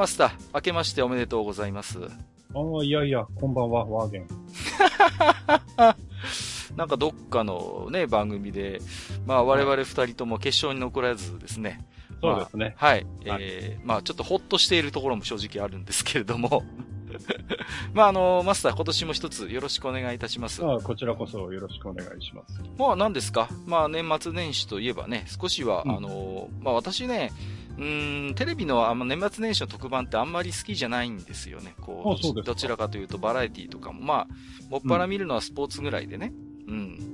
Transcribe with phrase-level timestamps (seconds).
[0.00, 1.98] マスター、明けましておめでとうございます。
[1.98, 4.26] ああ、いやいや、こんばんは、ワーゲン。
[6.74, 8.80] なんかどっかのね、番組で、
[9.26, 11.86] まあ我々二人とも決勝に残らずですね。
[12.22, 12.76] そうですね。
[12.80, 13.06] まあ、はい。
[13.26, 16.62] えー、まあちょっとほっとしているところも正直あるんですけれども。
[17.94, 20.64] まああの、マスター今年も一つよろしくお願いいたします。
[20.64, 22.60] ああ、こちらこそよろしくお願いします。
[22.78, 23.48] まあ何ですか？
[23.66, 27.32] まあ年末年始といえばね、少しは、うん、あの、まあ私ね、
[27.78, 31.74] うん、テレビのあの年末年始の特番ってあんまり好きじゃないんですよね。
[31.80, 34.26] こう、どちらかというとバラエティとかも、まあ、
[34.70, 36.32] もっぱら見るのはスポーツぐらいでね。
[36.68, 37.09] うん。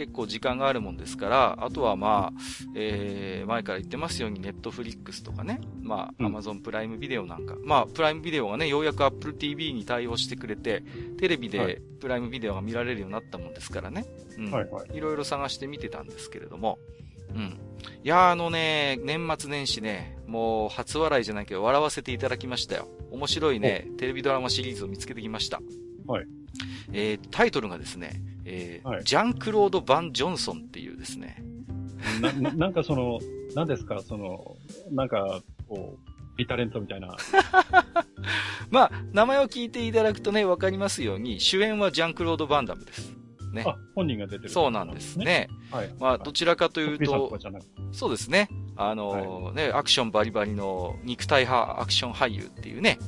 [0.00, 2.40] 結構時間があるもんですから、あとはまあ、
[2.74, 10.82] えー、前から言ってますように、ネットフリックスとかね、まあ、アマゾンプライムビデオなんか、まあ、プライムビデオがね、ようやく Apple TV に対応してくれて、
[11.18, 14.06] テレビでプライムビデオが見られるようになったもんですからね、
[14.38, 14.50] うん。
[14.50, 14.96] はいはい。
[14.96, 16.78] いろいろ探して見てたんですけれども、
[17.34, 17.58] うん。
[18.02, 22.88] いやあのね、年末年始ね、もう初笑いじゃないけど笑わせていただきましたよ。
[23.10, 25.60] 面白いね、テレビドラマシリーズを見つけてきました。
[26.06, 26.26] はい。
[26.92, 31.42] えー、タイトルがですね、えー、はい、ジャンクロード・バン・ジョンソンっていうですね。
[32.20, 33.18] な、なんかその、
[33.54, 34.56] 何ですか、その、
[34.90, 37.16] なんか、こう、ビタレントみたいな。
[38.70, 43.20] まあ、名前を聞いていただくとね、わかりますように、主演はジャンクロード・バンダムです。
[43.52, 43.64] ね。
[43.66, 45.48] あ、本人が出てる、そうなんですね。
[45.70, 45.94] はい。
[45.98, 47.36] まあ、どちらかというと、
[47.92, 48.48] そうですね。
[48.76, 49.08] あの、
[49.44, 52.98] はい、ね、アクションバリバリの肉体派アクション俳優っていうね、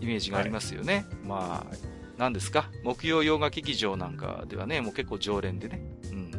[0.00, 0.94] イメージがありますよね。
[0.94, 2.70] はい、まあ、何ですか？
[2.84, 5.80] 木曜洋画劇場なんかではね、もう結構常連でね。
[6.10, 6.30] うん。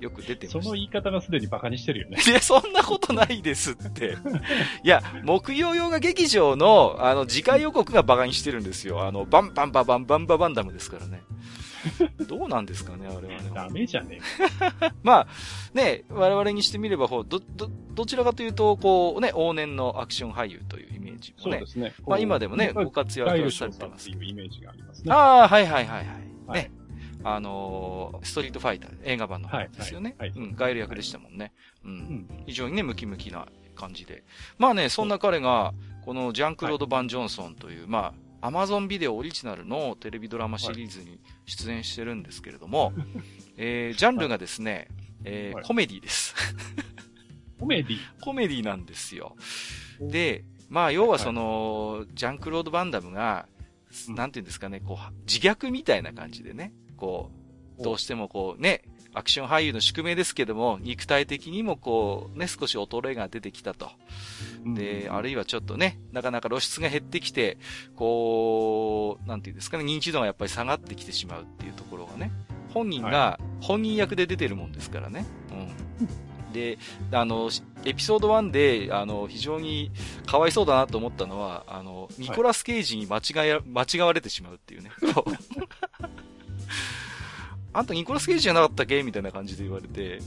[0.00, 0.62] よく出てます。
[0.62, 2.18] その言い方がすでに馬鹿にしてるよね。
[2.26, 4.16] いや、そんなことないですって。
[4.82, 9.02] いや、木曜洋画劇場の、あの、次回予告が馬鹿にしてるんですよ。
[9.06, 11.22] あの、バンバンババンバンババンダムですからね。
[12.26, 13.50] どうなんですかね、あれはね。
[13.54, 14.20] ダメじゃね
[14.82, 15.26] え まあ、
[15.74, 17.40] ね、我々にしてみれば、ど、ど、
[17.94, 21.52] どちらかというと、こうね、往年のアクション俳優というイメージもね。
[21.52, 21.94] そうですね。
[22.06, 24.10] まあ今でもね、ご活躍されてます。
[24.10, 25.12] いうイメージがありますね。
[25.12, 26.06] ああ、はいはいはいはい。
[26.46, 26.72] はい、ね。
[27.22, 30.16] あのー、ストリートファイター、映画版の方ですよね。
[30.18, 31.52] はい、はい、うん、ガイル役でしたもんね。
[31.84, 31.90] うん。
[31.90, 34.24] うん、非常にね、ムキムキな感じで。
[34.58, 35.74] まあね、そんな彼が、
[36.04, 42.92] このジャンクロード・バン・ジョンソンという、まあ、アマゾンビデオオリジナルのテレビドラマシリーズに出演してるんですけれども、
[43.56, 44.88] えー、ジャンルがですね、
[45.24, 46.34] えー、コメディです。
[47.58, 47.98] コメディ？
[48.22, 49.36] コメディなんですよ。
[50.00, 53.46] で、まあ、要はその、ジャンクロード・バンダムが、
[54.08, 57.30] なんていうんですかね、こう、自虐みたいな感じでね、こ
[57.78, 63.90] う、どうしてもこうね、アクション俳優の宿命ですけども、肉体的にもこう、ね、少し衰えが出てきたと。
[64.64, 67.58] で、あるいはちょっとね、なかなか露出が減ってきて、
[67.96, 72.30] こう、なんていうんですかね、認知度がやっぱり下がってきてしまうっていうところがね、
[72.72, 75.26] 本人が本人役で出てるもんですからね。
[75.50, 76.52] うん。
[76.52, 76.78] で、
[77.12, 77.50] あの、
[77.84, 79.90] エピソード1で、あの、非常に
[80.26, 84.90] かわいそうだなと思ったのは、あの、ニコラス・ケイジに間違え、間違われてしまうっていうね。
[87.72, 89.02] あんたニコラス・ケイジじゃなかったっけ？
[89.02, 90.20] みたいな感じで言われて、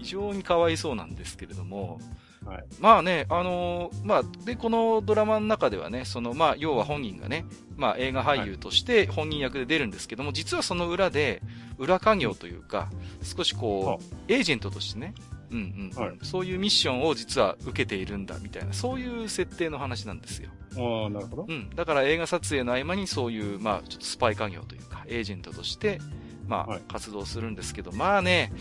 [0.00, 2.00] 非常にかわいそうなんですけれども、
[2.44, 7.44] はい、まあね、あのー、まあ、で、このドラマの中ではね、その、まあ、要は本人がね、
[7.76, 11.40] まあ、映画俳優として本人役で出るんですけども、はい、実はその裏で、
[11.78, 12.90] 裏稼業というか、
[13.22, 15.14] 少しこう、エージェントとしてね、
[15.52, 20.50] うんうん、はい、そういうミッションを実は受けているんだみたいな、そういう設定の話なんですよ。
[20.76, 21.46] ああ、なるほど。
[21.48, 21.70] うん。
[21.76, 26.00] だから映画撮影の合間にそういう、まあ、ちょっとスパイ稼業というか、エージェントとして、
[26.52, 28.52] まあ、活動するんですけど、まあね、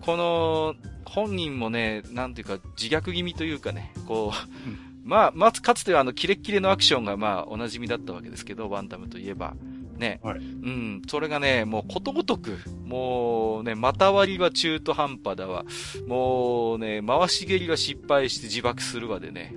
[0.00, 9.54] この、本人もね、なんていうか、自虐気味というかね、こう、まあ、まずかつてはあの、キレッキレのアクションがまあ、お馴染みだったわけですけど、バンダムといえば。
[9.96, 10.18] ね。
[10.22, 11.02] はい、うん。
[11.06, 15.64] それがね、もうことごとく、もうね、股割りは中途半端だわ。
[16.08, 19.54] もうね、回し蹴りは失敗して自爆するわでね。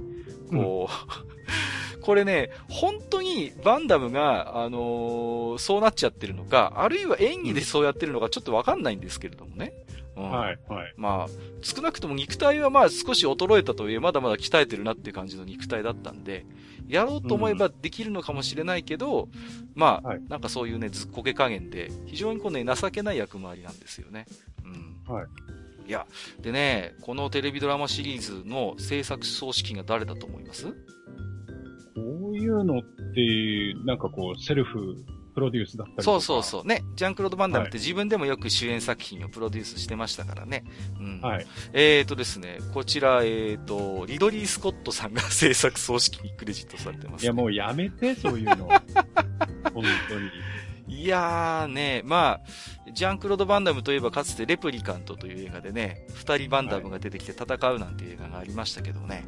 [0.51, 1.30] こう、うん
[2.01, 9.74] これね、本当にバンダムが、あのー、そうなっちゃってるのか、あるいは演技でそうやってるのかちょっとわかんないんですけれどもね。
[10.16, 10.94] うん、はい、はい。
[10.98, 11.28] まあ、
[11.62, 16.46] 少なくとも肉体はまあ少し衰えたとはいえ、まだまだ鍛えてるなっていう感じの肉体だったんで、
[16.88, 19.30] やろうと思えばできるのかもしれないけど、うん、
[19.75, 24.25] まあ、はい、なんかそういうね、ずっこけ加減で、非常にこうね、情けない役回りなんですよね。
[24.66, 25.13] うん。
[25.13, 25.25] はい。
[25.88, 26.06] いや、
[26.42, 30.68] でね、このテレビドラマシリーズの制作総指揮が誰だと思います？
[32.39, 34.95] いうのって、なんかこう、セルフ
[35.33, 36.65] プロデュースだったりそうそうそう。
[36.65, 36.83] ね。
[36.95, 40.63] ジャンクロード・バンダムって自分でもよく主演作品をプロデュースしてましたからね。
[41.00, 41.21] うん。
[41.21, 41.47] はい。
[41.74, 48.68] えっ、ー、とですね、こちら、えっ、ー、と、リドリー・スコットさんが制作総指揮にクレジットされてます、ね、いや、もうやめて、そういうの。
[49.74, 50.30] 本当に。
[50.89, 59.25] いやーね、まあ、ジャンクロード・バンダムといえばかつてレプリカントという映画でね、二人バンダムが出てきて戦うなんていう映画がありましたけどね。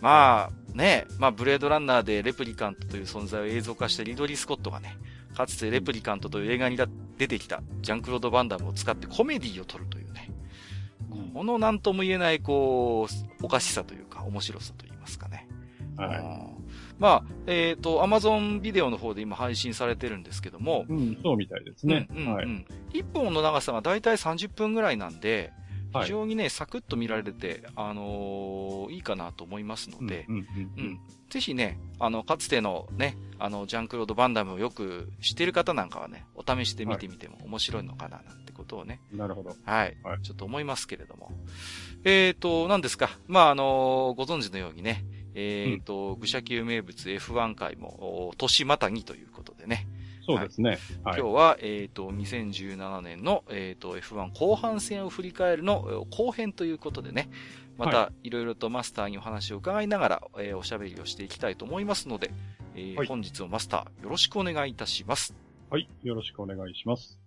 [0.00, 4.96] まあ、ね、まあ、ブレードランナーでレプリカントという存在を映像化したリドリー・スコットがね、
[5.36, 6.76] かつてレプリカントという映画に
[7.18, 10.30] 出てきたジャンクロード・バンダムを使ってコメディを撮るというね、
[11.34, 15.46] この何とも言えない、こう、おかしさというか、面白さと言いますかね。
[15.96, 16.60] はい。
[16.98, 20.84] まあ、えっ、ー、と、アマゾンビデオの方で今配信されてるんですけども。
[20.88, 22.08] うん、そうみたいですね。
[22.14, 22.46] うん、うん、はい。
[22.92, 25.52] 1本の長さがだいたい30分ぐらいなんで、
[25.92, 39.00] 非常にね、サクッと見られて、あのー、いいかなと思いますので、うん、うん、ぜひね、あの、かつてのね、あの、ジャンクロード・バンダムをよく知っている方なんかはね、お試しで見てみても面白いのかな、なんてことをね。
[39.12, 39.54] なるほど。
[39.64, 39.96] はい。
[40.02, 41.32] はい、ちょっと思いますけれども。
[42.04, 43.10] えっ、ー、と、何ですか？
[43.26, 45.04] まあ、あのー、ご存知のようにね、
[45.34, 49.86] えっ、ー、と、愚者級名物 F1 回も、年またぎということでね。
[50.38, 50.78] そうですね。
[51.04, 57.28] はい、今日は、えっ、ー、と、2017年の、えっ、ー、と、F1 後半戦を振り返るの後編ということでね、
[57.78, 62.30] また、いろいろとマスターにお話を伺いながら、えー、おしゃべりをしていきたいと思いますので、
[62.74, 65.34] えー、はい、本日もマスター、よろしくお願いいたします。
[65.70, 67.18] はい、よろしくお願いします。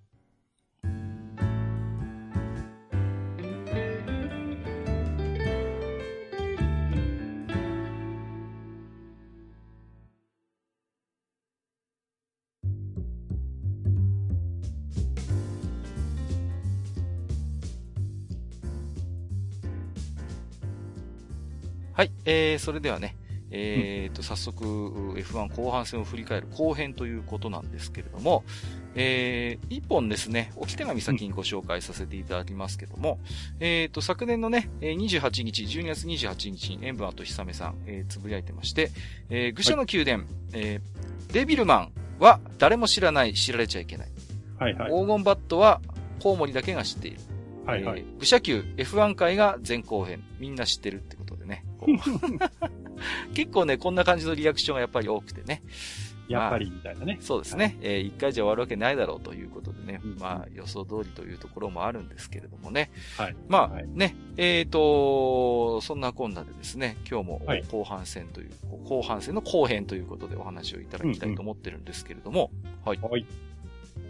[22.03, 23.15] はい、えー、それではね、
[23.50, 28.44] えー、と、早速、F1 後半戦を振り返る後編ということなんですけれども、
[28.94, 33.19] えー、一本ですね、置き手紙先にご紹介させていただきますけども、
[33.61, 38.91] うん、えー、と、昨年のね、28日、12月28日に塩分と久めさん、えー、つぶやいてまして、
[39.29, 44.09] えー、愚者の宮殿、はい、えー、デビルマンは誰も知らない、知られちゃいけない。
[44.59, 44.91] はいはい。
[44.91, 45.79] 黄金バットは
[46.21, 47.21] コウモリだけが知っている。
[47.65, 48.00] はいはい。
[48.00, 51.66] えー、愚者級 F1 回が前後編、みんな知ってるってことでね。
[53.34, 55.62] 結構ね、こんな感じのリアクションがやっぱり多くてね。
[56.28, 57.13] やっぱりみたいなね。
[57.13, 57.66] まあ、そうですね。
[57.66, 60.00] はい、えー、一回じゃ終わるわけないだろうということでね。
[60.04, 62.92] うん、まあ、予想通りというところもあるんですけれどもね。
[63.18, 63.36] はい。
[63.48, 72.51] まあ、はい、ね、えっ、ー、と、そんなこんなでですね、今日も後半戦という、はい、後半戦の後編ということでお話をいただきたいと思ってるんですけれども。
[72.63, 73.00] うんうん、はい。
[73.00, 73.25] はい。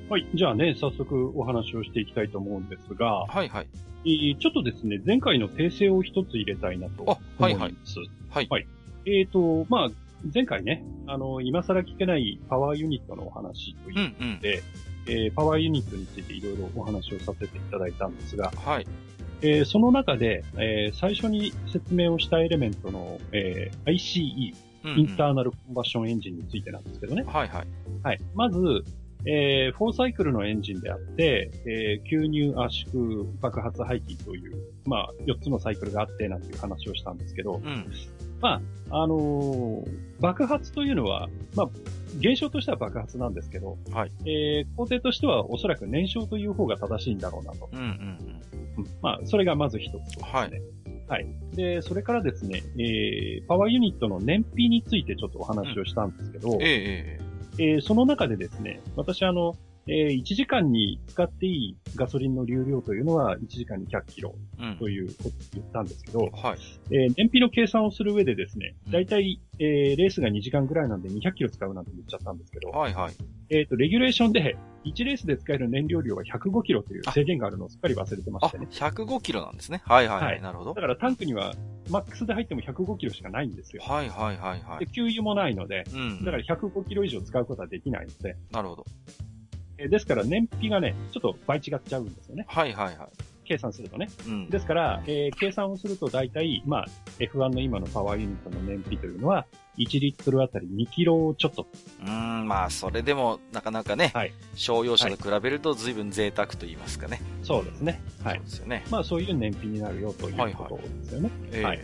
[0.09, 0.27] はい。
[0.33, 3.25] じゃあね、早速お話をしていきたいと思うんですが。
[3.25, 3.67] はいはい。
[4.03, 7.41] ちょっとですね、前回の訂正を一つ入れたいなと思います。
[7.41, 7.75] はいはい。
[8.29, 8.47] はい。
[8.49, 8.67] はい。
[9.05, 9.89] えっ、ー、と、まあ、
[10.33, 18.87] 前回ね、あの、今更聞けないパワーユニットのお話ということで、うんうん、えー、パワーユニットについていろいろお話をさせていただいたんですが、はい。
[19.41, 24.55] えー、その中で、えー、最初に説明をしたエレメントの、えー、ICE、
[24.85, 27.23] うんうん、インターナルコンバッションエンジンについてなんですけどね。
[27.23, 27.67] はいはい。
[28.03, 28.19] はい。
[28.35, 28.83] まず、
[29.25, 37.91] えー、4サイクルのエンジンであって、えー、吸入、圧縮、爆発、排気という、まあ、4つのサイクルがあってなんていう話をしたんですけど、うん、
[38.41, 39.85] まあ、あのー、
[40.19, 41.69] 爆発というのは、まあ、
[42.19, 44.11] 現象としては爆発なんですけど、はい。
[44.25, 47.69] えー、工程としてはおそらく燃焼という方が正しいんだろうなと。
[47.71, 48.41] うんうん
[48.77, 48.87] うん。
[49.01, 50.25] まあ、それがまず一つですね。
[50.31, 50.51] はい。
[51.07, 51.27] はい。
[51.53, 57.22] で、それからですね、えー、パワーユニットの燃費についてちょっとお話をしたんですけど、うん、ええ
[57.57, 59.55] えー、その中でですね、私あの、
[59.87, 64.35] えー、1時間に使っていいガソリンの流量というのは1時間に100キロ
[64.79, 66.57] ということを言ったんですけど、うん、はい。
[66.91, 73.13] えー、燃費の計算をする上でですね、だいたい、えー、レースが2時間ぐらいなんで200キロ使うなんて言っちゃったんですけど、はいはい。
[73.49, 78.67] えっ、ー、と、レギュレーションで1レースで使える燃料量は105キロという制限があるのをすっかり忘れてましたね。
[78.69, 79.81] あ、105キロなんですね。
[79.85, 80.73] はいはい、はい、なるほど。
[80.73, 81.53] だからタンクには
[81.89, 83.83] マックスで入っても105キロしかないんですよ。
[83.83, 84.85] はいはいはいはい。
[84.85, 88.35] で、給油もないので、うん、だから105キロ以上使うことはできないので。
[88.51, 88.85] なるほど。
[89.77, 92.45] えですから燃費がね、ちょっと倍違っちゃうんですよね。
[92.47, 93.33] はいはいはい。
[93.45, 94.09] 計算するとね。
[94.25, 94.49] うん。
[94.49, 96.87] ですから、えー、計算をすると大体、まあ、
[97.19, 99.45] F1 の今のパワーユニットの燃費というのは、
[99.77, 101.67] 1リットルあたり2キロちょっと。
[102.01, 107.21] うん、まあ、それでも、なかなかね、はい、商用車と比べると随分贅沢と言いますかね。
[107.43, 108.01] そうですね。
[108.23, 108.35] はい。
[108.37, 108.85] そうですよね。
[108.89, 111.31] まあ、そういう燃費になるよということですよね。
[111.51, 111.79] はい、はい。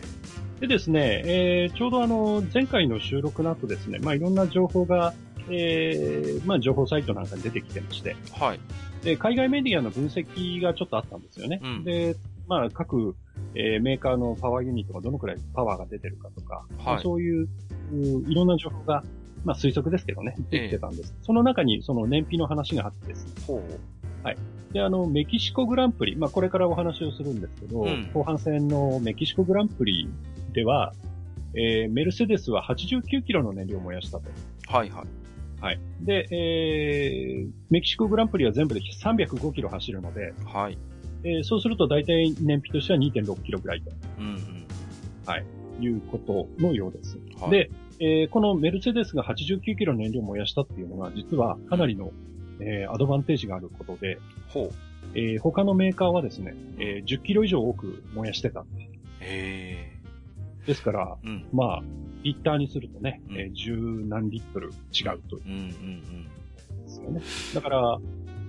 [0.60, 5.14] でですね、えー、ちょうどあの、前回の収録の後ですね、まあ、いろんな情報が、
[5.50, 8.60] えー、まあ、情報サイトなんかに出てきてまして、はい。
[9.02, 11.60] で、海外メディアの分析がちょっとあったんですよね。
[11.62, 12.16] うん、で、
[12.46, 13.14] まあ、各、
[13.54, 17.48] えー、メーカーのパワーユニットがどのくらいパワーが出てるかとか、はい、そういう
[18.28, 19.04] いろんな情報が、
[19.44, 21.14] まあ推測ですけどね、出てたんです。
[21.16, 23.32] えその中にその燃費の話があってですね。
[23.46, 24.36] ほうはい。
[24.72, 30.08] で、あの、メキシコグランプリ、まあこれからお話をするんですけど、うん、後半戦のメキシコグランプリ
[30.52, 30.92] では、
[31.54, 34.24] えー、メルセデスは89キロの燃料を燃やしたと。
[34.68, 35.04] はいはい。
[35.60, 35.80] はい。
[36.00, 40.78] で、えー、メキシコグランプリは全部で305キロ走るので、はい。
[41.22, 43.90] えー、そうすると大体燃費としては2.6キロぐらいと。
[44.18, 44.66] うんうん。
[45.26, 45.44] はい。
[45.80, 47.18] いうことのようです。
[47.40, 52.12] はい、で、えー、このメルセデスが89キロ燃料を燃やしたっていうのは、実はかなりの、
[52.60, 54.74] えー、アドバンテージがあることで、ほう。
[55.14, 58.88] えー、他のメーカーはですね、えー、10キロ以上多く燃やしてたんで。
[59.20, 59.89] へ
[60.66, 61.82] ですから、うん、まあ、
[62.22, 65.42] リッターにするとね、うん、えー、十何リットル違うという。
[65.46, 66.24] うんうんうん。
[66.84, 67.22] ですよね。
[67.54, 67.98] だから、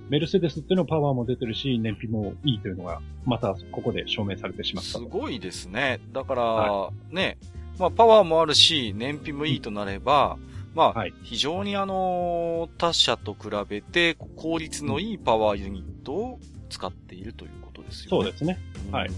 [0.10, 4.92] メルセデスっていうのパワーも出てるし、燃費もいいというのが、またここで証明されてしまった。
[4.92, 6.02] すごいですね。
[6.12, 7.38] だから、はい、ね、
[7.80, 16.40] まあパワーもあるし、燃費もいいとなれば、うん、まあ、はい、非常にあの、他社と比べて効率のいいパワーユニットを
[16.70, 18.24] 使っているということですよね。
[18.26, 18.60] そうですね。
[18.92, 19.12] はい。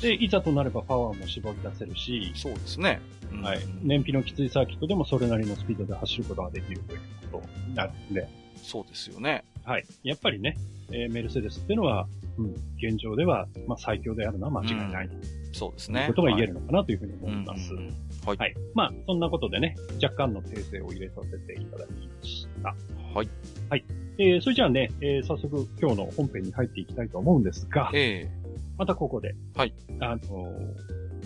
[0.00, 3.00] で、いざとなればパワーも絞り出せるし、そうですね。
[3.32, 3.58] うん、はい。
[3.82, 7.00] 燃費のきついサーキットでもそれなりのスピードで走ることができるという
[7.30, 8.28] ことになるんで。
[8.62, 9.44] そうですよね。
[9.64, 9.84] はい。
[10.02, 10.56] やっぱりね、
[10.90, 12.06] えー、メルセデスっていうのは、
[12.38, 15.20] うん、現状では、まあ、最強であるのは間違いない、うん、
[15.52, 16.04] そうですね。
[16.08, 17.74] ことが言えるのかなというふうに思います。
[17.74, 17.84] はい。
[18.26, 18.54] はい、はい。
[18.74, 22.74] まあ、そんなことでね、若干の訂正を入れさせていただきました。
[23.14, 23.28] はい。
[23.70, 23.84] はい。
[24.18, 28.45] えー、それじゃあね、えー、早速今日の本編に入っていきたいと思うんですが、えー、
[28.78, 29.74] またここで、はい。
[30.00, 30.26] あのー、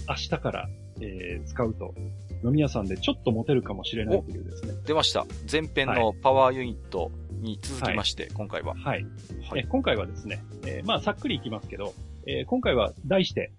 [0.09, 0.69] 明日から、
[1.00, 1.95] えー、使うと、
[2.45, 4.75] 飲み屋さんでちょっと持てるかもしれないというですね。
[4.87, 5.26] 出ました。
[5.50, 8.75] 前編のパワーユニットに続きまして、はい、今回は。
[8.75, 9.04] はい。
[9.49, 11.95] はい、え今回はですね、えー、まあ、さっくりいきますけど、
[12.26, 13.52] えー、今回は題して、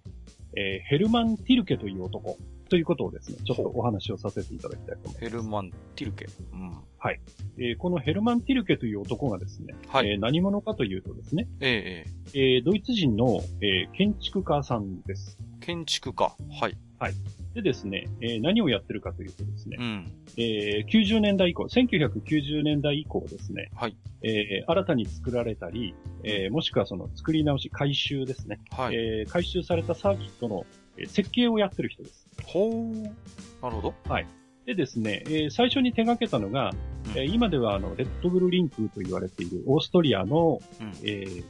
[0.56, 2.36] えー、ヘルマン・ティルケという男
[2.72, 5.20] ということをですね、ちょっとお話をさせていただきたいと思います。
[5.20, 6.26] ヘルマン・ティルケ。
[6.54, 6.70] うん。
[6.96, 7.20] はい。
[7.58, 15.36] えー、このヘルマン・ティルケという男がですね、はい、えー、何者かというとですね、えー、えー、ドイツ人の、えー、建築家さんです。
[15.60, 16.34] 建築家。
[16.58, 16.78] はい。
[16.98, 17.14] はい。
[17.52, 23.96] でですね、えー、何をやってるかというとですね、うん、えー、90年代以降、1990年代以降ですね、はい。
[24.22, 28.60] えー、新たに作られたり、えー、もしくはその作り直し、回収ですね。
[28.70, 28.94] はい。
[28.94, 30.64] えー、回収されたサーキットの
[31.06, 32.21] 設計をやってる人です。
[32.44, 33.02] ほー。
[33.62, 33.94] なるほど。
[34.08, 34.26] はい。
[34.66, 36.70] でですね、えー、最初に手掛けたのが、
[37.14, 41.44] うん、えー、今ではあの、レッドブルリンクと言われているオーストリアの、うん、えー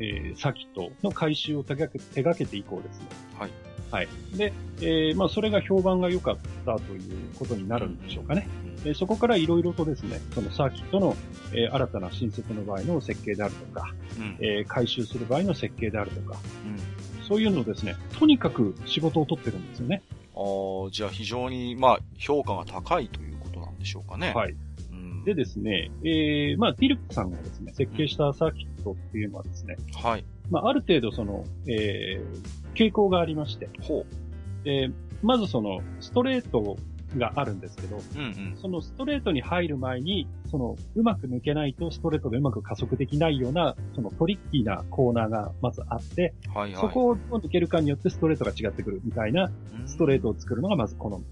[0.00, 3.06] えー、サーキットの回収を手掛け手掛けて以降ですね。
[3.38, 3.50] はい。
[3.90, 4.08] はい。
[4.36, 8.46] で、えー、まあ、それが評判が良かったということになるんでしょうかね。
[8.84, 11.16] えー、そこからいろいろとですね、そのサーキットの、
[11.52, 20.02] えー、新たな新設の場合の設計であるとか、うん、えー、回収する場合の設計であるとか、うん、そういうのをですね、とにかく仕事を取ってるんですよね。
[20.38, 24.32] ああ、じゃあ非常に、まあ、評価が高いということなんでしょうかね。
[24.32, 24.54] はい。
[24.92, 30.24] うん、でですね、えー、まあ、ティルクさんがですね、設計したサーキットっていうのはですね、はい。
[30.48, 34.64] まあ、ある程度その、えー、傾向がありまして、ほう。
[34.64, 34.90] で、
[35.22, 36.76] まずその、ストレート
[37.16, 49.50] があるんですけど、うんうん、そのストレートに入る前に、その、うまく抜けないとストレートでうまく加速できないような、そのトリッキーなコーナーがまずあって、はいはい、そこをどう抜けるかによってストレートが違ってくるみたいな、
[49.86, 51.24] ストレートを作るのがまず好む、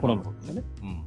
[0.00, 0.62] 好むんですよね。
[0.82, 1.02] うん、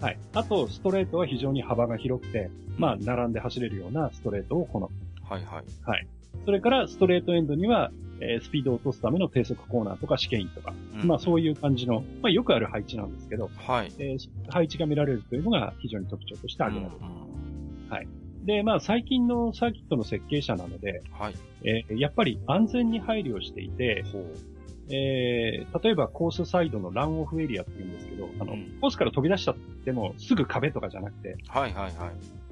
[0.00, 0.18] はい。
[0.34, 4.88] あと、ストレートは非常に幅が広くて、まあ、並んで走れるようなストレートを好む。
[5.22, 5.64] はいはい。
[5.84, 6.06] はい。
[6.44, 7.90] それから、ストレートエンドには、
[8.20, 13.92] えー、スピードを落とすための低速コーナーとか試験員とか、うん、まあそういう感じの、まあよくある配置なんですけど、はい。
[13.98, 17.00] えー、配置が見られるというのが非常に特徴として挙げられる。
[17.00, 18.08] うん、はい。
[18.44, 21.34] で、まあ最近のサーキットの設計者なので、はい。
[21.64, 24.04] えー、やっぱり安全に配慮していて、
[24.90, 31.94] えー、例えばコースサイドのランオフエリアって言うんですけど、あの、うん、コースから飛び出したってもすぐ壁とかじゃなくて、はいはいはい。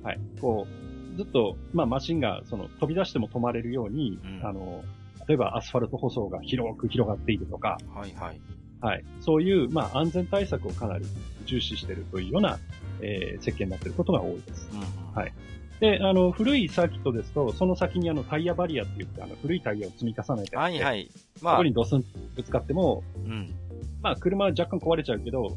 [0.03, 0.21] はい。
[0.41, 0.67] こ
[1.15, 4.83] う、ずっと、まあマシンがその飛び出しても止まれるように、うん、あの、
[5.29, 8.41] 例えばアスファルト舗装が広く広がっているとか、はいはい。
[8.81, 9.05] はい。
[9.21, 11.05] そういう、まあ、安全対策をかなり
[11.47, 12.59] 重視しているというような、
[13.01, 14.69] えー、設計になっていることが多いです。
[14.73, 15.33] うん、はい。
[15.79, 21.11] で、あの、古いサーキットですと、その先にあの、タイヤバリアって言って、あの、古いタイヤを積み重ねてはいはい。
[21.41, 23.55] まあ、そこにドスンぶつかっても、うん。
[24.01, 25.57] まあ、車は若干壊れちゃうけど、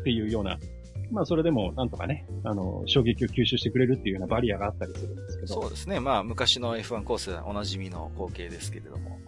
[0.00, 0.58] っていうような、
[1.12, 5.54] まあ、それでも、なんとかね、あの、衝撃を吸収してくれるっていうようなバリアがあったりするんですけど。
[5.60, 6.00] そうですね。
[6.00, 9.18] まあ、昔の F1 コースでおなじみの光景ですけれども。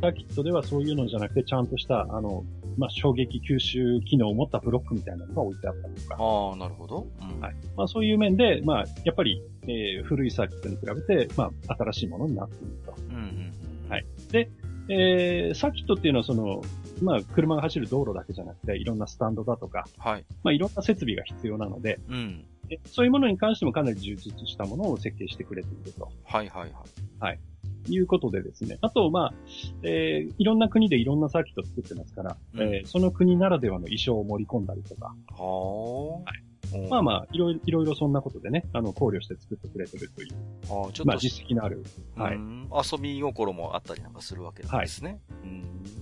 [0.00, 2.44] サーキットではそういうのじゃなくて、ちゃんとした、あの、
[2.78, 6.16] まあ、衝撃吸収機能を持ったブロックみたいなのが置いてあったりとか。
[6.18, 7.06] ああ、なるほど。
[7.20, 7.54] うん、はい。
[7.76, 12.94] まあ、そういう面で、まあ、やっぱり、えー、古いサーキットに比べて、まあ、新しいものになっていると。
[13.10, 14.06] うんうん、はい。
[14.32, 14.50] で、
[14.88, 16.62] えー、サーキットっていうのはその、
[17.00, 20.24] まあ、車が走る道路だけじゃなくて、いろんなスタンドだとか、はい。
[20.42, 22.44] まあ、いろんな設備が必要なので、うん。
[22.86, 26.08] そういうものに関してもかなり充実したものを設計してくれていると。
[26.24, 26.72] はいはいはい。
[27.18, 27.40] はい。
[27.88, 28.78] いうことでですね。
[28.82, 29.34] あと、まあ、
[29.82, 35.14] えー、いろんな国でいろんなサーキット作ってますから、うん、えー、その国ならではの衣装を盛り込んだりとか。
[35.32, 36.30] はあ。
[36.30, 36.50] はい。
[36.88, 40.34] まあまあ、いろいろいろそんなことでね、あの、考慮して作ってくれてるという。
[40.70, 41.04] ああ、ちょっと。
[41.06, 41.82] まあ、実績のある。
[42.14, 42.38] はい。
[42.38, 45.20] 遊び心もあったりなんかするわけですね。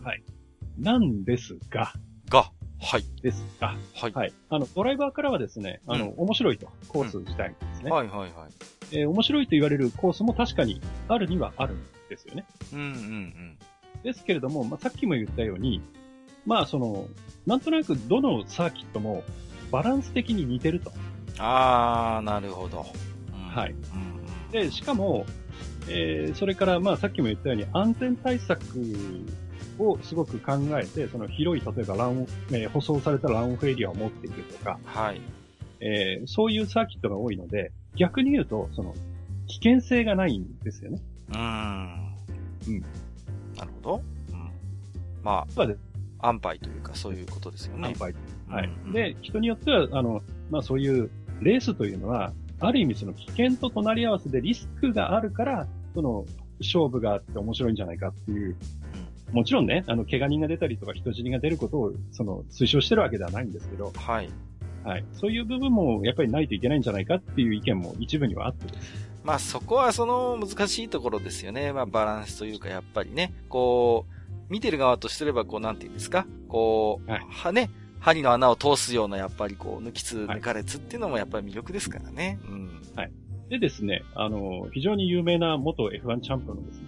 [0.03, 0.13] はい。
[0.13, 0.23] はい。
[0.79, 1.93] なんですが。
[2.31, 2.51] が。
[2.81, 3.05] はい。
[3.23, 3.75] ですが。
[3.95, 4.13] はい。
[4.13, 4.33] はい。
[4.49, 6.69] あの、ドライバーからはですね、あの、うん、面白いと。
[6.89, 7.93] コース自体ですね、うん。
[7.93, 8.31] はいはいはい。
[8.93, 12.45] えー、面白いと言われるコースも確かにあるにはあるんですよね。
[12.73, 13.59] うんうんうん。
[14.05, 15.83] ですけれども、まあ、さっきも言ったように、
[16.47, 17.09] まあその、
[17.47, 19.25] なんとなくどのサーキットも
[19.73, 20.93] バランス的に似てると。
[21.39, 22.87] あー、なるほど。
[23.33, 23.75] うん、はい。
[24.53, 25.27] で、しかも、
[25.89, 28.63] えー、それからまあさっきも言ったように安全対策
[29.79, 35.21] をすごく考えて、その広い、例えばラン、えー、舗装されたランオフエリアを持っているとか、はい。
[35.81, 38.95] えー、そういうサーキットが多いので、逆に言うと、その、
[39.47, 41.01] 危険性がないんですよね。
[41.33, 41.39] うん。
[42.69, 42.81] うん。
[43.57, 44.03] なるほど。
[44.33, 44.51] うん。
[45.23, 45.77] まあ、で
[46.21, 47.89] 安牌というか、そういうことですよね。
[47.89, 48.15] 安牌。
[48.49, 48.93] はい、うん。
[48.93, 56.27] で、人によっては、あの、まあそういうレースというのは、ある意味その危険と隣り合わせでリスクがあるから、その、
[56.61, 58.57] 勝負があって面白いんじゃないかっていう、うん、
[59.33, 64.31] もちろんね、あの、怪我人が出たりとか人死にが出ることを、その、推奨してるわけではないんですけど、はい。
[64.85, 65.05] はい。
[65.13, 68.67] そういう部分もやっぱりないといけないんじゃないかっていう意見も一部にはあって
[69.25, 71.73] まあそこはその難しいところですよね。
[71.73, 77.71] まあバランスというかやっぱりね、こう、見てる側とすればこうなんて言うんですか、こう、はい、はね、
[78.01, 82.39] 針の穴を通すようなやっぱりこう、抜きつ抜かれつっていうのもやっぱり魅力ですからね。
[82.49, 82.83] うん。
[82.97, 83.13] はい。
[83.51, 86.88] でですね、あの、非常に有名な元 F1 チャンピオンのですね、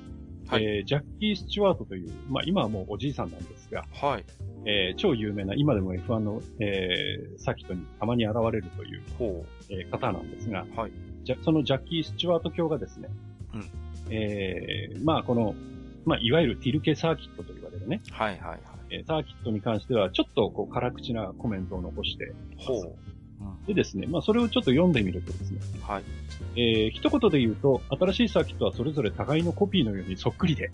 [0.51, 4.25] はい、えー、ジャッキー・スチュワートという、まあ今はもうおじいさんなんですが、はい。
[4.67, 10.93] えー、超有名な、今でも F1 の、えー、サーキットにたまに現れるという、ほうえー、方なんですが、はい。
[11.25, 13.09] じゃ、そのジャッキー・スチュワート教がですね、
[13.55, 13.71] うん。
[14.11, 15.55] えー、まあこの、
[16.05, 18.03] まあいわゆるティルケサーキットと言われるね。
[18.11, 18.61] はいはいはい。
[18.91, 22.97] えー、サーキットに関しては、ちょっとこう辛口なコメントを残して、ほう。
[23.67, 26.03] でですね、まあそれをちょっと読んでみるとですね、はい。
[26.57, 30.71] えー、一言で言うと、新しいサーキットはそれぞれ互いのコピーのようにそっくりで、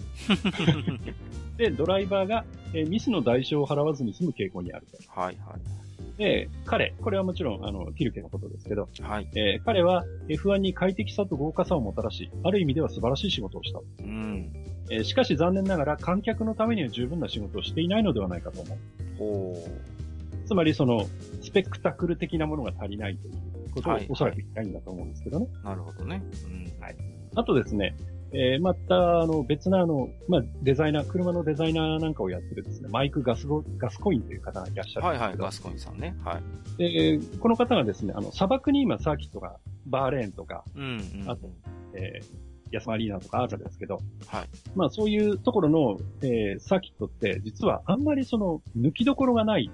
[1.58, 4.98] で、ドライバーが、えー、ミスの代償を払わずに済む傾向にあると。
[5.20, 6.18] はいはい。
[6.18, 9.28] で、彼、これはもちろん、あの、キルケのことですけど、はい。
[9.34, 13.80] えー、彼は F1 に快適さと豪華さをもたらし、ある意味では素晴らしい仕事をした。
[14.00, 14.50] うん。
[14.90, 18.78] えー、しかし残念ながら観客のためには十分な仕事をしていないのではないかと思う。
[19.18, 20.05] ほう。
[20.46, 21.06] つまりその、
[21.42, 25.48] スペクタクル的なものが足りないということをおそらく言いたいんだと思うんですけどね。
[25.64, 26.22] なるほどね。
[26.46, 26.82] うん。
[26.82, 26.96] はい。
[27.34, 27.96] あとですね、
[28.32, 36.16] えー、また、あの、別な、あの、まあ、デザイナー、車のデザイナーなんかをやってるですね、マイク・ガスゴ、ガスコインという方がいらっしゃるはいはい、ガスコインさんね。
[36.24, 36.40] は
[36.78, 36.78] い。
[36.78, 39.56] で、この方がですね、あの、砂漠に今サーキットが、
[39.86, 40.82] バーレーンとか、うん、
[41.22, 41.48] うん、あと、
[41.94, 44.48] えー、ヤスマリーナとかあるんですけど、はい。
[44.74, 49.70] まあそういうところの、えー、サーキットって実はあんまりその抜きどころがない、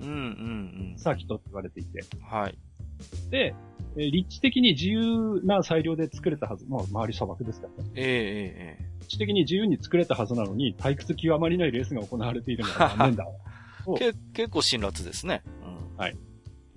[0.00, 0.14] うんうん
[0.92, 0.98] うん。
[0.98, 2.58] サーキットって言われていて、はい。
[3.30, 3.54] で、
[3.96, 6.66] えー、立地的に自由な裁量で作れたはず。
[6.68, 7.90] まあ、周り砂漠ですからね。
[7.94, 13.26] ええええ立地的に自由に作れたはずなのに、退屈極まりないレースが行われているのは残念だ。
[13.98, 15.42] け結構辛辣ですね。
[15.62, 16.16] うん、はい。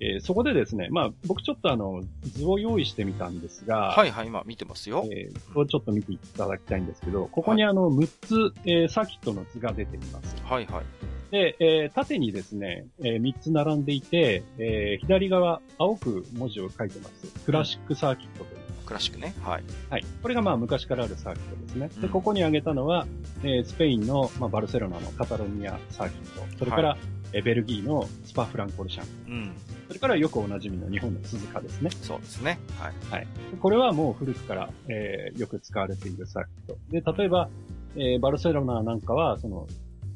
[0.01, 5.05] えー、そこでですね、まあ、僕ちょっとあの、図を用意してみたんですが、はいはい、今見てますよ。
[5.11, 10.35] えー、これちょっと見ていただきたいんですけど、ここにあの、6つ、えー、サーキットの図が出ています。
[10.43, 10.85] はいはい。
[11.31, 17.27] で、えー、縦にですね、えー、3つ並んでいて、えー、左側、青く文字を書いてます。
[17.45, 18.59] クラシックサーキットという。
[18.85, 19.35] クラシックね。
[19.43, 19.63] はい。
[19.91, 20.05] はい。
[20.23, 21.89] これがまあ昔からあるサーキットですね。
[22.01, 23.05] で、ここに挙げたのは、
[23.43, 26.57] えー、スペインの、まあ、バルセロナのカタロニアサーキット。
[26.57, 26.99] それから、はい、
[27.33, 29.31] えベルギーのスパフランコルシャン。
[29.31, 29.51] うん。
[29.87, 31.91] それからよくおなじみの日本の鈴鹿ですね。
[32.01, 32.59] そうですね。
[32.79, 32.93] はい。
[33.11, 33.27] はい。
[33.59, 37.13] これはもう古くから、えー、よく使われているサーキット。
[37.13, 37.49] で、例えば、
[37.95, 39.67] えー、バルセロナなんかは、その、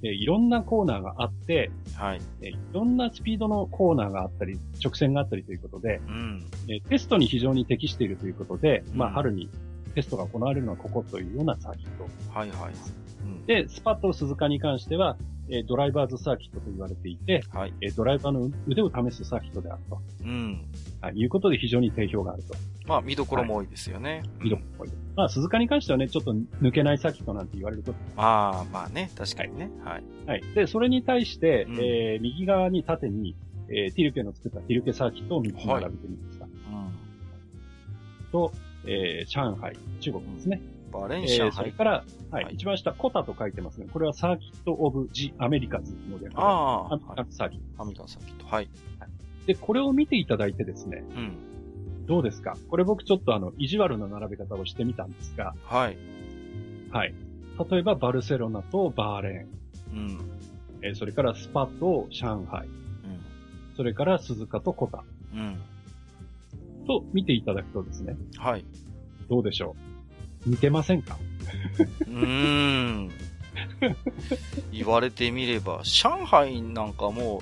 [0.03, 2.21] えー、いろんなコーナーがあって、はい。
[2.41, 6.45] えー、いろんなスピードのコーナーがあったり、直線があったりということで、うん。
[6.67, 9.49] えー、テストに非常に適しているということで、うん、まあ、春に
[9.95, 12.07] テストが行われるのはここというようなサーキット。
[12.37, 12.73] はいはい。
[13.23, 15.17] うん、で、スパット鈴鹿に関しては、
[15.49, 17.73] えー、ドライバーズサーキットと言われていて、はい。
[17.81, 20.01] えー、ドライバーの腕を試すサーキットであると。
[20.23, 20.65] うん。
[21.01, 22.55] はい、いうことで非常に定評があると。
[22.87, 24.11] まあ、見どころも多いですよね。
[24.11, 24.89] はい、見どころも多い。
[25.15, 27.93] まあ、鈴鹿に関してはね、ちょっと抜けないサーキットなんて言われると。
[28.17, 29.69] ああ、まあね、確かにね。
[29.83, 30.03] はい。
[30.25, 30.43] はい。
[30.55, 33.35] で、それに対して、うん、えー、右側に縦に、
[33.69, 36.45] えー、ティルケの作ったティルケサーキットを3つ並べてみました。
[36.45, 38.31] はい、うん。
[38.31, 38.51] と、
[38.85, 40.61] えー、上海、中国ですね。
[40.93, 41.91] バレンシア、えー、それから、
[42.31, 43.87] はい、はい、一番下、コタと書いてますね。
[43.91, 46.93] これはサーキット・オブ・ジ・アメリカズのでああ。
[46.93, 47.81] アメリカンサーキット。
[47.81, 48.45] アメリカンサーキット。
[48.45, 48.69] はい。
[49.45, 51.03] で、これを見ていただいてですね。
[51.09, 51.37] うん。
[52.05, 52.55] どうですか？
[52.69, 55.53] これ僕ちょっとあの、意地悪な並べ方をしてみたんですが。
[55.65, 55.97] はい。
[56.91, 57.13] はい。
[57.71, 59.99] 例えば、バルセロナとバーレーン。
[59.99, 60.19] うん。
[60.81, 62.67] えー、それからスパと上海。
[62.67, 62.71] うん。
[63.75, 65.03] それから鈴鹿とコタ。
[65.33, 65.57] うん。
[66.85, 68.17] と見ていただくとですね。
[68.37, 68.65] はい。
[69.29, 69.92] どうでしょう？
[70.45, 71.17] 似てませんか？
[72.01, 73.11] うーん。
[74.71, 77.41] 言われてみれば、上海なんかも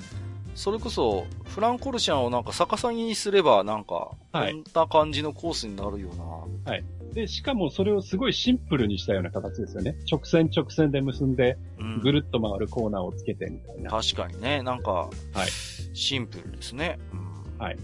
[0.54, 6.72] それこそ、フランコルシャンをなんか逆さにすれば、なんか、こんな感じのコースになるような。
[6.72, 6.84] はい。
[7.14, 9.96] で、しかもそれをすごいシンプルにしたような形ですよね。
[10.10, 11.56] 直線直線で結んで、
[12.02, 13.90] ぐるっと回るコーナーをつけてみたいな。
[13.90, 15.08] 確かにね、なんか、は
[15.46, 15.48] い。
[15.94, 16.98] シンプルですね。
[17.12, 17.78] うん、はい。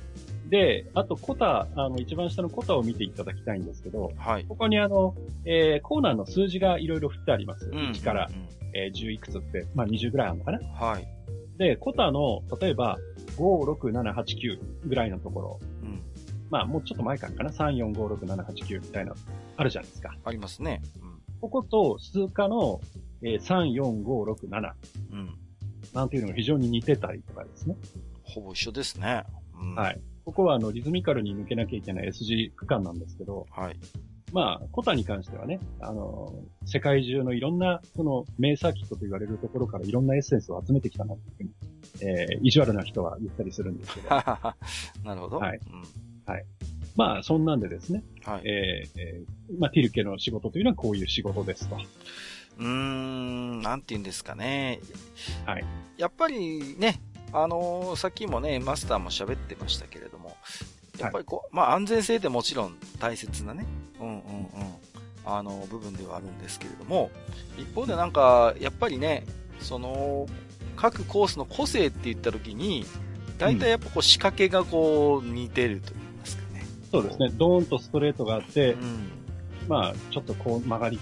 [0.48, 4.44] で、あと、コタ、あの、一番下のコタを見ていただきたいんですけど、はい。
[4.46, 7.66] ここにあの、えー、コーナーの数字がいろいろ振ってあります。
[7.66, 11.06] うん、1から、うん、えー、10いくつって、まあ20ぐらいあるのかなはい。
[11.58, 12.98] で、コタの、例えば、
[13.36, 15.60] 5、6、7、8、9ぐらいのところ。
[15.82, 16.02] うん。
[16.50, 17.50] まあ、もうちょっと前からかな。
[17.50, 19.14] 3、4、5、6、7、8、9みたいな、
[19.56, 20.16] あるじゃないですか。
[20.24, 20.80] ありますね。
[21.02, 21.18] うん。
[21.40, 22.80] ここと、数化の、
[23.22, 24.72] えー、3、4、5、6、7。
[25.12, 25.34] うん。
[25.92, 27.76] なんていうのが非常に似てたりとかですね。
[28.22, 29.24] ほぼ一緒ですね。
[29.60, 30.00] うん、はい。
[30.28, 33.76] ここはあの、リズミカルに抜けなきゃいけない S g 区間なんですけど、はい。
[34.30, 36.34] まあ、コタに関してはね、あの、
[36.66, 41.50] 世界中のいろんな、その、名サーキットと言われるところからいろんなエッセンスを集めてきたなっていう
[41.98, 44.08] ふうに、えー、意地悪な人は言ったりするんですけど。
[45.02, 45.38] なるほど。
[45.38, 45.60] はい。
[45.66, 46.44] うん、はい。
[46.94, 48.04] まあ、そんなんでですね。
[48.22, 48.42] はい。
[48.44, 51.76] えー、えー、まあ、ティルケの仕事というのはこういう仕事ですと。
[52.58, 54.80] うーん、なんて言うんですかね。
[55.46, 55.64] はい。
[55.96, 57.00] やっぱりね、
[57.32, 60.36] あのー、さっきもね、マスターも喋ってましたけれども、
[60.98, 63.66] やっぱりこう、はい、まあ安全性ってもちろん大切なね、
[64.00, 64.20] うんうんうん、
[65.24, 67.10] あの、部分ではあるんですけれども、
[67.58, 69.24] 一方でなんか、やっぱりね、
[69.60, 70.26] その、
[70.76, 72.86] 各コースの個性って言った時に、
[73.38, 76.64] 大体やっぱこう仕掛けがこう似てると言いますかね。
[76.90, 77.30] そうですね。
[77.34, 79.10] ドーンとストレートがあって、うん、
[79.68, 80.98] まあちょっとこう曲がり、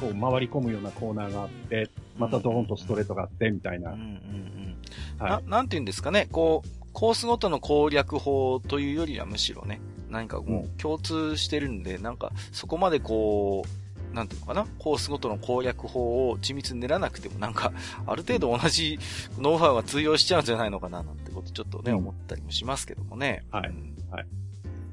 [0.00, 3.92] こう回り込むようなコーナーがあって、またドーンとストレートがあってみたいな。
[3.92, 4.76] うんうんうん
[5.18, 17.72] はい、ななんて言うんですかね、こう、コースごとの攻略法というよりはむしろね、何かもう共通してるんで、うん、なんかそこまでこう、なんていうのかな、コースごとの攻略法を緻密に練らなくても、なんか、
[18.06, 18.98] ある程度同じ
[19.38, 23.44] ノウハウが通用しちゃうんじゃないのかな、なんてことちょっとね、うん、思ったりもしますけどもね。
[23.50, 23.72] はい。
[24.10, 24.26] はい。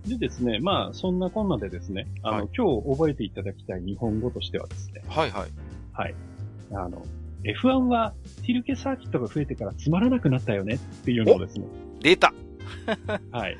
[0.10, 5.03] でですね、まあ、そんなこんなでですね、あの、はい、今日覚えていただきたい日本語としてはですね。
[5.07, 5.49] はいはい。
[5.93, 6.15] はい。
[6.73, 7.05] あの、
[7.43, 8.13] F1 は
[8.45, 11.65] ティルケサーキットが増えてからつまらなくなったよねっていうのをですね。
[12.01, 12.34] 出た
[13.31, 13.57] はい。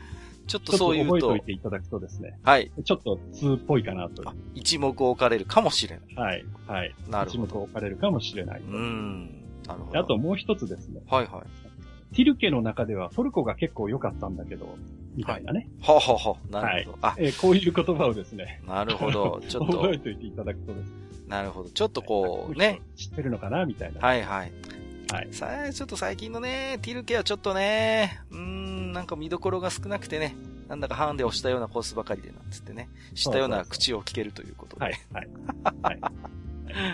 [0.48, 1.14] ちょっとそういうと。
[1.14, 2.38] 覚えておいていただくとですね。
[2.44, 2.72] はい。
[2.84, 4.24] ちょっと通っぽいかなと。
[4.54, 6.16] 一目置かれるかもしれない。
[6.16, 6.46] はい。
[6.68, 6.96] はい。
[7.10, 7.46] なるほど。
[7.46, 8.62] 一目置かれるかもしれない。
[8.62, 9.26] うん。
[9.68, 10.00] なるほど。
[10.00, 11.02] あともう一つですね。
[11.08, 12.16] はいはい。
[12.16, 14.76] ティルケの中ではトルコが結構良かったんだけど、
[15.16, 15.70] みたいなね。
[15.82, 16.98] はははなるほど。
[17.02, 18.62] はい、えー、こういう言葉をですね。
[18.68, 19.42] なるほど。
[19.48, 19.78] ちょっと。
[19.80, 21.11] 覚えておいていただくとですね。
[21.32, 21.70] なるほど。
[21.70, 22.82] ちょっとこう、ね。
[22.98, 23.66] 知ってるのかな？
[23.66, 24.02] みたいな。
[24.02, 24.52] はいはい。
[25.12, 25.28] はい。
[25.32, 30.36] さあ、ちょっと最近のね、ティルケはちょっとね、うーん、なんか見どころが少なくてね、
[30.68, 34.84] なんだかハンデをしたようなコースばかりでなんつってね、したような口を聞けるということで。
[34.84, 35.28] はい、はい。
[35.82, 36.00] は い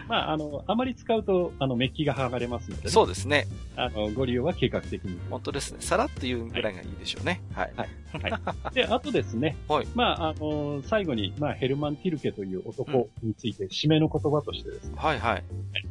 [0.07, 3.47] まあ、あの、あまり使うと、あの、メッキが剥がれますので、ね、そうですね。
[3.75, 5.19] あの、ご利用は計画的に。
[5.29, 5.77] 本当ですね。
[5.81, 7.41] さらっと言うぐらいがいいでしょうね。
[7.53, 7.73] はい。
[7.75, 7.89] はい。
[8.31, 9.57] はい、で、あとですね。
[9.67, 9.87] はい。
[9.95, 14.95] まあ、あの、最後に、まあ、ヘルマン・ティルケという男について、締めの言葉としてですね。
[14.97, 15.43] はいはい。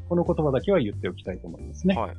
[0.09, 1.95] この言葉だけは言っておきたいと思いますね。
[1.95, 2.17] はい。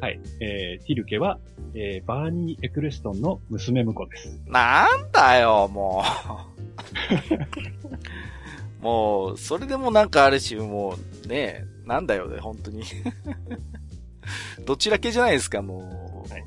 [0.00, 0.20] はい。
[0.40, 1.38] えー、ティルケは、
[1.74, 4.40] えー、バーニー・エクレストンの娘婿です。
[4.46, 6.58] なんだよ、もう。
[8.80, 12.82] もう、それでもなんかあるし、もう、ねなんだよね、本当に。
[14.66, 16.32] どちらけじゃないですか、もう。
[16.32, 16.44] はい、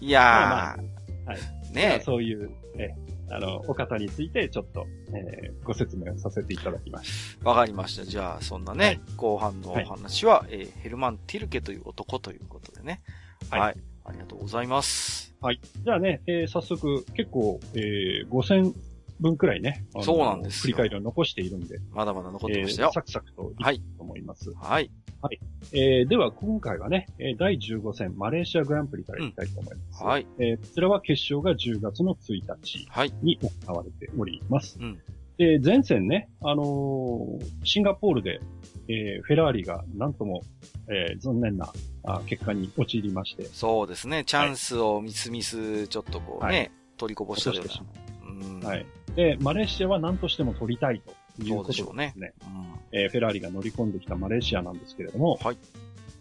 [0.06, 0.82] いやー、まあま
[1.26, 2.94] あ、はい、ねそういう、え
[3.30, 7.48] あの、お方についてちょっと、えー、ご説明をさせていただきました。
[7.50, 8.04] わかりました。
[8.04, 13.02] じゃあ、そんなね、はい、後半のお話は、はい、えー、ヘルマン・ティルケという男ということでね。
[13.50, 13.76] はい、はい。
[14.04, 15.34] ありがとうございます。
[15.40, 15.60] はい。
[15.84, 18.72] じゃあね、えー、早速、結構、えー、5000
[19.20, 19.84] 分くらいね。
[20.00, 21.78] そうなんです振り返りを残しているんで。
[21.92, 22.88] まだまだ残ってましたよ。
[22.88, 24.52] えー、サクサクといいと思います。
[24.54, 24.90] はい。
[25.20, 25.40] はい。
[25.72, 27.06] えー、では、今回はね、
[27.38, 30.02] 第15戦マレーシアグランプリからいきたいと思います。
[30.02, 30.26] うん、はい。
[30.38, 32.88] えー、こちらは決勝が10月の1日
[33.22, 34.78] に行われております。
[34.78, 34.98] はい、うん。
[35.38, 38.40] で、前線ね、あのー、シンガポールで、
[38.88, 40.42] えー、フェラーリがなんとも、
[40.88, 41.72] えー、残念な
[42.04, 43.44] あ結果に陥りまして。
[43.46, 44.24] そうですね。
[44.24, 48.68] チャンスをミスミス、ちょっとこうね、はい、取りこぼしたような。
[48.68, 48.86] はい。
[49.18, 51.02] で、マレーシアは何としても取りたい
[51.36, 52.14] ということですね。
[52.16, 55.56] うねうん、えー、フェラーリが乗り込んできたマレーシアなんですけれども、はい。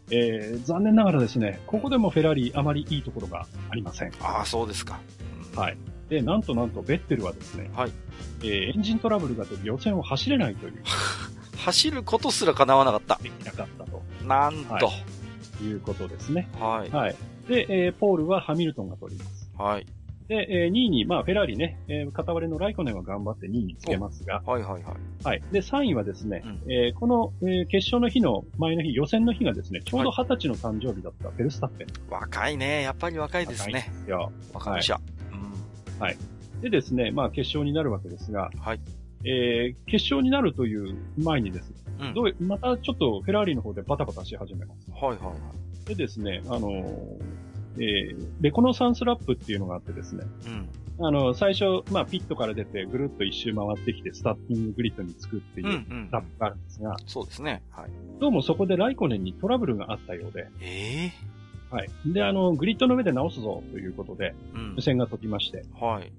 [0.10, 4.12] えー、残念ながらですね、ここでもフェラーリあまりいいところがありません。
[4.20, 5.00] ああ、そうですか。
[5.56, 5.78] はい。
[6.10, 7.92] で、なんとなんと、ベッテルはですね、はい。
[8.42, 10.82] えー、エンジントラブルが出て予選を走れないという。
[11.56, 13.20] 走ることすら叶わなかった。
[13.22, 14.02] できなかったと。
[14.26, 14.88] なんと。
[14.88, 14.92] は
[15.62, 16.50] い、いうことですね。
[16.60, 16.90] はい。
[16.90, 17.16] はい。
[17.48, 19.52] で、えー、ポールはハミルトンが取ります。
[19.56, 19.86] はい。
[20.28, 24.94] で、えー、2位に、まあ、フェラーリね、えー、片割れのライコネンは頑張って2位につけますが、はいはいはい。
[25.24, 25.44] はい。
[25.52, 31.88] で、3位はですね、うん、えー、この、えー、決勝の日の前の日、予選の日がですね、ちょうど20歳の誕生日だったフェルスタッペン。
[32.10, 32.82] 若いね。
[32.82, 33.92] やっぱり若いですね。
[34.06, 34.18] いや、
[34.54, 34.98] 若いでしょ。
[35.32, 36.00] うん。
[36.02, 36.18] はい。
[36.62, 38.82] でですね、まあ、決勝になるわけですが、はい。
[39.24, 44.92] えー、決勝になるという前にですね、うん、どうまたちょっとフェラーリの方でバタバタし始めます。
[44.92, 45.86] はいはいはい。
[45.86, 47.22] でですね、あのー、
[47.80, 50.26] えー、レコノサンスラップっていうのがあってですね、
[51.00, 57.64] うん、あの、最初、まあ、ピットから出て、ぐるっと一周回ってきて、スターティンググリッドにつくっていうラップがあるんですが、うんうん、そうですね。
[57.72, 57.90] はい。
[58.20, 61.90] どうもそこでライコネンにトラブルがあったようで、ええー、はい。
[62.06, 64.34] で、あの、グリッドの上で直すぞということで、
[64.76, 66.12] 無線が届きまして、はい。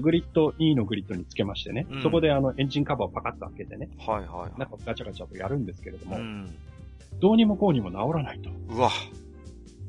[0.00, 6.54] グリッド E のグリッドにつけましてね、うん、そこであの、エンジンカバーをパカッと開けてね、はいはい、はい、なんかガチャガチャとやるんですけれども、うん、
[7.20, 8.50] どうにもこうにも直らないと。
[8.70, 8.90] うわ。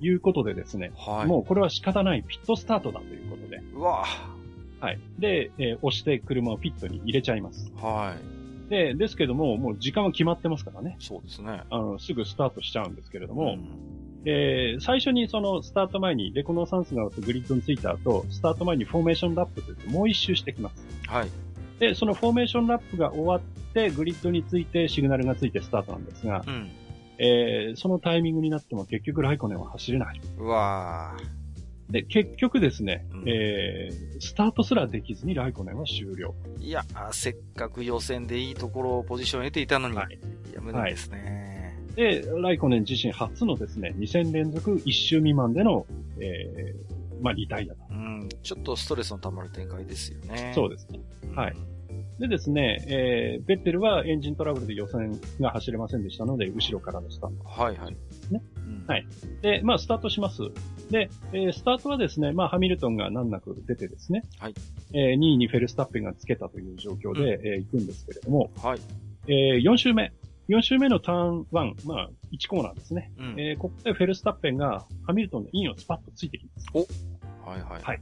[0.03, 4.05] いうことでですね、はい、もうこれは仕方ないピットスタートだということで、うわ
[4.83, 4.99] はい。
[5.17, 7.71] で、えー、押して車をピットに入れちゃいます。
[7.81, 8.15] は
[8.67, 8.69] い。
[8.69, 10.97] で、ですけども、もう時間は決まってますからね。
[10.99, 11.61] そうですね。
[11.69, 13.67] あの、すぐスタートしちゃうんですけれども、うん、
[14.25, 20.85] えー、最初にそのスタート前にレコノーサンスがグリッドについた後、スタート前にフォーメーションラップといってもう一周してきます。
[21.07, 21.29] はい。
[21.79, 23.41] で、そのフォーメーションラップが終わっ
[23.73, 26.71] て、グリッドについてシグナルがついてスタートなんですが、うん、
[27.17, 30.21] えー、そのタイミングになっても結局ライコネは走れない。
[30.37, 31.43] うわー。
[31.91, 36.33] で、結局ですね、うん、えー、スタートすらできずにライコネンは終了。
[36.59, 40.19] いや、せっかく予選でいいところをポジションを得ていたのに、はい、
[40.51, 41.95] いや、無理ですね、はい。
[41.95, 45.85] で、ライコネン自身初のですね、2戦連続1周未満での、
[46.19, 47.85] えー、まあ、リタイアだ。
[47.91, 50.51] うん、ちょっとストレスの溜まる展開ですよね。
[50.55, 50.99] そうですね。
[51.35, 51.55] はい。
[52.19, 57.43] でですね、えー、ベッテルはエンジントラブルで予選が走れませんでしたので、後ろからのスタート。
[57.43, 57.91] はいはい。
[58.31, 58.41] ね。
[58.57, 59.07] うん、はい。
[59.41, 60.41] で、まあ、スタートします。
[60.91, 64.53] で、えー、スタートはですね、まあ、ハミルトンが難なく出てですね、はい。
[64.93, 68.79] えー、2位にフェルスタッペンがつけたという状況で、うん、えー、行くんですけれども、はい。
[69.27, 70.11] えー、4周目。
[70.49, 73.11] 4周目のターン1、まあ、1コーナーですね。
[73.17, 76.67] うん、えー、ここでフェルスタッペンがハミルトンのインをスパッとついてきます。
[76.73, 77.81] おはいはい。
[77.81, 78.01] はい。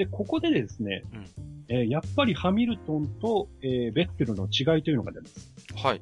[0.00, 1.26] で、ここでですね、うん、
[1.68, 5.52] えー、やっぱりハミルトンと、えー、ベッテルの違いというのが出ます。
[5.76, 6.00] はい。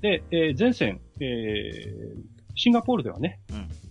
[0.00, 2.20] で、えー、前線、えー、
[2.56, 3.38] シンガポールではね、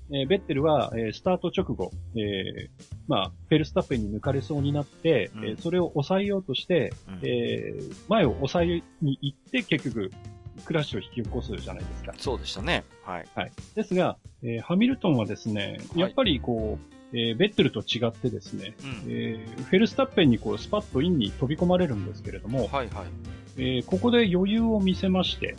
[0.09, 2.69] うん、えー、ベッテルは、えー、スタート直後、えー、
[3.07, 10.11] まあ、フェルスタッペンに抜かれそうになって、うん、えー、それを抑えようとして、うん、えー、前を抑えに行って、結局、
[10.65, 12.13] クラッシュを引き起こすじゃないですか。
[12.17, 12.83] そうでしたね。
[13.05, 13.25] はい。
[13.35, 13.51] はい。
[13.73, 23.05] ですが、えー、ハミルトンはですね、やっぱりこう、えー、ベッテルと違ってですね、うん、えー、フェルスタッペンにこうスパッとインに飛び込まれるんですけれども、はいはい
[23.57, 25.55] えー、ここで余裕を見せまして、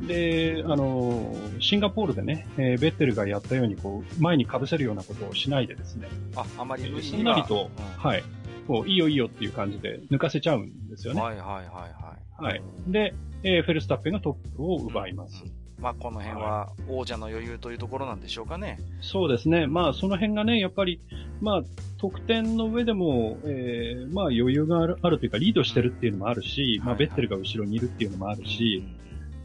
[0.00, 8.24] うん、で、あのー、シンガポールでね、えー、ベッテルがやったようにこう前に被せるようなことをしないでですね、あ、あまり無理に、なりと、うん、はい、
[8.66, 11.20] こういいよいいよっていう感じで抜かせちゃうんですよね。
[11.20, 12.44] はいはいはいはい。
[12.44, 12.62] はい。
[12.86, 15.42] で、えー、フェルスタッペンがトップを奪います。
[15.44, 18.78] うんまあ、この辺は王者の余裕というところなんでしょうかね。
[19.00, 19.66] そうですね。
[19.66, 21.00] まあ、その辺がね、やっぱり、
[21.40, 21.62] まあ、
[21.98, 28.84] 得点の上でも、えー、まあ、余裕があるあるというか、リードしてるっていうのもあるし、うん、まあ、ベッテルが後ろにいるっていうのもあるし、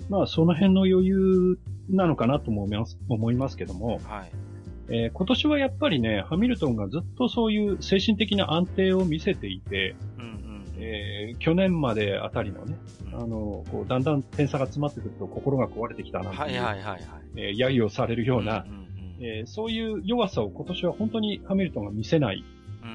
[0.10, 4.32] まあ、その辺の余裕なのかなとも思います、思いますけども、はい。
[4.90, 10.43] えー、今年はやっぱりね、ハミルトンがずっとそういう精神的な安定を見せていて、うん
[10.86, 12.78] えー、去年まであたりのね、
[13.14, 17.02] あの、こう、だんだん点差が詰まってくると心が壊れてきたなはいはいはいはい。
[17.38, 22.44] えー、揶揄をされるような、うんうんうん、えー、そういう弱さを今年は本当にハミルトンが見せない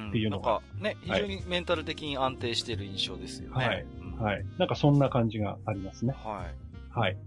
[0.09, 0.61] っていうのが。
[0.77, 3.65] うん、なんかね、非常にメンタル的に安定している印象ですよね。
[3.65, 3.85] はい。
[4.19, 4.45] はい。
[4.59, 6.13] なんかそんな感じがありますね。
[6.15, 6.99] はい。
[6.99, 7.17] はい。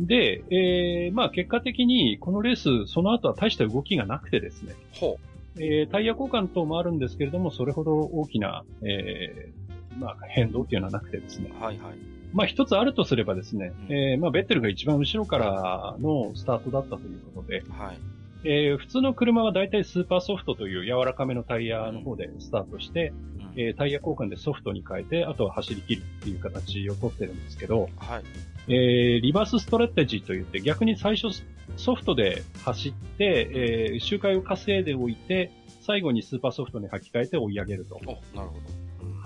[0.00, 4.74] で、えー、まあ結果的にこのレース、その後は大した動きがなくてですね。
[4.92, 5.28] ほう。
[5.60, 9.67] えー、タイヤ交換等もあるんですけれども、それほど大きな、えー、
[9.98, 11.50] まあ変動っていうのはなくてですね。
[11.60, 11.94] はいはい。
[12.32, 17.98] まあ一つあるとすればですね、うん、えー、まあベッテルが一番後ろからのスタートだったということで、はい。
[18.44, 28.22] えー、普通の車は大体スーパーソフトという柔らかめのタイヤの方でスタートして、うん、えー、タイヤ交換でソフトに変えて、あとは走り切るっていう形をとってるんですけど、はい。
[28.68, 31.34] えー、リバースストレッテジといって逆に最初
[31.76, 37.98] ソフトで走って、えー、周回を稼いでおいて、最後にスーパーソフトに履き替えて追い上げると。
[38.34, 38.60] なるほど。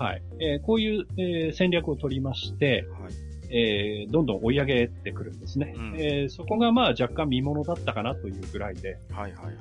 [0.03, 0.21] はい。
[0.39, 5.73] えー、こういう、えー、戦略を取りまして、はい、えー、どんどん追い上げてくるんですね。
[5.77, 9.55] うん、えー、そこがまあ若干見物だったかなというぐらいで、はいはいはい。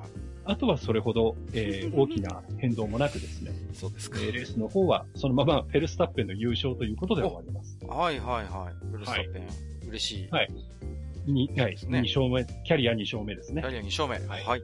[0.44, 3.52] あとはそれほど、えー、 大きな変動もなくですね。
[3.72, 4.18] そうですか。
[4.20, 7.78] えー、レースの方は、そのままフェルスタッペンの優勝ということで終わります。
[7.86, 8.86] はいはいはい。
[8.86, 10.28] フェルスタッペン、はい、嬉しい。
[10.28, 10.48] はい。
[11.26, 13.62] に、はい、2勝目、キャリア2勝目ですね。
[13.62, 14.16] キャリア2勝目。
[14.26, 14.44] はい。
[14.44, 14.62] はい。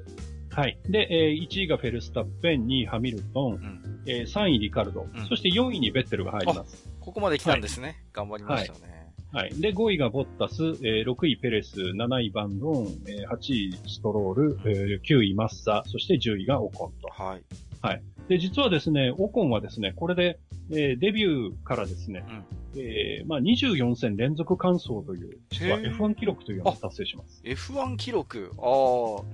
[0.59, 0.77] はい。
[0.89, 6.91] で、えー、1位がフェルスタッペン、2位ハミルトン、うん、えー、3位リカルド、うん、そして4位にベッテルが入ります。
[6.99, 7.87] ここまで来たんですね。
[7.87, 9.13] はい、頑張りましたね。
[9.33, 9.51] はい。
[9.61, 17.09] で、5位がボッタス、えー、6位ペレス、7位バンドン、えー、8位ストロール、えー、9位マッサ、そして10位がオコンと。
[17.09, 17.43] はい。
[17.81, 18.03] はい。
[18.29, 20.39] で、実はですね、オコンはですね、これで、
[20.71, 22.45] えー、デビューからですね、うん
[22.77, 27.41] えー、まあ24戦連続完走という、実は F1 記録というのを達成します。
[27.43, 29.25] F1 記録ああ、はい、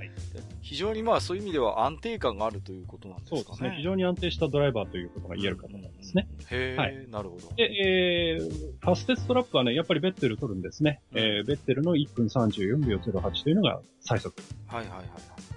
[0.62, 3.42] 非常にまあそういう意味では安定感があるということなんですかね。
[3.42, 3.74] そうですね。
[3.76, 6.28] 非常に安定したドライバーということが言えるかと思いますね。
[6.38, 7.48] うん、へえ、はい、なるほど。
[7.56, 11.00] で、えー、ファステストラップはね、やっぱりベッテル取るんですね。
[11.12, 14.34] うん、えー、ベッテルの1分34秒08というのが最速。
[14.68, 15.06] はいはいはい。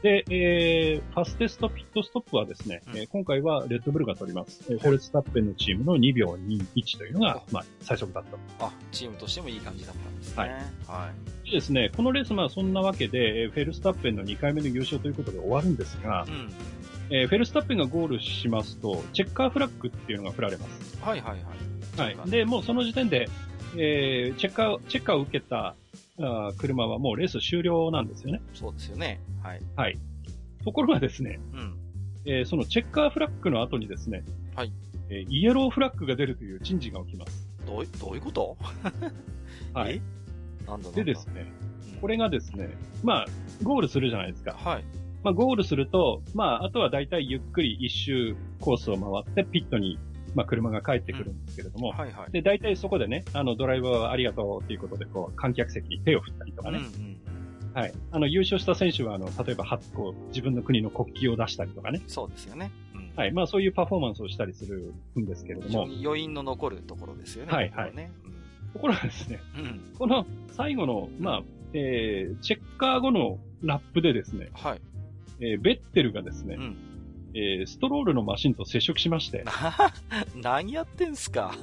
[0.04, 4.64] で、えー、ファステストピットストップはですね、うん、えー、今回はレッドブルが取ります。
[4.64, 8.24] フォルスタッペンのチームの2秒21というのが、まあ、最速だっ
[8.60, 10.44] たあ、チームとしてもいい感じだったんですね。
[10.44, 10.50] はい。
[10.52, 11.12] は
[11.46, 11.50] い。
[11.50, 16.54] でですね、このレース、まあ、そんなわけで、フェルスタッペンの2回目の優勝ということで終わるんですが、うん、
[17.10, 20.98] えー、フェルスタッペンがゴールしますと、チェッカーフラッグっていうのが振られます。
[21.02, 22.16] はいはいはい。
[22.16, 22.30] はい。
[22.30, 23.30] で、もうその時点で、
[23.76, 25.76] えー、チェッカー、チェッカーを受けた
[26.20, 28.42] あ車はもうレース終了なんですよね。
[28.54, 29.22] そうですよね。
[29.44, 29.62] はい。
[29.76, 29.98] はい。
[30.64, 31.78] ところがですね、うん。
[32.26, 34.24] えー、そのチェッカーフラッグの後にですね、
[34.56, 34.74] はい。
[35.10, 37.48] えー、イエローフラッグが出るという珍事が起きます。
[37.66, 38.58] どうどういうこと？
[39.74, 40.02] はい。
[40.68, 41.52] なんだでですね、
[41.94, 42.70] うん、これがですね、
[43.04, 43.26] まあ、
[43.64, 44.54] ゴールするじゃないですか。
[44.54, 44.84] はい。
[45.24, 49.98] まあ、ゴールすると、まあ、あとは大体ゆっくり一周コースを回ってピットに、
[50.36, 52.32] まあ、車が帰ってくるんですけれども、うん、はいはい。
[52.32, 57.18] で、大体そこでね、あの、ドライバーはありがとうっていうことで、こう、観客席に手を振ったりとかね、うんうん
[57.78, 57.94] はい。
[58.12, 62.02] あの、優勝した選手は、あの、例えば、はこう、自分の国の国旗を出したりとかね。
[62.08, 62.72] そうですよね。
[62.96, 63.32] うん、はい。
[63.32, 65.88] まあ、そういうパフォーマンスをしたりするんですけれども。
[66.04, 67.54] 余韻の残るところですよね。
[67.54, 67.96] はい、はい。
[67.96, 74.82] ね、うん、ところがですね、うん、この最後の、まあ、えー、チェッカー後のラップでですね、はい。
[75.40, 76.78] えー、ベッテルがですね、うん、
[77.34, 79.44] えー、ストロールのマシンと接触しまして。
[80.36, 81.54] 何やってんすか？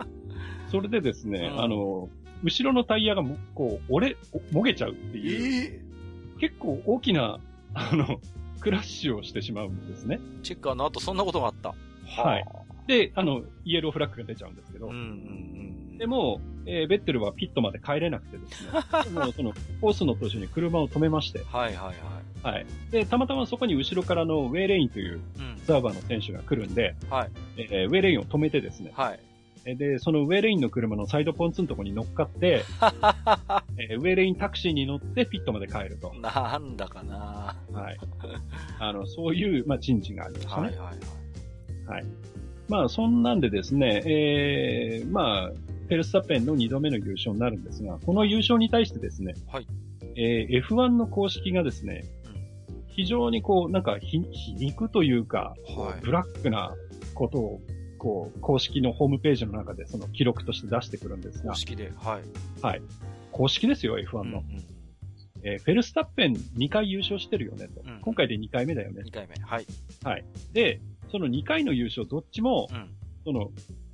[0.70, 2.08] それでですね、うん、あの、
[2.42, 3.22] 後ろのタイヤが
[3.54, 4.16] こう、折れ、
[4.52, 5.82] もげちゃうっていう、
[6.34, 7.40] えー、結構大きな、
[7.74, 8.20] あの、
[8.60, 10.20] クラッシュをしてしまうんですね。
[10.42, 11.74] チェッカーの後そんなことがあった。
[12.06, 12.44] はい。
[12.86, 15.02] で、あの、イエローフラッグが出ちゃうんですけど、うんうんう
[15.94, 18.70] ん、でも、えー、ベッテルはピットまで帰れなくてですね、
[19.14, 21.96] もうその、コースの途中に車を止めまして、はいはいはい。
[22.42, 22.66] はい。
[22.90, 25.20] で、たまたまそこに後ろからのウェイレインという
[25.66, 27.30] サーバーの選手が来るんで、はい。
[27.56, 29.20] えー、ウェイレインを止めてですね、はい。
[29.76, 32.64] で、そのウェイレインの車のサイドポンツのとこに乗っかって、
[33.78, 36.12] えー、ウェイレインタクシーに乗ってピットまで帰ると。
[36.20, 37.98] なんだかなはい。
[38.80, 40.62] あの、そういう、まあ、チンチンがありましたね。
[40.62, 40.96] はいはいはい。
[41.86, 42.04] はい。
[42.68, 49.66] まあ、そんなんでですね、えー、まあ、フェルスタッペンの2度目の優勝になるんですが、この優勝に対してですね、はい。
[50.16, 52.21] えー、F1 の公式がですね、うん、
[52.92, 56.74] 非常にこう、なんか皮、皮肉というか、はい、ブラックな
[57.14, 57.60] ことを
[58.02, 61.50] こう、公式のホームページの中でその記録として出してくるんですが。
[61.50, 62.22] 公式で、はい。
[62.60, 62.82] はい。
[63.30, 64.40] 公式ですよ、F1 の。
[64.40, 64.64] うんうん、
[65.44, 69.02] えー、フェルスタッペン2回優勝してるよねと、うん、今回で2回目だよね。
[69.06, 69.66] 2回目、はい。
[70.02, 70.24] はい。
[70.52, 70.80] で、
[71.12, 72.90] その2回の優勝どっちも、うん、
[73.24, 73.52] その、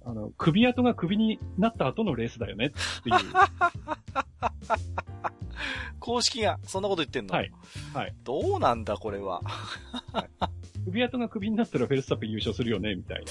[0.09, 3.17] あの、首跡が首になった後のレースだよねっていう。
[6.01, 7.35] 公式がそんなこと言ってんの？
[7.35, 7.53] はい。
[7.93, 8.15] はい。
[8.25, 9.43] どうなんだ、これは。
[10.13, 10.31] はい、
[10.87, 13.27] 首跡が首になったらフェルスタッペン優勝するよね、みたいな。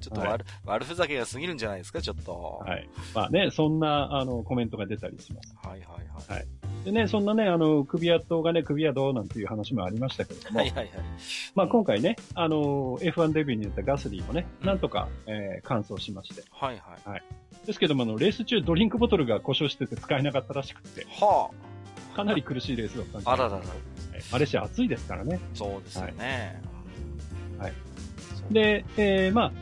[0.00, 2.62] ちょっと悪、はい、悪ふざけが過ぎるんじゃないですか、ちょっと。
[2.64, 2.88] はい。
[3.14, 5.54] まあね、そんな、あの、コメントが出たりします。
[5.66, 6.38] はいはいはい。
[6.38, 6.46] はい。
[6.84, 10.60] でね、そんなね、あの、首跡がね、首跡なんていう話もありましたけれども。
[10.60, 10.90] はいはいはい。
[11.54, 16.42] まあ今回ね、あの、F1 デビューになったガスリーもね、うん、なんとか、えー、完走しまして。
[16.50, 17.08] はいはい。
[17.08, 17.22] はい。
[17.66, 21.06] ですけども、あの、レース中ドリンクボトルが故障してて使えなかったらしくて。
[21.08, 21.74] はあ。
[22.14, 23.60] かなり苦しいレースだったんですあららら。
[24.30, 25.40] マレーシア暑いですからね。
[25.54, 26.60] そうですよね。
[27.58, 27.70] はい。
[27.70, 27.72] はい、
[28.50, 29.52] で、えー、まあ、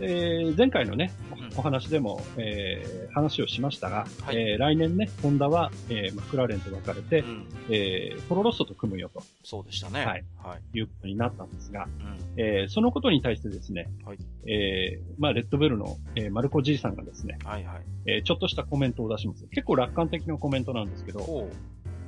[0.00, 1.12] えー、前回のね、
[1.56, 9.22] お話でも、えー、話をしましたが、はい、えー、来年ね、ホンダは、えー、マクラーレンと分かれて、うん、えー、ポロロッソと組むよと。
[9.44, 10.04] そうでしたね。
[10.04, 10.24] はい。
[10.38, 17.82] はい、いうことになったんですが、うん、えー、そのことに対してですね、はい、えー、まあ、レッドベルの、えー、マルコじいさんがですね、はいはい。
[18.06, 19.46] えー、ちょっとしたコメントを出します。
[19.48, 21.48] 結構楽観的なコメントなんですけど、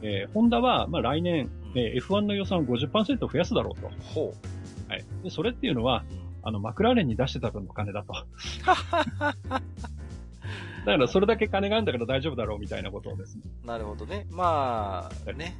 [0.02, 3.90] えー、ホンダは、まあ、来年、うん、えー、F1 の予算を50%増やすだろうと。
[4.14, 4.63] ほう。
[4.88, 5.04] はい。
[5.22, 8.12] で、それっていうのは、うんあの、マクラーレンに出してた分の金だと。
[10.84, 13.42] だからそれだけ金があるんだから大丈夫だろうみたいなことをですね。
[13.64, 14.26] なるほどね。
[14.30, 15.56] まあ、ね。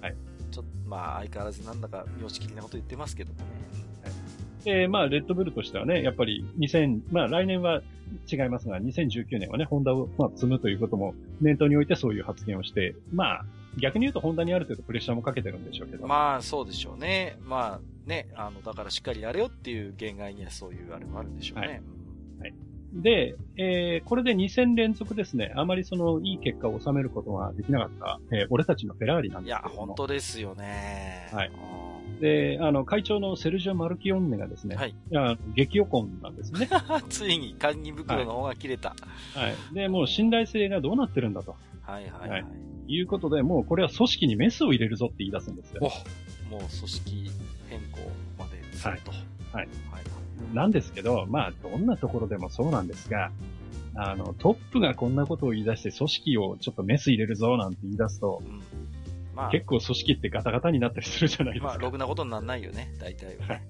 [0.00, 0.14] はい。
[0.52, 3.44] ちょっと、まあ、相変わらずなんだか、様式的なこと言ってますけどもね。
[4.04, 4.64] はい。
[4.64, 7.82] で、まあ、レッドブルとしてはね、やっぱり2000、まあ、来年は
[8.30, 13.44] 違いますが、2019年はね、ホンダを、まあ、積むということも念頭においてそういう発言をして、まあ、
[13.78, 16.06] 逆に言うとホンダにある程度プレッシャーもかけてるんでしょうけど。
[16.06, 17.36] まあ、そうでしょうね。
[17.44, 21.66] まあ、ね、あの、だからしっかりやれよっていう限界にはそういうあれもあるんでしょうね。
[21.66, 21.80] はい。
[22.40, 22.54] はい、
[22.92, 31.28] で、えー、これで2戦連続ですね、あまりその、いい結果を収めることができなかった、えー、俺たちのフェラーリなんですけどいや、本当ですよね。
[31.32, 31.50] はい。
[32.20, 34.90] で、あの、会長のセルジオ・マルキオンネがですね、はい。
[34.90, 36.68] いや、激予婚なんですね。
[37.10, 38.90] ついに、堪忍袋の方が切れた、
[39.34, 39.50] はい。
[39.50, 39.74] はい。
[39.74, 41.56] で、もう信頼性がどうなってるんだと。
[41.82, 42.42] はいはいはい。
[42.42, 45.80] はい、いうことで、もうこれは組織にメスを入れるぞって言い出すんですよ。
[46.50, 47.30] もう組織
[47.78, 49.10] 変更まですると。
[49.10, 49.20] はい。
[49.52, 49.66] はい。
[49.92, 53.30] はい、なんですけど、まあ、どんなところでもそうなんですが、
[53.94, 58.62] あの、トップがこんなことを言い出して組織をちょっとメス入れるぞなんて言い出すと、うん
[59.36, 61.68] まあ、結構組織ってガタガタになったりするじゃないですか。
[61.68, 63.68] まあ、ろくなことにならないよね、大体は、ね。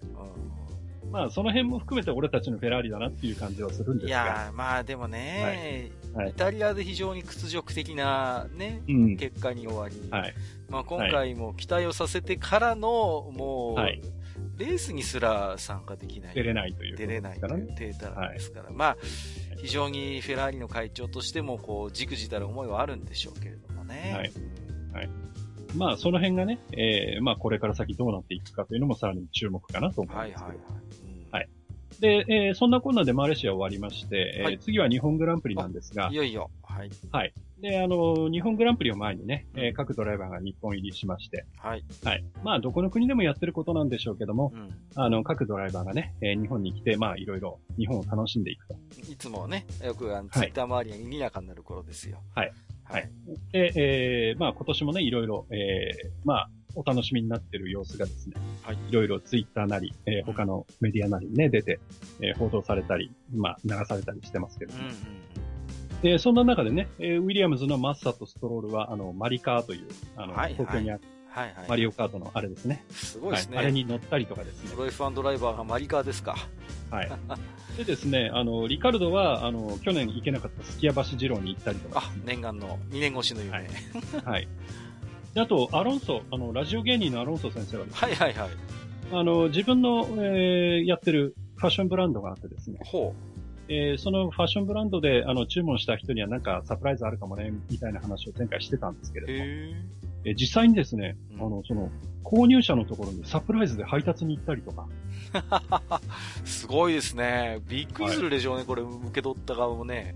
[1.04, 4.22] うん、まあ、その辺も含めて俺たちのフェラーリだなっていう感じはするんですが。
[4.22, 5.90] いやまあでもね、はいはい、
[6.24, 10.34] イタリアで非常に屈辱的なね、うん、結果に終わり、はい、
[10.68, 16.34] まあ今回も期待をさせてからの、もう、レースにすら参加できない。
[16.34, 18.70] 出れないという、ね、出れないというデータですから。
[18.70, 18.96] まあ、
[19.58, 24.12] 非常にフェラーリの会長としても、こう、じくじたる思いはあるんでしょうけれどもね。
[24.14, 24.32] はい。
[24.94, 25.10] はい。
[25.76, 30.24] まあ、その辺がね、えー、まあ、これから先どうなっていくかというのもさらに注目かなと思います。
[30.24, 31.05] はいはいはい。
[32.00, 32.24] はい。
[32.26, 36.08] で、えー、そんなこんなでマレーシア終わりまして、はい、えー、次は日本グランプリなんですが。
[36.10, 36.50] いよいよ。
[36.62, 36.90] はい。
[37.10, 37.32] はい。
[37.60, 41.46] で、あの、日本グランプリを前にね、えー、各ドライバーが日本入りしまして。
[41.56, 41.84] はい。
[42.04, 42.24] はい。
[42.44, 48.76] まあ、どこの国でもやってることなんでしょうけども、うん、あの、各ドライバーがね、えー、日本に来て、まあ、いろいろ日本を楽しんでいくと。
[49.10, 52.18] いつもね、よくあの、ツイッター周りが賑やかになる頃ですよ。
[52.34, 52.52] はい。
[52.84, 53.10] はい。
[53.52, 58.78] で、えー、まあ今年もね、いろいろ、えー、まあ、お楽しみになってる様子がですね、はい。
[58.88, 61.80] いろいろツイッターなり、えー、他のメディアなりにね、出て、
[62.20, 64.96] えー、報道されたり、まあ、流されたりしてますけども、うんうん
[66.02, 72.84] で、そんな中でね、えー、ウィリアムズのマッサとストロールは、あの、マリカーという、あの、はいはい、東京にある、はいはい、マリオカートのあれですね。
[72.90, 73.64] すごいですね、はい。
[73.64, 74.70] あれに乗ったりとかですね。
[74.70, 76.36] プロ F1 ドライバーがマリカーですか。
[76.90, 77.10] はい。
[77.78, 83.52] でですね、あの、リカルドは、あの、去年行けなかったスキヤ橋二郎に行ったりとか、ね、あ、念願の2年越しの夢。
[83.52, 83.66] はい。
[84.24, 84.48] はい、
[85.36, 88.50] であと、アロンソ、あの、ラジオ芸人のアロンソ先生はですね、はいはいはい。
[89.12, 92.78] あの、自分の、えー、やってるファッションブランドがあってですね。
[92.82, 93.36] ほう。
[93.68, 99.38] えー、そのファッションブランドで、あの、注文した人にはなんかサプライズあるかもね、みたいな話を前回してたんですけれども。
[100.24, 101.90] えー、実際にですね、うん、あの、その、
[102.24, 104.88] 購入者のところにサプライズで配達に行ったりとか。
[106.46, 107.60] すごいですね。
[107.68, 110.14] びっくりするでしょうね、はい、これ、受け取った側もね。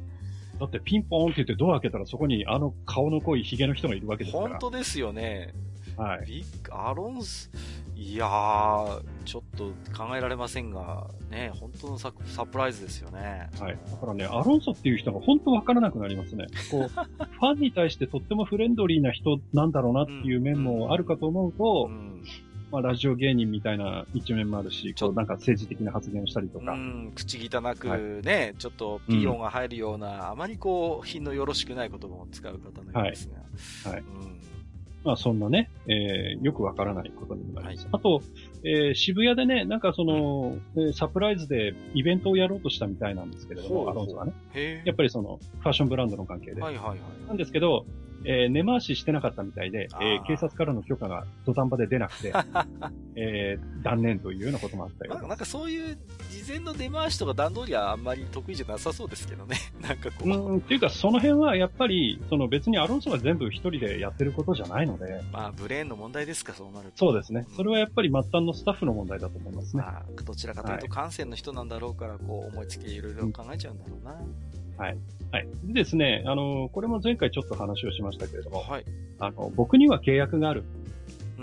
[0.60, 4.50] だってピンポーンって言ってドア開けたらそこにあの顔の濃いヒゲの人がいるわけですから。
[4.50, 5.54] 本当ですよね。
[5.96, 6.26] はい。
[6.26, 7.50] ビッアロンス、
[7.96, 13.50] いやー、ちょっと考えられませんが、ね、本当のササプライズですよね。
[13.58, 13.78] はい。
[13.90, 16.46] だからね、アロンソっていう人が本当わからなくなりますね。
[16.70, 22.22] こう、 ファンに対してとってもフレンドリーな人なんだろうなっていう面もあるかと思うと、うんうん
[22.70, 26.72] まあ、ラジオ芸人みたいな一面もあるし、こう、なんか政治的な発言をしたりとか。
[26.72, 27.88] うん、口汚く
[28.22, 33.28] ね、はい、ちょっとピーヨンが入るような、うん、あまりこう、品のよろしくない言葉を使う方のようです
[33.84, 33.90] が。
[33.90, 34.00] はい。
[34.00, 34.40] はい、うん
[35.04, 37.84] まあそんなね、えー、よくわからないことになります。
[37.84, 38.20] はい、あと、
[38.64, 44.82] えー、渋谷でね、なんかその、うん、サプライズでイベントをやろうとしたみたいなんですけれども、アロンソがね。
[44.84, 46.60] やっぱりその、ファッションブランドの関係で。
[46.60, 46.98] はいはいはい。
[47.28, 47.86] なんですけど、
[48.24, 52.32] えー、根回ししてなかったみたいで、えー、警察からの許可が土壇場で出なくて、
[53.16, 55.98] えー、断念というようなこともあったようなんかそういう
[56.30, 59.56] 事前の出回しとか段取りはあんまり得意じゃなさそうですけどね。
[59.80, 60.28] なんかこう。
[60.28, 65.22] うん、っていうかその辺はやっぱり、その別にアロンソが全部一人でやってることじゃないので。
[65.32, 66.98] まあ、ブレーンの問題ですか、そうなると。
[66.98, 67.46] そうですね。
[67.56, 69.82] それはやっぱり末端のスタッフの問題だと思いますね。
[69.82, 74.12] まあ、どちらかというと感染の人なんだろうから、こう思いつきいろいろ考えちゃうんだろうな。
[74.12, 74.59] はい。
[74.80, 75.48] はい。
[75.64, 78.84] でですね、あの、これも前回ちょっと話をしましたけれども、はい。
[79.18, 80.64] あの、僕には契約がある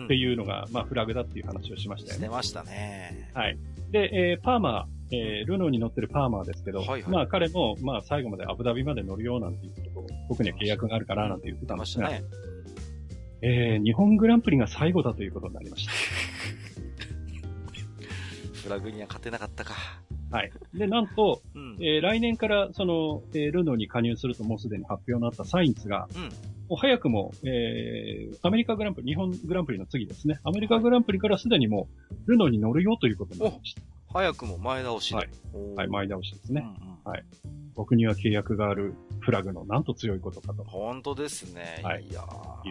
[0.06, 2.26] っていうのが、うん、まあ、フラグだっていう話をしましたよね。
[2.26, 3.32] してましたね。
[3.34, 3.58] はい。
[3.92, 12.24] で、えー、パーマー、えー、ルノーに乗ってるパーマーですけど、はいはい、まあ彼も、まあ最後までアブダビまで乗るようなんていうことを、僕には契約があるからなんて言ってたんですが、ね、
[13.42, 15.92] えー、日本グランプリが最後だということになりました。
[18.64, 20.02] フラグには勝てなかったか。
[20.32, 20.52] はい。
[20.74, 26.30] で、なんと、うん、えー、来年から、その、えー、ルノーに加入するともうすでに発表になったサインツが、うん、も
[26.72, 30.40] う早くも、えー、アメリカグランプリ、日本グランプリの次ですね。
[30.44, 31.88] アメリカグランプリからすでにも
[32.28, 33.82] う、ルノーに乗るよということになりました。
[34.14, 35.16] 早くも前倒しで。
[35.16, 35.30] はい。
[35.76, 36.98] はい、前倒しですね、うんうん。
[37.04, 37.24] はい。
[37.76, 40.64] 僕には契約があるフラグのなんと強いことかと。
[40.64, 41.80] 本当ですね。
[41.84, 42.06] はい。
[42.10, 42.64] いやー、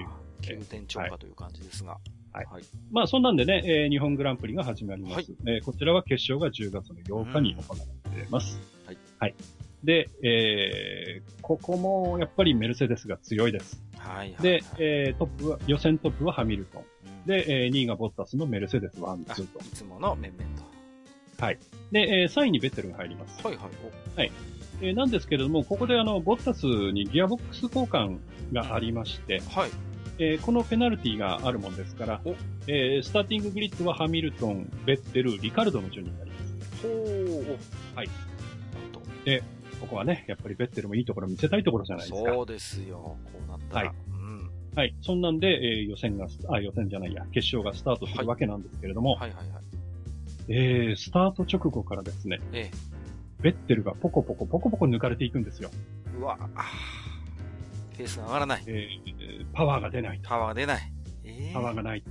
[0.42, 1.92] 急転超過という感じですが。
[1.92, 2.46] はいはい。
[2.50, 2.62] はい、
[2.92, 5.14] まあ、そんなんでね、えー、日本グランプリが始まります。
[5.14, 8.60] はい、えー、こちらは決勝が10月の8日に行われています。
[8.84, 8.98] はい。
[9.18, 9.34] はい。
[9.82, 13.82] で、えー、ここもやっぱりメルセデスが強いです。
[13.98, 16.82] はい、はい、で、えー、トップは、予選トップはハミルトン。
[16.82, 19.60] うん、で、えー、2位がボッタスのメルセデス1、2と。
[19.60, 21.42] いつもの面々と。
[21.42, 21.58] はい。
[21.92, 23.46] で、えー、3位にベッテルが入ります。
[23.46, 24.18] はいはい。
[24.18, 24.32] はい。
[24.82, 28.18] えー、なんですけれども、ここであの、ボッタスにギアボックス交換
[28.52, 29.70] がありまして、はい。
[30.18, 32.20] えー、このペナルティがあるもんですから、
[32.66, 36.86] えー、スターティンググリッドはハミルトン、ベッテル、リカルドの順になります。
[37.94, 38.08] はい。
[39.24, 39.42] で、
[39.80, 42.32] ここはね、やっぱりベッテルもいいところ見せたいところじゃないですか。
[42.32, 42.96] そうですよ。
[42.96, 43.86] こうなったら。
[43.88, 43.96] はい。
[44.08, 44.94] うん、はい。
[45.02, 49.64] そんなんで、えー、予選が、あ、予選じゃないや、決勝がスタートするわけなんですけれども、はい、はいはいはい
[50.48, 52.76] えー、スタート直後からですね、ええ、
[53.42, 55.70] ベッテルがポコポコポコポコ抜かれていくんですよ。
[56.18, 56.38] うわ
[57.96, 58.62] ペースが上がらない。
[58.66, 60.20] えー、パワーが出ない。
[60.22, 60.92] パワーが出ない。
[61.24, 62.04] えー、パワーがない。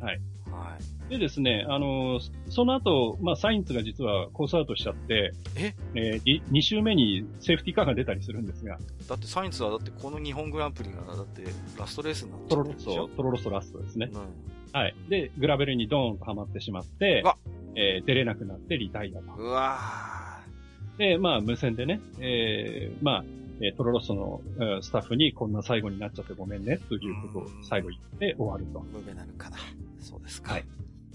[0.00, 0.20] はい。
[0.50, 0.78] は
[1.08, 1.10] い。
[1.10, 5.74] でですね、あのー、その後、まあ、サインツが実はコースアウトしちゃって、え？
[5.94, 8.78] えー、2周目にセーフティーカーが出たりするんですが。
[9.08, 11.44] だってサインツはだってこの日本グランプリが、だって
[11.78, 14.10] ラストレースになっちゃトロロスト、トロロストラストですね。
[14.12, 14.20] うん。
[14.72, 14.94] はい。
[15.08, 17.22] で、グラベルにドーンとはまってしまって、
[17.76, 19.42] えー、出れなくなってリタイアと。
[19.42, 19.78] うわ
[20.98, 23.24] で、まあ、無線でね、えー、まあ、
[23.60, 28.80] えー、トロロストの、えー、スタッフにこんな最後になっちゃってごめんね、ということを最後言って終わると。
[28.80, 29.56] ムベなるかな。
[30.00, 30.52] そうですか。
[30.52, 30.64] はい。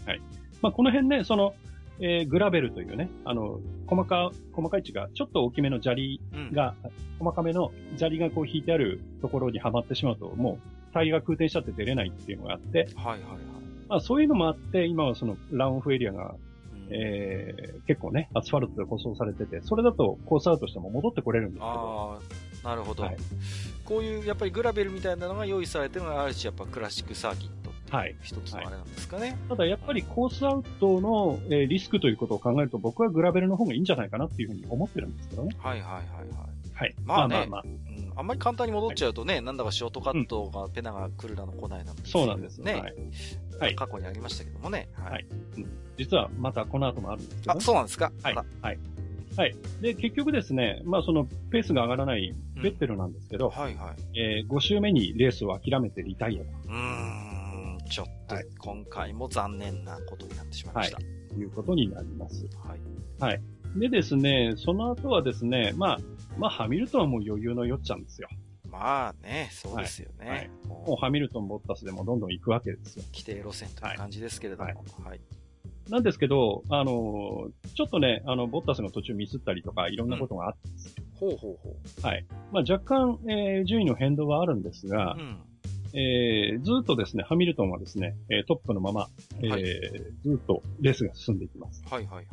[0.05, 0.21] はい。
[0.61, 1.53] まあ、この辺ね、その、
[1.99, 6.19] えー、グラベルというね、あの、細か、細かい位置が、ちょっと大きめの砂利
[6.51, 13.21] が、うん、細かめの砂利がこう引いてあるところにはまってしまうと、もう、タイヤが空転しちゃって出れないっていうのがあって、はいはいはい。
[13.87, 16.35] まあ、そういうのもあって、今はその、ランオフエリアが
[16.89, 21.67] えー、結構ね、アスファルトで舗装されてて、それだとコースアウトしても戻ってこれるんですけど。
[21.67, 22.19] あ
[22.63, 23.17] あ、なるほど、はい、
[23.86, 29.21] こういうやっぱりグラベルみたいなのが用意されてるのがあるし、やっぱクラシックサーキットっていう一つのあれなんですかね。
[29.21, 35.55] はいはい、ただやっぱりコースアウトの、えー、リスクということを考えると僕はグラベルの方がいいんじゃないかなっていうふうに思ってるんですけどね。
[35.59, 36.61] はいはいはいはい。
[36.73, 36.95] はい。
[37.05, 42.82] まあね、まあまあまあ、うん、あんまり簡単に戻っちゃうとね、はい、なんだかショートカットが、ペナが来るだの来ないなの、そうなんですね。
[43.59, 43.75] はい。
[43.75, 44.89] 過去にありましたけどもね。
[44.93, 45.11] はい。
[45.11, 45.25] はい、
[45.57, 45.65] うん
[46.03, 48.11] 実はまたこの後もあるんですけど、ね、あ、そうなんですか？
[48.23, 48.35] はい。
[48.35, 48.79] はい。
[49.37, 49.55] はい。
[49.81, 54.19] で、結局ですね、まあそのペースが上がらないベッテルなんですけど、うん、はいはい。
[54.19, 56.49] えー、5周目にレースを諦めてリタイアと。
[56.67, 60.97] うん、ちょっと、今回も残念なことになってしまいました。
[60.97, 61.05] はい。
[61.29, 62.45] ということになります。
[62.65, 62.79] はい。
[63.21, 63.41] はい。
[63.77, 65.99] でですね、その後はですね、まあ、
[66.37, 68.27] まあ、ハミルトンはもう余裕のよっちゃんですよ。
[68.69, 70.29] まあね、そうですよね。
[70.29, 73.03] はいはい、もうハミルトン、ボッタスでもどんどん行くわけですよ。
[73.13, 74.65] 規定路線という感じですけれども。
[74.65, 74.75] はい。
[75.03, 75.21] はい
[75.91, 81.03] なんですけど、あの、ちょっとね、あの、ボッタスの途中ミスったりとか、いろんなことがあってんですよ。
[81.19, 82.01] ほうほうほう。
[82.01, 82.25] はい。
[82.53, 85.43] まあ、若干、えー、順位の変動はあるんですが、うん、
[85.93, 89.09] えー、ずっとですね、ハミルトンはですね、えトップのまま、
[89.41, 89.63] えー、はい、
[90.23, 91.83] ずっとレースが進んでいきます。
[91.89, 92.25] はいはいはい。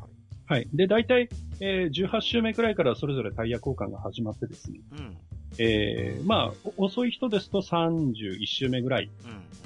[0.49, 0.69] はい。
[0.73, 1.29] で、大体、
[1.61, 5.17] えー、18周目くらいからそれぞれタイヤ交換が始まってですね、うん、
[5.59, 9.11] えー、まあ、遅い人ですと31周目ぐらい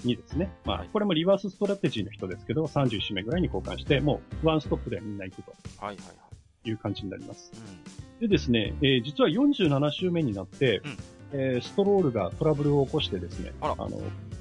[0.05, 5.53] にですね、うん、まあ、これもリバースストラテジーの人ですけど、31周目ぐらいに交換して、もうワンストップでみんな行くと。
[5.79, 6.33] はいはいはい。
[6.65, 7.53] いう感じになります。
[7.55, 10.97] うん、でですね、えー、実は47周目になって、うん、
[11.33, 13.91] えー、ストロールがトラブルを起こしてですね、あの、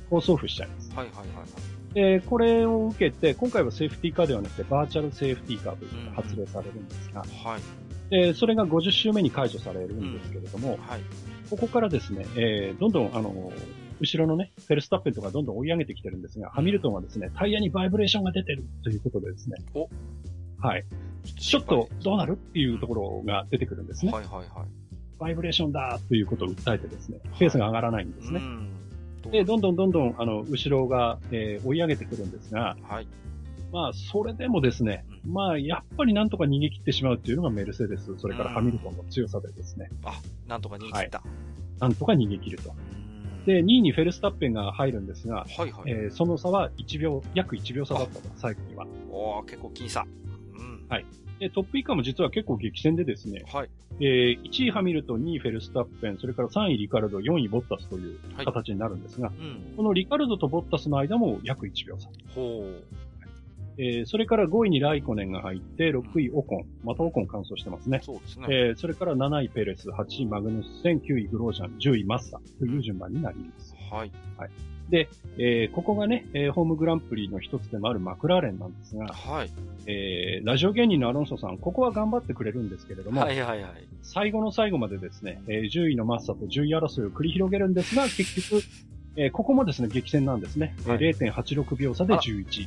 [0.10, 0.92] コースオフしちゃいます。
[0.96, 1.71] はいはいはい、はい。
[1.94, 7.62] で、これを受けて、今回はセーフティーカーではなくて、バーチャルセーフティーカーというのが発令されるんですが、うん、はい。
[8.10, 11.02] で、それが50周目に解除されるんですけれども、はい。
[11.50, 13.52] ここからですね、えー、どんどん、あの、
[14.00, 19.58] 後ろのね、フェルスタッペンとかどんどん追い上げてきてるんですが、ハミルトンはですね、タイヤにバイブレーションが出てるということでですね。
[19.74, 19.89] お
[20.60, 20.86] はい。
[21.39, 22.34] ちょっとどうなる？
[22.34, 24.12] っていうところが出てくるんですね。
[24.12, 24.48] はいはいはい。
[25.20, 28.42] バイブレーションだということを訴えてですね、ペースが上がらないんですね。
[29.30, 33.08] で、どんどんどんどん、あの、後ろが、えー、追い上げてくるんですが、はい。
[33.72, 39.90] まあ、それでもですね、うん、まあ、やっぱりなんとか逃げ切ってしまうっていうのがメルセデス、それからハミルトンの強さでですね。
[40.04, 41.20] あ、なんとか逃げ切った。
[41.20, 42.74] はい、なんとか逃げ切ると。
[43.46, 48.86] で、2位にフェルスタッペンが入るんですが、はいはい、えー、その差は1秒、約1秒差だったと、最後には。
[49.10, 50.06] お結構僅差。
[50.54, 50.86] うん。
[50.90, 51.06] はい。
[51.42, 53.70] で、トップ以下も実は結構激戦でですね、はい。
[54.00, 59.42] えー、1位ハミルトン、2位フェルスタッペン、それから3位リカルド、4位ボッタスという形になるんですが、はいう
[59.74, 62.10] ん、このリカルドとボッタスの間も約1秒差。
[62.36, 62.84] ほう。
[63.80, 66.66] えー、それから5位にライコネンが入って、6位オコン。
[66.84, 68.02] またオコン乾燥してますね。
[68.04, 68.46] そうですね。
[68.50, 73.74] えー、それから7位ペレス、8位マグヌスセン、9位グロージャン、10位マッサという順番になります。
[73.92, 74.12] はい。
[74.38, 74.52] はい。
[74.92, 79.52] で、えー、ここがね、えー、ホームグランプリの一つでもあるマクラーレンなんですが、はい。
[79.88, 83.72] えー、ラジオ芸人のアロンソさん、ここは頑張ってくれるんですけれども、はいはいはい。
[84.04, 88.64] 最後の最後までですね、えー、10位のマッサと10位争いを繰り広げるんですが、 結局、
[89.16, 90.76] えー、ここもですね、激戦なんですね。
[90.86, 92.62] はい、0.86秒差で11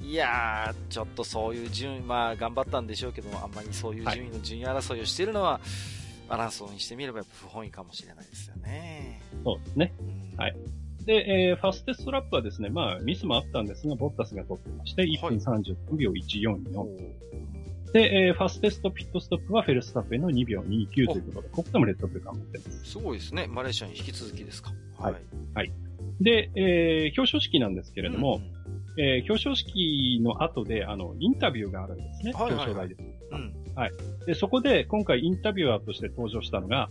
[0.00, 0.08] 位。
[0.08, 9.20] いやー、ちょっとそういう順位、まあ頑張ったんでしょうけども、あんまりそういう順位の順位争いをしているのは、はい、バランスをにしてみれば不本意かもしれないですよね。
[9.42, 9.94] そうですね。
[10.00, 10.56] うん、はい。
[11.06, 16.76] で、えー、ファステストラップはですね、まあ、ミスもあったんですが、ボッタスが取ってまして、1分39秒144。
[16.76, 22.90] はい、で、えー、ファステストピットストップはフェルスタッペンの2秒29ということで、ここでもレッドブルが持ってます。
[22.90, 23.46] すごいですね。
[23.46, 24.72] マレーシアに引き続きですか。
[24.98, 25.14] はい。
[25.54, 25.72] はい。
[26.20, 28.40] で、えー、表彰式なんですけれども、
[28.96, 32.32] うん、えー、表彰式の後で、あの、インタビューがあるんですね。
[32.32, 32.96] はいはいはい、表彰台で。
[33.30, 33.74] うん。
[33.76, 33.92] はい。
[34.26, 36.90] で、そこで、今回インタビュアーとして登場したのが、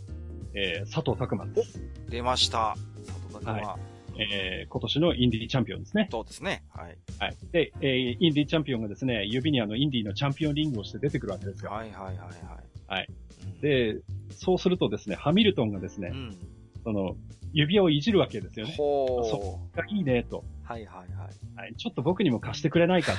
[0.53, 1.83] えー、佐藤拓馬です。
[2.09, 2.77] 出ました。
[3.05, 3.53] 佐藤拓馬。
[3.73, 6.07] はいえー、今年のインディーチャンピオンですね。
[6.11, 6.63] そうですね。
[6.69, 6.97] はい。
[7.19, 7.37] はい。
[7.51, 11.71] で、えー、インディーチャンピオンがですね、指にあの、インディーのチャンピオンリングをして出てくるわけですよ。
[11.71, 12.27] はいはいはいはい。
[12.87, 13.07] はい。
[13.61, 13.97] で、
[14.31, 16.37] そうするとですね、ハミルトンがですね、うん、
[16.83, 17.15] その、
[17.53, 18.73] 指をいじるわけですよね。
[18.75, 19.29] ほー。
[19.29, 20.43] そこがいいね、と。
[20.63, 21.55] はいはいはい。
[21.55, 21.75] はい。
[21.75, 23.13] ちょっと僕にも貸してくれないか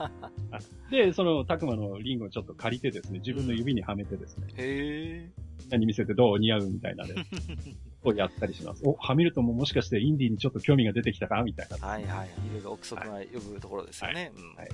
[0.00, 0.90] と。
[0.90, 4.46] で、その、たくまのリングをちょっと借りてですね、自分の指にはめてですね。
[4.50, 5.44] うん、へー。
[5.70, 7.14] 何見せてどう似合うみたいなで、
[8.04, 8.82] をやったりします。
[8.84, 11.76] お、ハミルトンももしかしてインディーにちょっと興味が出てきたかみたいな。
[11.86, 12.28] はいはい。
[12.28, 14.32] いろいろ憶測が呼ぶところですよね。
[14.56, 14.68] はい。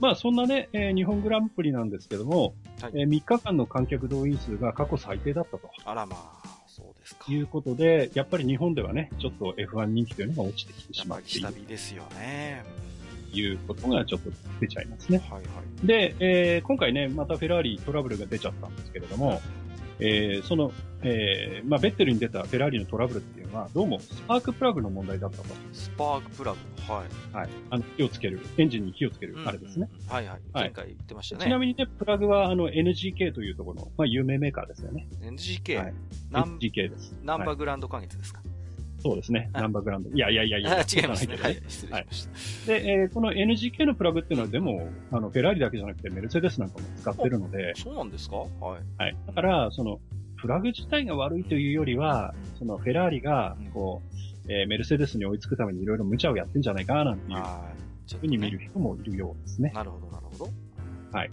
[0.00, 5.70] まあそんなね、えー、日本グランプリなんですけども、はい、えー、3日間の観客動員数が過去最低だったと。
[5.84, 7.24] あらまあ、そうですか。
[7.28, 11.40] いうことで、やっぱり日本ではね、ちょっと F1 人気というのが落ちてきてしまっている。
[11.40, 12.64] 下火ですよね。
[13.32, 15.18] いうことがちょっと出ちゃいますね。
[15.18, 15.38] はいは
[15.82, 15.86] い。
[15.86, 19.40] で、えー、今回ね、またフェラーリトラブルが出ちゃったんですけれども、
[20.00, 20.72] えー、その、
[21.02, 25.44] えー、まあ、ベッテルに出たフェラーリのトラブルっていうのは、どうもスパークプラグの問題だったと。
[25.72, 26.58] スパークプラグ？
[26.92, 27.36] はい。
[27.36, 27.48] はい。
[27.70, 30.40] あの、火をつける、エンジンに火をつける、あれですね、はいはい。
[30.52, 31.44] 前回言ってましたね。
[31.44, 35.08] ちなみにね、プラグは、あの、NGK というところの、まあ、有名メーカーですよね。
[35.22, 35.78] NGK?
[35.78, 35.94] はい。
[36.32, 37.16] NGK です。
[37.22, 38.40] ナンバーグランド花月ですか、
[39.00, 39.50] そうですね。
[39.52, 40.10] ナンバーグランド。
[40.10, 40.70] いやいやいやいや。
[40.80, 41.36] 違いますね。
[41.36, 41.62] はい。
[41.68, 42.24] 失礼しまし
[42.66, 42.72] た。
[42.72, 47.74] はい、で、えー、この NGK のプラグっていうのは、でも、あの、フェラーリだけじゃなくて、メルセデスなんかも使ってるので。
[47.76, 48.36] そうなんですか？
[48.36, 48.48] はい。
[48.98, 49.16] はい。
[49.26, 50.00] だから、その、
[50.36, 54.02] プラグ自体が悪いというよりは、そのフェラーリが、こ
[54.46, 57.38] う、えー、メルセデスに追いつくためにいろいろ無茶をやってんじゃないかなんていう、
[58.20, 59.70] ふうに見る人もいるようですね。
[59.74, 60.50] なるほど、なるほど。
[61.12, 61.30] はい。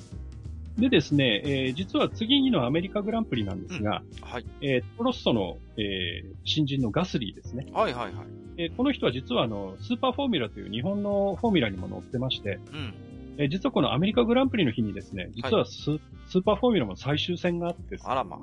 [0.78, 4.46] でですね、えー、実は次のアメリカグランプリなんですが、うん、はい。
[4.62, 7.68] えー、トロッソの、えー、新人のガスリーですね。
[7.74, 8.26] はいはいはい。
[8.58, 12.94] えー、この人は実はあの、スーパーフォーミュラという日本のフォーミュラにも乗ってまして、うん。
[13.38, 18.40] えー、実はこのアメリカグランプリの日にですね、実はスはい、スーパーフォーミュラも最終戦があって、あらまあ。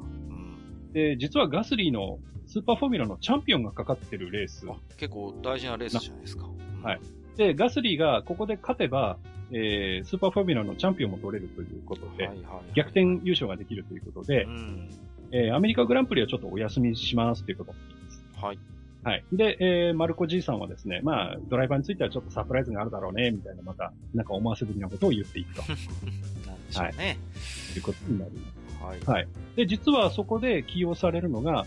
[0.94, 4.66] で、実はガスリーのスーパーフォーミュラのチャンピオンがかかってるレース。
[4.96, 6.48] 結構大事なレースじゃないですか。
[6.82, 7.00] はい。
[7.36, 9.18] で、ガスリーがここで勝てば、
[9.52, 14.90] えー、スーパーフォーミュラのチャンピオンも取れるということで、はいはいはい、逆転優勝ができるということで、うん、
[15.30, 18.44] えー、アメリカグランプリはちょっとお休みしますということにます。
[18.44, 18.58] はい。
[19.04, 19.24] はい。
[19.32, 25.62] で、えー、マルコじいさんはですね、まあ、ドライバーについてはちょっとサプライズがあるだろうね、みたいな、また、なんか思わせぶりなことを言っていくと。
[26.46, 26.92] なんでしょうね。
[26.96, 27.16] はい。
[27.72, 28.84] ということになります。
[28.84, 29.00] はい。
[29.00, 29.28] はい。
[29.56, 31.66] で、実はそこで起用されるのが、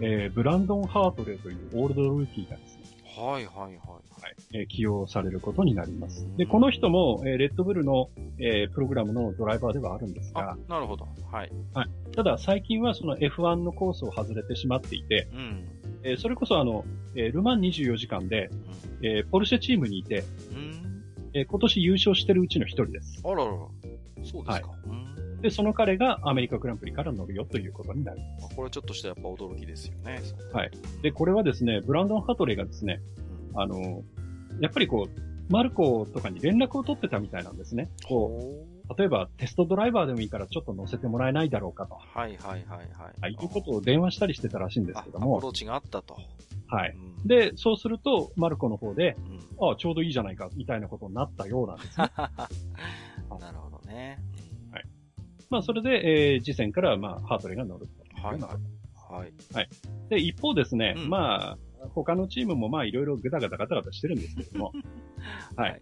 [0.00, 2.84] えー、ブランドン・ハートレーというオールドルーキーがですね。
[3.16, 4.13] はいはいはい。
[4.24, 6.26] はいえー、起用されることになります。
[6.38, 8.08] で、この人も、えー、レッドブルの、
[8.38, 10.56] えー、プログラムのドライバーではあるんですが。
[10.66, 11.06] なるほど。
[11.30, 11.52] はい。
[11.74, 11.88] はい。
[12.16, 15.68] ただ、最近はその F1 のコースを外れてしまっていて、うん。
[16.04, 18.48] えー、それこそあの、えー、ルマン24時間で、
[19.00, 21.02] うん、えー、ポルシェチームにいて、うん。
[21.34, 23.20] えー、今年優勝してるうちの一人です。
[23.22, 23.44] あらら。
[23.44, 23.66] そう
[24.22, 24.42] ですか。
[24.46, 24.62] はい
[25.44, 28.56] で、その彼がアメリカグランプリから乗るよということになります。
[28.56, 30.22] これちょっとしたやっぱ驚きですよね。
[30.54, 30.70] はい。
[31.02, 33.02] で、これはですね、ブランドン・ハトレーがですね、
[33.54, 34.02] あの、
[34.60, 37.90] やっぱりこう、マルコとかに連絡を取ってたみたいなんですね。
[38.06, 38.40] こ
[38.88, 41.94] う、例えばテストドライバーでもいいからちょっと乗せてもらえないだろうかと。
[41.94, 42.88] はいはいはい
[43.20, 43.32] はい。
[43.32, 45.36] いうことを電話したりしてたらしいんですけども。
[45.36, 46.16] アプローチがあったと。
[46.66, 46.94] はい。
[46.96, 49.16] うん、で、そうすると、マルコの方で、
[49.60, 52.10] うん、ああ、ちょうどいいじゃないか、みたいなことになったようなんですね。
[53.40, 54.18] なるほどね。
[54.72, 54.84] はい。
[55.50, 58.26] まあ、それで、えー、次戦から、まあ、ハートレーが乗ると。
[58.26, 58.40] はい。
[58.40, 58.48] は
[59.26, 59.32] い。
[59.54, 59.68] はい。
[60.08, 61.58] で、一方ですね、うん、まあ、
[61.94, 64.72] 他のチームもまあいろいろぐだぐだガタガタしてるんですけども、
[65.56, 65.80] はい。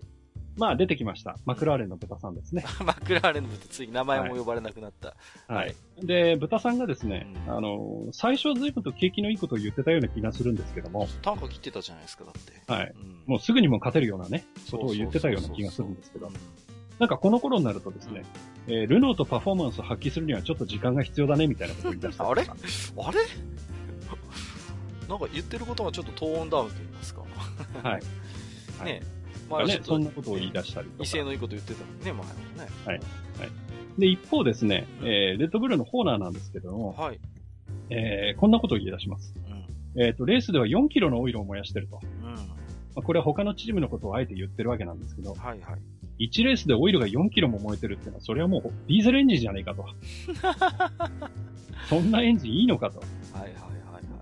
[0.57, 1.37] まあ出てきました。
[1.47, 2.65] マクラーレンの豚さんですね。
[2.85, 5.17] マクラーレンの豚、つい名前も呼ばれなくなった。
[5.49, 5.67] はい。
[5.67, 5.75] はい、
[6.07, 11.09] で、豚さんがですね、うん、あの、最初は随分と景気のいいことを言ってたような気がするんですけども。
[11.23, 12.71] 単価切ってたじゃないですか、だって。
[12.71, 12.93] はい。
[12.95, 16.31] うん、もうすぐにも勝てるようなね、ことを言ってたような気がするんですけど。
[16.99, 18.23] なんかこの頃になるとですね、
[18.69, 22.29] うん、えー、ルノーとパフォーマンスを発揮するにはちょっと時間が必要だね、みたいなことを言い出した。
[22.29, 22.43] あれ？
[22.43, 23.19] あれ？
[25.13, 27.23] なんか言ってることがちょっとトーンダウンと言いますか。
[27.83, 28.03] はい。
[28.83, 29.03] ね
[29.51, 31.05] まあね、そんなことを言い出したりとか。
[31.05, 32.29] 威勢のいいこと言ってたのにね、前もね。
[32.87, 32.97] はい。
[32.97, 34.01] はい。
[34.01, 37.21] で、一方ですね、えー、レッドブルのホーナーなんですけども、はい。
[37.91, 39.35] えー、こんなことを言い出します。
[39.95, 40.03] うん。
[40.03, 42.01] えっ、ー、と、レースでは4キロのオイルを燃やしてると。
[42.23, 42.35] うん。
[42.35, 42.41] ま
[42.97, 46.27] あ、これは他のチームのことをあえて言ってるわけなんですけど、はいはい。
[46.27, 49.85] 1レースでオイルが4キロも燃えてるっていうのは、それはもう ディーゼルエンジンじゃねえかと。
[51.91, 53.01] そんなエンジンいいのかと。
[53.01, 53.05] は
[53.41, 53.53] いはい。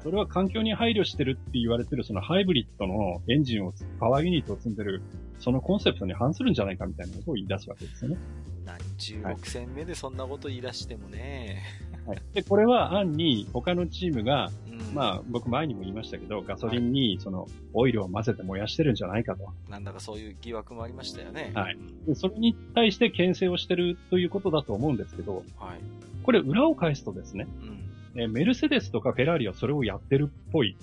[0.03, 5.03] それは環境に配慮してるって言われてるそのハイブリッドのエンジンを、パワーユニットを積んでる、
[5.39, 8.17] そのコンセプトに反するんじゃないかみたいなことを言い出すわけですよね。
[8.65, 11.63] 何16戦目でそんなこと言い出してもね。
[12.07, 12.23] はい。
[12.33, 19.49] で、これは案に他のチームが、うん、まあ僕前にも言いましたけど、ガソリンにそのオイルを混ぜて燃やしてるんじゃないかと。
[19.69, 21.53] なんだかそういう疑惑もありましたよね。
[21.55, 21.79] はい。
[22.07, 25.81] でそれに対して牽制をしてるということだと思うんですけど、はい。
[26.23, 30.77] これ裏を返すとですね、うんえメルセデスとかフェラーリはそれをやってるっぽい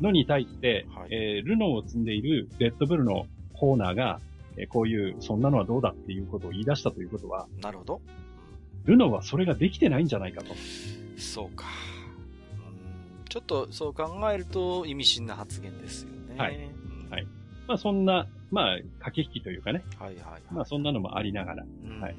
[0.00, 4.20] のに対して、はい、えー、ルノーを積んでいるレッドブルのコーナーが、
[4.56, 8.00] えー、こういう、そんなのはどうだっていうことを言い出したということは、なるほど。
[8.84, 10.54] ルノーはそれができてないんじゃないかと。
[11.16, 11.66] そうか。
[11.66, 11.70] う
[12.70, 16.36] んちょっとそう考えると意味深な発言ですよね。
[16.38, 16.70] はい。
[17.10, 17.26] はい。
[17.66, 19.82] まあそんな、まあ駆け引きというかね。
[19.98, 21.64] はいはい、はい、まあそんなのもありながら。
[21.84, 22.16] うん、はい。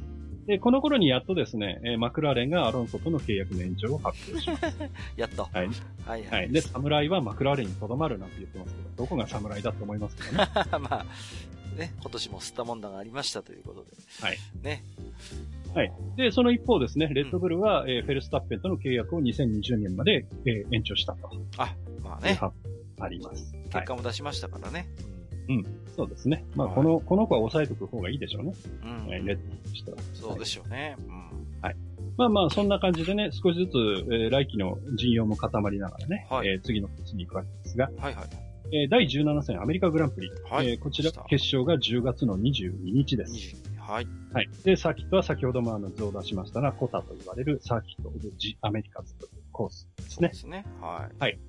[0.47, 4.77] で、この頃にやっとですね、えー、マクラーレンがアロンソとの契約の延長を発表します。
[5.17, 5.43] やっと。
[5.51, 5.69] はい。
[6.05, 6.49] はいはい。
[6.49, 10.47] で、侍はマクラーレンにとどまるなんて言ってますけど、どこが侍だと思いますけどね。
[10.79, 11.05] まあ、
[11.77, 13.91] ね、今年も吸ったもんだがありましたということで。
[14.21, 14.37] はい。
[14.61, 14.83] ね。
[15.73, 15.91] はい。
[16.15, 21.31] で、その一方ですね、レッドブルは、うん、えー、フェルスタッペンとの契約を2020年まで、えー、延長したと。
[21.57, 22.39] あ、まあね。
[22.99, 23.53] あります。
[23.71, 24.87] 結果も出しましたからね。
[25.49, 25.65] うん。
[25.95, 26.45] そうですね。
[26.55, 28.53] まあ、この、この子は抑えておく方がいいでしょうね。
[28.83, 29.13] うん。
[29.13, 29.97] えー、レッドとしては。
[30.13, 30.97] そうでしょうね。
[30.99, 31.61] うん。
[31.61, 31.75] はい。
[32.17, 33.77] まあまあ、そんな感じでね、少しずつ、
[34.13, 38.25] えー、来期の陣容も固まりながらね、はい、えー、次の年に行くわけですが、はいはい。
[38.71, 40.31] えー、第17戦アメリカグランプリ。
[40.49, 40.69] はい。
[40.69, 43.55] えー、こちら、決勝が10月の22日です。
[43.77, 44.07] はい。
[44.33, 44.49] はい。
[44.63, 50.29] で、サーキットは先ほどもあの図を出しましたが、コタと言われるサーキットオブジアメリカズというコースですね。
[50.29, 50.65] ですね。
[50.81, 51.15] はい。
[51.19, 51.39] はい。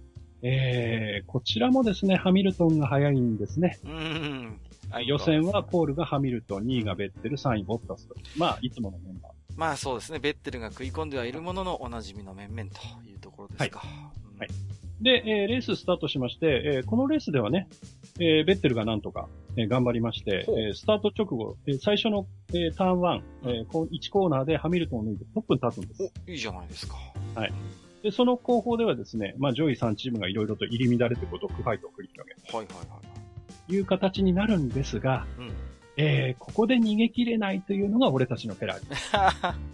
[0.43, 3.78] えー、こちらもですね、ハミルトンが早いんですね。
[3.84, 4.61] うん。
[5.05, 8.14] 予選はポールがハミルトン、2位がベッテル、3位ボッタスと。
[8.37, 9.32] まあ、いつものメンバー。
[9.57, 13.80] まあそうですね、ベッテルが食い込んではいるものの、おなじみの面々というところですか。
[14.39, 14.49] はい。
[15.01, 17.68] で、えー、レーススタートしまして、えー、このレースではね、
[18.18, 26.12] えー、ベッテルがなんとか、えー、頑張りまして、えー、スタート直後、えー、最初の、えー、ターン1、えー、1コーナーでハミルトンを抜いてトップに立つんです。
[26.26, 26.97] お、いいじゃないですか。
[27.34, 27.53] はい。
[28.03, 32.41] で、その後方ではですね、まあ上位3チームがいろいろと入り乱れてこうドッグファイトを繰り広げる。
[32.57, 33.01] はいはいは
[33.69, 33.73] い。
[33.73, 35.51] いう形になるんですが、うん、
[35.97, 38.87] えー、ここで逃げ切れないというのが俺たちのフェラーリ。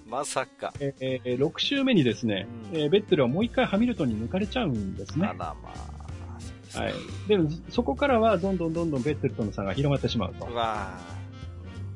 [0.10, 0.72] まさか。
[0.80, 5.26] えー、6周目にですね、うん、えー、ベッテルはもう一回ハミルトンに抜かれちゃうんですね。
[5.26, 6.78] あらまあ。
[6.78, 6.94] はい。
[7.28, 10.46] でも、そこからはどんどんどんどんベッテルとの差が広がってしまうと。
[10.46, 10.98] うわ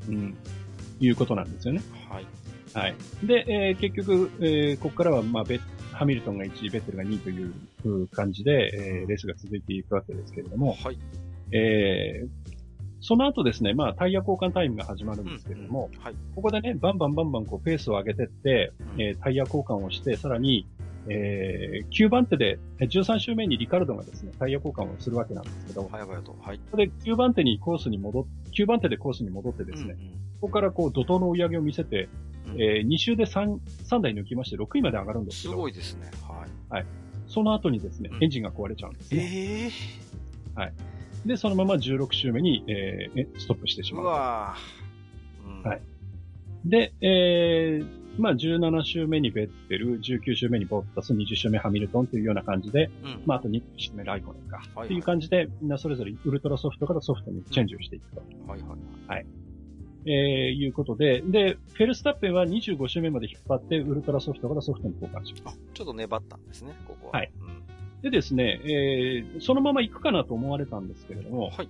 [0.08, 0.36] うん。
[1.00, 1.82] いうことなんですよね。
[2.10, 2.26] はい。
[2.74, 2.94] はい。
[3.22, 5.60] で、えー、結局、えー、ここからは、まあ、ベッ
[5.96, 10.98] ハミルトンが1位、ベッテルが2位という感じで、えー、レースが続いていくわけですけれども、はい。
[11.52, 12.28] えー、
[13.00, 15.98] その後ですね、まあ、タイヤ交換タイムが始まるんですけれども、うん。
[15.98, 20.66] うん、はい、ここでね、バンバンバンバンこうペースを上げてって、うん、えー、タイヤ交換をして、さらに、
[21.08, 26.36] えー、9番手で、13周目にリカルドがですね、タイヤ交換をするわけなんですけど、早々と。
[26.40, 26.58] はい。
[26.58, 32.08] ここで9番手にコースに戻っ、9番手でコースに戻ってですね、うんうん、ここからこう怒涛の追い上げを見せて、
[32.54, 35.54] えー、2周で 3, 3台抜きまして6位まで上がるんですけど。
[35.54, 36.10] すごいですね。
[36.22, 36.72] はい。
[36.72, 36.86] はい。
[37.28, 39.22] その後にですね、エンジンが壊れちゃうんですね。
[39.22, 40.72] ええー、はい。
[41.26, 44.04] で、そのまま16周目に、えー、ストップしてしまう。
[44.04, 44.56] うわ
[45.44, 45.82] うん、はい。
[46.64, 54.56] で、えー、まあ、17周目にベッテル、19周目にボッタス、20周目ハミルトンというような感じで、うん、まあ、あと2周目ライコネンか。
[54.56, 58.22] はいはい、っていう感じで、みんなそれぞれウルトラソフトからソフトにチェンジをしていくと。
[58.46, 58.70] はいはい。
[59.08, 59.26] はい。
[60.08, 60.12] えー、
[60.52, 65.58] いうことで、で、フェルスタッペンは25周目まで引っ張って、ウルトラソフトからソフトに交換します。
[65.74, 67.18] ちょっと粘ったんですね、ここは。
[67.18, 67.32] はい。
[67.40, 67.66] うん
[68.02, 71.68] でですね、えー、そのまま行くかなと思われたんですけれども、はい。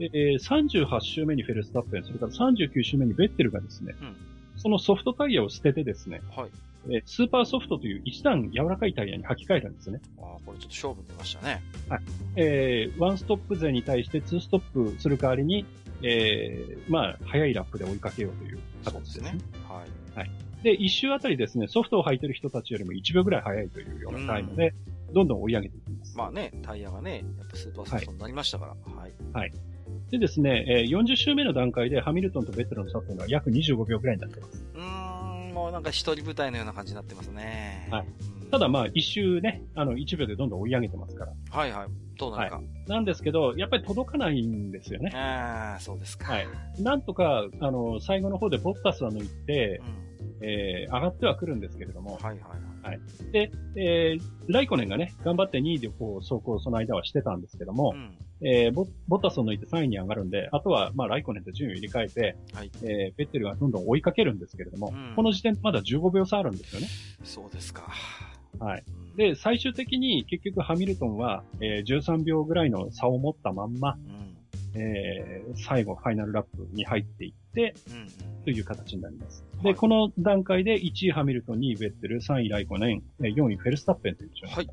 [0.00, 4.16] えー、38周目にフェルスタッペン、それから39周目にベッテルがですね、うん、
[4.60, 6.50] そのソフトタイヤを捨ててですね、はい。
[6.88, 10.00] えー、スーパーソフトという一段柔らかいタイヤに履き替えたんですね。
[10.18, 11.62] ああ、これちょっと勝負出ましたね。
[11.88, 12.00] はい。
[12.36, 14.60] えー、ワンストップ勢に対してツーストッ
[14.92, 15.64] プする代わりに、
[16.02, 19.38] えー、まあ、速いラップで追いかけようという形ですね。
[19.66, 19.82] は
[20.14, 20.18] い。
[20.18, 20.30] はい。
[20.62, 24.74] で、一周あたりですね、ソフトを履いてる人たちよりも1秒ぐらい速いというようなタイムで、
[25.12, 26.18] どんどん追い上げていきます。
[26.18, 28.92] まあね、タイヤがね、やっぱスーパーソフトになりましたから。
[28.94, 29.12] はい。
[29.32, 29.52] はい。
[30.10, 34.64] でですね、えー、40周目の段階でハミルトンとベッテルの差というのは約25秒ぐらいになってます。
[34.74, 37.88] うーん、もうなんか一人舞台のような感じになってますね。
[37.90, 38.06] はい。
[38.50, 41.32] ただまあ一周ね、あの1秒でどんどん追い上げてますから。
[41.50, 41.88] はいはい。
[42.18, 42.56] どうなるか。
[42.56, 45.10] はい、なんですけど、やっぱり届かないんですよね。
[45.14, 46.32] ああ、そうですか。
[46.32, 46.48] はい。
[46.78, 49.80] なんとか、あの、最後の方でボッタスは抜いて、
[50.40, 52.18] うん、えー、上がってはくるんですけれども。
[52.20, 52.69] はいはいはい。
[52.82, 53.00] はい。
[53.32, 66.88] で、えー、ライコネンがね、頑張って2位でこう、走行その間はしてたんですけども、うんえー、ボボタスを抜いて3位に上がるんで、あとは、まあ、ライコネンと順位を入れ替えて、はい、えー、ペッテルがどんどん追いかけるんですけれども、うん、この時点まだ15秒差あるんですよね。
[67.22, 67.88] そうですか。
[68.58, 68.84] はい。
[69.16, 74.29] で、最終的に結局ハミルトンは、えー、13秒ぐらいの差を持ったまんま、うん、
[74.74, 79.44] えー、最後ファイナルラップに入っていって、うん、という形になります。
[79.62, 84.54] で、はい、この段階で1位ハミルトン、2位ベッテル、3位ライコネン、4位フェルスタッペンという順位。
[84.54, 84.70] はい。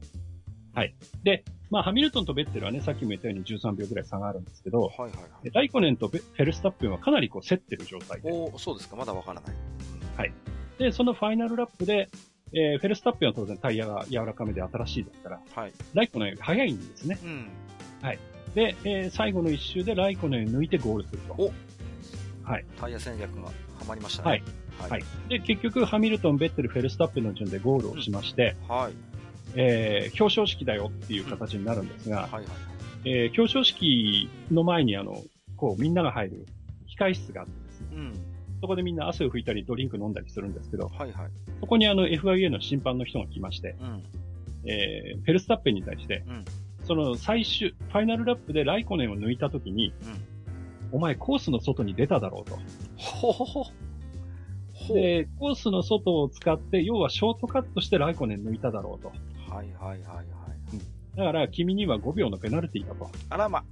[0.74, 0.96] はい。
[1.24, 8.32] で、まあ、ハミルトンとベッテルはね、さっきも言ったように13秒ぐらい差があるんですけど、はいはいはい、ライコネンとフェルスタッペンはかなりこう競ってる状態で。
[8.32, 9.56] おそうですか、まだわからない。
[10.18, 10.34] はい。
[10.78, 12.10] で、そのファイナルラップで、
[12.54, 17.18] えー、フェルスタッペンは当然タイヤが柔らかめで新しいですから、はい、ライコネンより速いんですね。
[17.24, 17.50] うん。
[18.02, 18.20] はい。
[18.58, 21.34] で、えー、最後の一周でライコネン抜いてゴールすると。
[21.38, 21.54] お
[22.42, 22.66] はい。
[22.82, 23.52] タイヤ戦略がは
[23.88, 24.30] まりましたね。
[24.32, 24.44] はい。
[24.80, 24.90] はい。
[24.90, 28.94] はい、で、結局、ハミルトン、ベッテル、フェルスタッペンの順でゴールをしまして、うん、はい。
[29.54, 32.44] えー、表彰式だよっていう形になるんですが、はいはい
[33.06, 35.22] えー、表彰式の前にあの、
[35.56, 36.46] こうみんなが入る
[37.00, 38.14] 控室があってですね、うん、
[38.60, 41.30] そこでみんな汗を拭いたりドリンク飲んだりするんですけど、はいはい、
[41.60, 44.04] そこにあの FIA の審判の人が来まして、うん、
[44.66, 46.46] えー、フェルスタッペンに対して、うん、
[46.88, 49.94] その最終、ファイナルラップでライコネンを抜いたときに、
[50.92, 52.58] お前コースの外に出ただろうと。
[52.96, 53.66] ほほほ。
[54.94, 59.10] で、コースの外を使って、要はショートカットしてライコネン抜いただろうと。
[59.54, 60.26] はいはいはいはい。
[60.74, 63.10] うん、だから、君には5秒のペナルティーだと。
[63.30, 63.66] あらま。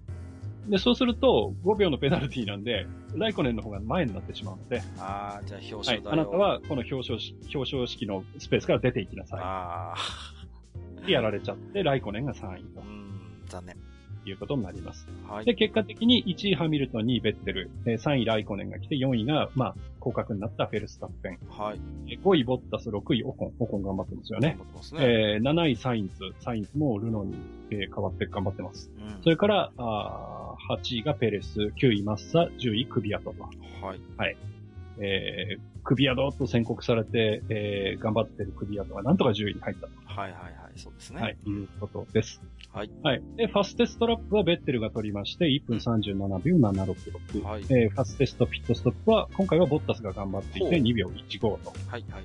[0.67, 2.85] で、そうすると、5秒のペナルティーなんで、
[3.15, 4.81] ライコネンの方が前になってしまうので。
[4.97, 9.39] ああ、じゃあ表彰だはい、あなたは、この表彰式、表彰式のスペースから出ていきなさい。
[9.41, 9.95] ああ。
[11.05, 12.81] で、やられちゃって、ライコネンが3位と。
[12.81, 13.04] うん、
[13.45, 13.75] 残念。
[14.29, 15.07] いうことになります。
[15.27, 15.45] はい。
[15.45, 21.39] で、結果的に1位ハミルトン、2位ベッテル、3位ライコネンが来て、4位が、まあ、降格になったフェルスタッペン。
[21.49, 21.79] はい。
[22.17, 23.53] 5位ボッタス、6位オコン。
[23.59, 24.57] オコン頑張ってますよね。
[24.57, 24.99] 頑張ってますね。
[25.03, 26.13] えー、7位サインズ。
[26.39, 27.35] サインズもルノに、
[27.71, 28.91] えー、変わって頑張ってます。
[28.97, 33.43] うん、それから、あ8位がペレス、9位マッサ、10位クビアトと。
[33.43, 33.99] はい。
[34.17, 34.37] はい。
[34.97, 39.93] えー、クビアドと宣告されて、えー、頑張ってるクビアドがなんとか10位に入ったと。
[40.05, 41.21] はいはいはい、そうですね。
[41.21, 42.41] はい、いうことです。
[42.75, 42.91] はい。
[43.03, 43.23] はい。
[43.37, 47.41] で、ファステストラップはベッテルが取りまして、1分37秒766。
[47.41, 47.63] はい。
[47.69, 51.49] えー、ファステストピットストップは、今回はボッタスが頑張っていて、2秒15と。
[51.49, 52.23] はいはいはい。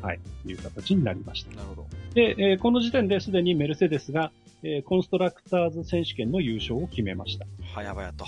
[0.00, 0.20] はい。
[0.46, 1.54] いう形になりました。
[1.56, 1.86] なるほど。
[2.14, 4.32] で、えー、この時点ですでにメルセデスが、
[4.62, 7.44] えー、コンストラクターズ選手権の優勝を決めました。
[7.74, 8.24] 早々と。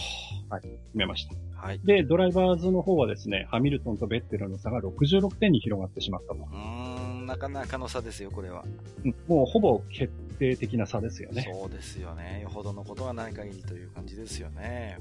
[0.51, 0.61] はい。
[0.61, 1.35] 決めました。
[1.57, 1.81] はい。
[1.83, 6.35] で、ドライバーズの方はですね、ハミルトンとベッテルの差が66点に広がってしまったと。
[6.35, 6.59] うー
[7.23, 8.67] ん、なかなかの差ですよ、これは。
[9.03, 11.49] うん、もうほぼ決定的な差ですよね。
[11.53, 12.41] そうですよね。
[12.43, 14.99] よほどのことがない限りという感じですよね。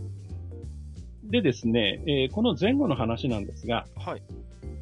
[1.23, 4.23] でですね、えー、この前後の話なんですが、はい。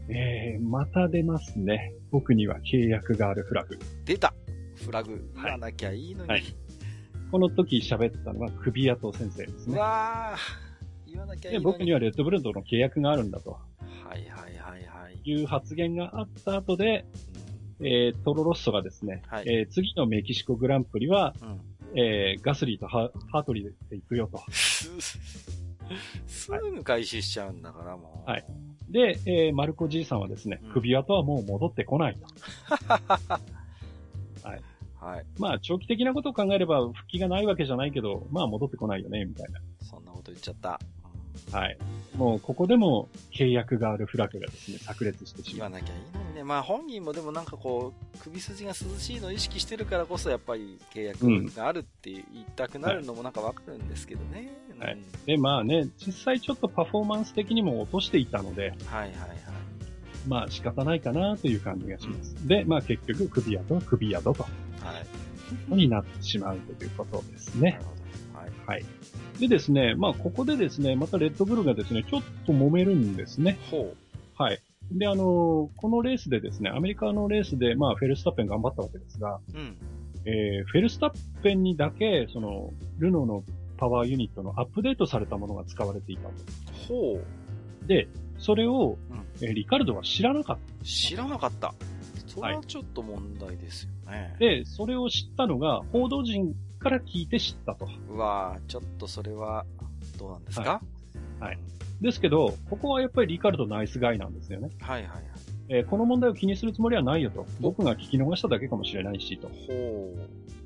[0.09, 1.93] えー、また出ますね。
[2.11, 3.79] 僕には契約があるフラグ。
[4.05, 4.33] 出た
[4.75, 5.31] フラグ。
[5.35, 6.29] 言わなきゃいいのに。
[6.29, 6.43] はい。
[7.31, 9.79] この時喋ったのは首跡先生ですね。
[9.79, 11.11] わー。
[11.11, 13.51] 言わなきゃいいで、僕にはレッドブルドの契約があるんだと。
[13.51, 13.59] は
[14.17, 15.21] いはいはいはい。
[15.23, 17.05] いう発言があった後で、
[17.83, 24.41] えー、トロロッソがですね、はい、えー、次のメキシコグランプリは、うん、えー、ガスリーとハハートリーで行くよと。
[26.27, 28.29] すぐ開始しちゃうんだからもう。
[28.29, 28.45] はい。
[28.89, 32.27] で、えー、マルコじいさんはですね、うん、首跡はもう戻ってこないと。
[34.47, 34.61] はい。
[34.99, 35.25] はい。
[35.39, 39.59] まあ、長期的なことを考えれば、復帰がないわけじゃないけど、まあ、戻ってこないよね、みたいな。
[39.81, 40.79] そんなこと言っちゃった。
[41.51, 41.77] はい。
[42.15, 45.69] もうここでも契約があるフラグがですね、炸裂してしまう。
[45.69, 46.43] 言わなきゃいいのにね。
[46.43, 54.51] まあ本人もでもなんかこう、首筋が涼しいのを意識してるからこそやっぱり契約があるって言いたくなるのもなんかわかるんですけどね。
[54.79, 54.97] はい。
[55.25, 59.37] で、まあね、実際ちょっとパフォーマンス的にも落としていたので、はいはいはい。
[60.27, 62.35] まあ仕方ないかなという感じがします。
[62.39, 64.33] うん、で、まあ結局首宿は首宿と。
[64.33, 64.49] は
[65.69, 65.75] い。
[65.75, 67.71] になってしまうということですね。
[67.71, 68.00] なるほど。
[68.71, 68.81] はい。
[68.81, 69.39] はい。
[69.39, 73.57] でですね、まあ、ここでですね、またレッドブルがですね、ちょっと揉めるんですね。
[73.69, 74.41] ほう。
[74.41, 74.59] はい。
[74.91, 79.77] で、あのこのレースでですね、アメリカのレースで、まあ、フェルスタッペン頑張ったわけですが、うん。
[80.25, 83.43] えー、フェルスタッペンにだけ、その、ルノーの
[83.77, 86.33] パワーユニットのアップデートされたものが使われていたと。
[86.87, 87.87] ほう。
[87.87, 88.07] で、
[88.37, 90.85] それを、うん、えー、リカルドは知らなかった。
[90.85, 91.73] 知らなかった。
[92.27, 94.17] それはちょっと問題ですよね。
[94.17, 97.87] はい、で、それを知ったのが、報道陣から聞いて知ったと。
[98.09, 99.65] うわちょっとそれは、
[100.17, 100.81] どうなんですか、
[101.39, 101.59] はい、はい。
[102.01, 104.69] ですけど、ここはやっぱりリカルドナイスガイなんですよね。
[104.79, 105.23] はいはいはい。
[105.69, 107.45] えー、この問題を気にするつもりはないよと。
[107.59, 109.47] 僕が聞き逃しただけかもしれないし、と。
[109.47, 110.13] ほ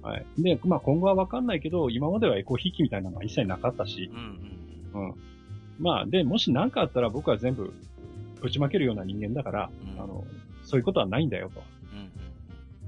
[0.02, 0.06] う。
[0.06, 0.26] はい。
[0.40, 4.62] で、まあ今後はわかんないけど、今まではエコひきみたいなのは一切なかったし、うん、
[4.94, 5.16] うん、うん。
[5.80, 7.74] まあ、で、もし何かあったら僕は全部
[8.42, 10.26] ぶちまけるような人間だから、うん、あの、
[10.64, 11.62] そういうことはないんだよと。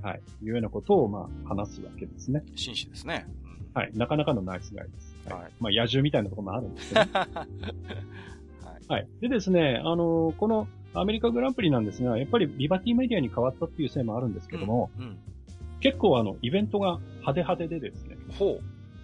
[0.01, 0.21] はい。
[0.43, 2.43] いうようなことを、まあ、話すわけですね。
[2.55, 3.27] 紳士ですね。
[3.73, 3.91] はい。
[3.93, 5.17] なかなかのナイスガイです。
[5.29, 5.51] はい。
[5.59, 8.87] まあ、野獣みたいなところもあるんですけど、ね はい。
[8.87, 9.07] はい。
[9.21, 15.17] でですね、あのー、このアメリカグランプリなんですが、やっぱりリバティメディアに変わったっていうせいもあるんですけども、うんうん、
[15.79, 18.63] 結構あの、イベントが派手派手でですね、ほう。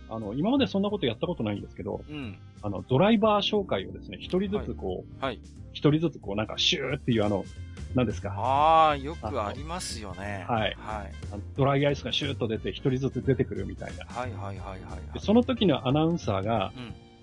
[0.09, 5.39] あの、今までそんなことやったことないんですけど、うん、あの、ドライバー紹介をですね、一人ずつこう、はい。
[5.73, 7.45] 一、人ずつこう、なんか、シューっていうあの、
[7.95, 8.33] 何ですか？
[8.35, 10.45] ああ、よくありますよね。
[10.47, 10.75] はい。
[10.77, 11.11] はい。
[11.55, 14.05] ドライアイスがシューッと出て、一人ずつ出てくるみたいな。
[14.05, 16.73] はいはいはいはい、はい、その時のアナウンサーが、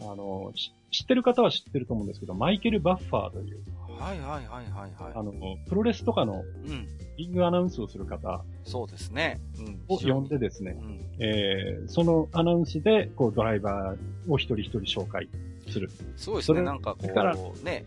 [0.00, 0.52] うん、あの、
[0.90, 3.62] 知ってる方は知ってると思うんですけど、マイケル・バッファーという。
[3.98, 5.12] はいはいはいはいはい。
[5.14, 5.32] あの、
[5.68, 6.42] プロレスとかの、
[7.18, 8.42] リングアナウンスをする方。
[8.64, 9.40] そうですね。
[9.58, 9.82] うん。
[9.88, 15.28] を呼んでですね、うん、えー、そのアナウンスで、こう、ドライバーを一人一人紹介
[15.68, 15.90] する。
[16.16, 16.62] そうですね。
[16.62, 17.84] なんかこう、ね、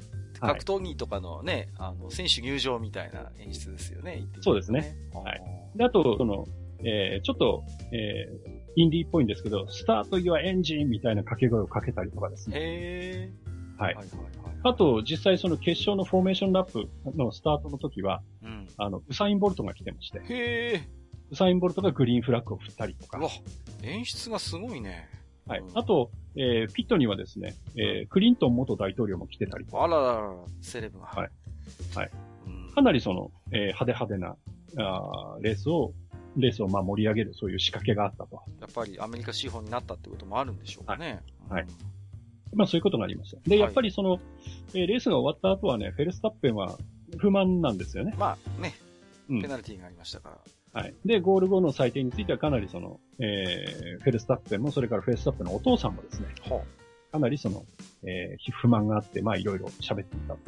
[0.48, 4.18] 格闘技とかのね、あの、選手入場みたいな演出ですよね。
[4.18, 4.96] ねそうですね。
[5.14, 5.42] はい。
[5.76, 6.46] で、あと、その、
[6.80, 12.58] えー、ちょっと、えー、インディーっぽいんですけど、スタートユアエンジンみたいな掛け声をかけたりとかですね。
[12.60, 13.82] へー。
[13.82, 13.96] はい。
[13.96, 20.22] はいはいはいあと、実際その決勝のフォーメーションラップのスタートの時は、うん、あの、ウサインボルトが来てまして。
[20.30, 20.82] へー。
[21.32, 23.18] ウサインボルトがグリーンフラッグを振ったりとか。
[23.18, 23.30] うわ、
[23.82, 25.10] 演出がすごいね。
[25.48, 25.64] はい。
[25.74, 31.06] あと、えー、ピットにはですね、えー、クリントン元大統領も来てたりあららら、セレブが。
[31.06, 31.30] はい。
[31.96, 32.12] はい。
[32.74, 34.36] かなりその、えー、派手派手な、
[34.84, 35.94] あレースを、
[36.36, 38.42] レースをまあ盛り上げるそういう仕掛けがあったと。
[38.60, 41.22] やっぱりアメリカ資本になったってこともあるんでしょうかね。
[41.50, 41.62] はい。
[41.62, 41.72] はい、
[42.54, 43.38] まあそういうことがありました。
[43.48, 44.20] で、やっぱりその、
[44.74, 46.78] えー、レースが終わった後はね、フェルスタッペンは
[47.20, 48.16] 不満なんですよね。
[48.18, 48.74] まあね、
[49.28, 50.38] ペナルティーがありましたから。
[50.74, 50.96] はい。
[51.06, 56.62] で、ゴール後の採点についてはかなりその、えー、フェルスタッペンも、それからフェルスタッペンのお父さんもですね、は
[57.12, 57.64] あ、かなりその、
[58.04, 60.40] えー、不満があって、まあいろいろ喋っていたと、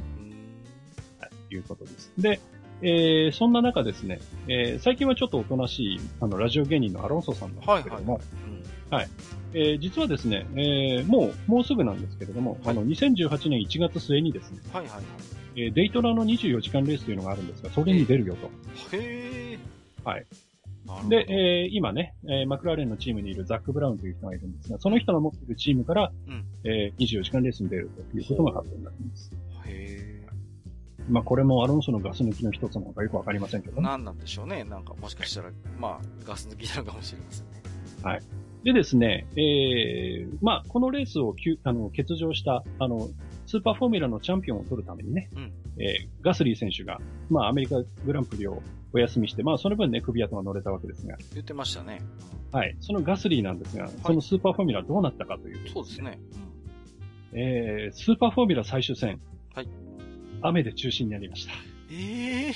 [1.19, 2.11] はい、いうことです。
[2.17, 2.39] で、
[2.81, 9.09] えー、そんな中ですね、えー、最近はちょっとおとなしい、あの、ラジオ芸人のアロンソさんなんですけれども、はい、はいはい、
[9.53, 15.03] えー、実はですね、えー、もう、もうすぐなんですけれども、はい、あの、2018年1月末にですね、はいはいはい、
[15.55, 18.49] えー、デイトナの24時間レースというのがあるんですが、それに出るよと。
[18.95, 19.34] へー。
[20.05, 20.25] はい。
[21.09, 29.31] で、えー、今ね、えー、マクラーレンのチームにいるザック・ブラウンという人がいるんですが、その人の持っているチームから、うん、えー、24時間レースに出るということが発表になります。
[29.65, 30.25] へ
[31.09, 33.81] まあ、これもアロンソのガス抜きの一つなのかよくわかりませんけど、ね。
[33.83, 34.63] 何なんでしょうね。
[34.63, 37.61] なんか、もしかしたら、まあ、ガス抜きなのかもしれませんね。
[38.03, 38.21] はい。
[38.63, 43.09] でですね、えー、まあ、このレースをあの欠場した、あの、
[43.45, 46.99] スーパーフォーミュラのチャンピオンを取るためにね、うん、えー、ガスリー選手が、
[47.29, 48.63] まあ、アメリカグランプリを
[48.95, 51.17] お休みして、まあ、その分ね、首跡が乗れたわけですが。
[51.33, 52.01] 言ってましたね。
[52.51, 52.77] はい。
[52.79, 56.17] そのガスリーなんですが、はい、そのスーパーフォーミュラどうなったかという、ね、そうですね。
[57.33, 59.19] うん、えー、スーパーフォーミュラ最終戦。
[59.53, 59.69] はい。
[60.41, 61.53] 雨で中止になりました。
[61.91, 62.53] ええ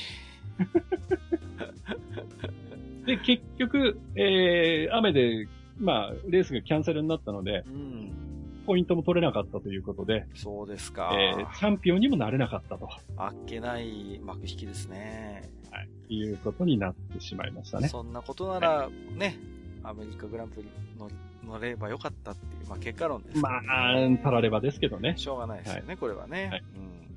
[3.03, 5.47] ー、 で、結局、えー、雨で
[5.79, 8.11] まあ、レースがキャンセルになったので、うん、
[8.69, 11.09] ポイントも取れなかったということで、そうですか。
[11.11, 12.87] えー、チャンピオンにもなれなかったと。
[13.17, 15.49] あっけない幕引きですね。
[15.71, 16.15] はい。
[16.15, 17.87] いうことになってしまいましたね。
[17.87, 19.39] そんなことなら、はい、ね、
[19.81, 20.67] アメリカグランプリ
[20.99, 21.09] 乗
[21.47, 23.41] 乗ればよかったっていう、まあ結果論です、ね。
[23.41, 25.15] まあ、たらればですけどね。
[25.17, 26.49] しょうがないですよね、はい、これはね。
[26.51, 26.63] はい。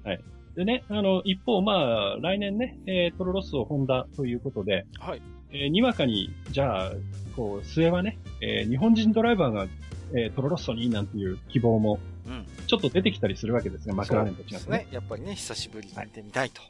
[0.04, 0.20] うん、はい。
[0.56, 5.22] でね、あの、一方、まあ、来年ね、えー、トロロスをホンダということで、はい。
[5.50, 6.92] えー、にわかに、じゃあ、
[7.36, 9.66] こう、末はね、えー、日本人ドライバーが、
[10.14, 11.98] えー、トロロッソになんていう希望も、
[12.66, 14.58] ちょっと出てきたりするわけですが、マクラーレンと違って、ね。
[14.60, 14.88] そうですね。
[14.92, 16.62] やっぱりね、久しぶりに見てみたいと。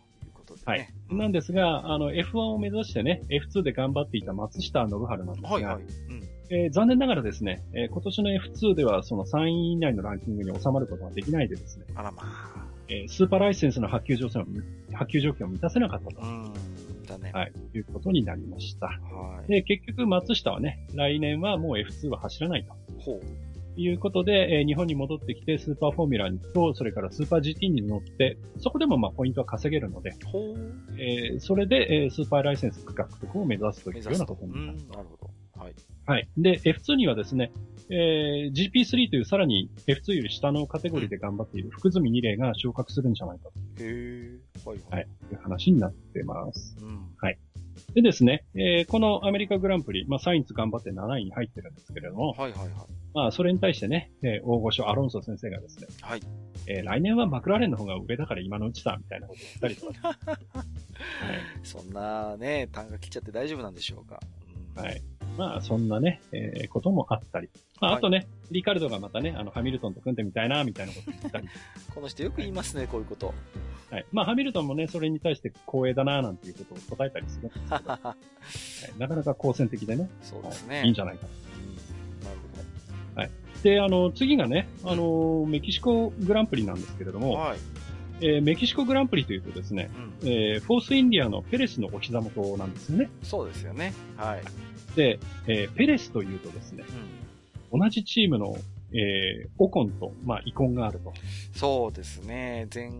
[0.65, 0.89] はい。
[1.11, 5.77] なんですが、あの、F1 を目指してね、F2 で頑張っていた松下信春なんですが、はいはい。
[5.77, 5.79] う
[6.13, 11.87] んえー、残念ながらですね、えー、今年の F2 ではその3位以内のランキングに収まることができないでですね。
[11.95, 12.67] あらまあ。
[12.89, 14.45] えー、スーパーライセンスの発給条件を、
[14.93, 16.21] 発給条件を満たせなかったと。
[17.23, 17.31] ね。
[17.33, 17.53] はい。
[17.75, 18.87] いうことになりました。
[18.87, 19.51] はい。
[19.51, 22.75] で、結局松下はね、来年はもう F2 は走らないと。
[23.01, 23.53] ほう。
[23.75, 30.15] いうことで、えー、日本に戻ってきて、スーパーフォーミュラと、それからスーパー GT に乗って、そこでもまあポイントは稼げるので、
[30.99, 34.87] えー、それで、えー、スーパーライセンス獲得を目指すというようなことになります。
[34.89, 35.31] なるほど。
[35.63, 35.75] はい。
[36.05, 36.29] はい。
[36.37, 37.51] で、F2 にはですね、
[37.95, 43.53] えー、GP3 というさらに F2 より下のカテゴリーで頑張っている福住2例が昇格するんじゃないかと。
[43.85, 44.39] へー。
[44.67, 45.01] はい、はい。
[45.01, 45.09] はい。
[45.31, 46.75] いう話になってます。
[46.81, 47.15] うん。
[47.21, 47.39] はい。
[47.95, 52.69] でですね、えー、このアメリカグランプリ、まあ、サインツ頑張って7位に入ってるんですけれども、はいはいはい。
[53.13, 56.23] まあ、それに対してね、えー、大御所アロンソ先生がですね、はい。
[56.67, 60.39] えー、来年はマクラーレンの方が上だから今のうちだ、みたいなことを言ったりとか、 はい。
[61.63, 64.21] そんなね、単価切っちゃって大丈夫なんでしょうか。
[64.77, 65.03] うん、はい。
[65.37, 67.49] まあ、そんなね、えー、こともあったり。
[67.81, 71.49] まあ、あとね、はい、リカルドがまたね、あの、ハミルトンと組んでみたいな、みたいなこと言ったり。
[71.95, 73.35] この人よく言いますね、こういうこと。
[73.91, 74.07] はい。
[74.13, 78.17] まあ、ハミルトンもね、それに対して光栄だな、なんていうことを答えたりする は
[78.97, 80.09] い、なかなか好戦的でね。
[80.23, 80.83] そうですね。
[80.85, 81.29] いいんじゃないかな。
[82.31, 83.21] なるほど。
[83.21, 83.31] はい。
[83.63, 87.59] で、あの、次がね、あの、メキシコグランプリなんですけれども、はい。
[88.23, 89.91] えー、メキシコグランプリというとですね、
[90.23, 93.11] うん、えー、フォースインディアのペレスのお膝元なんですよね。
[93.23, 93.93] そうですよね。
[94.17, 94.43] はい。
[94.97, 96.85] で、えー、ペレスというとですね、
[97.73, 98.57] うん、同じチームの、
[98.93, 101.13] えー、オコンと、まあ、遺恨があると。
[101.55, 102.69] そうですね。
[102.73, 102.91] 前、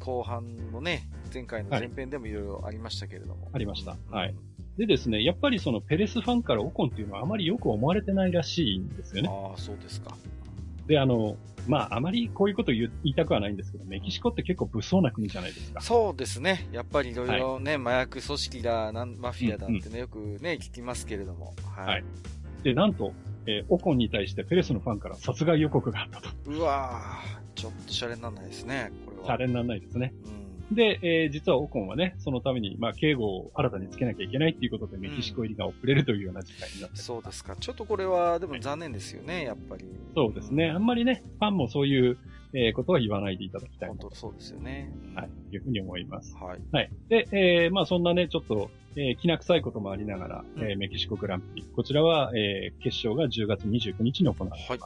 [0.00, 3.42] 後半もね、前回の前編でもいろいろありましたけれども。
[3.44, 3.96] はい、ありました。
[4.10, 4.34] はい。
[4.76, 9.28] でですね、やっぱりそのペレスファンからオコンっていうのはあまりよく思われてないらしいんですよね。
[9.28, 10.16] ああ、そうですか。
[10.88, 11.36] で、あの、
[11.68, 15.80] まあ、あまりこういうこと言いたくはないんですけど、メキシコって結構物騒な国じゃないですか。
[15.82, 16.66] そうですね。
[16.72, 21.54] やっぱりいろいろね、はい、麻薬組織だ、なんマフィアだってね、よくね、聞きますけれども。
[21.76, 21.86] はい。
[21.86, 22.04] はい、
[22.62, 23.12] で、なんと、
[23.46, 26.30] えー、オコンに対してペレスのファンから殺害予告があったと。
[26.46, 29.26] うわー、ちょっとシャレにならないですね、これは。
[29.26, 30.14] シャレにならないですね。
[30.24, 30.37] うん
[30.70, 37.56] で、えー、実はオコンはね、そのために、まあ、警護を新たにつけなきゃいけないっていうことで、メキシコ入りが遅れるというような事態になって、うん、そうですか。
[37.56, 39.84] ちょっとこれは、でも残念ですよね、やっぱり。
[40.14, 40.70] そうですね。
[40.70, 42.18] あんまりね、ファンもそういう、
[42.52, 43.88] えー、ことは言わないでいただきたい。
[43.88, 44.90] 本当そうですよね。
[45.14, 45.30] はい。
[45.52, 46.34] いうふうに思います。
[46.36, 46.60] はい。
[46.72, 46.90] はい。
[47.08, 51.64] で、えー、まあそんなね、ちょっと、えー、きな臭いこともありながら、うん、えー、メキシコグランプリ。
[51.76, 54.70] こちらは、えー、決勝が10月29日に行われます。
[54.70, 54.80] はい。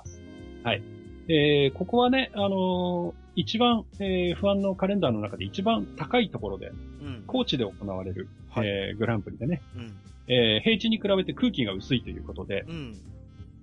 [0.65, 9.95] はいえー、ここはね、あのー、一番、えー、不安のカレンダーの中で一番高いところで、うん、高知で行われる、はい、えー、グランプリでね、うん、
[10.29, 12.97] えー、平地に比べて空気が薄いということで、うん、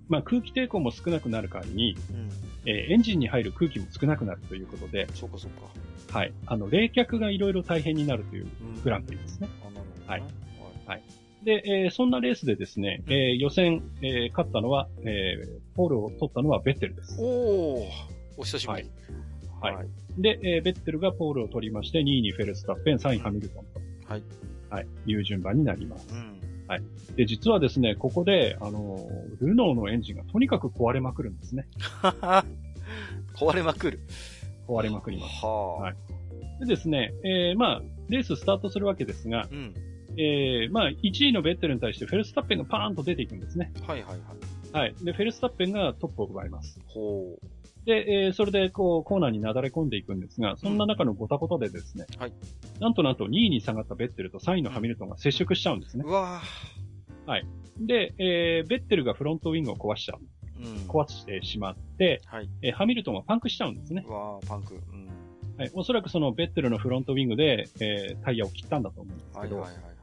[0.07, 2.29] まあ空気抵抗も少なくなる代わりに、うん、
[2.65, 6.17] えー、エンジンに入る空気も少なくなるということで、そうかそうか。
[6.17, 6.33] はい。
[6.47, 8.47] あの、冷却がいろいろ大変になるという
[8.83, 9.47] グランプリですね。
[10.07, 10.23] はい。
[10.87, 11.03] はい。
[11.43, 17.17] で、えー、そんなレースでですね、えー、予選、えー、勝ったのは、えー、ポールを取ったのはベッテルです。
[17.21, 17.87] おー、
[18.37, 18.81] お久しぶり。
[18.81, 18.89] はい。
[19.61, 19.87] はい、
[20.17, 23.81] で、えー、ベッテルがポールを取りまして、2位にフェルスタッペン、3位ハミルトンと。
[24.05, 24.23] はい。
[24.69, 24.87] はい。
[25.05, 26.07] いう順番になります。
[26.11, 26.39] うん。
[26.67, 26.83] はい。
[27.15, 29.07] で、実はですね、ここで、あの、
[29.41, 31.67] ルノーのエンジンがとにかく壊れまくるんですね。
[33.35, 33.99] 壊れまくる。
[34.67, 35.45] 壊れまくります。
[35.45, 35.81] はあ。
[35.81, 35.95] はい。
[36.59, 39.73] でですね、えー、まあ、レーススタートするわけですが、うん、
[40.17, 43.71] えー、まあ、1位のベッテルに対してフェルスタッペンがパーンと出ていくんですね。
[43.87, 44.19] はいはいはい。
[44.71, 44.95] はい。
[45.03, 46.79] で、フェルスタッペンがトップを奪います。
[46.87, 47.58] ほう。
[47.85, 52.33] で、えー、それで、こう、コーナーになだれ込んでいくんですが、そんな中のごたごたでですね、うん、はい。
[52.79, 56.03] なんとなんと2位に下がったベッテルと3位のハミルトンが接触しちゃうんですね。
[56.05, 56.41] うわ
[57.25, 57.45] はい。
[57.79, 60.19] で、えー、ベッテルがフロントウィングを壊しちゃう。
[60.61, 62.49] うん、壊してしまって、はい。
[62.61, 64.03] えー、ハミルトンはパンクしちゃうんですね。
[64.07, 64.75] うわパンク。
[64.75, 65.07] うん。
[65.57, 65.71] はい。
[65.73, 69.99] おそらくそのベッテルのフロントウィングで、えー、タイヤを切ったんだと思うんですけど、はいはいはい。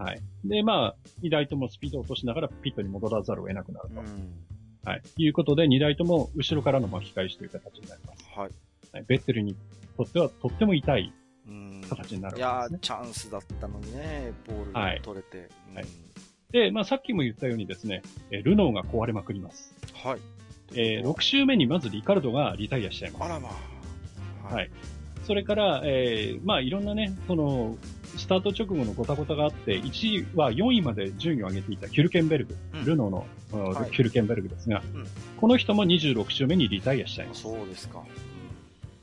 [0.00, 0.20] はい。
[0.44, 4.00] で、まあ、2台ともスピードを落としながらピットに戻らざるを得なくなると。
[4.00, 4.06] うん、
[4.84, 5.02] はい。
[5.16, 8.24] いうことで、2台とも後ろからの巻き返しという形になります。
[8.34, 8.50] はい。
[8.92, 9.56] はい、ベッテルに
[9.96, 11.12] とってはとっても痛い
[11.88, 15.38] 形になるね、いやチャンスだったのにね、ボールが取れて。
[15.38, 15.48] はい。
[15.68, 15.86] うんはい、
[16.52, 19.74] で、まあ、さっきも言ったようにですね、ルノーが壊れまくります。
[19.94, 20.18] はい。
[20.72, 23.24] えー、6周目にまずリカルドがリタイアしちゃいます。
[23.24, 24.46] あらまあ。
[24.46, 24.70] はい、はい
[25.26, 27.76] それから、えー、まあいろんなね、その、
[28.16, 35.06] スタート直後のごたごたがあって、1位は4位まで順位を上げていたヒュルケンベルグ、うん、ルノーの、はい、ヒュルケンベルグですが、うん、
[35.38, 37.42] この人も26周目にリタイアしちゃいます。
[37.42, 38.02] そうですか。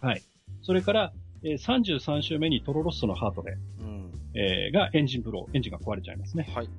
[0.02, 0.22] うん、はい。
[0.62, 1.14] それから、
[1.44, 6.52] えー、33周目にトロロッソのハートで、うん、えー、がエンジンブロー、エンジンが壊れちゃいますね。
[6.54, 6.70] はい。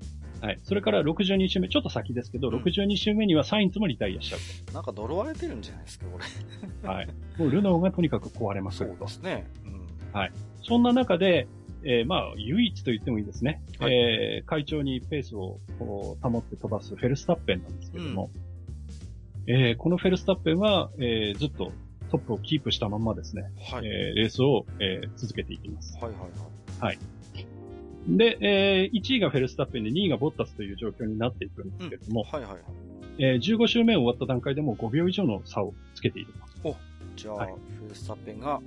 [0.41, 0.59] はい。
[0.63, 4.73] それから62週目、ちょっと先ですけど、うん、62週目にはサインズもリタイアしちゃうと。
[4.73, 6.19] なんか呪われてるんじゃないですか、こ
[6.83, 6.89] れ。
[6.89, 7.09] はい。
[7.39, 9.47] もうルノーがとにかく壊れますそうですね。
[9.65, 9.87] うん。
[10.13, 10.33] はい。
[10.63, 11.49] そんな中で、
[11.91, 13.63] えー、まあ、唯一と言ってもいいですね。
[13.79, 18.31] はい、えー、会長にペースを保って飛ばすフェルスタッペンなんですけども、
[19.47, 21.73] うん、えー、このフェルスタッペンは、えー、ずっと
[22.11, 25.95] トップをキープしたまんまですね、はい、えー、レースを、えー、続けていきます。
[25.95, 26.31] はいはいはい。
[26.81, 26.99] はい。
[28.07, 32.63] で、えー、1位がフェルスタッペンで2位がボッタスという状況になっていくんですけれども、うん、はいはいはい。
[33.19, 36.69] えー、15周目終わった段階でも5秒以上の差をつけていると。
[36.69, 36.77] お、
[37.17, 38.61] じゃあ、はい、フェルスタッペンが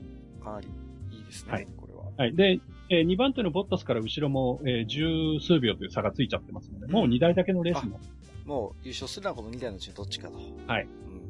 [0.44, 0.68] かなり
[1.12, 2.06] いいですね、はい、これは。
[2.18, 2.36] はい。
[2.36, 2.60] で、
[2.92, 8.08] えー、2番手のボッタスから後ろも、えー、十数秒という差がついちゃってますので、うん、もう2台だけのレースになって
[8.46, 10.34] もう優勝するのはこの2台のうちのどっちかと。
[10.68, 10.88] はい。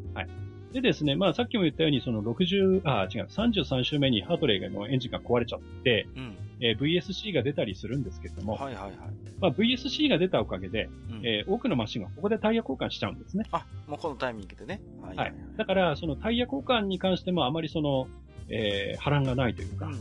[0.10, 0.30] うん、はい。
[0.74, 8.94] でですね、まあさっきも言ったように、その60、あ、違う、33周目にハートレーのエンジンが壊れちゃって、うん、えー、VSC が出たりするんですけれども、はいはいはい。
[9.40, 13.44] まあ VSC が出たおかげで、うん、えー、多くのマシンがここでタイヤ交換しちゃうんですね。
[13.52, 14.82] あ、もうこのタイミングでね。
[15.02, 15.36] はい、はい、はい。
[15.58, 18.08] だから、そのタイヤ交換に関してもあまりその、
[18.48, 20.00] えー、波乱がないというか、うん、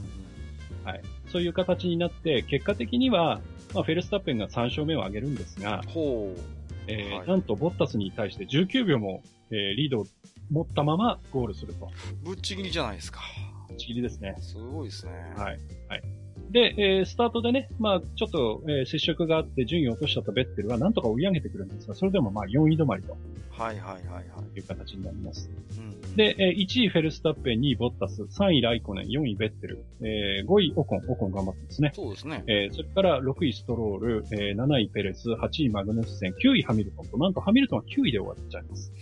[0.91, 1.03] はい。
[1.31, 3.41] そういう形になって、結果的には、
[3.75, 6.41] まあ、フェルスタッペンが3勝目を上げるんですが、ほう。
[6.87, 10.07] えー、はい、なんとボッタスに対して19秒も、えー、リードを
[10.51, 11.89] 持ったままゴールすると。
[12.23, 13.21] ぶっちぎりじゃないですか。
[13.69, 14.35] ぶっちぎりですね。
[14.41, 15.13] すごいですね。
[15.37, 15.59] はい。
[15.89, 16.03] はい。
[16.51, 23.17] で、えー、スタートでね、まあ、ちょっと、えー、接触があって順位を落としちゃったベッテルはなんとか追い上げてくるんですが、それでもまあ4位止まりと。
[23.51, 24.59] はいはいはいはい。
[24.59, 25.51] いう形になります。
[25.79, 31.93] うん、で、えー、1位フェルスタッペン、2位ボッタス、3位ライコネン、4位ベッテル、えー、5位オコン、オコン頑張ってますね。
[31.95, 32.43] そうですね。
[32.49, 38.93] えー、それから6位ストロール、えー、7位ペレス、8位マグネスセン、9位ハミルトンと、なんとハミルトンは9位で終わっちゃいます。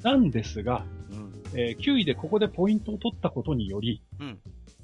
[0.02, 4.38] なんですが、うん、えー、9位でここでポイントを取ったことにより、うん、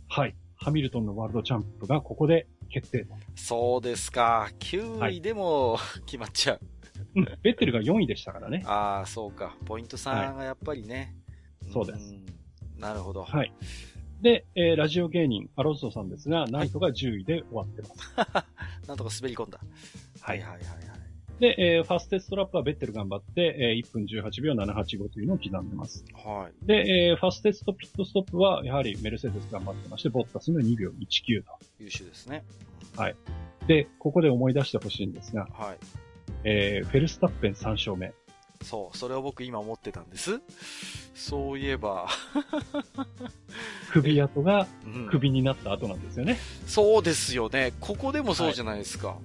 [0.09, 0.35] はい。
[0.59, 3.15] ハミルトンのワールドチャンプがここで決定と。
[3.37, 4.51] そうですか。
[4.59, 6.61] 9位でも、はい、決まっちゃう。
[7.15, 7.25] うん。
[7.43, 8.63] ベッテルが4位でしたからね。
[8.67, 9.57] ああ、そうか。
[9.65, 11.15] ポイント3がやっぱりね。
[11.63, 12.15] はい、そうです。
[12.77, 13.25] なるほど。
[13.25, 13.53] はい。
[14.21, 18.13] で、えー、ラジオ芸人、アロッソさんですが、なんとか10位で終わってます。
[18.17, 18.45] は
[18.85, 19.61] い、なんとか滑り込んだ。
[20.21, 20.98] はいはいはいはい。
[21.41, 26.05] で、えー、ファステストラップはベッテル頑張って、えー、1分18秒785というのを刻んでます。
[26.13, 26.67] はい。
[26.67, 31.53] で、えー、ファステストピットストップは、やはりメルセデス頑張ってまして、ボッタスの2秒19と。
[31.79, 32.45] 優秀ですね。
[32.97, 33.17] はい。
[33.69, 35.77] で、ここで思い出してほしいんですが、はい。
[36.43, 38.13] えー、フェルスタッペン3勝目。
[38.63, 40.41] そう、それを僕今思ってたんです。
[41.15, 42.09] そういえば
[43.93, 44.67] 首跡が
[45.11, 46.69] 首になった後なんですよね、うん。
[46.69, 47.73] そうですよね。
[47.81, 49.09] ここでもそうじゃないですか。
[49.09, 49.19] はい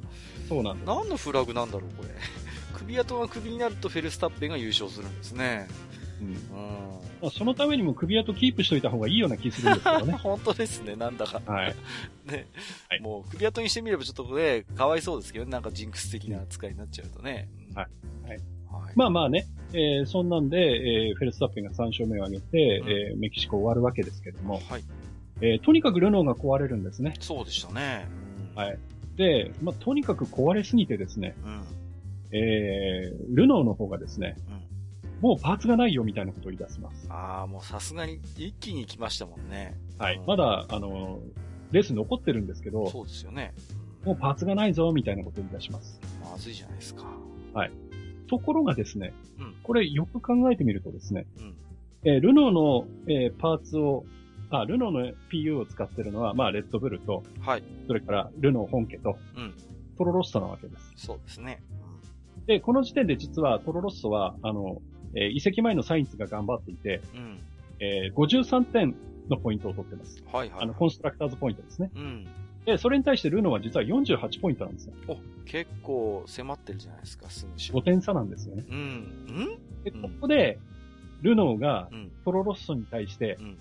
[0.48, 2.10] そうなん何のフラグなんだろう、これ。
[2.78, 5.68] 首跡が首になるとフェルスタッペンが優勝するんですね。
[6.22, 6.28] うん。
[6.28, 6.84] うん
[7.24, 10.14] まあ、そのためにも首跡キープしといた方がいいような気するんですけどね。
[10.22, 11.42] 本当ですね、なんだか。
[11.46, 11.76] はい。
[12.30, 12.48] ね、
[12.90, 17.48] はい、もう首跡にしてみればちょっとね、かわいそうですけどね、なんかジンクス的な扱いになっちゃうとね。
[17.74, 17.88] はい。
[18.28, 18.40] はい。
[18.70, 24.84] はい、まあまあね、えー、そんなんで、えー、フェルスタッペンが3勝目を挙げて、うん、えー、メキシコ終わるわけですけども、はい。
[25.40, 27.14] えー、とにかくルノーが壊れるんですね。
[27.20, 28.08] そうでしたね。
[28.56, 28.78] うん、はい。
[29.16, 31.64] で、まあ、とにかく壊れすぎてですね、うん、
[32.32, 37.08] えー、ルノーの方がですね、うん、もうパーツがないよみたいなことを言い出します。
[37.10, 39.78] ああ、もうさすがに一気に来ましたもんね。
[39.98, 40.18] はい。
[40.18, 41.20] うん、まだ、あの、
[41.72, 43.54] レース残ってるんですけど、そうですよね。
[44.04, 46.00] もうパーツがないぞみたいなことを言い出します。
[46.22, 47.06] まずいじゃないですか。
[47.54, 47.72] はい。
[48.28, 51.56] ところがですね、うん、これよく考えてみるとですね、うん
[52.06, 54.06] えー、ルノーの、えー、パーツを
[54.62, 57.64] あ、ルノーの PU を使ってるのは、まあ、レッドブルと、はい。
[57.88, 59.54] それから、ルノー本家と、うん。
[59.98, 60.94] トロロッソなわけです。
[60.96, 61.62] そうですね。
[62.48, 64.82] で、この時点で実はトロロッソは、あの、
[65.16, 67.40] えー、移籍前のサインズが頑張っていて、うん。
[67.80, 68.96] えー、53点
[69.30, 70.24] のポイントを取ってます。
[70.32, 70.64] はいはい。
[70.64, 71.92] あの、コンストラクターズポイントですね。
[71.96, 72.28] うん。
[72.66, 74.94] で、それに対してルノーは実は48ポイントなんですよ。
[75.08, 78.64] お、結構迫ってるじゃないですか、すぐ5点差なんですよね。
[78.70, 78.78] うん。
[78.78, 79.84] うん？
[79.84, 80.60] で、ここで、
[81.22, 81.90] ルノーが、
[82.26, 83.58] トロロッソに対して、うん、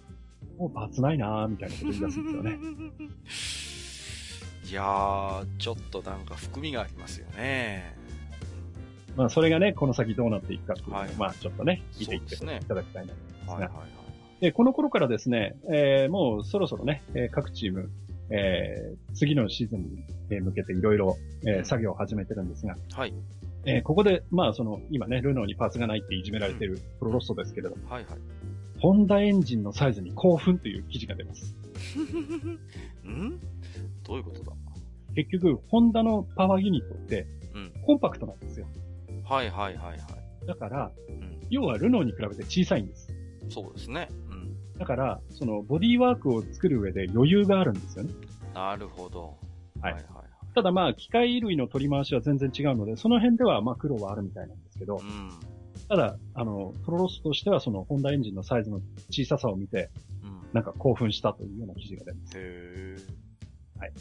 [0.58, 2.58] もうパーツないなーみたいなこと言い出すんですよね。
[4.70, 7.94] いやー、ちょっとなんか含みがありますよね。
[9.16, 13.54] まあ、それがね、この先どうなっていくかっていうのを、はい、まあ、ちょっとね、見ていっていただきたいなと思いますが。
[13.54, 13.88] はいはいはい。
[14.40, 17.90] で、この頃からですね、えー、もうそろそろね、えー、各チーム、
[18.30, 19.82] えー、次のシーズン
[20.30, 23.14] に向けていろいろ、えー、作業を始めてるんですが、はい。
[23.64, 28.18] えー、ここで、まあ、その、今ね、ルノーにパーツがないっていじめられてるプロロストですけれども、はいはい。
[28.82, 31.54] ホンダエンジンのサイズに興奮という記事が出ます。
[33.06, 33.38] ん？
[34.02, 34.52] どういうことだ？
[35.14, 37.28] 結局、ホンダのパワーユニットって、
[37.86, 38.66] コンパクトなんですよ。
[39.24, 40.46] はいはいはいはい。
[40.46, 43.14] だから、うん、要はルノーに比べて小さいんです。
[43.50, 44.08] そうですね。
[44.30, 44.56] うん。
[44.76, 48.12] だから、そのボディワークを作る上で余裕があるんですよね。
[48.52, 49.36] なるほど。
[49.80, 49.92] はい。
[49.92, 50.22] はいはい
[50.54, 55.30] ただまあ、機械類の取り回しは全然違うので、その辺ではまあ苦労はあるみたいなんですけど、うん、
[55.92, 59.90] ただ、あの、トロロスとしてはそのホンダエンジンのサイズの小ささを見て、
[60.24, 62.32] うん、なんか興奮したというような記事が出ます。
[62.36, 62.96] へ
[63.78, 63.92] はい。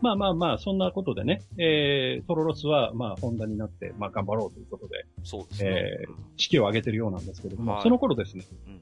[0.00, 5.70] まあまあまあ、そんなことでね、えー、トロロスは、まあ、ホンダになって、まあ、頑張ろうということで、そうですね。
[5.70, 8.80] えー、士気を上げてるようなんですけれども、はい、その頃ですね、うん、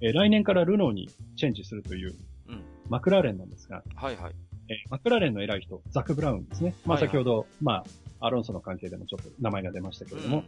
[0.00, 2.16] えー、来年からルノーにチェンジするという、
[2.48, 4.34] うん、マクラーレンなんですが、はいはい。
[4.68, 6.74] えー、マクラーレンの偉い人、ザク・ブラウンですね。
[6.84, 7.84] まあ、先ほど、はいはい、まあ、
[8.22, 10.44] アロンソの関係でもちょっと名前が出ましたけれども、うん、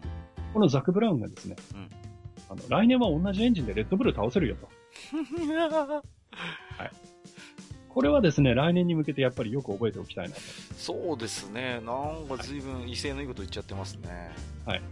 [0.52, 1.90] このザク・ブラウンがですね、うん、
[2.48, 4.68] あの、来年は同じエンジンでレッドブル倒せるよと。
[6.36, 6.90] はい。
[7.88, 10.40] これはですね、来年に向けてやっぱりよく覚えておきたいなと。
[10.76, 11.80] そうですね。
[11.84, 14.32] なんか随分威勢のいいこと言っちゃってますね。
[14.66, 14.82] はい。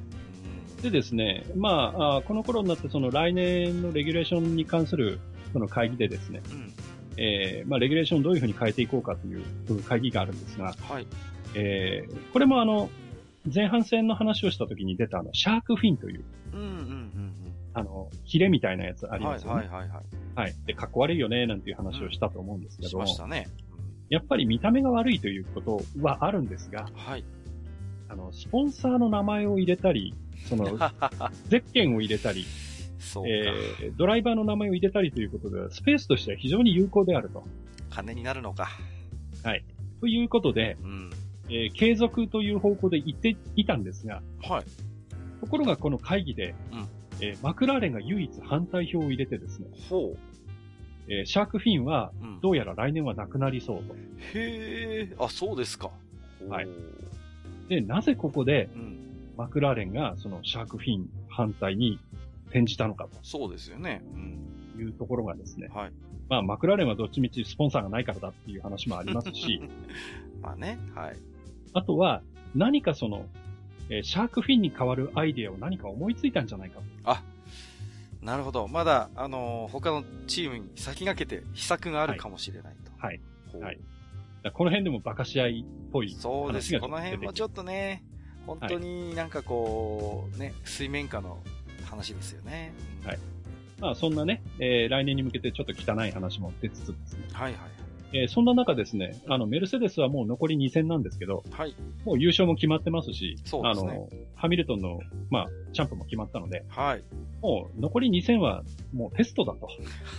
[0.82, 5.20] でですね、まあ、あこの頃になってその来年のレギュレーションに関する
[5.52, 6.72] その会議でですね、うん、
[7.16, 11.06] えー、まあ、レギュレーションをどういうふうに変えていこうかという会議があるんですが、はい。
[11.54, 12.90] えー、これもあの、
[13.52, 17.32] 前半戦の話をした時に出たあの、シャークフィンという、うんうんうんうん。
[17.74, 19.60] あの、ヒレみたいなやつありますよね。
[19.60, 20.04] はいはいはい、はい。
[20.34, 20.54] はい。
[20.66, 22.88] で、かっこ悪いよね、なんていう話をしたと思うんですけど。
[22.88, 23.48] しましたね。
[24.10, 27.24] やっぱり見た目が悪いということはあるんですが、はい。
[28.08, 30.14] あの、スポンサーの名前を入れたり、
[30.48, 30.66] その、
[31.48, 32.44] ゼッケンを入れたり、
[32.98, 37.42] そうえー、ドライバーの名前を入れたりということで、スペースとしては非常に有効であると。
[37.90, 38.68] 金になるのか。
[39.42, 39.64] はい。
[40.00, 41.10] ということで、うん、
[41.52, 44.64] えー、継続という方向で言っていたんですが、はい。
[45.40, 46.88] ところがこの会議で、うん、
[47.20, 49.68] えー、マクラーレンが唯一反対票を入れてですね。
[49.90, 50.18] ほう。
[51.08, 53.92] えー、シャークフィンは、どうやら来年はなくなりそうと。
[53.92, 55.90] うん、へえ、あ、そうですか。
[56.48, 56.68] はい。
[57.68, 58.98] で、なぜここで、うん、
[59.36, 61.98] マクラーレンがそのシャークフィン反対に
[62.46, 63.18] 転じたのかと。
[63.22, 64.02] そうですよね。
[64.14, 64.38] うん。
[64.80, 65.68] いうところがですね。
[65.74, 65.92] はい。
[66.28, 69.60] まあ、マクラーレンはどっちみちスポンサーがないからだっていう話もありますし。
[70.40, 71.16] まあね、はい。
[71.74, 72.23] あとは、
[72.55, 73.27] 何かその、
[73.89, 76.85] えー、シャークフィンに代わるアイデアを何か思いついたんじゃないかと。
[77.05, 77.23] あ、
[78.23, 78.69] なるほど。
[78.69, 82.93] まだ、あのー、他のチームに先駆けて秘策があるかもしれないと。
[82.97, 83.20] はい。
[83.55, 83.78] はい。
[84.44, 86.78] はい、この辺でも馬鹿し合いっぽいそうです。
[86.78, 88.05] この辺もちょっとね、
[88.47, 91.43] 本当になんかこう、ね、水面下の
[91.85, 92.73] 話ですよね。
[93.05, 93.19] はい。
[93.81, 97.27] まあそんなね、えー、来年に向けてちょっと汚い話も出つつですね。
[97.32, 97.81] はいはい。
[98.14, 101.74] えー、そんな中ですね、あの、メルセデスはもう残り2戦なんですけど、はい。
[102.05, 103.90] もう優勝も決まってますし、そうですね。
[103.90, 107.02] あの、ハミルトンの、まあ、チャンプも決まったので、はい。
[107.40, 108.62] もう残り2戦は
[108.93, 109.68] もうテストだと。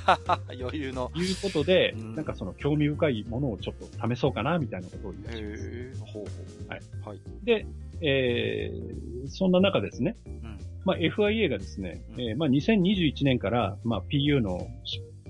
[0.60, 1.12] 余裕の。
[1.16, 5.70] いうことで、うん、なんかその興味深いものをちょっと試そうかな、みたいなことを言い出します。
[5.70, 6.30] へほうほ
[6.66, 6.70] う。
[6.70, 6.82] はい。
[7.06, 7.20] はい。
[7.44, 7.66] で、
[8.02, 14.68] えー、そんな中ですね、うん、まあ、FIA がですね、うん、えー、まあ、2021年から、まあ、PU の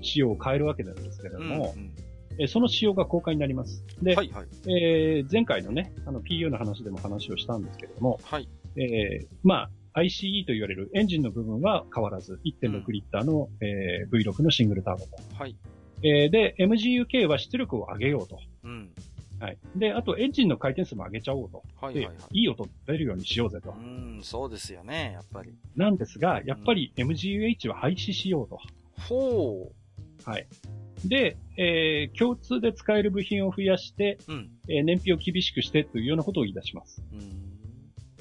[0.00, 1.92] 仕様を変えるわけなんですけれども、うんうん
[2.38, 3.84] えその仕様が公開になります。
[4.02, 15.10] で、はいはい、えー、前回のね、あの PU の話でも話をしたんですけれども、はい、えー、まあ、ICE と言われるエンジンの部分は変わらず、1.6リッターの、うん、えー、V6 のシングルターボと。
[15.38, 15.56] はい。
[16.02, 18.40] えー、で、MGUK は出力を上げようと。
[18.64, 18.90] うん。
[19.38, 19.58] はい。
[19.76, 21.62] で、あとエンジンの回転数も上げちゃおうと。
[21.80, 22.16] はいはいはい。
[22.32, 23.70] いい音出るようにしようぜと。
[23.70, 25.54] うん、そうですよね、やっぱり。
[25.76, 28.58] なんですが、やっぱり MGUH は廃止しようと。
[29.08, 30.28] ほう。
[30.28, 30.46] はい。
[31.04, 37.02] で、えー、共通で使える部品を増やして、うん、えー、燃費を厳しくしてというようなことを言い出します。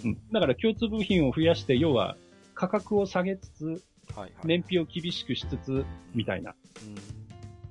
[0.03, 0.17] うん、うん。
[0.31, 2.17] だから共通部品を増やして、要は
[2.55, 3.77] 価格を下げつつ、はい
[4.15, 6.55] はい、燃費を厳しくしつつ、みたいな。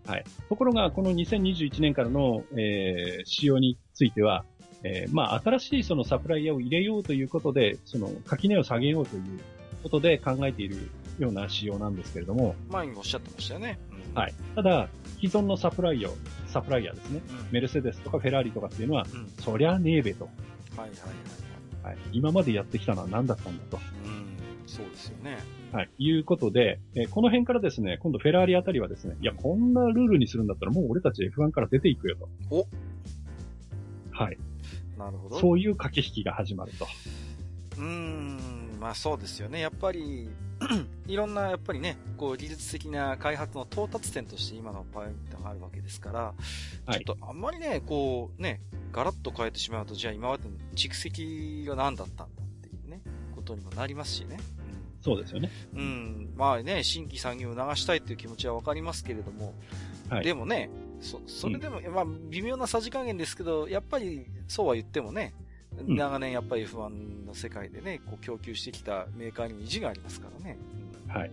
[0.07, 0.25] うん、はい。
[0.49, 4.45] ところが、この2021年からの、えー、仕様については、
[4.85, 9.23] えー、まあ、新しいそのサプライヤーを入れようということで、その垣根を下げようという
[9.83, 12.57] ことで考えているような仕様なんですけれども。
[12.69, 13.79] 前におっしゃってましたよね。
[14.15, 14.35] はい。
[14.55, 14.89] ただ、
[15.21, 16.13] 既存のサプライヤー、
[16.47, 17.21] サプライヤーですね。
[17.31, 20.25] うん、メルセデスとかフェラーリとかっていうのは、うん、そりゃねえべと。
[20.25, 20.89] はいはい
[21.85, 21.99] はい、はい。
[22.13, 23.79] 今までやってきたのは何だったんだと。
[24.05, 24.33] うん。
[24.67, 25.39] そうですよね。
[25.73, 25.91] はい。
[25.99, 32.29] いうことで、えー、この辺からですね、今度フェラーリあたりはですね、いや、こんなルールにするんだったらもう俺たち F1 から出ていくよと。
[32.51, 32.67] お
[34.11, 34.39] はい。
[34.99, 35.39] なるほど。
[35.39, 36.87] そういう駆け引きが始まると。
[37.79, 38.39] うーん、
[38.79, 39.61] まあそうですよね。
[39.61, 40.29] やっぱり、
[41.07, 46.35] いろんなやっぱりね、こう技術的な開発の到達点として今のパイントがあるわけですから、は
[46.89, 48.61] い、ちょっとあんまりね、こうね、
[48.93, 53.01] ガラッと変えてしまうと、じゃあ今までの蓄積が何だったんだっていうね、
[53.35, 54.39] ことにもなりますしね。
[54.39, 55.51] うん、そうですよね。
[55.75, 56.33] うん。
[56.37, 59.55] まあね、新規産業を流したいっていう気持ちはわかりますけれども、
[60.09, 60.71] はい、でもね、
[61.01, 65.35] そ、それでも、うん、まあ微妙なさじ加減ですけど、やっぱりそうは言ってもね、
[65.87, 70.59] 長年やっぱり F1 の世界でね、こう供給してきたメーカーにも意地がありますからね。
[71.09, 71.31] はい。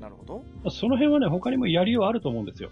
[0.00, 0.70] なるほど。
[0.70, 2.70] その辺はね、他にもやりようあると思うんですよ。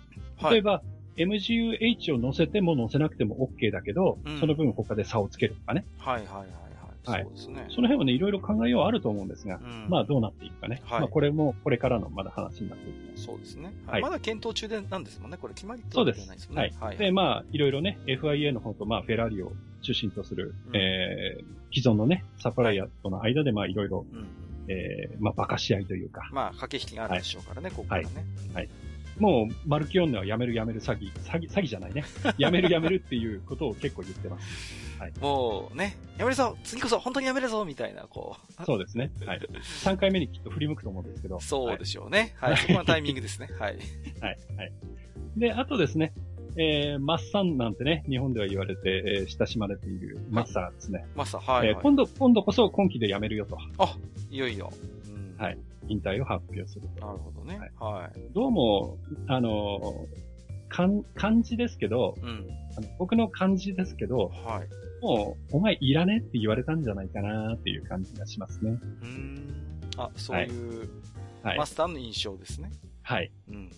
[0.51, 0.83] 例えば、は
[1.17, 5.85] い、MGU-H を乗せても乗せなくても OK だけど、うん、その分他で差をつけるとかね。
[5.99, 6.67] はいはいはい。
[7.07, 7.23] はい。
[7.23, 7.67] そうですね。
[7.71, 10.83] その辺はね、いろいろ考えようあると思うんですが、うん、まあどうなっていくかね。
[10.85, 11.01] はい。
[11.01, 13.19] まあこれも、これからのまだ話になっていく。
[13.19, 13.73] そうですね。
[13.87, 14.03] はい。
[14.03, 15.37] まだ検討中でなんですもんね。
[15.41, 16.29] これ決まりそうです。
[16.53, 16.75] はい。
[16.81, 16.97] はい。
[16.97, 19.53] で、まあ、いろいろね、FIA の方と、まあ、フェラーリを
[19.87, 24.27] 中心とする、うん、えー、既存のね、サプライヤーとの間で、まあ、いろいろ、うん、
[24.69, 26.29] えー、まあ、馬鹿し合いというか。
[26.33, 28.09] まあ、駆け引きがあるでしょうからね、はい、ここからね。
[28.53, 28.55] はい。
[28.55, 28.69] はい
[29.19, 32.05] もう、マルキオンヌはやめるやめる詐欺、詐欺、詐欺じゃないね。
[32.37, 35.01] やめるやめるっていうことを結構言ってます。
[35.01, 35.13] はい。
[35.21, 38.65] もうね、やめるぞ次こそ本当にやめるぞみたいな、こう。
[38.65, 39.11] そうですね。
[39.25, 39.41] はい。
[39.85, 41.41] 3回目にきっと振り向くと思うんですけど。
[41.41, 42.35] そうでしょうね。
[42.37, 42.53] はい。
[42.53, 43.49] はい、そこはタイミングですね。
[43.59, 43.79] はい。
[44.21, 44.39] はい。
[44.57, 44.73] はい。
[45.37, 46.13] で、あとですね、
[46.59, 51.05] えー、マッサンなんてね、日本では言われて、えー、親しまれているマッサーですね。
[51.15, 53.59] マッサー、はい、はい、えー、今度、今度こそ今期で辞めるよと。
[53.79, 53.97] あ、
[54.31, 54.73] いよいよ。
[55.09, 55.59] うん、はい。
[55.89, 57.61] 引退を発表するなるほどね。
[57.79, 58.33] はい。
[58.33, 58.97] どうも、
[59.29, 60.07] あの、
[60.69, 62.47] かん、漢字ですけど、うん、
[62.77, 65.05] あの僕の漢字ですけど、はい。
[65.05, 68.79] もう、お前いらねって言われたんじゃないかなっていう感じがしますね。
[69.03, 69.81] うん。
[69.99, 70.89] あ、そういう、
[71.43, 72.71] はい、マスターの印象ですね。
[73.03, 73.31] はい。
[73.49, 73.71] うん、うん。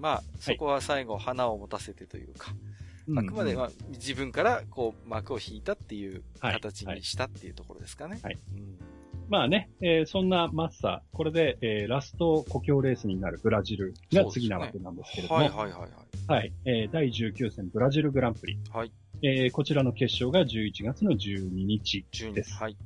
[0.00, 2.52] まあ、そこは最後、花を持たせてというか、
[3.12, 8.18] はい、あくまでは自分からこう幕を引いたっていう形にしたっていうところですかね。
[8.22, 8.38] はい。
[8.56, 8.78] うん
[9.30, 15.90] まあね、えー、そんなマッサー、これで、えー、ラスト故郷レースになるブラジルが次なわけなんですけれども、ね、はいはいはいはい。
[16.26, 18.58] はい、えー、第19戦ブラジルグランプリ。
[18.72, 18.92] はい。
[19.22, 22.04] えー、こちらの決勝が11月の12日
[22.34, 22.54] です。
[22.54, 22.76] はい。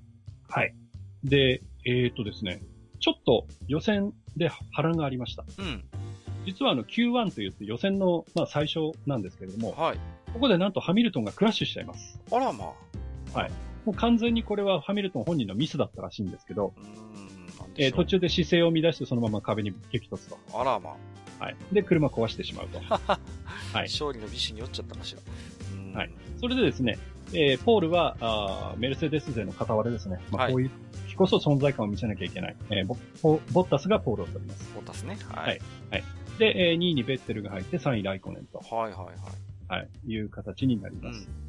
[0.51, 0.75] はい。
[1.23, 2.61] で、えー、っとですね、
[3.01, 5.47] ちょっと予選で波乱がありました。
[5.59, 5.85] うん。
[6.45, 9.99] 実はあの Q1 といって予選の、まあ、最初なんですけれども、はい。
[10.33, 12.19] ここでなんとハミルトンがクラッシュしちゃいます。
[12.31, 12.73] あらま
[13.35, 13.39] あ。
[13.39, 13.51] はい。
[13.85, 16.73] もう完全にこれはハミルトン本人のミスだったらしいんですけど、
[17.77, 20.39] えー、途中で姿勢を乱してそのまま壁に激突と。
[20.53, 20.91] あらま
[21.41, 21.45] あ。
[21.45, 21.57] はい。
[21.73, 22.79] で、車壊してしまうと。
[22.79, 23.19] は
[23.75, 23.83] い。
[23.83, 25.17] 勝利の美酒に酔っちゃったかし
[25.93, 25.99] ら。
[25.99, 26.11] はい。
[26.41, 26.99] それでですね、
[27.33, 30.21] えー、ポールは、あメルセデス勢の片割れですね。
[30.31, 30.71] まあ、こういう
[31.07, 32.57] 日こそ存在感を見せなきゃいけない。
[32.71, 32.97] えー、ボ
[33.53, 34.73] ボッタスがポールを取ります。
[34.75, 35.19] ボッタスね。
[35.29, 35.47] はい。
[35.47, 35.61] はい。
[35.91, 36.05] はい、
[36.39, 38.59] で、えー、2位にベッテルが入って3位ライコネンと。
[38.59, 39.15] はいはいはい。
[39.69, 39.89] はい。
[40.07, 41.29] いう形になります。
[41.29, 41.45] うん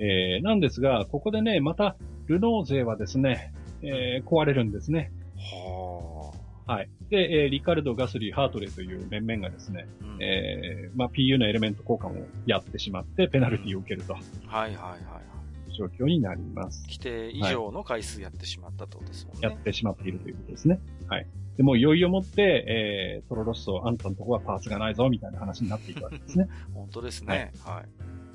[0.00, 1.96] えー、なんですが、ここでね、また、
[2.26, 3.52] ルノー勢はですね、
[3.82, 5.12] えー、壊れるんですね。
[5.36, 6.32] は
[6.66, 6.72] あ。
[6.72, 6.90] はい。
[7.10, 14.14] で、えー、リカルド、ガスリー、ハートレーという面々がですね、うん、えー、まあ、PU のエレメント交換をやってしまって、ペナルティを受けると。
[14.14, 15.74] うん、はいはいはい。
[15.76, 16.82] 状況になります。
[16.84, 19.40] 規定以上の回数やってしまったとですもんね。
[19.42, 20.80] やってしまっているということですね。
[21.08, 21.26] はい。
[21.60, 26.48] でも、いよいよもって、えー、トロロッソ、あんたのとこはパーツがないぞ、みたいな話になっていくわけですね。
[26.72, 27.52] 本当ですね。
[27.62, 27.76] はい。
[27.76, 27.88] はい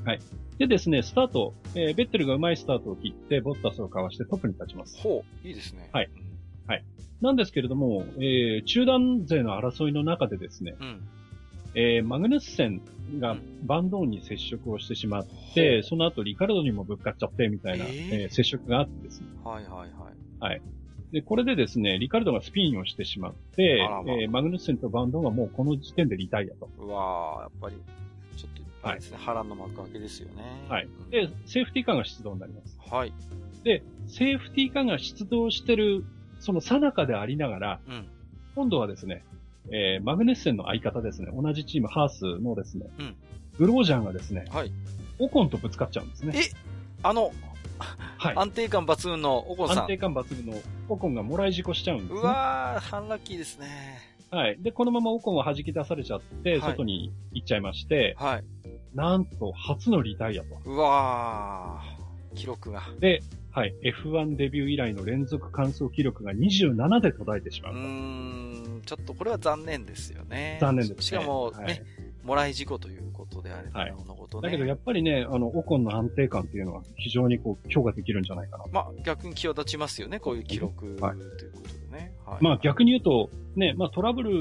[0.05, 0.19] はい。
[0.59, 5.01] でですね、スタート、えー、ベッテルがうまいスタートを切って、ボッタスをかわしてトップに立ちます。
[5.01, 5.89] ほう、いいですね。
[5.91, 6.09] はい。
[6.67, 6.85] はい。
[7.19, 11.01] なんですけれども、えー、中団勢の争いの中でですね、うん、
[11.73, 12.79] えー、マグヌッセン
[13.17, 19.29] がバンドーンに接触をしてしまって、うん、その後リカルドにもぶっかっちゃってみたいな、えー、えー、接触があってですね。
[19.43, 19.89] はいはいはい。
[20.39, 20.61] はい。
[21.15, 26.69] で、これでですね、リカルドがスピンをしてしまって、えー、マグヌッセンとバンドーンはもうこの時点でリタイアと。
[26.77, 27.77] うわー、やっぱり
[28.81, 28.95] はい。
[28.95, 29.17] ですね。
[29.21, 30.43] 波乱の幕開けですよね。
[30.67, 30.89] はい。
[31.11, 32.77] で、セーフティーカーが出動になります。
[32.91, 33.13] はい。
[33.63, 36.03] で、セーフティーカーが出動してる、
[36.41, 38.07] その最中でありながら、うん、
[38.53, 39.23] 今度はですね、
[39.71, 43.15] えー、マグネッセンの相方ですね、同じチーム、ハースのですね、うん、
[43.57, 44.71] ブロージャンがですね、はい。
[45.17, 46.33] オコンとぶつかっちゃうんですね。
[46.35, 46.41] え
[47.03, 47.31] あの、
[47.79, 48.33] はい。
[48.35, 49.77] 安定感抜群のオコンさん。
[49.79, 52.19] 安定感抜群のオコンがもらい事故しちゃうんですね。
[52.19, 53.99] うわー、ハンラッキーですね。
[54.31, 54.57] はい。
[54.59, 58.43] で、このままオコンは弾き出されちゃって、外に行っちゃいまして、はい。
[58.93, 60.59] なんと、初のリタイアと。
[60.65, 62.83] うわー、記録が。
[62.99, 63.21] で、
[63.51, 63.73] はい、
[64.03, 67.79] F1 デビュー以来の連続完走記録が27で途絶えてしまうと。
[67.79, 70.57] うーん、ちょっとこれは残念ですよね。
[70.59, 71.81] 残念です、ね、しかもね、はい、
[72.25, 74.49] もらい事故ということであれば、はい、のことね。
[74.49, 78.65] だけどやっぱりね、あの、オコンの安定感っていうのは非常にこう、評価できるんじゃないかな。
[78.71, 82.13] まあ、逆に際立ちますよね、こういう記録、はい、ということでね。
[82.25, 84.31] はい、まあ、逆に言うと、ね、まあ、トラブル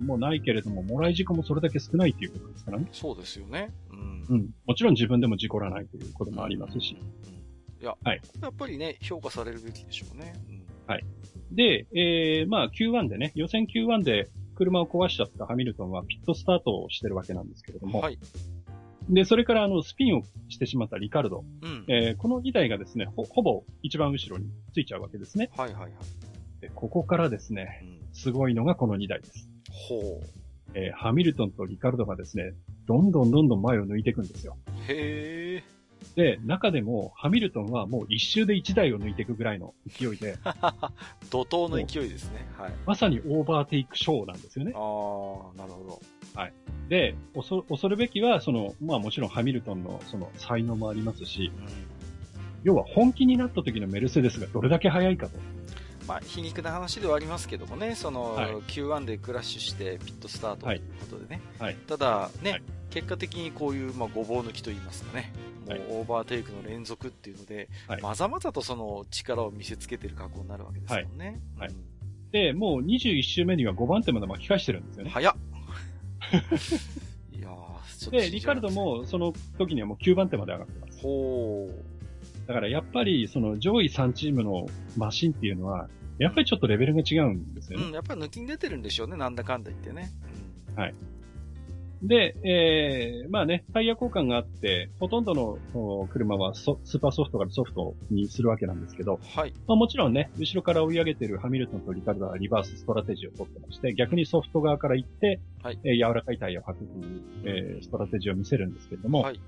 [0.00, 2.88] もないけれども、もらい事故もそれだけ少ないっていうことですからね。
[2.92, 3.70] そうですよね。
[3.90, 4.26] うん。
[4.28, 4.50] うん。
[4.66, 6.96] もちろん自分でも事故らないということもありますし。
[7.32, 7.38] うん
[7.80, 10.34] いや、はい、やっぱりね、評価されるべきでしょうね。
[10.48, 11.04] うん、はい。
[11.52, 18.18] で、えー、まあ Q1 でね、予選 Q1 で車を壊しちゃったハミルトンはピットスタートをしてるわけなんですけれども、はい。
[19.08, 21.44] で、それからあの、スピンをしてしまったリカルド。
[21.62, 21.84] うん。
[21.86, 25.48] えー、この2台がですね、ほ、ほぼ一番後ろについちゃうわけですね。
[25.56, 25.92] はいはいはい。
[26.60, 29.48] で、ここからですね、うん、すごいのがこの2台です。
[29.70, 30.26] ほう。
[30.74, 32.52] えー、ハミルトンとリカルドがですね、
[32.86, 34.56] どんどんどんどん前を抜いていくんですよ。
[34.88, 35.77] へー。
[36.16, 40.36] で、中でも、ハミルトンはもう一周で1台を抜いていくぐらいの勢いで。
[41.30, 42.46] 怒涛の勢いですね。
[42.58, 42.72] はい。
[42.86, 44.72] まさにオーバーテイクショーなんですよね。
[44.74, 46.00] ああ、なるほど。
[46.34, 46.52] はい。
[46.88, 51.66] で、恐恐るべきは、その、まあもちろんハミルトンのその才能もありますし、うん、
[52.64, 55.38] 要は本気になった時のメルセデスがどれだけ速いかと。
[56.08, 61.42] まあ、皮肉な話ではありますけどもね、その、はい、Q1 でクラッシュしてピットスタートということでね。
[61.58, 65.32] はい、ただ、ね、はい、結果的にこういう、まあ、ごぼう抜きといいますかね、
[65.66, 67.68] もうオーバーテイクの連続っていうので、
[68.00, 71.40] まざまざとその力を見せつけてる格好になるわけですもんね。
[71.58, 71.68] はい。
[71.68, 71.76] うん、
[72.32, 75.10] で、もう21周目には5番手まで巻き返してるんですよね。
[75.10, 75.34] 早っ
[77.32, 81.00] いやー、で、リカルドもその時にはもう9番手まで上がってます。
[81.02, 81.98] ほう。
[82.48, 84.66] だからやっぱりその上位3チームの
[84.96, 85.88] マシンっていうのは、
[86.18, 87.86] やっぱりちょっとレベルが違うんですよね。
[87.86, 90.10] うん、やっぱり抜きに出てるんでしょうね、なんだかんだ言ってね。
[90.70, 90.94] うん、はい。
[92.02, 95.58] で、えー、まあね、タイヤ交換があって、ほとんどの
[96.12, 99.52] 車はスーパーソフトからソフトにするわけなんですけど、はい。
[99.66, 105.78] まあもちろんね、後ろから追い上げてるハミルトンとリカルドはリバースストラテジーを取ってまして、逆にソフト側から行って、はい。
[105.82, 109.40] えー、柔らかいタイヤを履くという、えー、ストラテジーを見せるんですけれども、はい。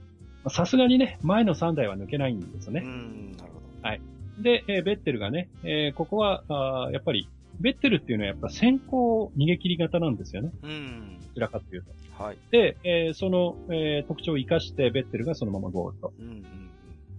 [0.49, 2.83] さすがにね、前の3台は抜けないんですよね。
[2.85, 3.89] うん、なるほど。
[3.89, 4.01] はい。
[4.41, 7.29] で、えー、ベッテルがね、えー、ここは、あやっぱり、
[7.61, 10.51] ベッテルっていうのはやっぱ先行逃げ切り型なんですよね。
[10.63, 11.19] うん。
[11.21, 12.23] どちらかというと。
[12.23, 12.39] はい。
[12.51, 16.13] で、えー、その、えー、特徴を活かして、ベッテルがそのままゴールと。
[16.19, 16.45] うん、うん。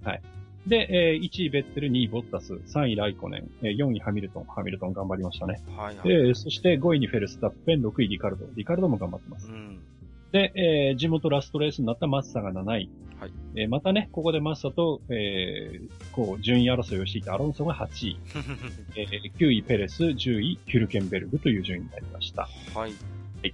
[0.03, 0.22] はい。
[0.68, 5.61] で、えー、1位ベッテル、2位ボッタス、3位ライコネン、えー、4位ハミルトン、ハミルトン頑張りましたね。
[5.76, 6.07] はい、はい。
[6.07, 9.48] で、そして5位にフェルスタッペン、6位リカルド、リカルドも頑張ってます。
[9.48, 9.80] うん。
[10.32, 12.90] で、えー、地元ラストレースになったマッサが7位。
[13.20, 13.32] はい。
[13.56, 18.18] えー、またね、ここでマッサと、えー、こう、順位争いをしていたアロンソが8位。
[18.95, 22.44] えー、9位ペレス、10位キュルケンベルグという順位になりました。
[22.74, 22.91] はい。
[23.41, 23.53] はい。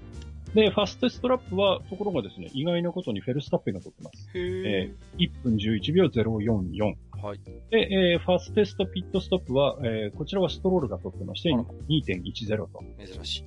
[0.54, 4.30] で、ファステストラップは、ところがですね、意外なことにフェルスタッペンが取ってます。
[4.36, 6.96] へえー、1分11秒044。
[7.22, 7.40] はい。
[7.72, 12.84] で、えー、ファステストピットストップは、えー、こちらはストロールが取ってまして、2.10と。
[12.98, 13.44] 珍しい。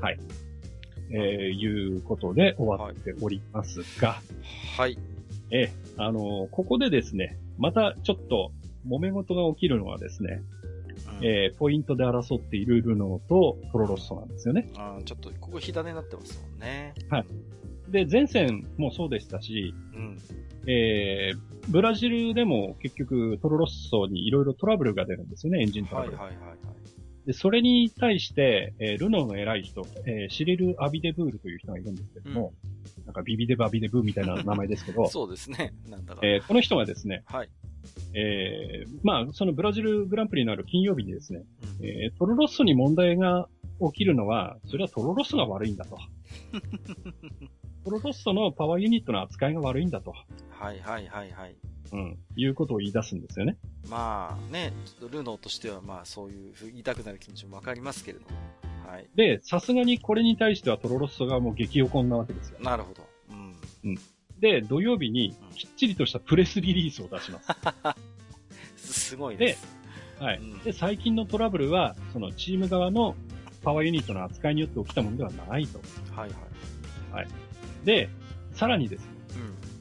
[0.00, 0.18] はい。
[1.10, 1.16] えー、
[1.50, 4.20] いうことで終わっておりますが、
[4.76, 4.98] はい。
[5.50, 8.52] えー、あのー、ここでですね、またちょっと
[8.86, 10.42] 揉め事が起きるのはですね、
[11.20, 14.70] うん、えー、ポイントで争っているルノーとトロロッソなんですよね。
[14.76, 16.94] ああ、ちょっとここ火種になってますもんね。
[17.08, 17.26] はい。
[17.90, 20.18] で、前線もそうでしたし、うん、
[20.66, 21.38] えー、
[21.68, 26.16] ブラジルでも結局トロロッソにいろいろトラブルが出るんですよね、エンジントラブル。
[26.16, 26.58] はいはいはい、はい。
[27.26, 32.52] で、それに対して、えー、ルノーの偉い人、えー、シリル・アビデブールという人がいるんですけども、
[32.98, 35.74] うん、なんかビビデバビデブーみたいな名前ですけど、 そうですね。
[35.88, 36.20] なんだか。
[36.22, 37.48] えー、この人がですね、はい。
[38.14, 41.44] えー、まあ、そのブラジルグランプリのある金曜日にですね、
[41.80, 43.48] うん、えー、トロロッソに問題が
[43.80, 45.98] 起きるのは、それはトロロッソが悪いんだと。
[47.84, 50.12] トロロッソのパワーユニットの扱いが悪いんだと。
[50.50, 51.56] はいはいはいはい。
[51.92, 53.56] うん、いうことを言い出すんですよね。
[53.88, 58.36] まあね、ちょっとルノーとしてはまあそういう言いたくなる気持ちもわかりますけれども。
[58.86, 59.08] はい。
[59.14, 62.58] で、さすがにこれに対してはトロロッソがもう激横なわけですよ。
[62.60, 63.02] なるほど。
[63.30, 63.56] うん。
[63.84, 63.98] うん。
[64.40, 67.40] で、土曜日にきっちりとしたプレスリリースを出しま
[68.76, 68.92] す。
[69.10, 69.62] すごいです。
[70.18, 73.14] で、はい、うん、で、最近のトラブルは、そのチーム側の
[73.62, 75.78] パワーユニットの扱いによって起きたものではないと。
[76.14, 77.12] はいはい。
[77.12, 77.28] はい。
[77.84, 78.08] で、
[78.52, 79.19] さらにですね、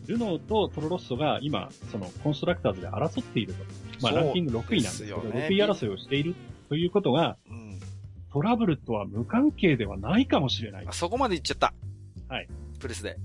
[0.10, 3.64] ルノーとトロロッソが今、そのコンストラクターズで争っていると。
[4.02, 6.36] まあランキング6位なんですけど、ね、6位争いをしている
[6.68, 7.80] ということが、うん、
[8.34, 10.88] トラブルとは無関係ではないかもしれない。
[10.88, 11.74] あそこまで言っちゃった。
[12.28, 12.48] はい。
[12.80, 13.18] プレスで。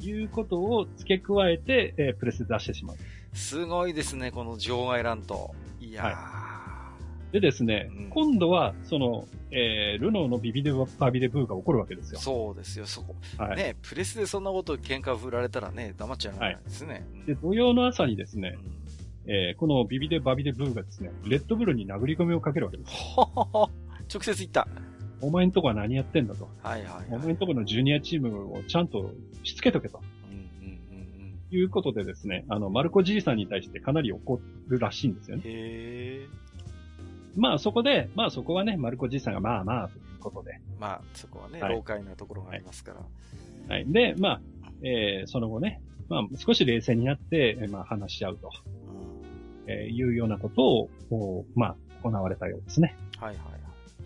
[0.00, 2.96] いうことを付け加えて、えー、プレスで出してしまう。
[3.32, 5.50] すごいですね、この場外乱闘。
[5.80, 6.06] いやー。
[6.06, 6.35] はい
[7.32, 12.20] でですね、うん、今度は、その、えー、ルノーのビビデバビデブーが起こるわけですよ。
[12.20, 13.14] そうですよ、そこ。
[13.38, 17.06] はい、ね、プレスでそんなこと喧嘩振られたらね、黙っちゃうないですね。
[17.16, 18.56] はい、で、土曜の朝にですね、
[19.26, 22.92] うん、えー、このビビデバビデブーがですね、レッドブルに殴り込みをかけるわけです。
[24.12, 24.68] 直接言った。
[25.20, 26.48] お前んとこは何やってんだと。
[26.62, 29.12] はいはい、はい、お前んとこのジュニアチームをちゃんと
[29.42, 30.00] しつけとけと。
[30.30, 30.98] うんうんうん
[31.50, 31.56] うん。
[31.56, 35.42] いうことでですね、あの、マルコじいさんに対してかなり怒るらしいんですよね。
[35.46, 36.45] へー。
[37.36, 40.60] まあそこで、まあそこはね、マルコじいさんがまあまあということで。
[40.78, 42.92] まあそこはね、はい、老快なところがありますか
[43.68, 43.74] ら。
[43.74, 43.84] はい。
[43.86, 44.40] で、まあ、
[44.82, 48.50] えー、その後ね、まあ少し冷静になって、まあ話し合うと。
[49.66, 52.96] うん、えー、いうようなことを、こう、まあ行われたようですね。
[53.18, 53.56] はいはいはい。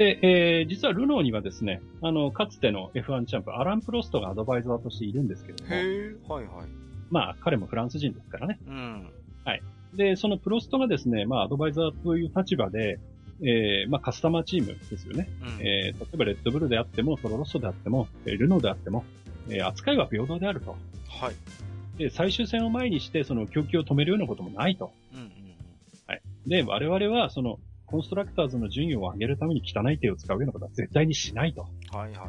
[0.01, 5.74] で、えー、実はルノーにはですね、あの、かつての F1 チャンプ、アラン・プロストがアドバイザーとしているんですけども。
[5.74, 6.66] へはいはい。
[7.11, 8.59] まあ、彼もフランス人ですからね。
[8.66, 9.11] うん。
[9.44, 9.62] はい。
[9.94, 12.98] で、そのプロストがですね、まあ、アドバイザーという立場で、
[13.43, 15.29] えー、まあ、カスタマーチームですよね。
[15.43, 19.05] うん、えー、例えばレッドブルであっても、トロロッソであっても、ルノーであっても、
[19.49, 20.77] えー、扱いは平等であると。
[21.09, 21.99] はい。
[21.99, 24.93] で、最終戦を前にして、その供給を止めるようなこともないと。
[25.12, 25.31] うんうんうん。
[26.07, 26.23] はい。
[26.47, 31.62] で、我々は、その、コンストラクターズの順位を上げるために汚い手を使うようなことは絶対にしないと。
[31.62, 32.27] はいはいは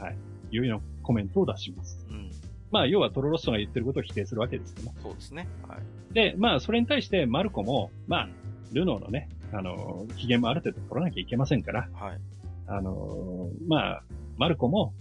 [0.00, 0.02] い。
[0.02, 0.16] はい。
[0.50, 2.06] いうようなコメントを出します。
[2.10, 2.30] うん、
[2.70, 4.94] まあ、要はトロロッソが言ってることを否定するわけですよね。
[5.02, 5.48] そうですね。
[5.66, 6.14] はい。
[6.14, 8.28] で、まあ、それに対してマルコも、まあ、
[8.72, 12.20] ルノーのね、あの、機嫌もある程度取らなきゃいけませんから、はい。
[12.66, 14.02] あの、まあ、
[14.36, 14.92] マルコも、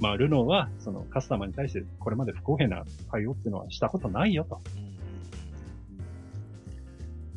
[0.00, 4.60] まあ、ルノーは、そのカスタマーに対してこれまで不公平な対応っていうのはしたことないよと。
[4.76, 4.92] うん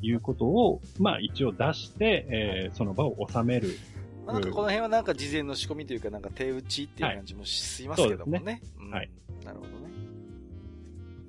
[0.01, 3.77] いうことを、まあ一応出して、えー、その場を収める。
[4.27, 8.37] なんかこの辺はなんか事前の仕込みというか、なんか手打ちっていう感じもしますけどもね。
[8.37, 9.09] はい、ねうん、はい。
[9.45, 9.75] なるほどね。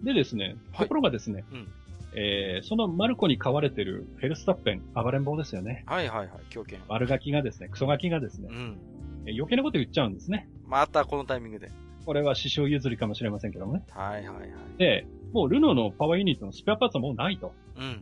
[0.03, 1.69] でですね、ところがですね、はい、うん
[2.17, 5.85] えー、そのマルコに飼われてるフェルスタッペン、暴れん坊ですよね。
[5.87, 6.81] はいはいはい、狂犬。
[6.89, 8.79] 悪ガキがですね、クソガキがですね、うん、
[9.27, 10.49] えー、余計なこと言っちゃうんですね。
[10.67, 11.71] またこのタイミングで。
[12.07, 13.83] これは師匠譲りかもしれませんけどもね。
[13.91, 14.49] はいはいはい。
[14.79, 17.53] で、もうルノーのパワーユニットのスペアパーツはもうないと。
[17.77, 18.01] うんうん。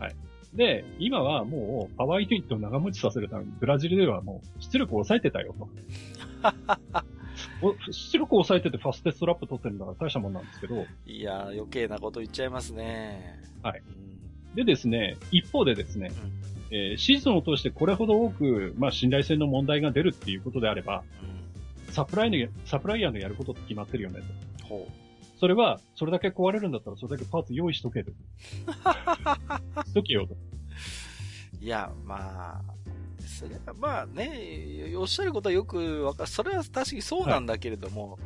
[0.00, 0.14] はい。
[0.54, 5.68] で、今はもうパワーユニットを長持ちさせるためにブラジルではもう出力を抑えてたよと。
[7.90, 10.86] 出力を抑えててファステストラップ取ってるんだから大したもんなんですけど。
[11.06, 13.40] いや余計なこと言っちゃいますね。
[13.62, 13.82] はい。
[13.86, 16.10] うん、でですね、一方でですね、
[16.70, 21.04] うん、えー、シーズンを通してこれほど多く、まあ、信頼性の問題が出るっていうことであれば、
[21.86, 24.20] うん、サプライの、サプライヤーのやることって決まってるよね
[24.60, 24.66] と。
[24.66, 24.92] ほう。
[25.40, 28.14] それは、それだけ壊れるんだったら、それだけパーツ用意しとける。
[29.86, 30.36] しとけよと。
[31.60, 32.62] いや、まあ、
[33.28, 36.28] それはまあね、おっしゃることはよくわかる。
[36.28, 38.18] それは確かにそうなんだけれども、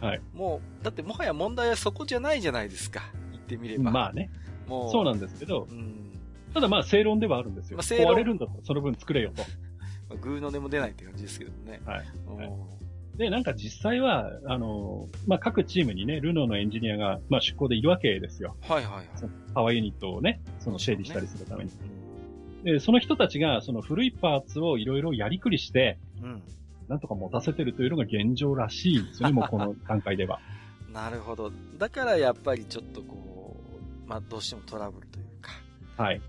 [0.00, 0.10] はい。
[0.12, 3.02] はい、もう、だってもはや問題はそこじゃないじゃないですか。
[3.32, 3.90] 言ってみれば。
[3.90, 4.30] まあね。
[4.66, 4.90] もう。
[4.90, 6.18] そうなんですけど、うん、
[6.54, 7.76] ただまあ正論ではあるんですよ。
[7.76, 9.42] まあ、壊れるんだったらその分作れよと。
[10.08, 11.80] まあ、グーの音も出ないって感じですけどね。
[11.84, 11.98] はい。
[11.98, 12.76] はい
[13.16, 18.56] で、なんか実際は、あの、まあ、各チームにね、ルノーのエンジニアが、まあ、出向でいるわけですよ。
[18.60, 19.06] はいはいはい。
[19.54, 21.70] パワーユニットをね、その整理したりするために。
[22.66, 26.42] ね、で、その人たちが、その古いパーツをいろいろやりくりして、うん。
[26.88, 30.40] なんとか持たせてるというのが現状らしいんですよね、もうこの段階では。
[30.92, 31.50] なるほど。
[31.78, 33.56] だからやっぱりちょっとこ
[34.06, 35.52] う、まあ、どうしてもトラブルというか。
[36.02, 36.20] はい。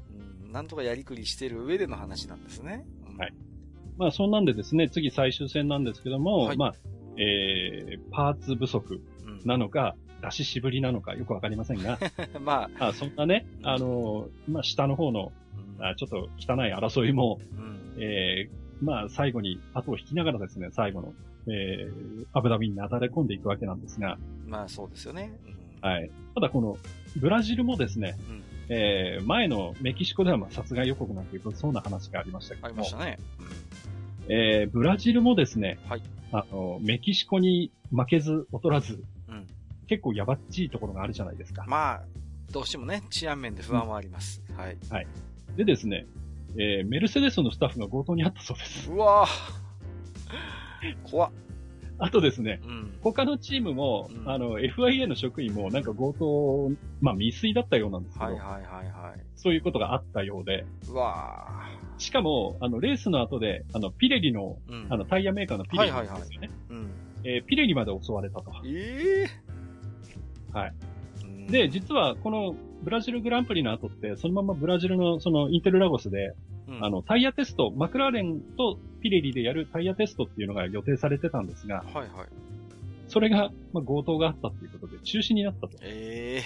[0.45, 2.85] うん、なんとかやりくりしてる上での話なんですね。
[3.07, 3.33] うん、はい。
[3.97, 6.73] まあ、そんなんでですね、次最終戦なんですけども、はい、まあ、
[7.17, 9.01] えー、パーツ不足
[9.45, 11.97] なのか、うん、出ししぶりなのかよくわかりませんが、
[12.39, 21.13] まあ、あそんなね、あのー、まあ、下の方の、うん、あちょっと汚い争いも、うん、えー、まあ、最後に後を引きながらですね、最後の、
[21.47, 24.17] えー、アブダビになだれ込んでいくわけなんですが。
[24.45, 25.31] まあ、そうですよね。
[25.81, 26.09] はい。
[26.35, 26.77] ただ、この、
[27.15, 33.17] ブラジルもですね、うんえー、前のメキシコではまあ殺害予告なんていうそうな話がありましたけどありましたね。
[34.29, 36.03] えー、ブラジルもですね、はい。
[36.33, 39.47] あの、メキシコに負けず劣らず、うん。
[39.87, 41.63] 結構やばっちいところがあるじゃないですか。
[41.65, 42.01] まあ、
[42.51, 44.43] どうしてもね、治安面で不安はあります。
[44.49, 44.77] うん、はい。
[44.89, 45.07] はい。
[45.57, 46.05] でですね、
[46.55, 48.91] えー、メルセデスのスタッフが強盗にあったそうです。
[48.91, 51.09] うわぁ。
[51.09, 51.31] 怖っ。
[51.99, 56.71] あとですね、うん、他のチームも、うん、あの、FIA の職員もなんか強盗、
[57.01, 59.19] まあ未遂だったようなんですけど、はいはいはいはい。
[59.35, 61.63] そういうことがあったようで、うわ
[61.97, 66.09] しかも、あの、レースの後で、あの、ピレリの、うん、あの、タイヤメーカーのピレリですよね。
[66.09, 66.91] はいはいはい、うん、
[67.23, 68.51] えー、ピレリまで襲われたと。
[68.63, 70.73] ええー、はい。
[71.49, 76.35] で、実は、この、ブラジルグランプリの後って、そのままブラジルの、その、インテルラゴスで、
[76.67, 82.07] うん、あの、タイヤテスト、マクラーレンとピレリでやるタイヤテストっていうのが予定されてたんですが、はいはい。
[83.07, 85.77] それが、まあ、強盗があったっていうことで、中止になったと。
[85.81, 86.43] え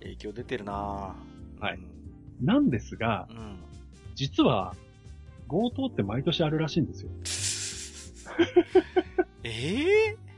[0.00, 1.14] ー、影響出てるなは
[1.72, 1.78] い。
[2.42, 3.56] なんですが、うん、
[4.14, 4.74] 実は、
[5.48, 7.10] 強盗って毎年あるらしいんですよ。
[9.44, 10.29] え えー、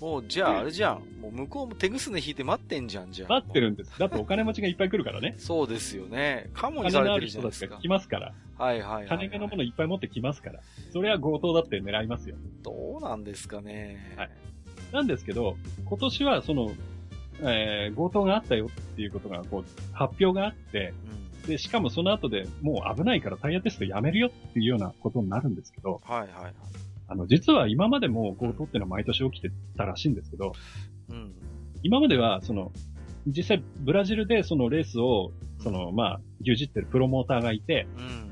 [0.00, 1.02] もう、じゃあ、あれじゃん。
[1.20, 3.32] もう向こうも手ぐすね引いて待ってんじゃん、じゃあ。
[3.32, 3.98] 待ってるんです。
[3.98, 5.34] だってお金持ちがいっぱい来るからね。
[5.38, 6.50] そうですよね。
[6.54, 7.68] カモにされてるじゃないですか。
[7.68, 8.34] 金のある人たちが来ますから。
[8.58, 10.60] はいはい、はい、金のものいっぱい持ってきますから。
[10.92, 12.36] それは強盗だって狙いますよ。
[12.62, 14.14] どうなんですかね。
[14.16, 14.30] はい。
[14.92, 16.72] なんですけど、今年はその、
[17.42, 26.54] えー、強盗があったよっていうことが、こう、発表があって、うんで、しかもその後でもう危ないからタイヤテストやめるよっていうようなことになるんですけど、はいはいはい。
[27.08, 30.52] あの、実は今までも強盗っていうのは毎年起きてたらしいんですけど、
[31.10, 31.34] うん。
[31.82, 32.72] 今までは、その、
[33.26, 38.30] 実際ブラジルでそのレースを、その、まあ、牛耳ってるプロモーターがいて、うん。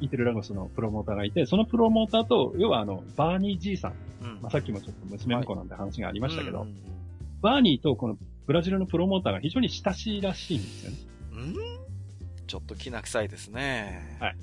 [0.00, 3.92] インテルラゴスのプロモーターがいて、そのプロモーターと、要はあの、バーニー G さん。
[4.22, 6.68] うん、まあ、さっきもちょっと娘婿なんて話がありましたけど、はい、
[7.40, 8.16] バーニーとこの
[8.46, 10.96] ブラジルのプロモーターが非常に親しいらしいんですよね。
[11.32, 11.36] う
[11.84, 11.88] ん
[12.48, 14.16] ちょっときな臭いですね。
[14.20, 14.36] はい。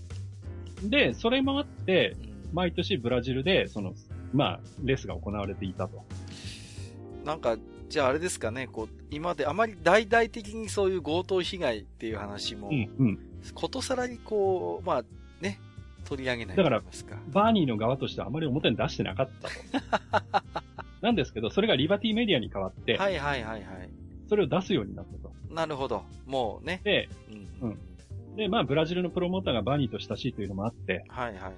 [0.84, 2.16] で、それもあって、
[2.54, 3.94] 毎年ブラジルで、その、
[4.34, 6.04] まあ、レースが行われていたと。
[7.24, 7.58] なんか、
[7.90, 13.20] じゃああれですかね、こう、今まであまり大々的にそういう強盗被害っていう話も、うんうん、
[13.54, 15.04] ことさらにこう、まあ、
[15.42, 15.60] ね、
[16.06, 16.82] 取り上げないだから、
[17.30, 19.30] バーニーの側としてはあまり表に出してなかっ
[20.12, 20.56] たと。
[21.02, 23.90] なんですけど、それがリバティメディアに変わって、はいはいはいはい。
[24.28, 25.34] それを出すようになったと。
[25.54, 26.04] なるほど。
[26.26, 26.82] もうね。
[26.84, 27.10] で、
[27.62, 27.70] うん。
[27.70, 28.36] うん。
[28.36, 31.54] で、まあ、ブラジルのプロモーターがバニーと親しいというのもあって、はいはいはい。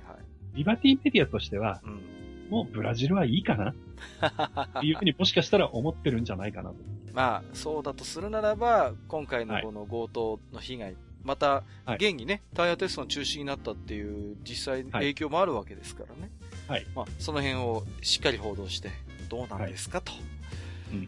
[0.53, 3.73] リバティメディアとしては、うん、もうブラジルはいいかな？
[4.79, 6.75] っていうふうにもしかしたら思ってるんじゃないかなと。
[7.13, 11.63] まあ、そうだとするならば、今回のこの強盗の被害、はい、また、
[11.95, 16.29] 現にね、タイヤテストの中止になったっていう実際影響もあるわけですからね。
[16.67, 16.85] はい。
[16.95, 18.91] まあ、その辺をしっかり報道して、
[19.29, 20.11] どうなんですか、と。
[20.93, 21.01] うん。
[21.01, 21.07] ね。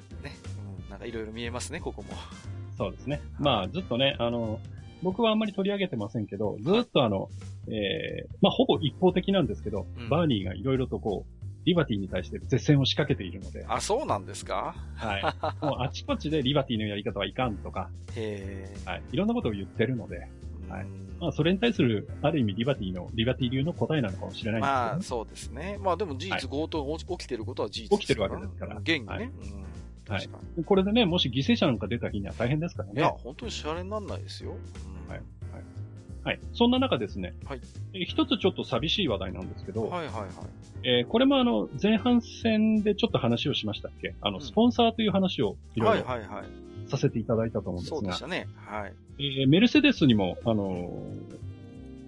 [0.84, 2.10] うん、なんかいろいろ見えますね、ここも。
[2.76, 3.22] そうですね。
[3.38, 4.60] まあ、ずっとね、あの、
[5.03, 7.30] 僕はあんまり取り上げてませんけど、ずっとあの、
[7.72, 13.66] えー、まあ、ほぼ一方的なんですけど、うん、バーニーがいろいろとこう、リバティに対して絶戦を仕掛けているので。
[13.68, 14.76] あ、そうなんですか？
[14.96, 15.24] はい。
[15.64, 19.04] もうあちこちでリバティのやり方はいかんとか、へはい。
[19.12, 20.28] いろんなことを言ってるので、
[20.70, 20.86] はい。
[21.20, 25.78] まあ、それに対する、ある意味リバティの、リバティ流の答えなのかもしれないですけど、ね、まあ、そうですね。
[25.82, 28.78] まあ、でも事実、強盗が起きてることは事実起きてるわけですから。
[28.78, 29.08] 現にね。
[29.08, 29.32] はい、うん
[30.10, 30.30] はい。
[30.66, 32.94] これでね、もし犠牲者なんか出た日には大変ですからね。
[32.96, 34.54] いや、本当にシャレにならないですよ。
[34.54, 34.99] うん。
[36.24, 36.40] はい。
[36.54, 37.34] そんな中ですね。
[37.46, 37.62] はい。
[37.94, 39.84] え一つちょっと寂しい話題なんですけど。
[39.90, 40.28] はいはいはい。
[40.84, 44.16] えー、これもあの、前半戦でちょっと話をしましたっけ？
[44.22, 46.90] あの、スポンサーという話をいろいろ、はいはいはい。
[46.90, 47.98] させていただいたと思うんですが。
[47.98, 48.48] そうでしたね。
[48.58, 48.94] はい。
[49.20, 50.91] えー、メルセデスにも、あの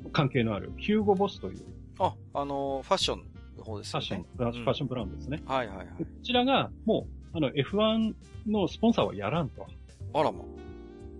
[0.05, 1.59] ー、関係のあるヒューゴボスという。
[1.99, 3.23] あ、あのー、ファッション
[3.57, 3.91] の方ですね。
[3.91, 5.41] ファッション、ファッションブラウンですね。
[5.45, 5.87] はいはいはい。
[5.97, 8.13] こちらが、もう、あの、F1
[8.47, 9.65] のスポンサーはやらんと。
[10.13, 10.43] あらま。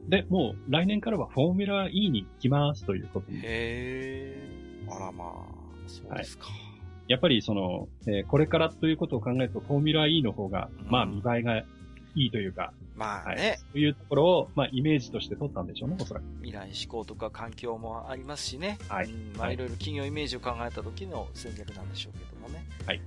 [0.08, 3.38] で、もう来年からはフォーミュラ E に行きますということに。
[3.38, 4.52] へえ。
[4.90, 5.30] あらまあ、
[5.88, 6.46] そうですか。
[6.46, 6.56] はい、
[7.08, 11.66] やっぱりその、えー、これからということを考えると、フォーミュラ E の方が、うん、まあ見栄えがい
[12.16, 16.24] いというか、まあね、はい、そういうところを、まあイメージとして取ったんでしょうね、おそらく。
[16.42, 18.78] 未来志向とか環境もありますしね。
[18.90, 19.06] はい。
[19.06, 22.66] うん、まあいろいろ企業イメージを考えた時の戦略なんでしょうけどもね。
[22.86, 23.02] はい。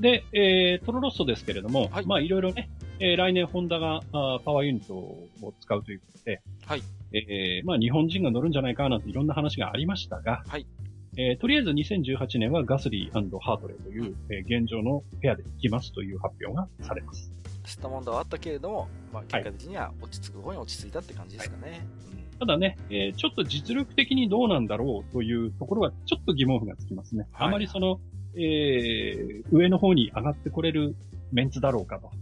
[0.00, 2.68] で、えー、トロロッソですけれども、はい、まあいろいろね、
[3.04, 5.28] えー、来年ホンダがあパワーユニットを
[5.60, 6.82] 使うということで、はい。
[7.12, 10.68] えー、まあ日本人が乗るんじゃないかなんていろんな話がありましたが、はい。
[11.16, 17.32] えー、とりあえず2018年はガスリーハートレーという、えー、現状のペアで行きますという発表がされます。
[17.66, 21.70] 知った問題はあったけれども、まあ結果的には落ち着く方に落ち着いたって感じですかね。
[21.70, 21.82] はいう
[22.36, 27.26] ん、ただね、えー、ちょっと実力的にどうなんだろうというところはちょっと疑問符がつきますね。
[27.32, 27.98] はい、あまりその、
[28.36, 30.94] えー、上の方に上がってこれる
[31.32, 32.12] メンツだろうかと。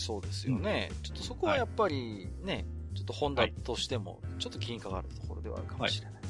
[0.00, 0.88] うん、そうですよね。
[0.90, 2.64] うん、ちょっとそこはやっぱりね、はい、
[2.94, 6.20] ちょっとホンダとしても、ちょっと気にかかるところではあるかもしれない。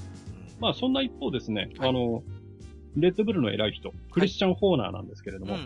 [0.60, 2.22] まあ、そんな一方ですね、はい、あの、
[2.96, 5.56] レッドブルの偉い人、クリスチャン・ホーナーなんですけれども、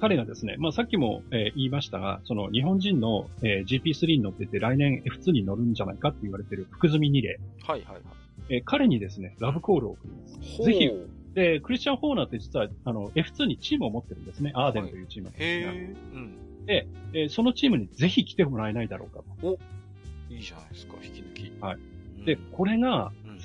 [0.00, 7.40] 彼がですね、まあさっきも、えー、言いましたが、その日本人の、えー、GP3 に乗ってて来年 F2 に乗るんじゃないかって言われてる福住二例。
[7.66, 8.02] はいはいはい。
[8.50, 10.62] えー、彼にですね、ラブコールを送ります。
[10.64, 10.90] ぜひ、
[11.34, 14.52] で、クリスチャン・ホーナーって実は、あの、F2 にチームを持ってるんですね。
[14.54, 15.68] アーデンというチームなんですが。
[15.68, 16.43] はい、へうん。
[16.66, 19.48] で、えー、そのチームにぜひ来てもらえないだろうかと。
[19.48, 19.58] お
[20.30, 21.52] いいじゃないですか、引き抜き。
[21.60, 21.78] はい。
[22.18, 23.38] うん、で、これが、うん、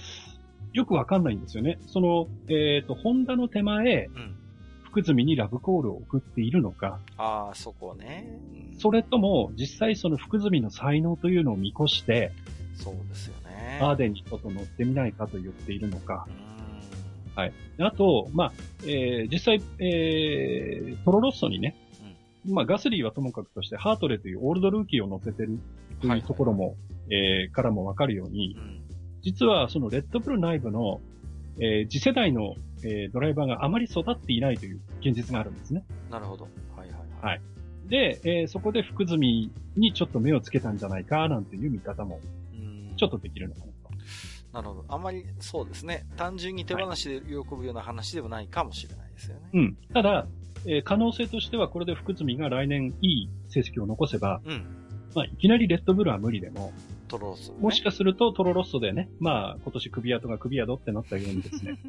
[0.73, 1.77] よくわかんないんですよね。
[1.87, 4.35] その、えっ、ー、と、ホンダの手前、うん、
[4.83, 6.99] 福住にラブコールを送っているのか。
[7.17, 8.39] ああ、そこね、
[8.73, 8.79] うん。
[8.79, 12.31] それとも、実際その福住の才能というのを見越して、
[12.75, 13.79] そうですよね。
[13.81, 16.27] アーデンにちょっと乗ってみないかと言っているのか。
[17.35, 17.53] はい。
[17.79, 21.88] あと、まあ、えー、実際、えー、トロロッソにね、うん、
[22.51, 25.59] まあ、ガスリーはともかくとして、ハートレというオールドルーキーを乗せてる
[26.01, 26.79] というところも、はいはい、
[27.45, 28.81] えー、からもわかるように、うん、
[29.21, 31.01] 実はそのレッドブル内部の、
[31.59, 35.83] えー、次世代の、えー、ドライバーがあまり育っていないという現実があるんですね。
[36.09, 36.43] なるほど。
[36.43, 36.99] はいはい、はい。
[37.21, 37.41] はい。
[37.87, 39.17] で、えー、そこで福住
[39.75, 42.19] にちょっと目をつけたんじゃないか、なんていう見方も、
[42.97, 43.69] ちょっとできるのかな。
[44.51, 44.85] なるほど。
[44.87, 46.05] あんまりそうですね。
[46.17, 49.41] 単純に手放しで喜ぶような話ではないかもしれないですよね。
[49.53, 49.77] うん。
[49.93, 50.27] ただ、
[50.65, 54.65] えー、可能性としてはこれで福住が来年いい成績を残せば、うん。
[55.15, 56.71] まあ、いきなりレッドブルは無理でも、
[57.07, 61.79] トロロッソ、ね、もしかするとトロロッソでね、まあ、今年首跡が首宿ってなったようにですね、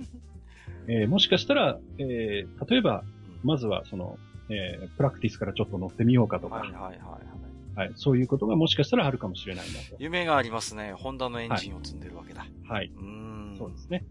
[0.88, 3.04] えー、もしかしたら、えー、例えば、
[3.42, 4.18] まずはその、
[4.48, 6.98] えー、プラクティスからちょっと乗ってみようかとか、はいはいはい、はい。
[7.76, 7.92] はい。
[7.94, 9.96] そういうことがもしかしたらあるかもしれないなと。
[9.98, 10.92] 夢がありますね。
[10.92, 12.46] ホンダのエンジンを積んでるわけだ。
[12.66, 12.90] はい。
[12.94, 13.54] うん。
[13.56, 14.04] そうですね。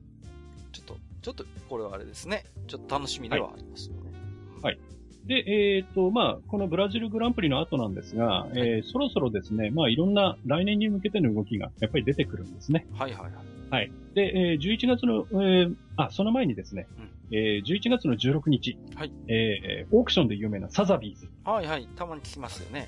[0.71, 2.45] ちょっと、ちょっと、これはあれですね。
[2.67, 3.98] ちょっと楽しみではありますよね。
[4.61, 4.79] はい。
[5.25, 12.87] で、えっ、ー、と、まあ、このブラジルグランプリの後なんですが、はい、えー、そろそろですね、まあ、いろんな来年に向けての動きがやっぱり出てくるんですね。
[12.93, 13.33] はいはいはい。
[13.69, 13.91] はい。
[14.15, 19.11] で、えー、11月の、えー、あ、その前にですね、うん、えー、11月の16日、はい。
[19.27, 21.29] えー、オークションで有名なサザビーズ。
[21.43, 21.87] はいはい。
[21.95, 22.87] たまに聞きますよね。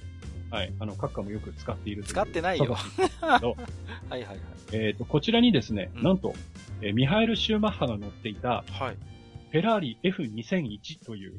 [0.49, 0.73] はい。
[0.79, 2.75] あの、閣下もよく使っている使ってないよ。
[3.21, 4.37] はいはいはい。
[4.73, 6.33] えっ、ー、と、こちらにですね、うん、なんと、
[6.81, 9.10] えー、ミハエル・シューマッハが乗っていた、はい。
[9.51, 11.33] フェラーリ F2001 という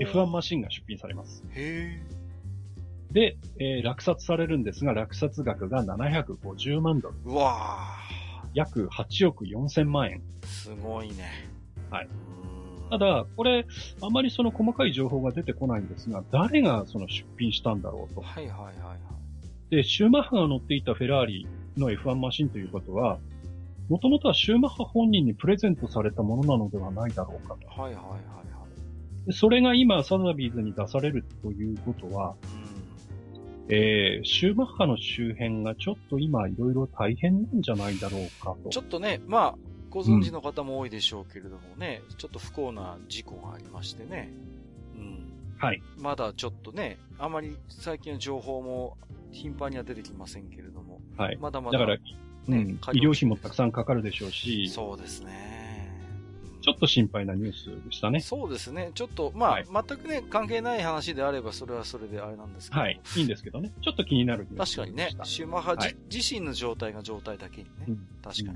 [0.00, 1.44] F1 マシンが出品されます。
[1.54, 2.02] へ
[3.12, 7.14] で、えー、落札されるんですが、落札額が750万ドル。
[7.24, 7.98] うわ
[8.54, 10.22] 約8億4千万円。
[10.44, 11.48] すごいね。
[11.90, 12.08] はい。
[12.90, 13.64] ただ、これ、
[14.02, 18.22] あまりその細かい情報が出てこないんですが、誰がその出品したんだろうと。
[18.22, 18.94] はいはいはいは
[19.70, 19.74] い。
[19.74, 23.18] で、シューマッハが乗っていたフェラーリの F1 マシンということは、
[23.88, 27.80] もともとはシューマッハ本人にプレゼントされたものなのではないだろうかと。
[27.80, 28.18] はいはいはいは
[29.28, 29.32] い。
[29.32, 32.34] それが今、サザビーズに出されるということは、
[33.68, 38.70] うん、えー、シューマッハの周辺がちょっと今いろいろ大変なんじゃないだろうかと。
[38.70, 39.54] ちょっとね、まあ、
[39.90, 44.32] ご存知の方も多いでしょうけれどもね、うん、ちょっと不幸な事故がありましてね。
[44.96, 45.32] うん。
[45.58, 45.82] はい。
[45.98, 48.96] まだちょっとね、あまり最近の情報も
[49.30, 51.00] 頻繁には出てきませんけれども。
[51.16, 51.36] はい。
[51.36, 51.78] まだまだ。
[51.78, 51.98] だから、
[52.46, 54.68] ね、うん、医療費もたくさんかかるでしょうし。
[54.68, 55.62] そうですね。
[56.62, 58.20] ちょっと心配なニュースでしたね。
[58.20, 58.92] そうですね。
[58.94, 62.80] ちょっと、まあ、はい、全くね、関係ない話であれば、それはそれであれなんですけど。
[62.80, 63.00] はい。
[63.16, 63.72] いいんですけどね。
[63.82, 67.70] ちょっと気になる確かにね、シューマッハ、はい、自身の状態が状態だけにね。
[67.88, 68.54] うん、確かに、うん、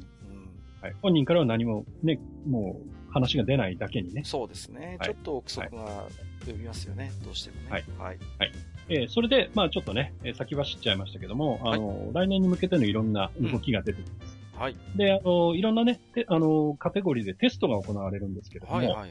[0.81, 0.95] はい。
[1.03, 4.23] 本人からは何もね、もう話が出ないだけにね。
[4.25, 4.99] そうですね。
[5.03, 6.07] ちょっと憶測が
[6.47, 7.11] 呼びますよね。
[7.25, 7.71] どうしてもね。
[7.71, 7.85] はい。
[7.99, 8.19] はい。
[8.39, 8.53] はい
[8.89, 14.39] えー、それで、まあちょっとね、えー、先走っちゃいましたけども、あの、来年に向けてのいろんな動きが出てきます。
[14.55, 14.77] うん、はい。
[14.97, 19.11] で、あの、いろんなね、あの、カテゴリーでテストが行われるんですけれども、はいはいはい。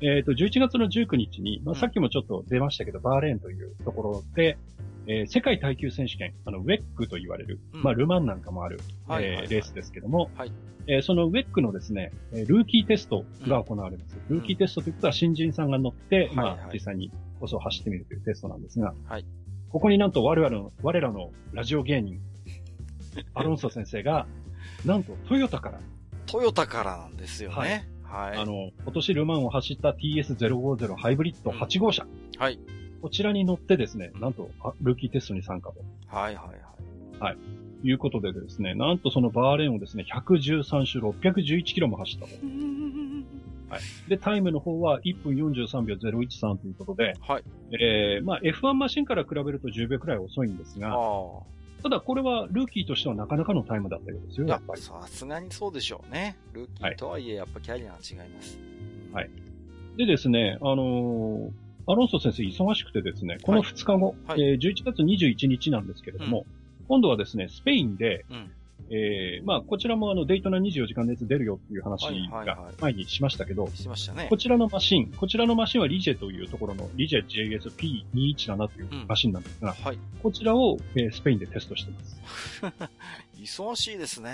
[0.00, 4.58] えっ、ー、と、11月の19日に、まあ、さっきもちょっと出ましたけど、うん、バーレーンというところで、
[5.06, 10.52] えー、世界耐久選手権、あの、ウェックと言われる、うん、まあ、ルマンなんかもある、はいはいはい、えー、レースですけども、はい、
[10.86, 14.16] えー、そのウェックのですね、ルーキーテストが行われます。
[14.28, 19.26] うん、ルーキーテストということは新人さんが乗って、まあ、実際にコスを走ってみるというテストなんですが、はい、
[19.70, 22.20] ここになんと我々の、我らのラジオ芸人、
[23.34, 24.26] アロンソ先生が、
[24.84, 25.80] なんとトヨタから。
[26.26, 27.56] トヨタからなんですよね。
[27.56, 28.30] はい。
[28.30, 32.04] はい、あの、今年ルマンを走った TS050 ハイブリッド8号車。
[32.04, 32.58] うん、はい。
[33.02, 34.50] こちらに乗ってですね、なんと、
[34.80, 35.80] ルーキーテストに参加と。
[36.06, 36.58] はいはいはい。
[37.20, 37.36] はい。
[37.82, 42.32] いうことでですね、なんとそのバーレーンをですね、113周611キロも走ったと。
[43.68, 43.80] はい。
[44.08, 47.44] で、タイムの方は1分43秒013ということで、はい。
[47.80, 50.96] えー、まあ F1 マシンから比べると10秒くらい遅いんですが、
[51.82, 54.80] ただこれはルーキーとしてはなかなかのタイムだったようですよ、やっぱり。
[54.80, 56.36] さすがにそうでしょうね。
[56.52, 58.58] ルーキーとはいえ、やっぱキャリアが違います。
[59.12, 59.30] はい。
[59.96, 61.50] でですね、あのー
[61.86, 66.46] アロンソ先生忙しくてですね、この2日後、はい、えー、11月21日なんですけれども、
[66.80, 68.50] うん、今度はですね、スペインで、うん、
[68.90, 74.26] えー、まあ、こちらもあの、デイトナ24時間熱出るよっていう話が前にしましたけど、しましたね。
[74.28, 82.20] こちらのマシン、こちらのマシンはリジェというところの、リジェ JSP217 というマシンなんですが、うんはい、こちらを、えー、スペインでテストしてます。
[83.38, 84.32] 忙しいですね。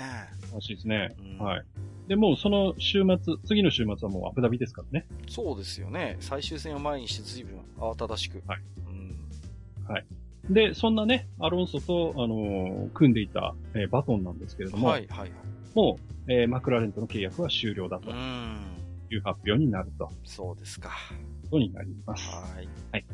[0.53, 1.15] 忙しいですね。
[1.39, 1.65] うん、はい。
[2.07, 5.05] で、もうその週末、次の週末はもうアブダビですからね。
[5.29, 6.17] そうですよね。
[6.19, 8.43] 最終戦を前にして随分慌ただしく。
[8.47, 8.61] はい。
[8.85, 9.15] うん。
[9.87, 10.05] はい。
[10.49, 15.31] で、そんなね、アロンソと、あのー、組んでいた、えー、バトンなんですけれども、はいはいはい。
[15.75, 18.09] もう、えー、マクラーレンとの契約は終了だと。
[19.13, 20.09] いう発表になると。
[20.23, 20.91] そうですか。
[21.43, 22.29] ことになります。
[22.29, 22.67] はい。
[22.91, 23.05] はい。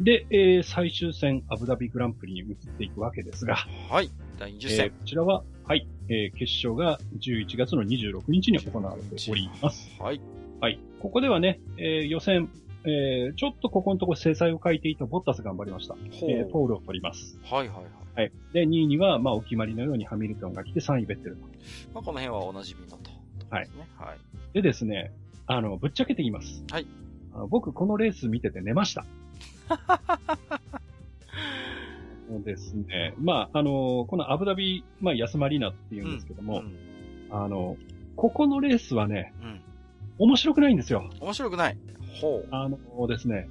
[0.00, 3.56] で、えー、最終戦、アブダビグランプリに移っていくわけですが。
[3.90, 4.10] はい。
[4.38, 4.86] 第20戦。
[4.86, 9.90] えー、こちらは、はい、えー、決勝が11月の26日に行われております。
[10.00, 10.20] はい。
[10.60, 10.80] はい。
[11.00, 12.48] ここではね、えー、予選、
[12.86, 15.96] えー、ちょっとここのところ制裁を書いていたボッタス頑張りました。
[16.04, 17.38] えー、ポールを取ります。
[17.44, 17.84] はいはいはい。
[18.14, 18.32] はい。
[18.52, 21.42] で、2位には、まあ、お決まりのようにハミルトンが来て3位ベッテルと。
[21.94, 23.10] まあ、この辺はおなじみのと、
[23.50, 23.68] はい。
[23.96, 24.18] はい。
[24.52, 25.12] でですね、
[25.46, 26.62] あの、ぶっちゃけて言います。
[26.70, 26.86] はい。
[27.32, 29.06] あの僕、このレース見てて寝ました。
[32.28, 33.14] そうですね。
[33.18, 36.66] まあ、あの、このアブダビ、まあ、安マリーナって言うんですけども、うん
[37.30, 37.76] うん、あの、
[38.16, 39.60] ここのレースはね、うん、
[40.18, 41.10] 面白くないんですよ。
[41.20, 41.76] 面白くない。
[42.20, 42.48] ほう。
[42.50, 43.48] あのですね、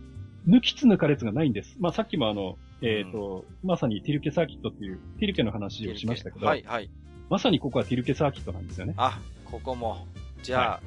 [0.47, 1.75] 抜きつ抜かれつがないんです。
[1.79, 6.89] まあ、さっきもあの、えっ、ー、と、うん、まさにティルケサーキットっていう、ティルケの話をしましたけど、はい、はい。
[7.29, 8.93] まさにここはティルケサーキットなんですよね。
[8.97, 10.05] あ、ここも。
[10.41, 10.81] じゃあ、は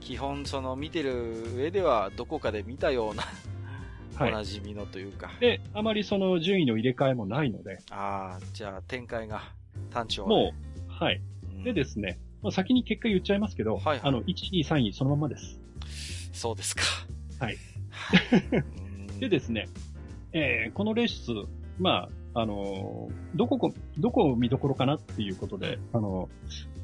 [0.00, 3.22] い、基本その見てる上ではどこかで見たような
[4.20, 5.30] おなじみのというか。
[5.40, 7.78] で、あまりその順位の入れ替えもないので。
[7.90, 9.42] ああ、じゃあ展開が
[9.90, 10.52] 単調、ね、も
[10.88, 11.20] う、はい。
[11.44, 15.60] うん、でですね、まあ、先に結果言っちゃいますけど、はい、はい、あの、1、2、3位そのままです。
[16.32, 16.82] そうですか。
[17.38, 17.56] はい。
[19.20, 19.68] でですね、
[20.32, 21.30] えー、このレース、
[21.78, 26.28] まあ、あのー、どこ、どこ見どころかなっていうことで、あの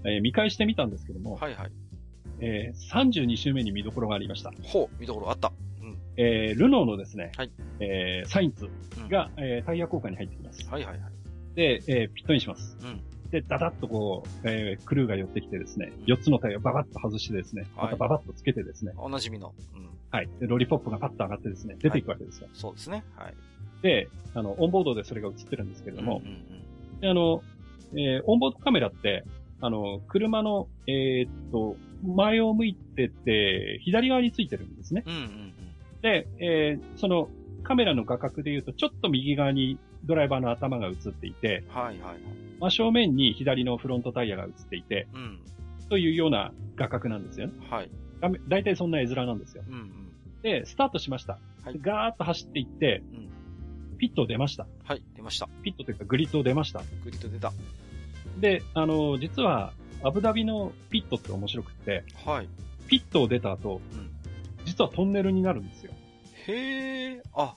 [0.05, 1.70] ー、えー、見返してみたんですけども、はいはい。
[2.41, 4.53] えー、32周目に見どころがありました。
[4.62, 5.53] ほう、見どころあった。
[6.16, 7.51] えー、ルノーのですね、はい、
[7.81, 8.69] えー、サインツ
[9.09, 10.69] が、うん、えー、タイヤ交換に入ってきます。
[10.69, 11.12] はいはいはい。
[11.55, 12.77] で、えー、ピットインします。
[12.83, 13.01] うん。
[13.31, 18.93] で、ダダッとこう、えー、クルーが寄ってきてですね、4つのタイヤをババッと外してですね、またババッとつけてですね。
[18.97, 19.55] おなじみの。
[19.74, 19.89] うん。
[20.12, 20.28] はい。
[20.40, 22.47] で、ロリポップがパッと上がってですね、出ていくわけですよ。
[22.47, 23.02] はい、そうですね。
[23.16, 23.34] はい。
[23.82, 27.43] で、あの、オンボードでそれが映ってるんですけれども、うんうんうん、で、あの、
[27.94, 29.24] えー、オンボードカメラって、
[29.62, 35.02] あの、車の、えー、っと、前を向いてて、左側についてるんですね。
[35.06, 35.55] うんうんうん、
[36.02, 37.30] で、えー、その、
[37.62, 42.18] カメラの画角で言うと、ちょっと右側にドライバーの頭が映っていて、はいはいはい。
[42.60, 45.40] 真正面に左のフロントタイヤが映っていて、うん。
[45.89, 47.52] というような画角なんですよね。
[47.70, 47.90] はい。
[48.31, 49.65] だいたいそんな絵面なんですよ。
[49.66, 50.12] うんうん。
[50.43, 51.39] で、スタートしました。
[51.65, 51.78] はい。
[51.81, 53.99] ガーッと走っていって、うん。
[53.99, 54.66] ピット出ました。
[54.85, 55.49] はい、出ました。
[55.62, 56.81] ピットというかグリッド出ました。
[57.05, 57.53] グリッド出た。
[58.40, 59.73] で、あの、実は、
[60.03, 62.49] アブダビのピットって面白くって、はい。
[62.89, 64.11] ピットを出た後、うん、
[64.65, 65.93] 実はトンネルになるんですよ。
[66.49, 67.55] へえ、あ、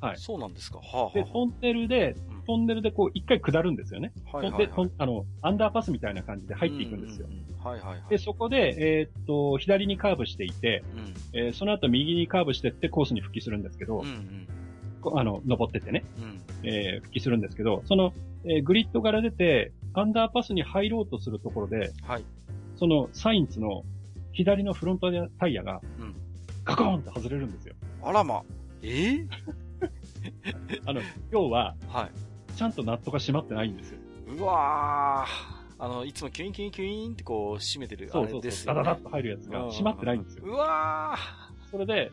[0.00, 0.18] はい。
[0.18, 0.78] そうなんですか。
[0.78, 2.16] はあ、はあ、で、トンネルで、
[2.46, 4.12] トンネルでこう一回下るんですよね。
[4.32, 7.26] はい、はい、で、あの、アンダーパスみたいな感じで入っていくんですよ。
[7.62, 8.02] はいはいはい。
[8.10, 14.48] で、そこで、えー、っと、左にカーブしていて、うん、えー、その後右にカーブしてってコースに復帰するんですけど、うんうん
[15.14, 18.12] あの、登ってってね、うん、えー、復帰するんですけど、その、
[18.44, 22.24] えー、グリッドから出て、アンダーパスに入ろうとするところで、はい。
[22.76, 23.82] その、サインツの
[24.32, 26.14] 左のフロントタイヤが、うん。
[26.64, 27.74] ガコーンって外れるんですよ。
[28.02, 28.42] あらま。
[28.82, 29.28] えー、
[30.86, 31.00] あの、
[31.30, 32.10] 要は、はい。
[32.56, 33.98] ちゃんとナットが閉まってないんですよ。
[34.38, 35.84] うわー。
[35.84, 38.78] あの、いつもキュインキュインキュインってこう閉めてる、そうそうそうあれですよ、ね。
[38.78, 40.44] ダダダッと入るやつが閉まってないんですよ。
[40.46, 41.70] うわー。
[41.70, 42.12] それで、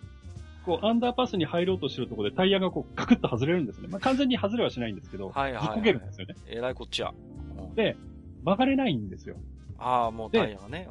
[0.65, 3.87] こう、アンダーパスに入ろうとしてるところでタイヤがこう、ガクッと外れるんですね。
[3.89, 6.35] まあ、完全に外れはしないんですけど、はいはい、はい、けるんですよね。
[6.47, 7.13] えらいこっちゃ。
[7.75, 7.95] で、
[8.43, 9.35] 曲がれないんですよ。
[9.77, 10.87] ああ、もうタイヤがね。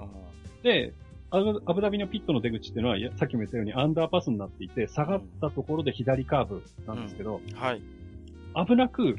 [0.62, 0.94] で、
[1.30, 7.82] アブダビのピットの出口っていうのは、さっきも言ったようにアンダーパスになっていて、下がったところで左カーブなんですけど、うん、はい。
[8.66, 9.18] 危なく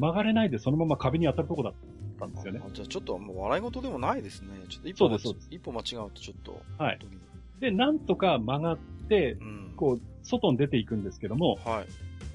[0.00, 1.72] 曲がれないでそのまま壁に当たるとこだっ
[2.18, 2.60] たんですよね。
[2.72, 4.48] じゃあちょっともう笑い事でもないですね。
[4.68, 6.60] ちょっと一歩一歩間違うとちょっと。
[6.78, 6.98] はい。
[7.60, 8.78] で、なんとか曲がっ
[9.08, 11.86] て、うん、こう、外に出ていくんですけども、はい。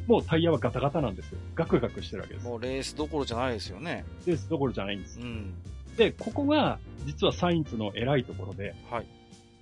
[0.08, 1.40] もうタイヤはガタガタなんですよ。
[1.56, 2.46] ガクガクしてるわけです。
[2.46, 4.06] もうレースどころじゃないですよね。
[4.28, 5.20] レースどころじゃないんです。
[5.20, 5.54] うん。
[5.98, 9.08] で、ここが、実はサインツの偉いところで、はい。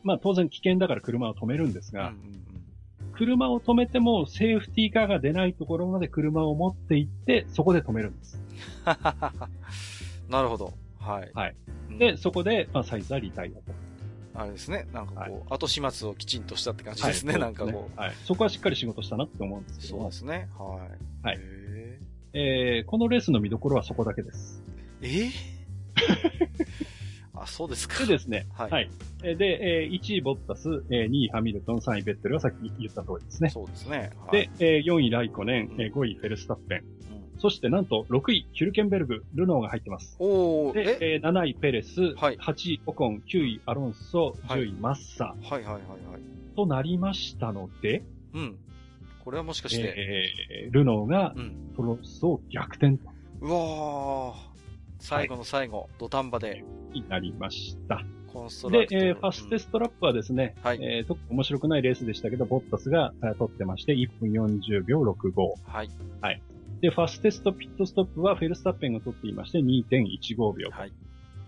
[0.03, 2.52] まあ当然危険だから車を止めるんですが、うんうんうん、
[3.15, 8.41] 車を止めてもセーフティーカーが出ないところまで車を持って行って、そこで止めるんです。
[10.29, 10.73] なるほど。
[10.99, 11.31] はい。
[11.33, 11.55] はい。
[11.97, 13.61] で、そこで、まあサイズはリタイアと。
[14.35, 14.87] あれですね。
[14.91, 17.33] なんかこう、はい、後始末をきちんとしたって感じですね。
[17.33, 18.13] はい、 なんかこう、はい。
[18.23, 19.99] そこはしっかり仕事したなって思うんですけど。
[19.99, 20.49] そうですね。
[20.57, 20.87] は
[21.23, 21.27] い。
[21.27, 21.39] はい。
[22.33, 24.63] えー、このレースの見どころはそこだけです。
[25.01, 25.31] えー、
[27.35, 28.05] あ、そうですか。
[28.05, 28.47] でですね。
[28.53, 28.71] はい。
[28.71, 28.89] はい、
[29.21, 33.49] で、えー、1位ボッタス、えー、2位ハミルトン、3位ベッテルはさっき言った通りですね。
[33.49, 34.11] そうですね。
[34.27, 36.79] はい、で、えー、4位ライコネン、えー、5位フェルスタッペン。
[37.33, 40.15] うん、そしてなんと6位ヒュルケンベルグ、ルノーが入ってます。
[40.19, 40.73] おー。
[40.73, 41.15] で、え？
[41.17, 45.25] ー、7位ペレス、はい、8位オコン、9位アロンソ、10位マッサ。
[45.25, 45.81] はいはいはいはい。
[46.55, 48.03] となりましたので、
[48.33, 48.57] うん。
[49.23, 50.31] これはもしかして、
[50.65, 51.33] えー、ルノーが、
[51.75, 53.09] トロスを逆転と。
[53.41, 54.52] うわー。
[55.03, 56.63] 最後の最後、はい、土壇場で。
[56.93, 58.03] になりました。
[58.31, 58.95] コンストラクト。
[58.95, 65.53] で、えー、ファステストラップはですね、はい、えー、特に面白くないレースでしたけど、ボッタスが、えー、取ってまして、1分40秒65。
[65.65, 65.89] はい。
[66.21, 66.41] はい。
[66.81, 70.69] で、ファステストピットストップはフェルスタッペンが取っていまして、2.15秒。
[70.71, 70.93] はい。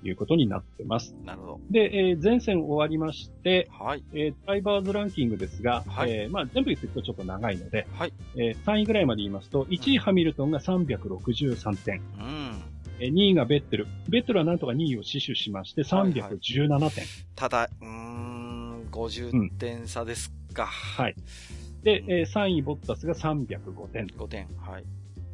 [0.03, 1.15] いうことになってます。
[1.25, 1.59] なるほど。
[1.71, 4.03] で、えー、前線終わりまして、はい。
[4.13, 6.11] えー、ドライバーズランキングですが、はい。
[6.11, 8.13] えー、まあ、全部言っていくとちょっと長いので、はい。
[8.35, 12.01] えー、3位ぐらいまで言いますと、1位ハミルトンが363点。
[12.19, 12.74] うん。
[12.99, 13.87] え2位がベッテル。
[14.09, 16.23] ベッテルはなんとか2位を死守しまして、317点。
[16.23, 16.91] はいはい、
[17.35, 20.63] ただ、うーん、50点差ですか。
[20.63, 21.15] うん、はい。
[21.83, 24.07] で、えー、3位ボッタスが305点。
[24.07, 24.47] 5点。
[24.57, 24.83] はい。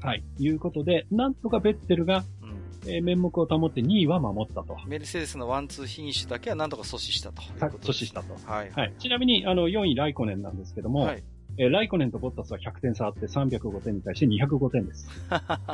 [0.02, 0.24] はい。
[0.40, 2.48] いうことで、なんとかベッテルが、う
[2.88, 4.78] ん、えー、面目を保って2位は守ったと。
[4.88, 8.36] メルセデスのワンツーフィニッシュだけはなんとか阻止したと阻止したと。
[8.46, 8.72] はい。
[8.72, 8.94] はい。
[8.98, 11.24] ちなみに、あの、4位ライコネンなんですけども、はい。
[11.62, 15.08] えー、ライコネンとボッタスは100点差あって305点に対して205点です。
[15.30, 15.70] は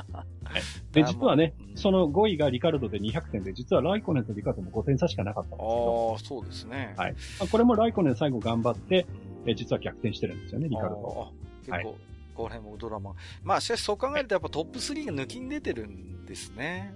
[0.53, 6.11] い、で、実はね、その5位がリカルドで200点で、実はライコネンとリカルドも5点差しかなかったんですけど。
[6.11, 6.93] ああ、そうですね。
[6.97, 7.13] はい。
[7.13, 9.05] まあ、これもライコネン最後頑張って、
[9.45, 11.31] えー、実は逆転してるんですよね、リカルド。
[11.65, 13.13] 結構、はい、この辺もドラマ。
[13.43, 16.93] まあ、しかしそう考えるとやっぱトップ3が抜きに出てるんですね。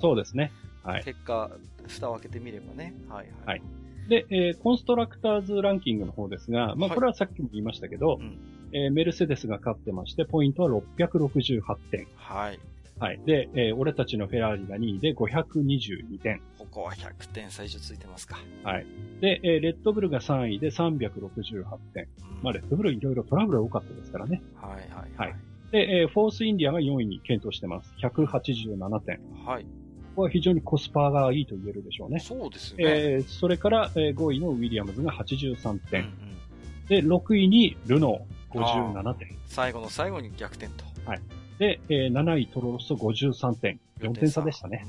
[0.00, 0.50] そうですね。
[0.82, 1.04] はい。
[1.04, 1.48] 結果、
[1.86, 2.92] 蓋を開けてみればね。
[3.08, 3.60] はい、はい。
[3.60, 3.81] はい
[4.12, 8.38] で、えー、コンストラクターズランキングの方ですが、まあ、これはさっきも言いましたけど、はいうん、
[8.74, 12.06] えー、メルセデスが勝ってまして、ポイントは668点。
[12.16, 12.60] はい。
[12.98, 13.20] はい。
[13.24, 16.42] で、えー、俺たちのフェラーリが2位で522点。
[16.58, 18.38] ここは100点差ついてますか。
[18.64, 18.86] はい。
[19.22, 21.64] で、えー、レッドブルが3位で368
[21.94, 22.04] 点。
[22.04, 24.42] うん、まあ、レッドブルいろいろトラブル多かったですからね。
[24.60, 25.28] はいはいはい。
[25.30, 25.34] はい、
[25.70, 27.94] で、えー、フォースインディアが4位に健闘してます。
[28.02, 29.20] 187点。
[29.46, 29.66] はい。
[30.12, 32.20] こは非常にコスパがいいと言えるでしょうね。
[32.20, 32.76] そうですね。
[32.78, 36.02] えー、それから、えー、5位のウィリアムズが83点。
[36.02, 39.28] うんうん、で、6位にルノー57点。
[39.46, 40.84] 最後の最後に逆転と。
[41.06, 41.20] はい。
[41.58, 43.80] で、えー、7位トロロッソ53点。
[44.00, 44.84] 4点差でしたね。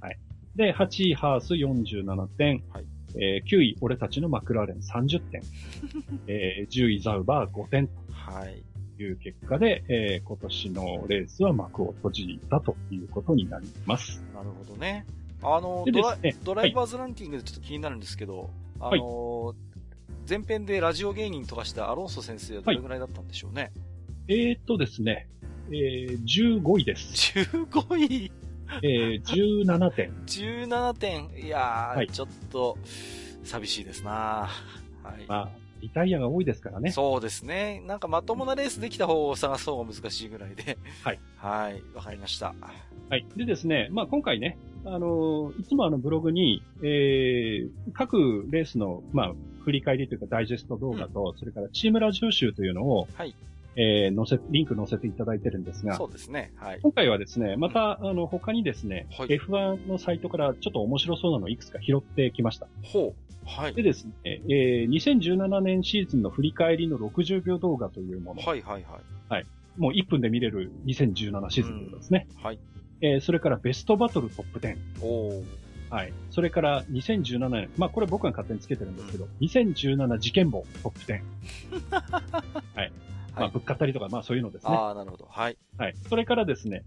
[0.00, 0.18] はい。
[0.56, 2.62] で、8位ハース47点。
[2.72, 2.84] はい。
[3.16, 5.42] えー、9位、俺たちのマクラーレン30点。
[6.26, 7.88] えー、10位ザウバー5点。
[8.12, 8.62] はい。
[9.02, 14.22] いう結果で、えー、今年のレースは幕を閉じたということになります。
[14.40, 15.04] なるほどね。
[15.42, 19.54] あの、ドラドライバーズランキングでちょっと気になるんですけど、はい、あの、
[20.28, 23.62] 前編でラジオ芸人飛ばしたアロンソ先生はどれぐらいだったんでしょうね？
[23.62, 23.72] はい、
[24.28, 25.28] えー、っとですね、
[25.68, 27.38] えー、15位です。
[27.38, 28.32] 15位？
[28.82, 30.12] えー、17点。
[30.26, 31.30] 17点。
[31.44, 32.78] いやー、はい、ちょっと、
[33.44, 34.48] 寂しいですな
[35.02, 35.24] はい。
[35.26, 35.48] まあ、
[35.80, 36.92] リタイアが多いですからね。
[36.92, 37.82] そうですね。
[37.86, 40.78] なんかまともなレースできた方を探そうが難しいぐらいで。
[41.02, 41.18] はい。
[41.36, 41.82] はい。
[41.94, 42.54] わかりました。
[43.08, 43.26] はい。
[43.36, 49.32] でですね、まあ今回ね、あのいつもあのブログに、えー、各レースの、まあ、
[49.64, 53.34] 振り返りというかダイジェスト動画と、うん、それからチームラジオ集というのを、はい。
[53.76, 56.52] えー、載せ、リンク載せていただいてるんですが、そうですね。
[56.56, 56.80] はい。
[56.82, 62.66] 今回はですね、また、うん、あの、他にですね、はい、F1 のサイトからちょっと面白そうなのをいくつか拾ってきました。
[62.82, 63.29] ほう。
[63.44, 63.74] はい。
[63.74, 68.42] でですね、えー、2017年シーズンの振り返りの60秒動画というもの。
[68.42, 69.00] はいはいはい。
[69.28, 69.46] はい。
[69.76, 72.26] もう1分で見れる2017シーズンですね。
[72.42, 72.58] はい。
[73.00, 74.76] えー、それからベストバトルトップ10。
[75.02, 75.42] お
[75.90, 76.12] はい。
[76.30, 81.20] それから2017年、まあこれ僕が勝手につけてるんですけど、うん、2017事件簿トップ10。
[82.76, 82.92] はい。
[83.36, 84.72] まあ、ぶっかったりとか、まあそういうのですね。
[84.72, 85.26] ああ、なるほど。
[85.28, 85.56] はい。
[85.78, 85.94] はい。
[86.08, 86.84] それからですね、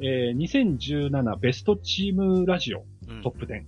[0.00, 2.84] えー、2017ベストチームラジオ、
[3.22, 3.64] トップ10。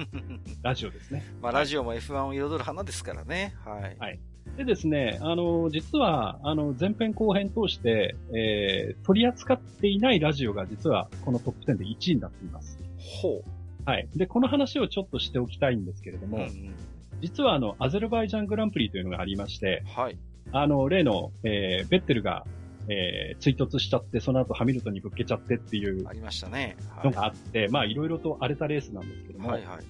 [0.62, 1.24] ラジオですね。
[1.40, 3.54] まあ、ラジオも F1 を彩る花ですからね。
[3.64, 3.96] はい。
[3.98, 4.18] はい。
[4.56, 12.78] でですね、あの、実は、あの、前編後編通して、えー、取り扱っていないラジオが実はこのトップ10で1位になっています。
[12.98, 13.50] ほう。
[13.84, 14.08] はい。
[14.14, 16.74] で、この話をちょっとしておきたいんですけれども、うんうん、
[17.20, 20.18] 実はあの、アゼルバイジャングランプリというのがありまして、はい。
[20.52, 22.44] あの、例の、えー、ベッテルが
[22.90, 26.08] えー、追突しちゃって、その後ハミルトンにぶっけちゃってっていう。
[26.08, 26.76] ありましたね。
[27.04, 29.48] のがあって、はい、まあいろいろと荒れたレースなんですけども。
[29.48, 29.84] はいはい。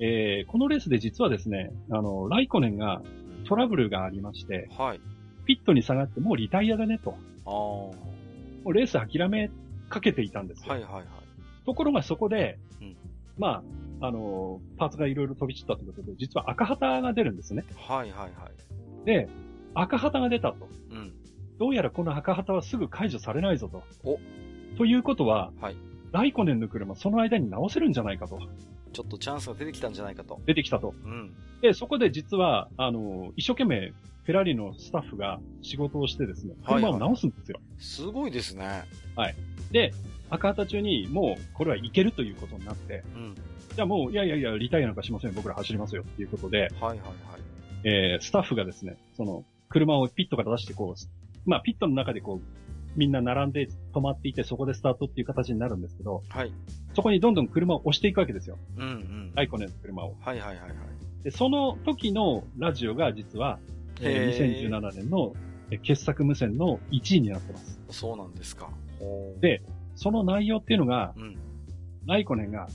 [0.00, 3.02] えー、このレースで実はですね、あの、ライコネンが
[3.46, 5.00] トラブルがありまして、はい。
[5.44, 7.10] ピットに下がってもうリタイアだねと。
[7.44, 7.50] ああ。
[7.50, 7.94] も
[8.64, 9.50] うレース諦め
[9.90, 10.72] かけていたんですよ。
[10.72, 11.04] はいはいはい。
[11.66, 12.96] ところがそこで、うん、
[13.36, 13.62] ま
[14.00, 17.64] あ、あの、パーツがいろいろ飛び散ったということで、実は赤旗が出るんですね。
[17.76, 18.48] はいはいは
[19.02, 19.06] い。
[19.06, 19.28] で、
[19.74, 20.68] 赤旗が出たと。
[20.90, 21.07] うん。
[21.58, 23.82] どうやらこの赤旗はすぐ解除されないぞと。
[24.04, 24.18] お
[24.76, 25.76] ということは、はい。
[26.12, 28.38] ライコネンの車その間に直せるんじゃないかと。
[28.92, 30.40] ちょっとチャンスが出てきたんじゃないかと。
[30.46, 30.94] 出てきたと。
[31.04, 31.34] うん。
[31.60, 33.92] で、そこで実は、あの、一生懸命、
[34.24, 37.56] フェラーリのスタッフが仕事をしてですね、車を直すんですよ。
[37.56, 38.84] はいはい、すごいですね。
[39.16, 39.34] はい。
[39.70, 39.92] で、
[40.30, 43.34] 赤旗中にもう、これはいけるということになって、うん。
[43.74, 45.34] じゃあもう、いやいやいや、リタイアなんかしません。
[45.34, 47.08] 僕ら走りますよっていうことで、はいはいはい。
[47.84, 51.00] えー、スタッフがですね、その、車をピットから出してこう、
[51.48, 56.52] まあ、ピットの中でこう、みんな並んで止まっていて、そこでスタートっていう形になるんですけど、はい。
[56.94, 58.58] そこにどんどん車を押していくわけですよ。
[58.76, 59.32] うんうん。
[59.34, 60.14] ライコネの車を。
[60.20, 61.24] はいはいはいはい。
[61.24, 63.58] で、その時のラジオが実は、
[64.00, 65.32] えー、2017年の
[65.82, 67.80] 傑作無線の1位になってます。
[67.90, 68.68] そうなんですか。
[69.40, 69.62] で、
[69.94, 71.36] その内容っていうのが、うん、
[72.06, 72.68] ライコネンが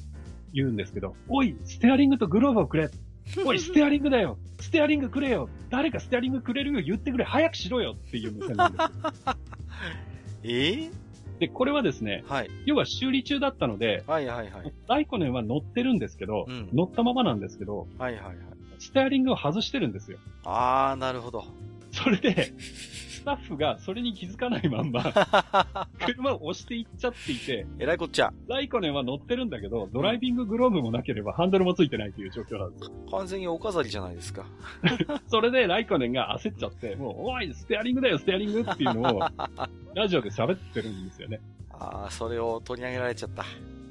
[0.54, 2.90] 言うんですけど、おい、ステアリングとグローブをくれ
[3.46, 6.74] おい、ステアリングだよステアリングくれよ誰かステアリングくれる？
[6.74, 8.84] よ言ってくれ早くしろよっていう無線なんです
[10.44, 10.50] え？
[10.50, 10.92] ー、
[11.40, 12.50] で、これはですね、はい。
[12.66, 14.74] 要は修理中だったので、はいはいはい。
[14.88, 18.36] ライコネンは乗ってるんですけど、うん、乗ったままなんですけど、はいはいはい。
[18.80, 20.18] ステアリングを外してるんですよ。
[20.44, 21.46] あー、なるほど。
[21.92, 22.54] それで、
[23.24, 25.02] スタッフがそれに気づかないまんま、
[26.06, 28.34] 車を押していっちゃっていて、えらいこっちゃ。
[28.50, 32.92] ライコネンは乗ってるんだけど、ドライビンググローブもなければハンドルもついてないという状況なんですよ。
[33.12, 34.46] 完全にお飾りじゃないですか。
[35.28, 39.20] それでライコネンが焦っちゃって、もう、おい、ステアリングだよ、ステアリングっていうのを、
[39.96, 41.40] ラジオで喋ってるんですよね。
[41.70, 43.46] ああ、それを取り上げられちゃった。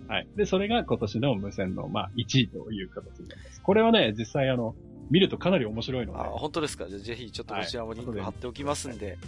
[0.09, 0.28] はい。
[0.36, 3.62] で、それが今年の無線の、まあ、1位という形になります。
[3.62, 4.74] これはね、実際あの、
[5.12, 6.18] 見るとかなり面白いので。
[6.18, 6.89] あ、本当ですか？
[6.89, 9.18] じゃぜひちょっとこちらもリンク貼っておきますんで、はい、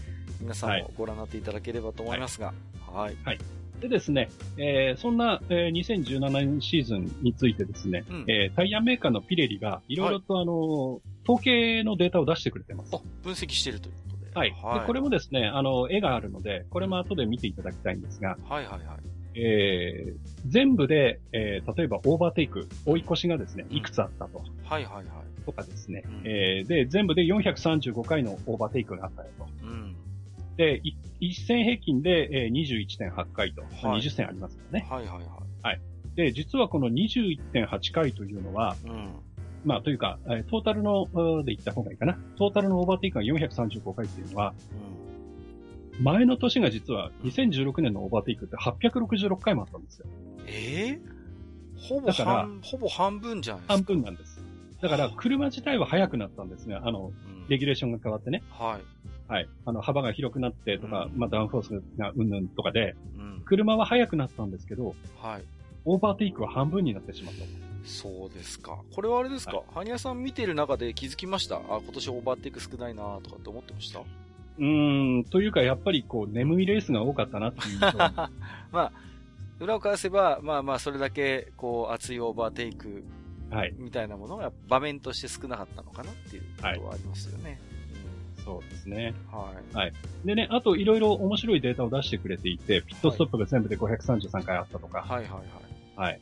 [0.40, 2.54] 皆さんもご覧になっていただければと思いますが。
[2.90, 3.16] はい。
[3.22, 3.38] はい。
[3.80, 12.92] でですね、えー、そんな、えー、2017年シーズンについてですね、うん、えー、タイヤメーカーのピレリがいろいろとあの、はい、統計のデータを出してくれてます。
[13.22, 14.38] 分析しているということで。
[14.38, 14.50] はい。
[14.62, 19.13] はい、でこれもですね、あの、絵があるので、これも後で見ていただきたいんですが、はいはいはい。
[19.34, 20.14] えー、
[20.46, 24.42] 全部で、えー、例えばオーバーテイク、追い越しがですね、いくつあったと。
[24.64, 25.06] はいはいはい。
[25.44, 29.46] とかですね、うん、えー、で、全部で435回のオーバーテイクがあったよと。
[29.62, 29.96] うん、
[30.56, 30.80] で、
[31.20, 34.86] 一戦平均で、えー、21.8回と、はい、20戦ありますよね。
[34.88, 35.26] はいはいはい。
[35.62, 35.80] はい。
[36.14, 39.08] で、実はこの21.8回というのは、うん、
[39.64, 40.18] まあ、というか、
[40.50, 41.06] トータルの、
[41.44, 42.18] で言った方がいいかな。
[42.36, 45.03] トータルのオーバーテイクが435回っていうのは、うん、
[46.00, 50.06] 前の年が実は2016年のオーバーテイクって866回もあったんですよ。
[50.46, 53.74] ええー、ほぼ半、ほぼ半分じゃないですか。
[53.74, 54.44] 半分なんです。
[54.82, 56.74] だから、車自体は速くなったんですね。
[56.74, 58.42] あの、うん、レギュレーションが変わってね。
[58.50, 59.32] はい。
[59.32, 59.48] はい。
[59.64, 65.44] あの、幅が広くなってとか、うん、まあ、ダウンフォースがうんぬんとかで、うん、車は速くなったんですけど、はい。
[65.86, 67.44] オーバーテイクは半分になってしまった。
[67.88, 68.78] そうですか。
[68.94, 71.56] これはあれですか、はい、ハニヤさん見てる中で気づきました？
[71.56, 74.00] あ、今年オーバーテイク少ないなとかって思ってました？
[74.58, 77.80] うーん、というかやっぱりこう、眠いレースが多かったなっていう。
[77.80, 78.30] ま
[78.72, 78.92] あ、
[79.60, 83.04] 裏を返せば、まあまあ、それだけ、こう、熱いオーバーテイク、
[83.50, 83.74] はい。
[83.78, 87.50] みたいなものが場面として少なかったのかなっていうことはありますよね。
[87.50, 87.58] はい
[88.44, 89.14] そうですね。
[89.32, 89.76] はい。
[89.76, 89.92] はい。
[90.24, 95.00] でね、あといろいろ面白いデータを出してくれていて、ピットストップが全部で533回あったとか。
[95.00, 95.42] はいはいはい。
[95.96, 96.20] はい。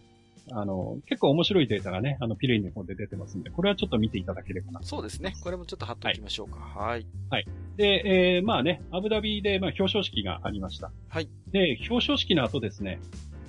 [0.54, 4.82] あの、結構面白いデータがね、あの、ピレイの方で出てますんで、これはちょっと見ていただければな。
[4.82, 5.34] そうですね。
[5.42, 6.58] これもちょっと貼っておきましょうか。
[6.58, 7.06] はい。
[7.30, 7.46] はい。
[7.76, 10.90] で、えー、まあね、アブダビで、まあ、表彰式がありました。
[11.08, 11.28] はい。
[11.50, 13.00] で、表彰式の後ですね、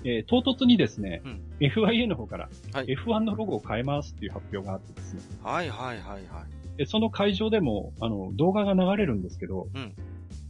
[0.05, 5.21] えー、唐突にですね、うん、FIA の方から、はい、F1 のロゴを変えますっていう発表があってですね。
[5.41, 6.77] はいはいはいはい。
[6.77, 9.95] で、その会場でも、あの、動画が流れるんですけど、うん、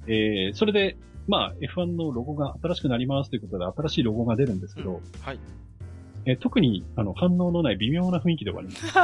[0.08, 0.98] えー、それで、
[1.28, 5.40] まあ、F1 のロゴが新しくなりますということで、新しいロゴが出るんですけど、うん、はい。
[6.26, 8.98] えー、特に、あの、反応のない微妙な雰囲気で終わります。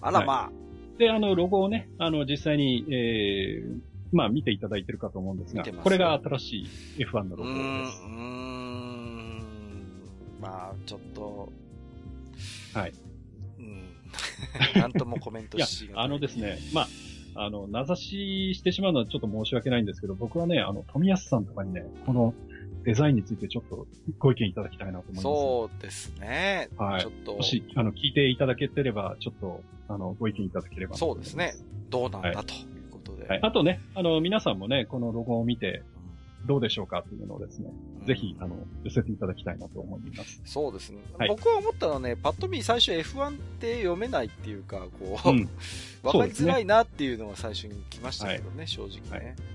[0.00, 0.50] あらまあ、は
[0.96, 3.80] い、で、あの、ロゴをね、あの、実際に、えー、
[4.12, 6.56] まあ、見ていただいてるかと思うんですが、これが新し
[6.98, 7.56] い F1 のロゴで
[7.90, 8.02] す。
[8.02, 9.42] うーん、
[10.40, 11.52] まあ、ちょっと、
[12.74, 12.92] はい。
[14.78, 16.82] なんともコメントしがあのですね、ま
[17.34, 22.34] あ、あの、名指ししてしまうのはちょっと申し訳ないんですけど、僕はね、あの、富安さんとかにね、この
[22.84, 23.86] デザインについてちょっと
[24.18, 25.22] ご意見いただきたいなと思います。
[25.22, 26.68] そうですね。
[26.76, 27.00] はい。
[27.00, 27.36] ちょっと。
[27.36, 31.54] もし、あの、聞いていただけてれば、ちょっと、あの、ご意見いただければそうですね。
[31.88, 32.56] どうなんだ、はい、とい
[32.88, 33.26] うことで。
[33.26, 33.40] はい。
[33.42, 35.82] あとね、あの、皆さんもね、このロゴを見て、
[36.46, 37.70] どうでしょうかというのをですね、
[38.00, 40.42] うん、ぜひ、あの、寄せていただきたいなと思います。
[40.44, 40.98] そうですね。
[41.16, 45.48] はい、僕は思ったのはね、パッと見最初 F1 って読めないっていうか、こう、うん、
[46.04, 49.26] わかりづらいなっていうのが最初に来ましたけどね、はい、正直ね。
[49.26, 49.53] はい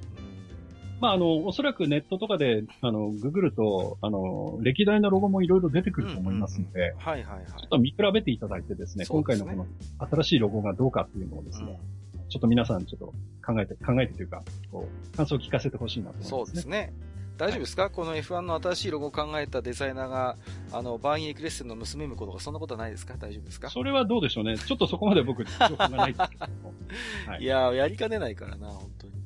[1.00, 7.46] まあ、あの、おそらくネットとかで、あの、ググると、あの、歴代のロゴもいろいろ出てくると思いますので、はいはいはい。
[7.46, 9.66] ちょっと見比べていただいてですね、すね今回のこの
[10.12, 12.00] 新しいロゴがどうかっていうのをですね、うん
[12.30, 13.08] ちょっと皆さんちょっと
[13.44, 16.38] 考えて、考えてというか、こう、感想を聞かせてほしいなと思います、ね。
[16.38, 16.94] そうですね。
[17.38, 20.36] 大丈夫ですか、はい、この F1 の新しいロゴを考えたデザイナーが、
[20.72, 23.16] あの、バーインエクレッセンの娘婿とか、そんなことはないですか？
[23.18, 23.72] 大丈夫ですか？
[23.72, 24.60] それはどうでしょうね。
[24.60, 26.74] ちょっとそこまで僕、情報がないですけども。
[27.26, 29.14] はい、いややりかねないからな、本当に。
[29.14, 29.22] はい、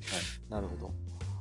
[0.49, 0.93] なるほど。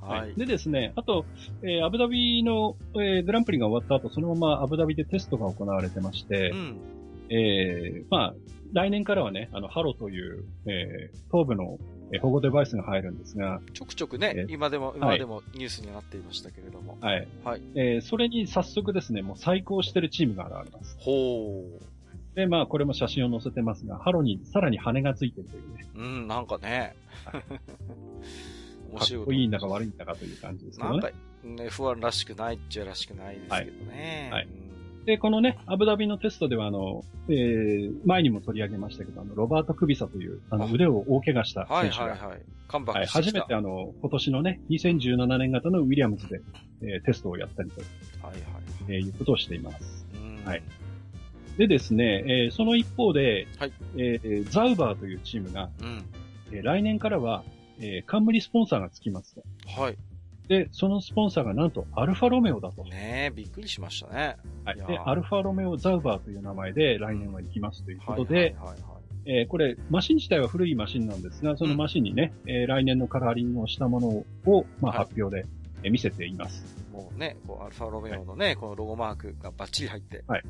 [0.03, 0.35] はい。
[0.35, 1.25] でですね、あと、
[1.63, 6.77] えー、アブダビの、えー、グランプリが終わった後、そのままアブダビでテストが行われてまして、うん、
[7.31, 8.35] えー、まあ、
[8.73, 11.79] 来年からはね、あの、ハロという、えー、頭部の
[12.13, 13.61] え保護デバイスが入るんですが。
[13.73, 16.99] ちょくちょくね、今でも、今でもニュースになっていましたけれども。
[17.01, 17.27] はい。
[17.43, 17.63] はい。
[17.75, 20.97] えー、それに早速ですね、もう最高してるチームが現れます。
[21.01, 22.37] ほう。
[22.37, 25.87] で、まあ、これも写真を載せてますが、ハロにさらに羽がついてるというね。
[25.95, 26.95] うん、なんかね。
[27.25, 27.43] はい、
[28.99, 31.13] かっこいいんだか悪いんだかという感じですけどね。
[31.45, 34.29] なんか、F1 らしくないっちゃらしくないですけどね。
[34.33, 34.43] はい。
[34.43, 34.49] はい
[35.05, 42.43] で、このね、アブダビのテストでは、あの、えー、前にも取り上げましたけど、あの、ロバート・クビサという、あの、腕を大怪我した選手が、はいはいはい。
[42.69, 46.41] カムバック初めてあの、今年のね、2017年型のウィリアムズで、
[46.83, 48.43] えー、テストをやったりと、はいはい、
[48.89, 50.07] えー、いうことをしています。
[50.45, 50.63] はい。
[51.59, 56.05] でですね、えー、その一方で、はい、えー、ザウバーというチームが、うん、
[56.53, 57.45] えー、来年からは、
[57.79, 59.43] えー、冠スポンサーがつきますと。
[59.81, 59.97] はい。
[60.49, 62.85] で、そのスポンサーがなんとアルファロメオだと。
[62.85, 64.37] ねえ、びっくりしましたね。
[64.65, 64.77] はい。
[64.77, 68.57] で、アルファロメオザウバーという名前で来年は行きますということで、
[69.25, 74.09] えこれ、マシン自体は古いマシンなんですが、そのマシンにね、うん、えー、来年のカラーリングをしたもの
[74.53, 75.47] を、まあ、発表で、
[75.85, 76.65] え見せています。
[76.93, 80.23] もうね、こうアルファロメオのね、はい、このロゴマークがバッチリ入って。
[80.27, 80.43] はい。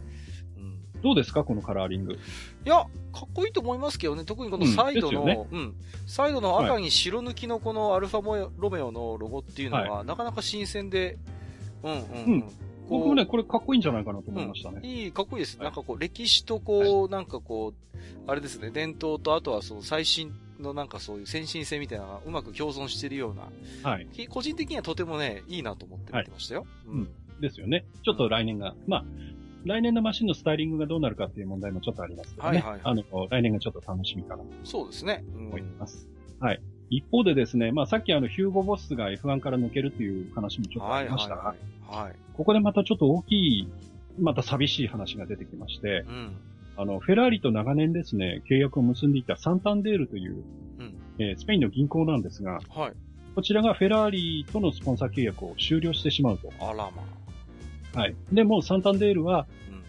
[1.02, 1.44] どうですか？
[1.44, 2.12] このカラーリング。
[2.12, 2.16] い
[2.64, 2.76] や、
[3.12, 4.24] かっこいいと思いますけどね。
[4.24, 5.74] 特にこのサイドの、うん、ねうん、
[6.06, 11.18] サイドの赤に白抜きのこのアルファロメオのロゴっていうのは、はい、なかなか新鮮で、
[11.82, 12.44] うんうん、うん。
[12.88, 14.80] 僕もね、これかっこいいんじゃないかなと思いましたね。
[14.82, 15.56] うん、いい、かっこいいです。
[15.56, 24.06] はい、なんかこう、歴史とこう、はい、なんかこう、あれですね、伝統と、あとはその最新のなんかそういう先進性みたいなのがうまく共存しているような、はい。
[24.28, 26.66] 個人的にはとてもね、いいなと思って見てましたよ。
[26.86, 27.08] うん。
[27.40, 27.84] ですよね。
[28.04, 29.04] ちょっと来年が、まあ、
[29.64, 32.58] 来年のマシンのスタイリングがどうなるかっていう問題もちょっとありますけどね。
[32.58, 35.24] はいはい、はい、あの、来年がちょっと楽しみかなそうですね。
[35.34, 36.08] 思います。
[36.40, 36.60] はい。
[36.90, 43.68] 一方でですね、まあさっきあの、ヒューゴボスが F1 から抜けるっていう話もちょっとありましたが、はいはいはい、はい、ここでまたちょっと大きい、
[44.20, 46.36] また寂しい話が出てきまして、うん、
[46.76, 50.44] あの、フェラーリと長年ですね、契約を結んでいたサンタンデールという、
[50.78, 52.92] うん、えー、スペインの銀行なんですが、はい、
[53.34, 56.50] こちらがフェラーリとのスポンサー契約を終了してしまうと。
[56.60, 57.11] あらまあ。
[57.94, 58.14] はい。
[58.32, 59.46] で、もサンタンデールは、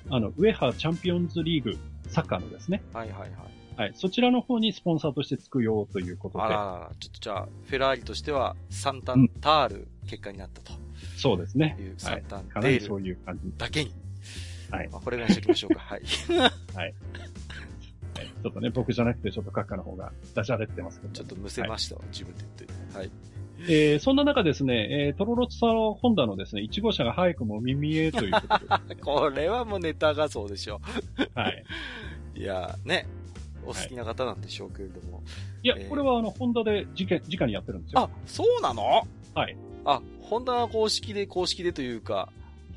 [0.08, 1.78] うん、あの、ウェハチャンピオンズリーグ、
[2.08, 2.82] サッカーのですね。
[2.94, 3.32] はいはいはい。
[3.76, 3.92] はい。
[3.96, 6.44] そちらの方にスポンサーとしてつくよということで。
[6.44, 10.74] あら、ちょっとじゃあ、フェラーリとしては、サンタンタール結果になったと。
[10.74, 10.80] うん、
[11.18, 11.78] そうですね。
[11.80, 12.86] いうサンタンデール。
[12.86, 13.52] そういう感じ。
[13.58, 13.92] だけに。
[14.70, 14.90] はい。
[14.90, 15.82] まあ、これぐらいにしておきましょうか。
[15.86, 16.02] はい。
[16.76, 16.94] はい。
[18.44, 21.14] ちょっとね、僕じゃなくて、ちょっと閣下の方がダジャレってますけど。
[21.14, 22.98] ちょっとむせましたわ、はい、自分で言って。
[22.98, 23.12] はい。
[23.62, 28.96] えー、そんな中ですね、えー、トロロツサホンダのですね、1号車が早くも耳へということで。
[29.02, 30.82] これはもうネタ画像でしょ。
[31.34, 31.64] はい。
[32.36, 33.08] いやね、
[33.64, 35.24] お好きな方なんでしょうけれども。
[35.62, 38.02] いや、えー、これはあの、ホンダで直、直にやってるんですよ。
[38.02, 39.08] あ、そうなの？
[39.34, 39.56] はい。
[39.86, 42.30] あ、ホンダ公式で、公式でというか。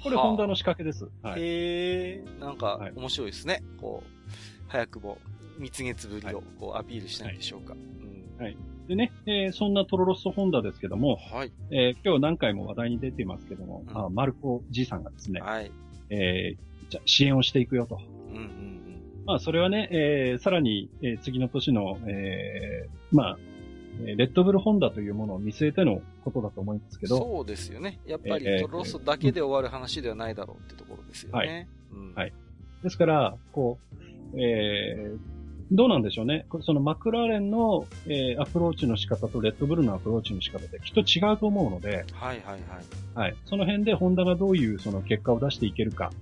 [0.02, 1.08] これホンダの仕掛けです。
[1.22, 3.62] はい、へえ、なんか、面白いですね。
[3.80, 4.30] こう、
[4.68, 5.18] 早くも、
[5.58, 7.72] 蜜月ぶりをこうアピールしたいんでしょうか。
[7.72, 7.80] はい。
[7.82, 11.52] うん、はいでね、えー、そんなトロロストホンダですけども、はい。
[11.70, 15.72] えー、今日何回も話題に出てますけども、うん、あマルコじいさんがですね、はい。
[16.10, 18.00] えー、じゃ支援をしていくよと。
[18.30, 19.24] うんうんうん。
[19.26, 23.38] まあ、それはね、えー、さらに、えー、次の年の、えー、まあ、
[24.04, 27.16] レッドブルホンダというものを見据えてのことだと思いますけど。
[27.16, 27.98] そうですよね。
[28.06, 31.38] やっぱりトロロストだけで終わる話ではないだろうってところですよね。
[31.38, 31.66] はい。
[31.92, 32.32] うん、はい。
[32.82, 33.78] ですから、こ
[34.34, 35.18] う、えー、
[35.72, 36.47] どうなんでしょうね。
[36.62, 42.62] そのマクラーレンの、えー、アプローチの仕方とレッドブルのアプローチの仕方できっと違うと思うので、はいはいはい。
[43.14, 43.36] はい。
[43.47, 46.12] その辺でホンダがどういうその結果を出していけるか、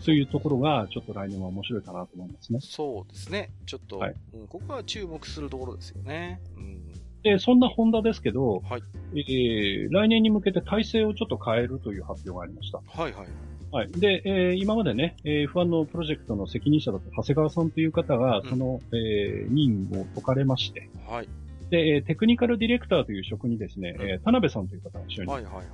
[0.00, 2.60] そういうところがちょっと来年は面白いかなと思いますね。
[2.62, 3.50] そうですね。
[3.66, 6.40] ちょっと、はい、うん、ここは注目するところですよね。
[6.56, 6.92] うん。
[7.22, 8.82] で、そんなホンダですけど、はい。
[9.16, 12.78] えー、来年に向けて体制をちょっと変えるという発表がありました。
[12.86, 13.28] はいはい。
[13.74, 13.90] はい。
[13.90, 21.28] で、えー、今までね、えー、F1 のプロジェクトの責任者だった長谷川さんという方が、その、うん、えー、任を解かれまして、はい。
[21.70, 25.26] で、テクニカルディレクターという職にですね、うん、えー、田辺さんという方が就任。
[25.26, 25.64] はいはいはい。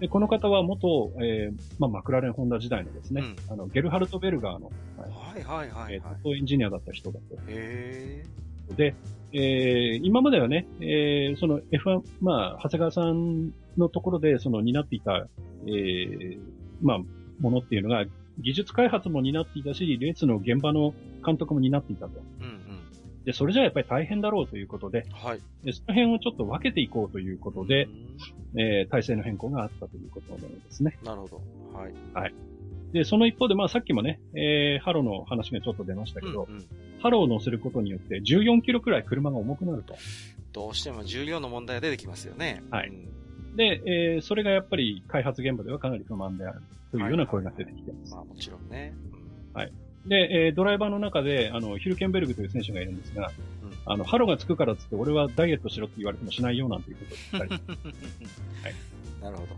[0.00, 7.36] で、この方は元、えー、まあ、マクラーレンホンダ時代のですね、うん、あの、ゲルハルト・ベルガーの、はい、はいはいはい、えー、トエンジニアだった人だと。
[7.48, 8.24] へ
[8.76, 8.94] で、
[9.32, 15.26] えー、今まではね、えー、その F1、まあ、長谷川さんのところで、その担っていた、
[15.66, 16.38] えー、
[16.80, 16.98] まあ、
[17.40, 18.04] ものっていうのが、
[18.38, 20.94] 技術開発も担っていたし、レースの現場の
[21.24, 22.20] 監督も担っていたと。
[22.40, 23.24] うんうん。
[23.24, 25.40] で、それじゃやっぱり大変だろうということで、はい。
[25.64, 27.88] で、その辺をちょっと分けていこうということで、
[28.56, 30.98] えー、体制の変更があったということのようですね。
[31.04, 31.42] なるほど。
[31.76, 31.92] はい。
[32.14, 32.34] はい。
[32.92, 36.64] で、その一方で、まあさっきもね、えー、ハローの話がちょっと出ましたけど、うんうん、
[37.00, 39.96] ハローを乗せることによって14キロくらい車が重くなると。
[40.52, 42.62] どうしても重量の問題が出てきますよね。
[42.70, 42.88] はい。
[42.88, 43.17] うん
[43.58, 46.62] で、えー、それがやっぱり開発現場ではかなり不満である
[46.92, 48.14] というような声が出てきてます。
[48.14, 48.94] まあもちろんね。
[49.52, 49.72] はい。
[50.06, 53.32] で、えー、ドライバーの中で、あの、ヒルケンベルグという選手がいるんですが、
[53.64, 57.62] うん、あの、ハロがつくからつって、俺はダイエットしろって言われてもしないよなんていうことを言ったり。
[58.62, 58.74] はい。
[59.22, 59.48] なるほど。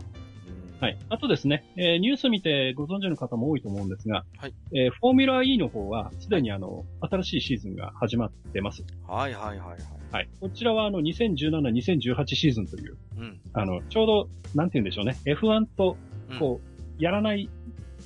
[0.79, 0.97] はい。
[1.09, 4.53] あとですね、えー、ニュース見てご存知の方も多いと思うんですが、はい。
[4.73, 8.83] えー、フォーミュラー E の方は、すでにあの、新しいシーズンが始まってます。
[9.07, 10.00] はいはいはいはい。
[10.11, 10.29] はい。
[10.39, 13.39] こちらはあの、2017、2018シーズンという、うん。
[13.53, 15.97] あの、ちょうど、なんて言うんでしょうね、F1 と、
[16.39, 17.49] こう、うん、やらない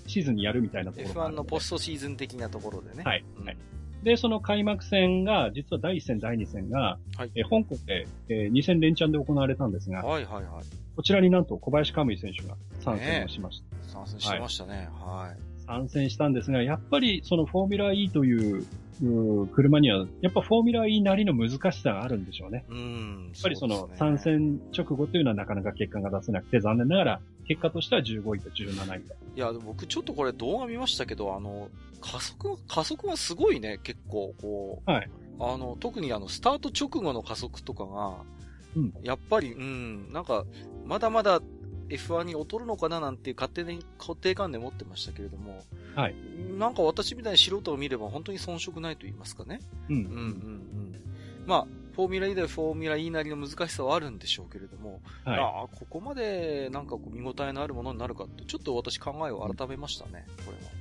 [0.08, 3.04] シーズンにやるみたいなところ F1 のポストシーズン的なところでね。
[3.04, 3.24] はい。
[3.40, 3.58] うん、はい。
[4.04, 10.64] で、その開幕戦が、実は第1戦、第2戦が、はい、え香港で、えー、2戦連チャンで行われたんですが、はいはいはい。
[10.96, 13.90] こちらになんと小林カムイ選手が参戦をしました。
[13.90, 14.90] 参戦しましたね。
[14.94, 15.66] はい。
[15.66, 18.66] 参戦したんですが、やっぱりそのフォーミュラー E という
[19.02, 22.66] う車には、やっぱフォーミュラー E なりの難しさがあるんでしょうね。
[22.70, 23.32] うん。
[23.34, 29.16] やっぱりその参戦直後というのはなかなか結果が出せなくて、残念ながら結果としては15位と17位で。
[29.36, 31.70] いや、僕ちょっとこれ動画見ましたけど、あの、
[32.02, 34.90] 加速、加速はすごいね、結構、こう。
[34.90, 35.10] はい。
[35.40, 38.16] あの、特にあの、スタート直後の加速とかが、
[38.76, 40.46] うん、やっぱり、うん、なんか、
[40.86, 41.42] まだまだ
[41.90, 45.64] F1 に劣るのかななんて勝手に固定観念持ってましたけれども、
[45.96, 46.16] はい。
[46.58, 49.60] なんか私みたいに素人を見れば本当に遜色ないと言いますかね。
[49.90, 49.96] うん。
[49.96, 50.96] うんうんうん。
[51.46, 60.72] まあ、フォーミュラ E でフォーミュラ E なりの難しさはあるんでしょうけれども、はい、ああ、ここまでなんかこう見応えのあるものになるかって、ちょっと私考えを改めましたね、これは。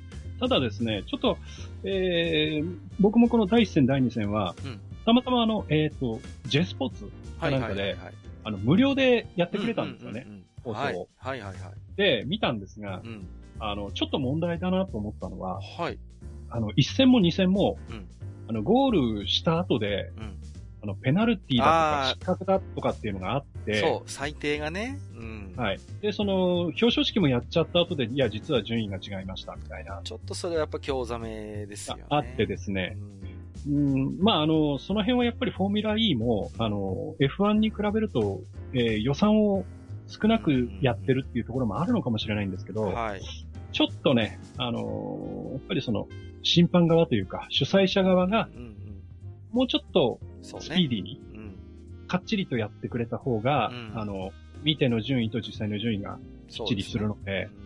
[0.40, 1.39] ただですね、ちょっと、
[1.85, 7.97] えー、僕もこの第1戦、第2戦は、うん、たまたまあの、えっ、ー、と、J スポーツかなんかで、
[8.43, 10.26] あの、無料でやってくれたんですよね。
[10.64, 11.08] 放送を。
[11.16, 13.28] はい、はいはいはいで、見たんですが、うん、
[13.60, 15.98] あの、ちょっと問題だなと思ったのは、はい。
[16.50, 18.06] あの、1戦も2戦も、うん、
[18.48, 20.36] あの、ゴールした後で、うん、
[20.82, 24.98] あの、ペナルティだとか、失格だとかっていうのがあって、そう、最低がね。
[25.16, 25.54] うん。
[25.56, 25.62] うん。
[25.62, 25.80] はい。
[26.00, 30.00] で、その、表彰式もやっちゃった後で、いや、実は順位が違いました、みたいな。
[30.02, 32.04] ちょっとそれはやっぱ興ざめですよね。
[32.08, 33.00] あってですねう。
[33.00, 33.14] ん
[33.66, 38.42] うん、まあ、あの、その辺はやっぱりフォーミュラ E も、あの、F1 に比べると、
[38.72, 39.64] えー予算を
[40.06, 43.22] 少なくやってるっていうところもあるのかもしれないんですけど、はい。
[43.72, 46.09] ちょっとね、あのやっぱりその、
[46.43, 48.48] 審判側というか、主催者側が。
[49.51, 50.18] もうちょっと。
[50.43, 51.56] スピーディーに、うん。
[52.06, 54.32] かっちりとやってくれた方が、うんあの、
[54.62, 56.18] 見ての順位と実際の順位が
[56.48, 57.64] きっちりするので、うんうん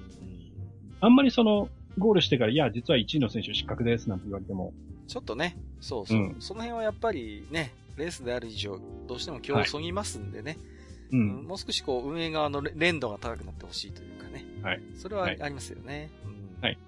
[1.00, 4.72] あんまりその、ゴールしてから、いや、実は1位の選手失格ですなんて言われても、
[5.06, 10.77] ちょっとね、そうそう、うんその辺はやっぱりね、レースである以上、どうしても今日そぎますんでね、う
[11.12, 11.44] うんん。
[11.46, 14.44] もう少しこう、運営側の連度が高くなってほしいというかね。
[14.62, 14.82] はい。
[14.96, 16.10] それはあはいりますよね。
[16.24, 16.78] うんはい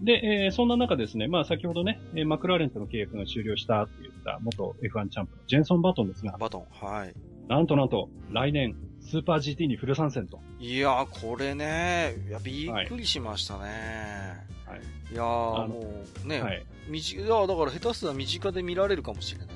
[0.00, 0.12] で、
[0.44, 7.14] えーそんな中ですね、まあ先ほどね、えーマクラーレンとの契約が終了したって言った元 F1 チャンプのジェンソン・バトンですが、バトン、はい。
[7.48, 10.38] なんとなんと、来年、スーパー GT にフル参戦と。
[10.60, 14.46] いやー、これね、いや、びっくりしましたね。
[14.66, 14.80] はい。
[15.12, 16.64] いやー、もう、ね、はい。
[16.88, 19.48] 身近いやだから下手すら身近で見られるかもしれない。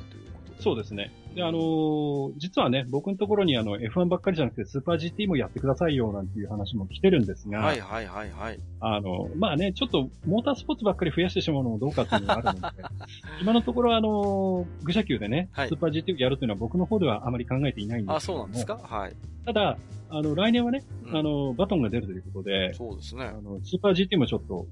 [0.62, 1.10] そうですね。
[1.34, 8.58] で、あのー実はね、僕のところにあの F1 ばっかりじゃなくてスーパー GT もやってくださいよなんていう話も来てるんですが、はいはいはいはい。
[8.80, 12.76] あの、まあね、ちょっとモータースポーツばっかり増やしてしまうのもどうかっていうのがあるので、
[13.42, 18.78] 今のところあの、愚者級でね、はいスーパー GT をやるというのは僕の方ではあまり考えていないんですあ、けどもそうなんですか？
[18.82, 19.12] はい。
[19.44, 19.78] ただ、
[20.10, 23.32] あの、来年はね、うんあの、バトンが出るということで、そうですねあ。
[23.40, 24.66] の、スーパー GT もちょっと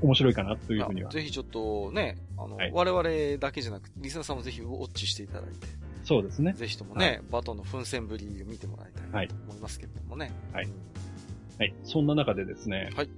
[0.00, 1.12] 面白いかなというふうにはあ。
[1.12, 5.66] ぜひちょっとね、あの、はい我々だけじゃなくて、リスナーさんもぜひウォッチしていただいて、
[6.04, 6.52] そうですね。
[6.52, 10.32] ぜひともね、バトンの奮戦ぶりを見てもらいたいはいと思いますけれどもね。
[10.52, 10.72] はいうん
[11.58, 11.74] はい。
[11.84, 13.10] そんな中でですね、はい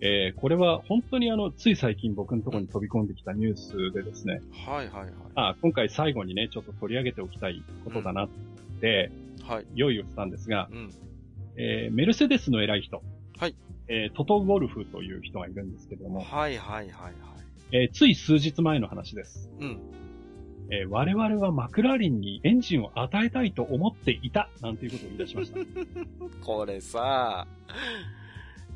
[0.00, 5.12] えー、これは本当にあの、つい最近僕のところに飛び込んできたニュースでですね、はいはいはい。
[5.36, 8.28] あ今回最後にね、ちょっと取り上げておきたいことだなっ
[8.80, 9.10] て、
[9.46, 9.66] はい。
[9.74, 10.90] 用意をしたんですが、うん。
[11.56, 13.02] えー、メルセデスの偉い人。
[13.38, 13.54] はい。
[13.88, 17.14] えー、トト・ウォルフという人がいるんですけれども、はいはいはいはい。
[17.72, 19.50] えー、つい数日前の話です。
[19.60, 19.78] うん。
[20.70, 25.58] えー、我々はマクラーレンにエンジンを与えたいと思っていた、なんていうことを言い出しました。
[26.44, 27.46] これさ、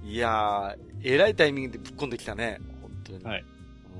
[0.04, 2.58] いやー、えらいタイミングでぶっ込んできたね。
[2.82, 3.24] 本当に。
[3.24, 3.44] はい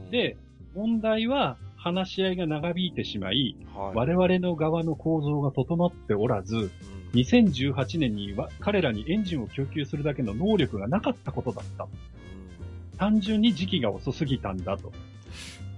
[0.04, 0.36] うん、で、
[0.74, 11.84] 問題は話し合いが長引いてしまい、はい、我々の側の構造が整っておらず、うん2018年には彼らにエンジンを供給するだけの能力がなかったことだった。
[11.84, 11.90] うん
[12.98, 14.92] 単純に時期が遅すぎたんだと。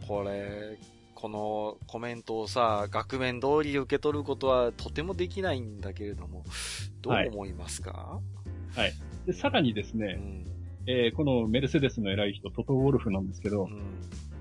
[0.08, 0.78] これ、
[1.14, 6.44] このコメントをさ、額面通り受け取ることはとてもできないんだけれども、
[7.02, 8.20] どう思いますか、
[9.26, 10.46] で、さらにですね、うん。
[10.86, 13.82] えーこのメルセデスの偉い人、トト・ウォルフなんですけど、うん。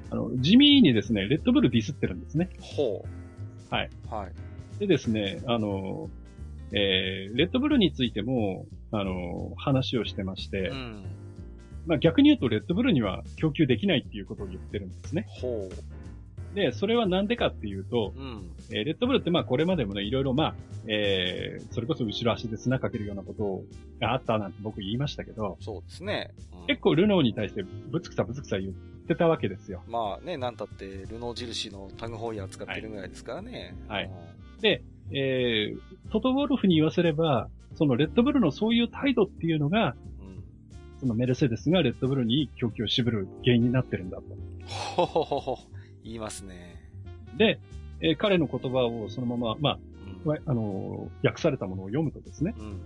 [0.09, 2.49] あの、地味にですね、レッドブルディスってるんですね。
[2.61, 3.73] ほう。
[3.73, 3.89] はい。
[4.09, 4.79] はい。
[4.79, 6.09] でですね、あの、
[6.71, 11.05] えーレッドブルについても、あの、話をしてまして、うん。
[11.85, 15.25] まあ逆に言うとレッドブルには供給できないっていうことを言ってるんですね。
[15.27, 15.69] ほ
[16.53, 18.19] で、それはなんでかっていうと、う。
[18.19, 18.51] うん。
[18.71, 20.55] えーレッドブルってまあこれまでもね、いろいろまあ、
[20.87, 23.63] えーそれこそ後ろ足で砂かけるようなこと
[23.99, 26.31] があったなんて僕言いましたけど、そうですね。
[26.53, 28.73] うん結構ルノーに対してぶつくさぶつくさ言っ
[29.07, 29.81] てたわけですよ。
[29.87, 33.75] まあね、なんたって、ルノー印のタグホイヤー使ってるぐらいですからね。
[33.87, 34.11] はいうん
[34.61, 35.79] で、えー
[36.11, 40.43] トト・ウォルフに言わせれば、そのレッドブルのそういう態度っていうのが、うん。
[40.99, 44.23] そのメルセデスがレッドブルに供給を渋る原因になってるんだと。
[44.65, 45.57] ほほほほ。
[46.03, 46.75] 言いますね。
[47.37, 47.59] で、
[48.01, 49.79] えー彼の言葉をそのまま、ま
[50.25, 50.39] うん。
[50.45, 52.79] あ、のー訳されたものを読むとですね、うん。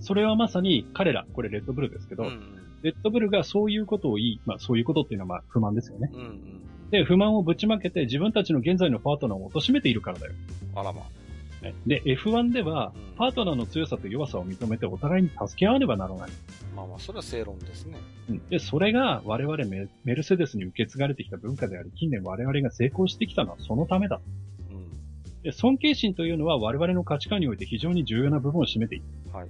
[0.00, 2.42] それはまさに彼ら、これレッドブルですけど、うん。
[2.82, 6.10] レッドブルがそういうことを言い、まあそういうことっていうのはまあ不満ですよね。
[6.12, 6.20] うん。
[6.20, 6.90] うん。
[6.90, 10.32] で、不満をぶちまけて自分たちの現在のパートナーを貶めているからだよ。
[10.74, 11.02] あらま。
[11.68, 16.30] ねで、F1 ではうん、パートナーの強さと弱さを認めてお互いに助け合わねばならない。
[16.74, 17.98] まあまあ、それは正論ですね。
[18.30, 24.20] うんで、それが我々メメルセデスに受け継がれてきた文化であり、近年我々が成功してきたのはそのためだ。
[24.70, 25.42] うん。
[25.42, 29.04] で、尊敬心というのは我々の価値観において非常に重要な部分を占めている。
[29.32, 29.48] はい。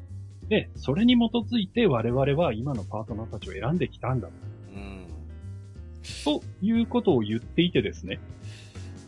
[0.49, 4.29] で、それに基づいて我々は今のパートナーたちを選んできたんだ。
[4.29, 5.07] うん。
[6.25, 8.21] ということを言っていてですね、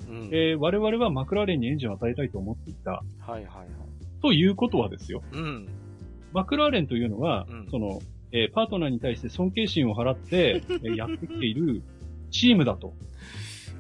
[0.08, 0.28] うん。
[0.32, 2.90] えー我々はマクラーレンにエンジンを与えたいと思っていた。
[2.92, 3.66] はいはいはい。
[4.22, 5.22] ということはですよ。
[5.32, 5.68] うん。
[6.32, 8.00] マクラーレンというのは、うんその、
[8.32, 11.82] えーパートナーに対して尊敬心を払って、 えーやってきている
[12.30, 12.94] チームだと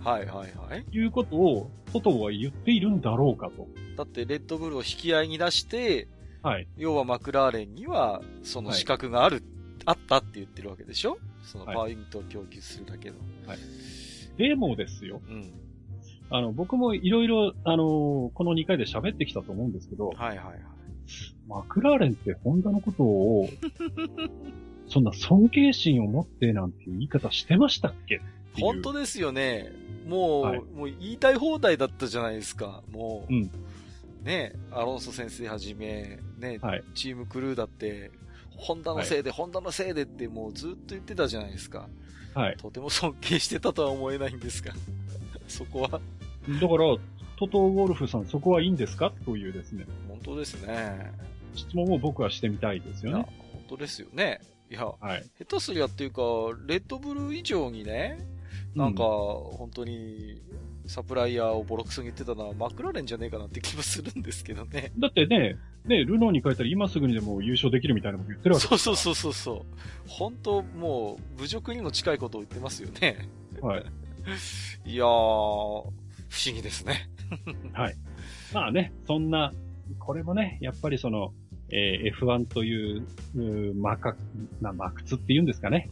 [0.04, 0.84] はいはいはい。
[0.90, 3.66] いうことを、トトは言っているんだろうかと。
[3.96, 6.06] だって、レッドブルを引き合いに出して、
[6.42, 6.68] はい。
[6.76, 9.42] 要はマクラーレンには、その資格がある、
[9.84, 11.18] あったって言ってるわけでしょ？
[11.42, 13.16] そのパはいワーユニットを供給するだけの。
[14.36, 15.20] でもですよ。
[15.28, 15.50] うん。
[16.30, 20.58] あの、僕もいろいろ、あのーこの2回で喋ってきたと思うんですけど、はいはいはい。
[21.48, 23.48] マクラーレンってホンダのことを、
[24.86, 28.20] そんな尊敬心を持ってなんていう言い方してましたっけ
[28.60, 29.70] 本当ですよね。
[30.06, 32.82] もう、はい、もう言いたい放題だったじゃないですか。
[32.90, 33.32] もう。
[33.32, 33.50] うん、
[34.24, 38.10] ねアロンソ先生はじめ、ね、はい、チームクルーだって、
[38.56, 41.88] ホンダのせいで、はい、ホンダのせいでってもうずっと言ってたじゃないですか。
[42.34, 42.56] はい。
[42.56, 44.72] とても尊敬してたとは思えないんですが、
[45.48, 45.88] そこは。
[45.90, 46.00] だか
[46.48, 46.96] ら、
[47.38, 49.12] トトウォルフさん、そこはいいんですか？
[49.24, 49.86] というですね。
[50.08, 51.12] 本当ですね。
[51.54, 53.26] 質問を僕はしてみたいですよね。
[53.52, 54.40] 本当ですよね。
[54.70, 56.22] いや、はい、下手すりゃっていうか、
[56.66, 58.18] レッドブル以上にね、
[58.74, 60.42] なんか、本当に、
[60.86, 64.90] サプライヤーをボロクソに言ってたのはマクラーレンじゃねえかなって気もするんですけどね。
[64.98, 69.62] だってね、ね、ルノーに書いたら今すぐにでも優勝できるみたいなこと言ってるわけそうそうそうそうそう。
[70.06, 73.28] 本当もう、侮辱にも近いことを言ってますよね。
[73.60, 73.84] はい。
[74.84, 75.90] いやー、不思
[76.54, 77.08] 議ですね。
[77.72, 77.94] はい。
[78.52, 79.52] まあね、そんな、
[79.98, 81.32] これもね、やっぱりその、
[81.70, 83.06] えー、F1 という、
[83.36, 84.16] うマカ、
[84.60, 85.90] な、マクツって言うんですかね。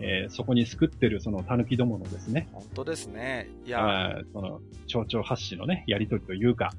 [0.00, 2.48] えー、そこに救ってるその狸どものですね。
[2.52, 3.48] 本当ですね。
[3.64, 6.72] いや、その、蝶々発信のね、やりとりというか。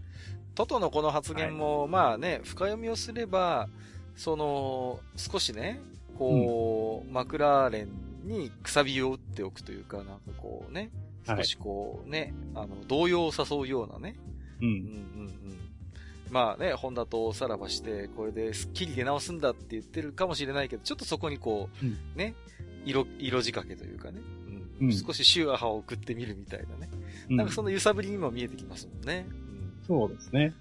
[0.56, 3.70] トトのこの発言も、はい、まあね、深読みをすれば、
[4.16, 5.80] その、少しね、
[6.18, 10.92] こう、うん、マクラーレンにくさびを打っておくというか、なんかこうね、
[11.28, 14.16] 少しこうね、はい、あの、動揺を誘うようなね。
[14.62, 14.68] うん。
[14.68, 15.60] うんうんうん
[16.32, 22.34] まあね、ホンダとさらばして、これでスッキリ出直すんだって言ってるかもしれないけど、ちょっとそこにこう、うん、ね、
[22.86, 24.20] 色、色仕掛けというかね、
[24.80, 26.90] うん、うん、少しシュアハを送ってみるみたいなね、
[27.30, 29.28] うん、なんかその揺さぶりにも見えてきますもんね。
[29.86, 30.56] そうですね。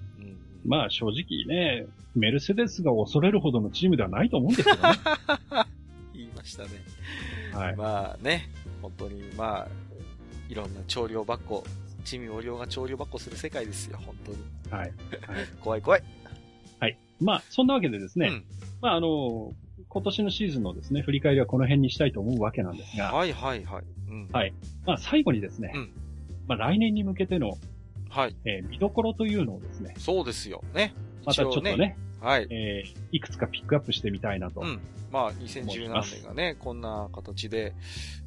[0.65, 4.99] まあ正直ね、メルセデスが恐れるほどのチームではないと思うんですけどね。
[6.15, 6.69] 言いましたね。
[7.53, 7.77] はい。
[7.77, 8.51] まあね、
[8.81, 9.69] 本当にまあ、
[10.49, 11.65] いろんな調量ばっこ、
[12.05, 14.39] 地味無量が調量ばっこする世界ですよ、本当に。
[14.71, 14.81] はい。
[14.81, 14.93] はい、
[15.61, 16.03] 怖い怖い。
[16.81, 16.99] はい。
[17.21, 18.45] まあ、そんなわけでですね、うん、
[18.81, 19.53] まああの、
[19.89, 23.13] 今年のシーズンのですね、振り返りはこの辺にしたいと思うわけなんですが。
[23.13, 23.85] はいはいはい。
[24.09, 24.55] うん、はい。
[24.87, 25.93] まあ最後にですね、うん、
[26.49, 27.59] まあ来年に向けての、
[28.09, 28.37] はい。
[28.45, 29.95] えー、見どころというのをですね。
[29.99, 30.63] そうですよ。
[30.75, 30.95] ね。
[31.25, 32.47] またちょっとね、ねはい。
[32.51, 34.61] えー、いくつかピックアップしてみたいなと。
[34.61, 34.81] うん。
[35.11, 37.75] まあ、2017年がね、こんな形で、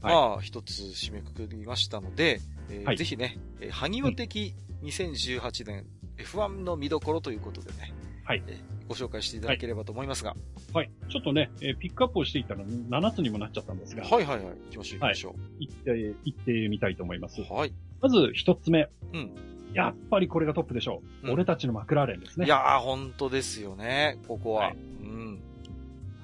[0.02, 4.54] まあ、一つ締めくくりましたので、えーはい、ぜひね、えー、萩尾的
[4.84, 5.86] 2018年
[6.18, 7.94] F1 の見どころということでね、
[8.26, 8.44] はい。
[8.48, 10.36] えー、ご紹介していただければと思いますが。
[10.74, 10.92] はい。
[11.10, 14.04] ちょっとね、えー、ピックアップをしていったの7つにもなっちゃったんですが。
[14.04, 14.46] はいはいはい。
[14.46, 15.32] 行きましょう行きましょう。
[15.34, 17.42] はい、行って、行ってみたいと思います。
[17.42, 17.74] はい。
[18.02, 18.90] まず一つ目。
[19.14, 19.55] うん。
[19.76, 21.27] やっぱりこれがトップでしょう。
[21.27, 22.45] うん、俺たちのマクラーレンですね。
[22.45, 24.68] いやー、本当ですよね、ここは。
[24.68, 25.39] はい、うん。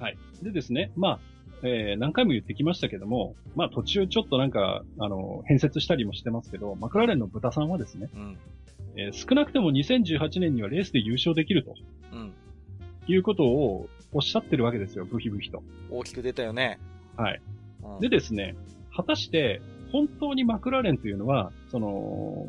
[0.00, 0.16] はい。
[0.42, 1.20] でですね、まあ、
[1.62, 8.38] えー、何回も言ってきましたけども、まあ途中ちょっとなんか、あの、変説したりもしてますけど、マクラーレンの豚さんはですね、うん、
[8.96, 11.74] えー、少なくても2018年にはレースで優勝できると。
[12.12, 12.32] うん。
[13.06, 15.62] いうことをおっしゃってるわけですよ、ブヒブヒと。
[15.90, 16.78] 大きく出たよね。
[17.16, 17.40] はい。
[17.82, 18.56] うん、でですね、
[18.96, 19.60] 果たして、
[19.92, 22.46] 本当にマクラーレンというのは、その、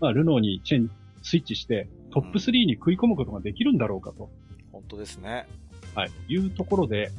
[0.00, 0.90] まあ、ルノーにチェン、
[1.22, 4.30] スイッチして、トップ3に食い込むことができるんだろうかと。
[4.72, 5.46] 本当ですね。
[5.94, 6.10] はい。
[6.28, 7.10] いうところで、う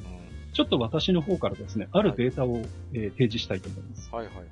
[0.49, 2.63] ん、ちょっと私の方からですね、あるデータを、はい、
[2.93, 4.09] えー、提示したいと思います。
[4.11, 4.45] はいはいはい。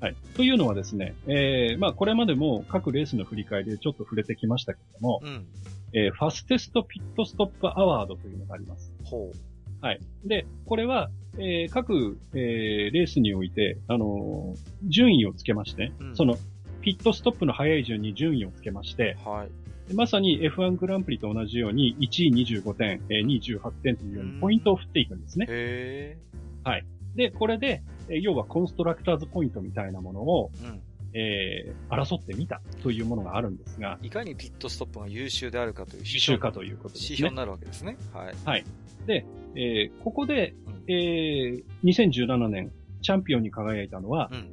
[0.00, 0.16] はい。
[0.34, 5.46] というのはですね、えー、まあ、これまでも各レースの振り返りでちょっと触れてきましたけれども、うん、
[5.92, 8.92] えー、ファステストピットストップアワードというのがあります。
[9.04, 9.84] ほう。
[9.84, 10.00] はい。
[10.24, 16.36] で、これは、えー、各、えー、レースにおいて、あのー、順位をつけまして、うん、その、
[16.82, 19.46] ピットストップの早い順に順位をつけまして、は
[19.90, 25.46] い、まさに F1 グランプリと同じように1位25点、えー、2位18点というようにポイントを振っていくんですね。
[25.48, 26.18] へ
[26.64, 26.84] はい。
[27.14, 30.80] で、これで、えー、要はコンストラクターズポイントみたいなものを、うん
[31.14, 33.98] えー、争ってみたというものがあるんですが。
[34.02, 37.04] いかにピットストップが優秀であるかという優秀かということですね。
[37.10, 37.96] 指標になるわけですね。
[38.12, 38.34] はい。
[38.44, 38.64] はい。
[39.06, 42.72] で、えー、ここで、うん、えー、2017年
[43.02, 44.48] チャンピオンに輝いたのは、うん、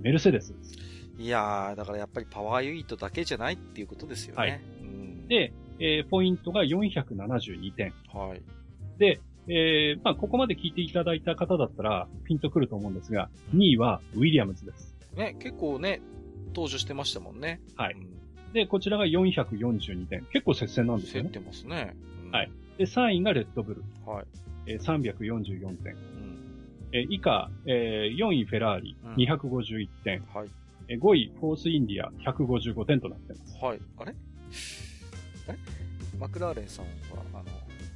[0.00, 0.81] メルセデスです。
[1.22, 4.40] いやー、だからやっぱりパワーユニットだけじゃないっていうことですよね。
[4.40, 4.60] はい。
[4.80, 7.94] うん、で、えー、ポイントが472点。
[8.12, 8.42] はい。
[8.98, 14.96] で、えー、まあ、ここまで聞いていただいた方だったら、ピンとくると思うんですが、2位はウィリアムズです。
[15.14, 16.00] ね、結構ね、
[16.48, 17.60] 登場してましたもんね。
[17.76, 17.94] はい。
[17.94, 20.24] うん、で、こちらが442点。
[20.32, 21.30] 結構接戦なんですよね。
[21.32, 21.94] 競ってますね。
[22.24, 22.50] うん、はい。
[22.78, 23.84] で、3位がレッドブル。
[24.04, 24.24] はい。
[24.66, 25.94] えー、344点。
[25.94, 26.38] うん、
[26.92, 30.24] えー、以下、えー、4位フェラーリ、251点。
[30.34, 30.48] はい。
[31.00, 33.56] 5位、フォースインディア、155点となっています。
[33.64, 33.80] はい。
[33.98, 34.14] あれ？
[35.48, 35.58] あれ？
[36.18, 36.90] マクラーレンさんは、
[37.34, 37.44] あの、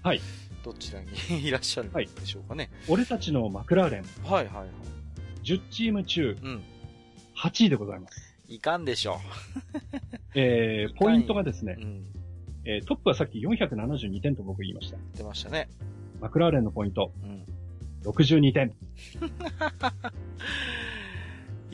[0.02, 0.20] はい。
[0.64, 1.08] どちらに
[1.46, 2.70] いらっしゃるんでしょうかね。
[2.72, 4.02] はい、俺たちのマクラーレン。
[4.24, 4.68] はいはいはい。
[5.44, 6.62] 10チーム中、うん。
[7.36, 8.36] 8位でございます。
[8.48, 9.16] いかんでしょう。
[10.34, 12.04] えー、ポイントがですね、うん、
[12.64, 14.98] えー、トップはさっき472点と僕言いました。
[15.16, 15.68] 出ましたね。
[16.20, 17.12] マクラーレンのポイント。
[17.22, 17.44] うん。
[18.10, 18.72] 62点。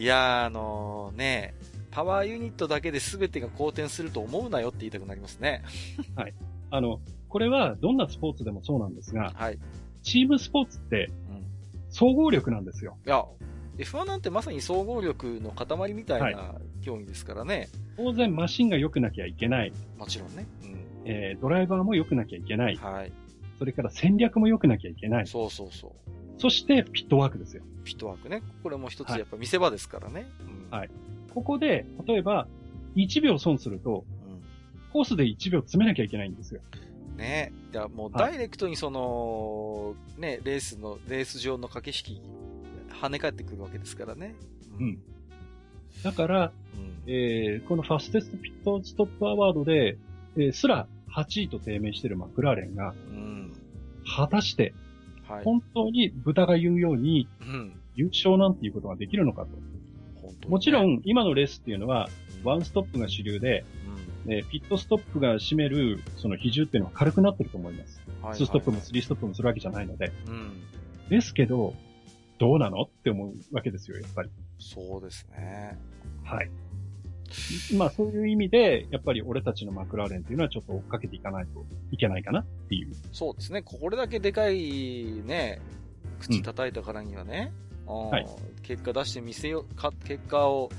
[0.03, 1.55] いやー、あのー、ね、
[1.93, 5.63] パワーユニットだけで全てが好転すると思うなよって言いたくなりますね。
[6.17, 6.35] はい。
[6.73, 9.61] あの、これはどんなスポーツでもそうなんですが、はい。
[10.03, 11.09] チームスポーツって、
[11.91, 12.97] 総合力なんですよ。
[13.07, 13.25] いや、
[13.79, 17.57] F1 なんてまさに総合力の塊みたいな競技ですからね。
[17.57, 17.69] はい、
[17.99, 19.73] 当然マシンが良くなきゃいけない。
[19.97, 20.49] もちろんね。
[20.65, 22.75] うん、えー、ドライバーも良くなきゃいけない。
[22.75, 23.13] はい。
[23.61, 25.29] それから戦略も良くなきゃいけない。
[25.29, 26.22] そうそうそう。
[26.43, 27.63] そしてピットワークですよ。
[27.85, 28.43] ピットワークね。
[28.65, 30.27] これも一つやっぱ見せ場ですからね。
[30.73, 30.91] はい。
[31.33, 32.49] ここで、例えば、
[32.97, 34.43] 1秒損すると、うん、
[34.93, 36.61] コースで1秒詰めなきゃいけないんですよ。
[37.17, 42.23] ねいや、もうダイレクトにその、はい、ね、レースの、レース上の駆け引き、
[42.93, 44.35] 跳ね返ってくるわけですからね。
[44.81, 44.85] うん。
[44.85, 44.99] うん、
[46.03, 49.97] だから、うん、えー、このファステストピットストップアワードで、
[50.37, 53.53] えー、すら8位と低迷してるマクラーレンが、うん、
[54.17, 54.75] 果たして、
[55.29, 59.49] はい、本当に豚が言うように、うん、優勝なんていうことができるのかと。
[60.27, 62.09] ね、もちろん、今のレースっていうのは、
[62.45, 63.65] ワンストップが主流で、
[64.29, 68.03] えピットストップが占める、その比重っていうのは軽くなってると思います。
[68.23, 70.13] はい2ストップも3ストップもするわけじゃないので。
[70.29, 70.53] うん、
[71.09, 71.75] ですけど、
[72.39, 74.31] どうなのって思うわけですよ、やっぱり。
[74.59, 75.77] そうですね。
[76.25, 76.51] はい。
[77.77, 82.93] まあそういう意味で、やっぱり俺たちのマクラーレンっていうのはちょっと追っかけていかないといけないかなっていう。
[83.13, 83.63] そうですね。
[83.63, 85.61] これだけでかいね、
[86.21, 87.53] 口叩いたからにはね、
[87.87, 88.27] うん、はい、
[88.63, 90.71] 結果出してみせよ、か、結果を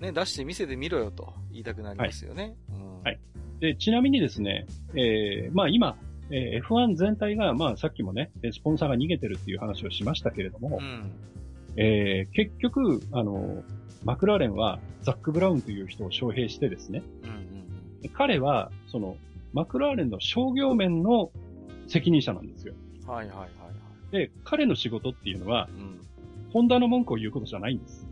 [0.00, 2.42] ね、出して見せてみろよと言いたくなりますよね。
[2.42, 2.54] はい。
[2.78, 3.20] うん、はい、
[3.60, 5.96] で、ちなみにですね、えー、まあ今、
[6.30, 11.12] えー、F1 全体が、まあさっきもね、スポンサーが逃げてるっていう話をしましたけれども、うん、
[11.76, 13.62] えー、結局、あの、
[14.06, 17.30] マクラーレンはザック・ブラウンという人を招聘してですね、うん
[18.04, 19.16] うん、彼は、その、
[19.52, 21.32] マクラーレンの商業面の
[21.88, 22.74] 責任者なんですよ。
[23.04, 24.12] はいはいはい、はい。
[24.12, 26.00] で、彼の仕事っていうのは、うん、
[26.52, 28.06] ホンダの文句を言うことじゃないんです。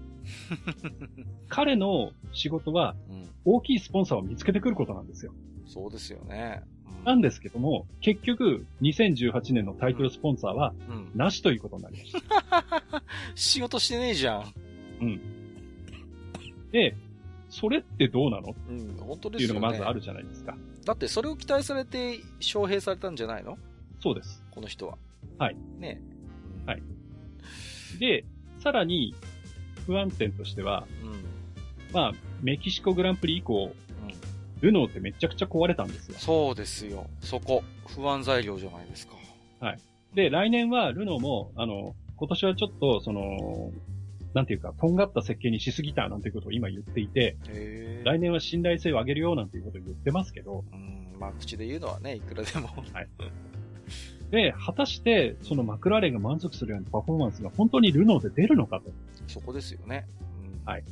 [1.49, 2.97] 彼の仕事は、
[3.45, 5.33] 大きいスポンサーを見つけてくることなんですよ。
[5.65, 6.63] そうですよね。
[6.99, 10.75] うん、なんですけども、結局、2018年のタイトルスポンサーは、
[11.15, 13.03] なしということになりました。
[13.37, 14.53] 仕事してねえじゃん。
[15.01, 15.44] うん。
[16.75, 16.97] で、
[17.51, 18.57] それってどうなの？
[18.69, 19.59] うん、本当ですよ、ね。
[19.59, 20.57] っていうのがまずあるじゃないですか。
[20.85, 23.57] だってそれを期待されて招聘されたんじゃないの？
[24.01, 24.43] そうです。
[24.51, 24.99] この人は。
[25.39, 25.57] はい。
[25.79, 26.01] ね
[26.67, 26.83] はい。
[28.01, 28.25] で、
[28.59, 29.15] さらに、
[29.87, 31.25] 不安点としては、うん、
[31.93, 36.17] まあ、メキシコグランプリ以降、うん、ルノーってめちゃくちゃ壊れたんですよ。
[36.19, 37.07] そうですよ。
[37.21, 37.63] そこ。
[37.87, 39.15] 不安材料じゃないですか。
[39.61, 39.79] はい。
[40.15, 43.71] で、来年はルノーも、あの、今年はちょっと、その、
[44.35, 47.37] なんていうか、とんがった設計にしすぎたなんていうことを今言っていて、
[48.05, 52.69] 来年は信頼性を上げるよなんていうことを言ってますけど、うん、まあ口で言うのはね、いくらでも。
[52.93, 53.09] はい。
[54.31, 58.91] で、果たして、そのマクラーレンが満足するようなパフォーマンスが本当にルノーで出るのかと。
[59.29, 60.07] そこですよね。
[60.43, 60.85] うん、はい。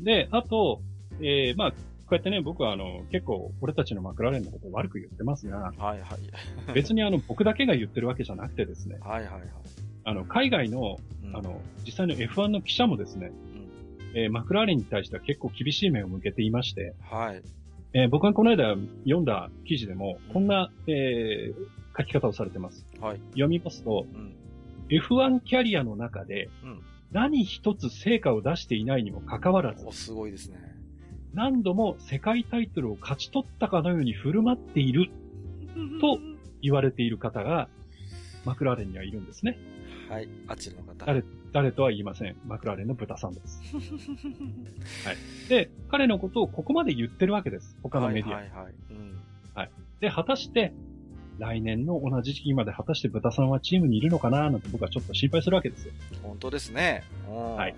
[0.00, 0.80] で、あと、
[1.20, 1.76] えー、まあ、こ
[2.12, 6.00] うやってね、僕はあの、結構、俺たちのマクラーレンのことを悪く言ってますが、はいはい。
[6.74, 9.42] 別にあの、僕だけが言ってるわけじゃなくてですね、はいはいはい。
[10.04, 13.32] あの、海外の、うん、あの、実際の F1 の記者もですね、
[14.14, 17.42] うん、えー、マクラーレンに対しては結構厳しい目を向けていまして、はい。
[17.94, 22.84] えー、僕がこの間読んだ記事でも、こんな、えー、書き方をされてます。
[23.00, 23.20] はい。
[23.30, 24.34] 読みますと、うん、
[24.88, 26.48] F1 キャリアの中で、
[27.12, 30.68] 何一つ成果を出していないにもかかわらず、すごいですね。
[31.34, 35.10] 何度も世界タイトルを勝ち取ったかのように振る舞っている
[36.00, 36.18] と
[36.62, 37.68] 言われている方が、
[38.44, 39.58] マクラーレンにはいるんですね。
[40.08, 41.06] はい、あちらの方。
[41.06, 41.22] 誰、
[41.52, 42.36] 誰とは言いません。
[42.46, 43.60] マクラーレンの豚さんです。
[45.06, 45.48] はい。
[45.48, 47.76] で、彼のことをここまで言ってるわけです。
[47.82, 48.36] 他のメディア。
[48.36, 48.74] はい、はい、はい。
[48.90, 49.18] うん。
[49.54, 49.70] はい。
[50.00, 50.72] で、果たして、
[51.38, 55.92] 来年の同じ時期まで果たして豚さんはチームにいるのかななんて僕はちょっと心配するわけですよ。
[56.22, 57.04] 本当ですね。
[57.28, 57.74] はい。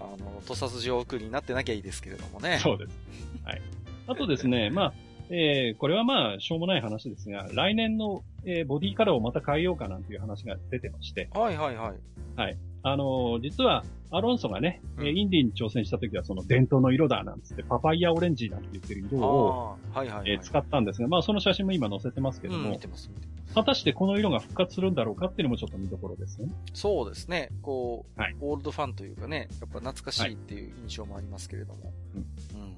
[0.00, 2.58] あの、土佐筋送りになってなきゃいいですけれどもね。
[2.58, 2.98] そうです。
[3.44, 3.62] はい。
[4.06, 4.94] あとですね、 まあ、
[5.28, 11.28] えー、これはまあ、しょうもない話ですが、来年の、えー、ボディカラーをまた変えようかなんていう話が出てまして。
[11.32, 11.94] はいはいはい。
[12.36, 12.58] はい。
[12.82, 22.80] あのー、実は、アロンソがね、うん、インディに挑戦した時はその伝統の色だなんつって、パパイヤオレンジなんて言ってる色を、はいはい、はい、えー、使ったんですが、まあその写真も今載せてますけども、うん、
[23.54, 26.48] 果たしてこの色が復活するんだろうかっていうのもちょっと見どころですね。
[26.74, 27.50] そうですね。
[27.62, 31.84] こう、はい、オールドファンというかね、やっぱ懐かしいっていう印象もありますけれども。
[31.84, 32.76] はい、うん、うん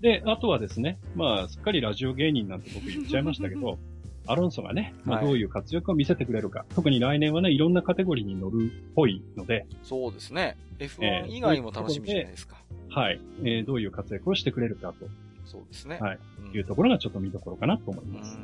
[0.00, 3.78] で、あとはですね、まあ、すっかりラジオ芸人なんて僕言っちゃいましたけど、
[4.26, 9.66] アロンソがね、まあ、どういう活躍を見せてくれるか、はい、特に来年はね、いろんなカテゴリーに乗るっぽいので。
[9.82, 10.56] そうですね。
[10.78, 12.56] F1 以外も楽しみじゃないですか。
[12.70, 13.66] えー、はい、えー。
[13.66, 15.06] どういう活躍をしてくれるかと
[15.44, 15.98] そうですね。
[16.00, 16.18] はい。
[16.52, 18.38] いうところがちょっと見どころかなと思います。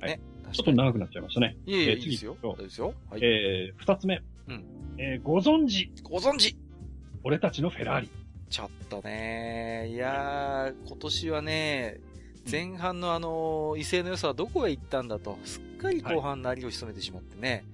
[0.00, 0.20] はい。
[0.52, 1.56] ちょっと長くなっちゃいましたね。
[1.66, 2.36] いえいえ、いいですよ。
[2.42, 2.94] いいですよ。
[3.10, 3.20] はい。
[3.22, 4.22] えー、二つ目。
[4.48, 4.64] うん。
[4.98, 5.90] えー、ご存知。
[6.02, 6.56] ご存知
[7.24, 8.10] 俺たちのフェラーリ。
[8.50, 12.00] ちょっとね、いやー、今年はね、
[12.50, 17.64] 前半のあの、威勢の良さはどこへ行ったんだと、すっかり後半なりを潜めてしまってね。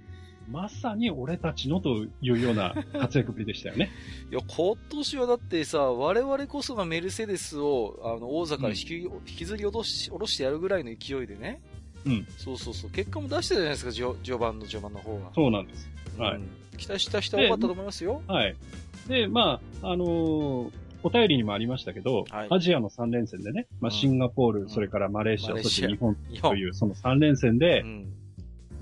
[0.50, 3.90] まさに俺たちのというような活躍ぶりでしたよね。
[4.30, 11.60] いや、今年はだってさ、我々こそがメルセデスを、あの、王座から引き、うん、引きずり落とし、下ろしてやるぐらいの勢いでね。
[12.04, 12.26] うん。
[12.36, 12.90] そうそうそう。
[12.90, 15.30] 結果も出してたじゃないですか、序盤の序盤の方は。
[15.34, 15.88] そうなんです。
[16.18, 16.40] はい。
[16.76, 18.22] 期待した人は多かったと思いますよ。
[18.26, 18.56] はい。
[19.06, 20.70] で、まあ、あのー、
[21.02, 28.12] お便りにもありましたけど、はい、アジアの3連戦でね、まあ、シンガポール、うん、それからマレーシア、そして日本というその3連戦で、うん、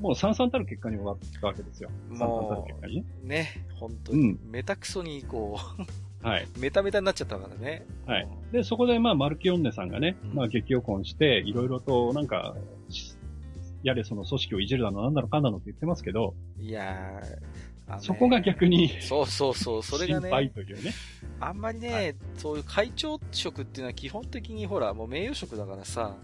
[0.00, 1.90] もう三々たる結果に終わったわけですよ。
[2.10, 3.04] 三々たる結果にね。
[3.22, 4.20] ね、本当に。
[4.20, 5.82] うん、メタクソにこう
[6.26, 6.46] はい。
[6.58, 7.86] メタメタになっちゃったからね。
[8.06, 8.28] はい。
[8.52, 12.56] で、そこでまあ、マルキオンネさんがね、まあ、激横婚して、いろいろとなんか、
[13.84, 16.34] やれその組織をいじるだの、なんだろかんだのって言ってますけど。
[16.58, 17.38] いやー、
[18.00, 20.28] そこが逆にそうそうそう、それがね。
[20.28, 20.92] 心配というね。
[21.40, 26.16] あんまりね、はい、そういう会長職っていうのは基本的にほら、もう名誉職だからさ、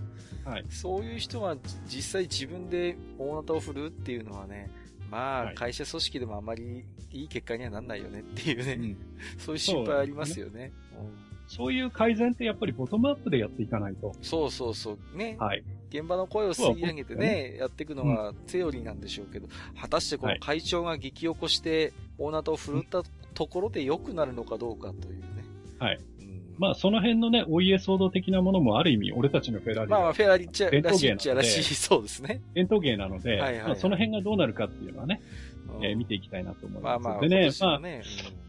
[0.44, 4.70] はい、そういう人は実際自分で大型を振るっていうのはね、
[5.10, 8.96] まあ、会社組織でもあまりいい結果にはなんないよねっていうね、うん、
[9.38, 10.72] そういう心配ありますよね。
[11.46, 14.12] そういう改善ってやっぱりボトムアップでやっていかないと。
[14.22, 15.16] そうそうそう。
[15.16, 15.36] ね。
[15.38, 15.62] はい。
[15.90, 23.02] 現場の声を吸い上げてね、ねやっていくのがセオリーなんでしょうけど、うん、果たしてこの会長が激起こして大型を振るった
[23.34, 25.26] ところで良くなるのかどうかというね。
[25.78, 26.00] はい。
[26.58, 29.90] まあ、その辺のね、お家騒動的なものもある意味、俺たちのフェラーリ。
[29.90, 32.40] まあ、フェラーリっちゃ、らしいっちゃらしい、そうですね。
[32.54, 35.20] 伝統芸なので、はいはい、まあ、その辺がどうなるかっていうのはね、
[35.82, 37.02] えー、見ていきたいなと思います。
[37.02, 37.80] まあまあ、でね、まあ、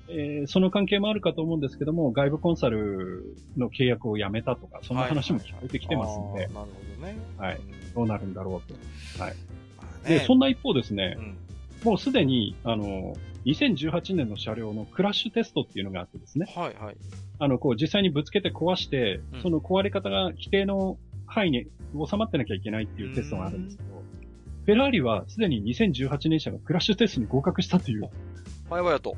[0.08, 6.68] えー、その関係もあるかと思うんですけども、外部コンサルの契約をやめたとか、そんな話も聞こえてきてますんで、なるほ
[7.02, 7.18] どね。
[7.38, 7.60] はい。
[7.94, 8.72] どうなるんだろう
[9.18, 9.22] と。
[9.22, 9.34] はい。
[9.78, 11.38] まあね、で、そんな一方ですね、うん、
[11.84, 16.48] もうすでに、あの、2018年の車両のクラッシュテストっていうのがあってですね。
[16.56, 16.98] はいはい。
[17.38, 20.98] あの、こう実際にぶつけて壊して、うん、その壊れ方が規定の
[21.28, 23.94] 範囲に収まってなきゃいけないっていうテストがあるんですけど、
[24.66, 28.10] フェラーリはすでに2018年車がクラッシュテストに合格したという。
[28.69, 29.16] はいはいと。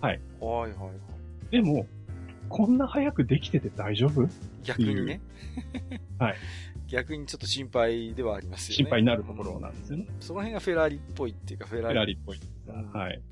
[0.00, 0.20] はい。
[0.40, 1.50] はいはいはい。
[1.50, 1.86] でも、
[2.48, 4.28] こんな早くできてて大丈夫？
[4.62, 5.20] 逆にね。
[6.18, 6.36] はい。
[6.86, 8.76] 逆にちょっと心配ではありますよね。
[8.76, 10.06] 心配になるところなんですよね。
[10.20, 11.94] その辺がフェラーリっぽいっていうか、フェラーリ。
[11.94, 12.38] フェラーリっぽい。
[12.92, 13.22] はい。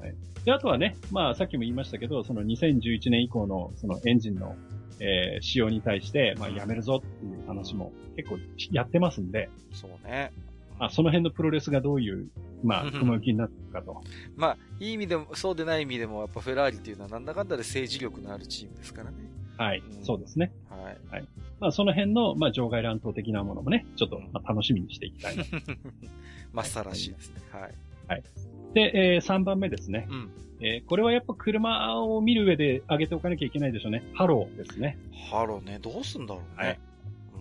[0.00, 0.14] はい。
[0.44, 4.56] で、あとはね、まあ、さっきも言いましたけど、その2011年以降の、そのエンジンの、
[4.98, 8.38] えー、仕様に対して、まあ、やめるぞっていう話も結構
[8.72, 9.50] やってますんで。
[9.72, 10.32] そうね。
[10.78, 12.28] あ、その辺のプロレスがどういう、
[12.62, 14.02] まあ、雲行きになってるかと。
[14.36, 19.16] まあ、いい意味でも、そうでない意味でも、やっぱフェラーリっていうのはなんだかんだで政治力のあるチームですからね。
[19.56, 20.52] はい、うん、そうですね。
[20.68, 20.98] はい。
[21.10, 21.28] はい。
[21.60, 25.44] まあ、その辺の、まあ、場外乱闘的なものもね、ちょっと、まあ、楽しみにしていきたいな。
[26.52, 27.40] まっさらしいですね。
[27.50, 27.74] はい。
[28.08, 28.22] はい。
[28.74, 30.08] で、えー、3番目ですね。
[30.10, 30.30] うん。
[30.60, 34.04] えー、これはやっぱ車を見る上で上げておかなきゃいけないでしょうね。
[34.14, 34.96] ハローですね。
[35.30, 35.78] ハローね。
[35.82, 36.66] どうすんだろうね。
[36.68, 36.80] はい。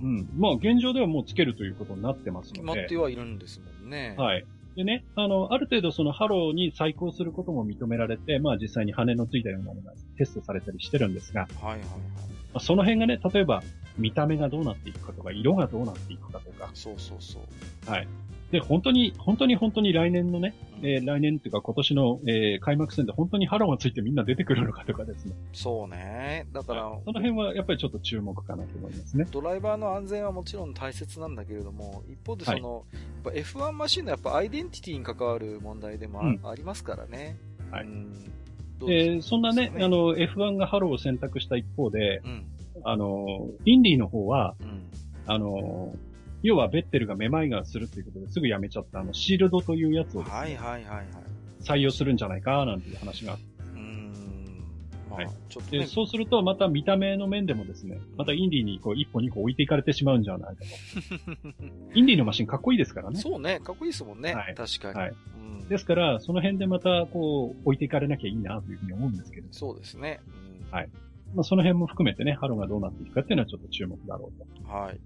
[0.02, 0.30] うん。
[0.38, 2.60] まあ、現状ではもうつけるということになってますので。
[2.62, 4.16] 決まってはいるんですもんね。
[4.18, 4.46] はい。
[4.76, 11.88] でね、あの、ある程度そのハローに細工することも認められて、まあ実際に羽のついたようなものがテストされたりしてるんですが、はいはいはい。
[11.88, 11.88] ま
[12.56, 13.64] あ、その辺がね、例えば
[13.98, 16.70] 見た目がどうなっていくかとか、色がどうなっていくかとか。
[16.74, 17.90] そうそうそう。
[17.90, 18.08] はい。
[18.52, 25.34] で、本当に、本当に本当に来年のね、うん、えー、来年っていうか今年の、えー、開幕戦で本当にハローがついてみんな出てくるのかとかですね。
[25.54, 26.48] そうね。
[26.52, 29.26] だから、その辺はやっぱりちょっと注目かなと思いますね。
[29.32, 32.84] ドライバーの安全はもちろん大切なんだけれども、一方でその、
[33.24, 37.38] はい、F1 マシンのやっぱアイデンティティに関わる問題でもあうん、ありますからね。
[37.72, 37.88] はい。
[38.84, 42.46] えー、そんなね、ねあの、F1 がハローを選択した一方で、うん、
[42.84, 44.82] あの、インディの方は、うん、
[45.28, 45.94] あの、
[46.44, 51.06] 要はベッテルがめまいがするっていうことですぐやめちゃったあのシールドというやつを、ね、はいはいはいはい。
[51.62, 53.44] 採用するんじゃないかなんていう話があって。
[53.76, 54.12] うん。
[55.10, 55.30] まあ、はい。
[55.50, 61.50] ちょっと、ね、で、そうするとまた見た目の面でもですね、またインディにこう一歩二歩置いていかれてしまうんじゃないかと。
[61.94, 63.20] インディのマシンかっこいいですからね。
[63.20, 64.34] そうね、かっこいいですもんね。
[64.34, 65.00] はい、確かに。
[65.00, 65.14] はい。
[65.62, 69.48] うん、ですから、その辺でまたこう置いていかれなきゃいいなというふうに思うんですけど。
[69.52, 70.20] そうですね。
[70.72, 70.90] うん、はい。
[71.36, 74.72] まあその辺も含めてね、ハロがどうなっていくかっていうのはちょっと注目だろうと。
[74.72, 75.00] はい。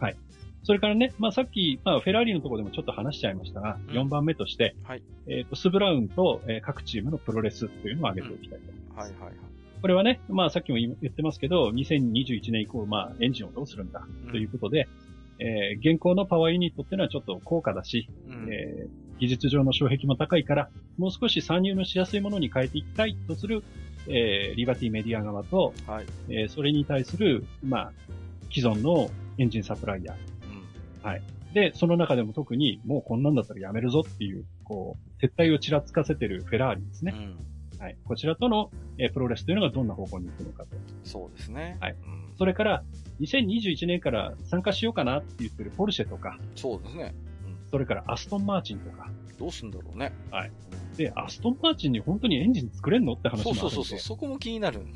[0.00, 0.16] はい。
[0.62, 9.12] それからね、まあさっき、まあフェラーリのところでもちょっと話しちゃいましたが、うん、4番目として、はい、えっ、ー、と、スブラウンと、えー、各チームのプロレスというのを挙げておきたいと思います。
[9.12, 9.50] うん、はいはいはい。
[9.80, 14.88] これはね、まあさっきも言ってますけど、2021年以降、まあエンジンをどうするんだということで、
[15.38, 23.62] うん、えー、現行のパワーユニットっていうのはちょっと高価だし、うん、えー、技術上の障壁も高いから、もう少し参入のしやすいものに変えていきたいとする、
[24.08, 27.92] えー、リバティメディア側と、はい、えー、それに対する、まあ、
[28.52, 30.39] 既存のエンジンサプライヤー。
[31.02, 31.22] うん、はい。
[31.54, 37.14] で、その中でも特に、もうこんなんだったらやめるぞっていう、こう、撤退をちらつかせてるフェラーリですね。
[37.16, 37.96] うん、はい。
[38.04, 40.68] こちらとの、えー、プロレスというのがどんな方向に行くのかと。
[41.02, 41.76] そうですね。
[41.80, 41.92] はい。
[41.92, 42.84] うん、それから、
[43.20, 46.38] 2021年から参加しようかなって言ってるポルシェとか。
[46.54, 47.14] そうですね。
[47.44, 49.10] うん、それからアストンマーチンとか。
[49.40, 50.12] どうすんだろうね。
[50.30, 50.52] はい。
[50.96, 54.86] で、アストンマーチンに本当にエンジン作れんのって話もあるんでそうそうそう、そこも気になる。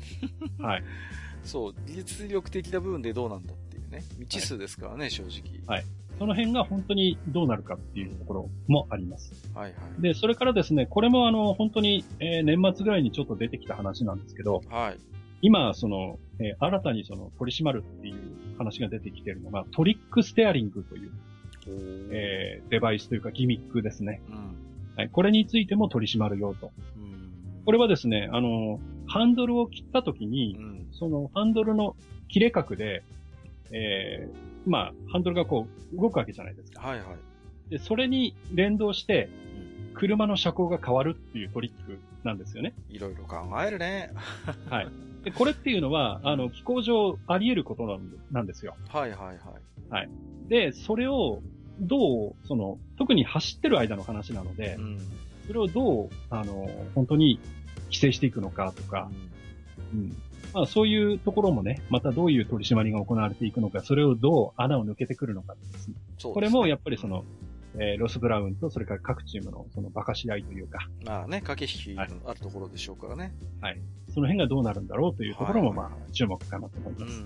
[0.59, 0.83] はい。
[1.43, 3.53] そう、技術力的な部分でどうなんだ
[3.95, 4.03] ね。
[4.19, 5.59] 未知数ですからね、はい、正直。
[5.67, 5.85] はい。
[6.17, 9.33] その辺が本当にどうなるかっていうところもあります。
[9.53, 10.01] はいはい。
[10.01, 14.97] で、それからですね、これもあの、本当に、えー、年末ぐらいにちょっと出てきた話なんですけど、はい。
[15.41, 18.15] 今、その、えー、新たにその取り締まるっていう
[18.57, 21.11] 話が出てきているのが、トリックステアリングという、
[22.11, 24.21] えー、デバイスというかギミックですね。
[24.29, 24.35] うん。
[24.95, 25.09] はい。
[25.09, 26.71] これについても取り締まるよと。
[26.95, 27.63] うん。
[27.65, 31.95] これはですね、あの、ハンドルを切った時に、うん、そのハンドルの
[32.29, 33.03] 切れ角で、
[33.71, 36.81] えー、まあ、ハンドルがこう、動くわけじゃないですか。
[36.81, 37.69] はいはい。
[37.69, 39.29] で、それに連動して、
[39.93, 42.73] 車の車高が変わるっていうトリックなんですよね。
[42.89, 44.11] いろいろ考えるね。
[44.69, 44.87] はい。
[45.23, 48.75] で、これっていうのは、あの、気候上あり得ることなんなんですよ。
[48.89, 49.37] はいはいはい。
[49.89, 50.09] はい。
[50.47, 51.41] で、それを、
[51.79, 54.99] どう、その、特に走ってる間の話なので、うん、
[55.47, 57.39] それをどう、あの、本当に
[57.85, 59.09] 規制していくのかとか、
[59.93, 60.17] うん、うん、
[60.55, 65.95] まあそういうところもね、またどういう取り締まりが行われていくのか、それをどう穴を抜けてくるのかですね。
[66.17, 67.25] そう、ね、これもやっぱりその、
[67.77, 70.87] えー、ロス・ブラウンとそれから各チームのその馬鹿し合いというか。
[71.05, 73.73] まあね、駆け引きのあるところでしょうからね、はい。
[73.73, 73.81] はい。
[74.13, 77.25] その辺がどうなるんだろうというところもまあ注目かなと思います。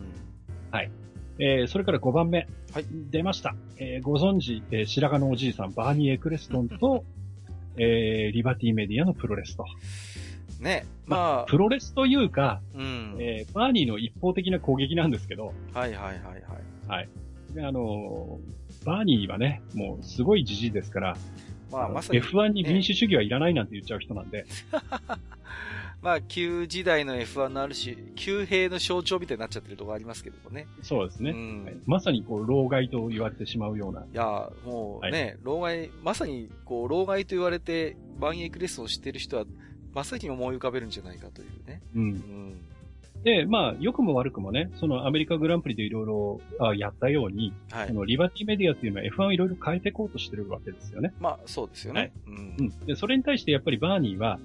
[0.72, 0.92] はい。
[1.38, 2.48] えー、それから5番目。
[2.74, 2.86] はい。
[3.12, 3.54] 出ました。
[3.78, 7.06] えー、ご存知、えー、白髪のおじいさん、バーニー・エクレストンと、
[7.78, 9.66] えー、リバティメディアのプロレスと。
[10.60, 10.86] ね。
[11.06, 15.54] まあ、プロレスというか、うん、えー、バーニーの一方的な攻撃なんですけど。
[15.74, 16.44] はいはいはいはい。
[16.88, 17.10] はい。
[17.54, 21.18] で、あのー、バーニーはね、もうすごいじじいですから、
[21.72, 24.46] まあまさに、F1 に民主主義はいらないなんて言っちゃう人なんで。
[26.02, 30.66] まあ、旧時代の F1 のあるし、旧兵の象徴みたいになっちゃってるところありますけどもね。
[30.82, 31.32] そうですね。
[31.32, 34.02] うんはい、まさにこう、老害と言われてしまうような。
[34.02, 39.46] いや、もうね、はい、老害、まさにこう、老害と言われて、バンエクレスを知ってる人は、
[40.00, 41.82] 真っ先に思い浮かべるんじゃないかというね。
[41.94, 42.02] うん。
[42.02, 46.06] うん、で、まあ、良くも悪くもね、そのアメリカグランプリでいろい
[46.62, 51.14] ろやったように、はい、そのリバティメディアっていうのは F1 をいろいろ変えていこうとしてるわけですよね。
[51.20, 52.00] まあ、そうですよね。
[52.00, 52.86] はい、うん、うん。
[52.86, 54.40] で、それに対してやっぱりバーニーは、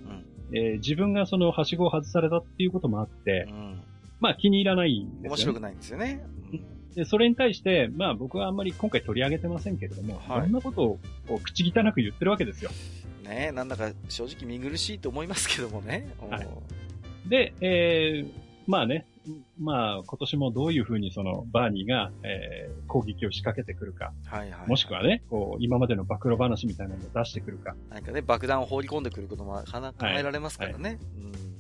[0.51, 3.81] うん、えー、自分がそのはしごを外されたっていうこともあって、うん、
[4.19, 5.29] まあ気に入らないんですよね。
[5.29, 6.27] 面白くないんですよね。
[6.53, 10.99] うん、で、それに対して、まあ僕はあんまり今回取り上げてませんけれども、はい、そんなことを
[11.45, 12.73] 口汚く言ってるわけですよ。
[13.25, 16.07] ねなんだか正直見苦しいと思いますけどもね。
[16.31, 16.49] はい、
[17.29, 18.31] で、えー、
[18.67, 19.07] まあね、
[19.59, 24.13] まあ今年もどういうふうにそのバーニーが、えー、攻撃を仕掛けてくるか。
[24.27, 27.75] はいはい、もしくはね、こう、今までの暴露話みたいなのを出してくるか。
[27.91, 30.99] 何かね、爆弾を放り込んでくることも考えられますからね、はいはい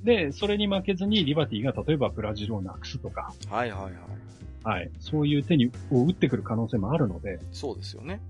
[0.04, 3.32] で、それに負けずにリバティが例えばブラジルをなくすとか。
[3.48, 3.92] はいはいはい。
[4.64, 4.90] はい。
[5.00, 7.40] そういう手に、を打ってくる可能性もあるので。
[7.52, 8.20] そうですよね。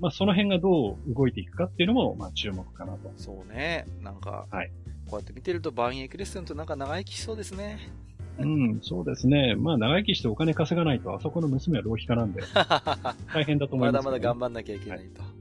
[0.00, 3.12] まあ、その辺がどう動いていくかっていうのも、まあ、注目かなと。
[3.16, 3.86] そうね。
[4.02, 4.70] なんか、はい。
[5.08, 7.78] こうやって見てると、バンエクレステントなんか長生きしそうですね。
[8.38, 9.54] うん、そうですね。
[9.56, 12.42] まあ、長生きしてお金稼がないと、あそこの娘は浪費家なんで、
[13.32, 15.22] 大変だと思います、ね、まだまだ頑張んなきゃいけないと。
[15.22, 15.32] はい。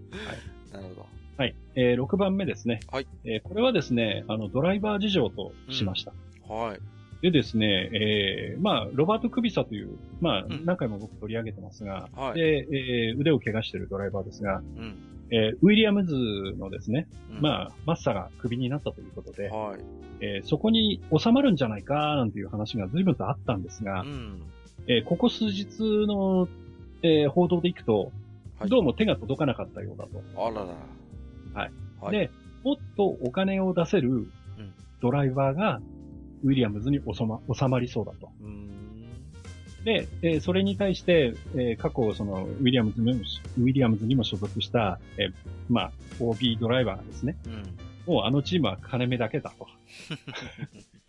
[0.72, 1.06] なるほど。
[1.38, 1.56] はい。
[1.76, 2.80] えー、6番目ですね。
[2.90, 3.08] はい。
[3.26, 6.14] えー、これはですね、あの、ドライバー事情としました。
[6.50, 6.80] うん、はい。
[7.26, 14.95] でですね、えー、まあ、ロバート・クビサという、まあ、何回も僕取り上げてますが、はい、で、えー、腕を怪我しているドライバーですが、うん、
[15.32, 16.14] えー、ウィリアムズ
[16.60, 19.80] のですね、うん、まあ、マッサがクビになったということで、はい、
[20.20, 24.44] えー、そこに収まるんじゃないか、なんていう話が随分とあったんですが、うん、
[24.88, 26.48] えー、ここ数日の、
[27.02, 28.12] えー、報道でいくと、
[28.60, 30.48] はい、どうも手が届かなかったようだと。
[30.48, 30.68] あらら。
[31.60, 31.72] はい。
[32.00, 32.30] はい、で、
[32.64, 34.28] もっとお金を出せる
[35.02, 35.82] ドライバーが、
[36.46, 38.30] ウィリアムズに収ま収まりそうだと。
[39.84, 43.22] で、えー、それに対して、えー、過去、その、ウィリアムズにも、
[43.60, 45.34] ウィリアムズにも所属した、えー、
[45.70, 47.50] まあ、OB ドライバーがですね、う
[48.12, 49.68] ん、もうあのチームは金目だけだと。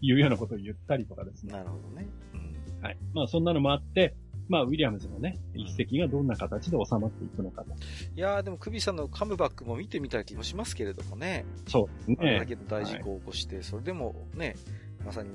[0.03, 1.55] いうようなことを言ったりとかですね。
[1.55, 2.07] なるほどね。
[2.35, 2.99] うん、はい。
[3.15, 4.15] まあ、そんなのもあって、
[4.49, 7.71] まあ、ウィリアムズのね、一石がどんな形で収まっていくのかと。
[8.15, 11.45] いやー、でも、クビさんのカムバックも見てみたい気もしますけれどもね。
[11.67, 12.39] そうですね。
[12.39, 14.55] だけど大事故を起こして、はい、それでもね、
[15.07, 15.31] まさに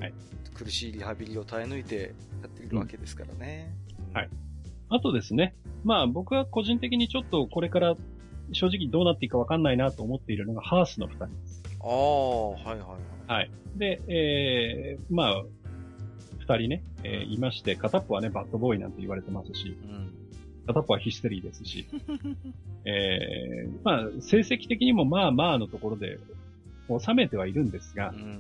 [0.53, 3.73] 苦しいリハビリを耐え抜いてやっているわけですからね。
[4.09, 4.29] うん、はい。
[4.89, 7.95] あとですね、まあ僕は個人的にちょっとこれから
[8.51, 11.63] 正直どうなっていくかわかんないなと思っているのがハースの二人です。
[11.79, 12.97] ああ、はいはいは
[13.29, 13.31] い。
[13.31, 13.51] はい。
[13.77, 15.43] で、えー、まあ、
[16.39, 20.13] 二人ね、えー、いまして、片っぽはね、バッドボーイなんて言われてますし、うん、
[20.67, 21.87] 片っぽはヒステリーですし、
[22.85, 26.19] えー、まあ、成績的にもまあまあのところで
[26.89, 28.39] 収めてはいるんですが、うん、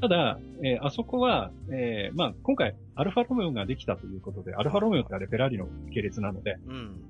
[0.00, 7.00] ただ、えー、あそこは、えー、まあ、今回、アルファロメオができたということで、アルファロメオってあれフェラーリの系列なので、うん、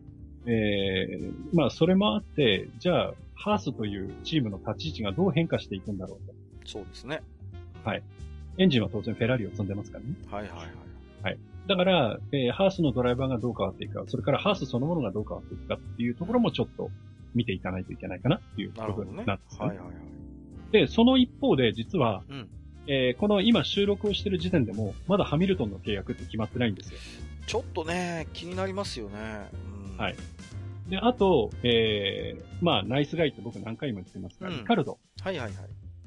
[0.46, 6.34] えー、まあ、それもあって、じゃあ、ハースというチームの立ち位置がどう変化していくんだろうと。
[6.64, 7.22] そうですね。
[7.84, 8.02] はい。
[8.58, 10.14] エンジンは当然フェラーリを積んでますからね。
[10.30, 10.68] はいはいはい。
[11.22, 11.38] はい。
[11.68, 16.90] だから、えー、ハースのドライバーがどう変わっていくか、それからハースそのものがどう変わっていくかっていうところもちょっと
[17.34, 19.66] 見ていかないといけないかなっていう部分なんですね。
[19.66, 20.72] ねはいはいはい。
[20.72, 22.48] で、その一方で実は、うん、
[22.88, 26.98] えー、この今収録をしてる時点でも、まだハミルトンの契約って決まってないんですよ。
[27.46, 29.48] ちょっとね、気になりますよね。
[29.92, 30.16] うん、はい。
[30.88, 34.98] で、あと、えー、まあ、ナイスガイって僕何回も言ってますが、うん、リカルド。
[35.20, 35.54] はいはいはい。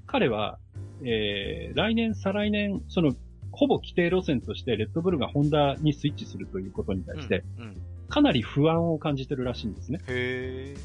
[0.08, 0.58] 彼は、
[1.04, 3.16] えー、来年、再来年、その、
[3.52, 10.00] ほぼ規定路線としてレッドブルがホンダにスイッチするということに対して、うんうん、かなり不安を感じてるらしいんですね。
[10.08, 10.76] へ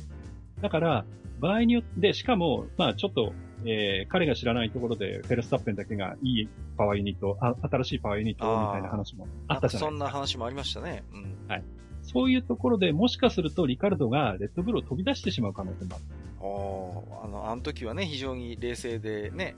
[0.60, 1.05] だから、
[1.41, 3.33] 場合によって、しかも、まあちょっと、
[3.64, 9.90] えー、彼が知らないところで、フェルスタッペンだけがいいパワーユニット、あ新しいパワーユニットみたいな話もあったじゃないですか。
[9.90, 11.04] そんな話もありましたね。
[11.12, 11.36] うん。
[11.48, 11.64] はい。
[12.02, 16.04] そういうところでもしかするとリカルドがレッドブルを飛び出してしまう可能性もある。
[16.38, 19.56] ああの、あの時はね、非常に冷静でね、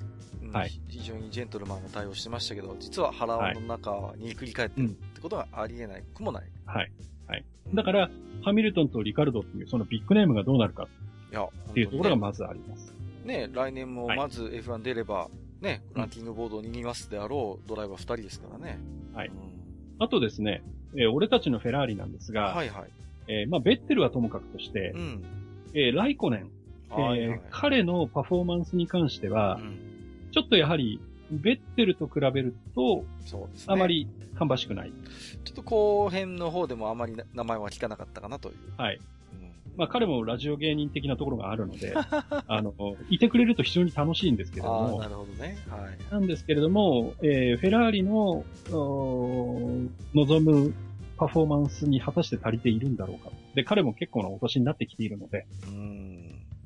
[0.53, 6.45] はい、非常にジェントルマンな対応してましたけど、実は腹の中に繰り返ってるってことはありえないくもない。
[6.65, 6.93] はい。
[7.27, 7.45] はい。
[7.75, 8.11] だから、
[8.43, 12.95] ハミルトンとリカルドっていうそのビッグネームがどうなるかっていうところがまずあります。
[13.29, 15.29] ね、来年もまず F1 出れば、
[15.61, 18.79] ね、ランキングボードを握りますであろうドライバー2人ですからね。
[19.15, 19.29] はい。
[19.29, 19.35] うん、
[19.99, 20.63] あとですね、
[20.95, 22.91] えー、俺たちのフェラーリなんですが、はいはい。
[23.29, 25.25] えー、まあ、ベッテルはともかくとして、うん、
[25.75, 26.51] えー、ライコネン、
[26.91, 29.79] えー、はいはい、彼のパフォーマンスに関しては、うん、
[30.33, 30.99] ちょっとやはり、
[31.31, 33.75] ベッテルと比べると、そうですね。
[33.75, 34.93] あまり芳しくない。
[35.45, 38.57] ちょっと後編の方でもあまり名前は聞かなかったかなという。
[38.79, 39.01] はい。
[39.79, 41.95] まあ彼もラジオ芸人的なところがあるので、
[42.49, 42.75] あの、
[43.09, 44.99] いてくれると非常に楽しいんですけれども。
[44.99, 45.57] なるほどね。
[45.69, 46.13] はい。
[46.13, 50.75] なんですけれども、えー、フェラーリの、望む
[51.17, 53.31] パフォーマンスに果たして足りているんだろうか。
[53.55, 55.47] で、彼も結構なお年になってきているので。
[55.69, 56.19] うん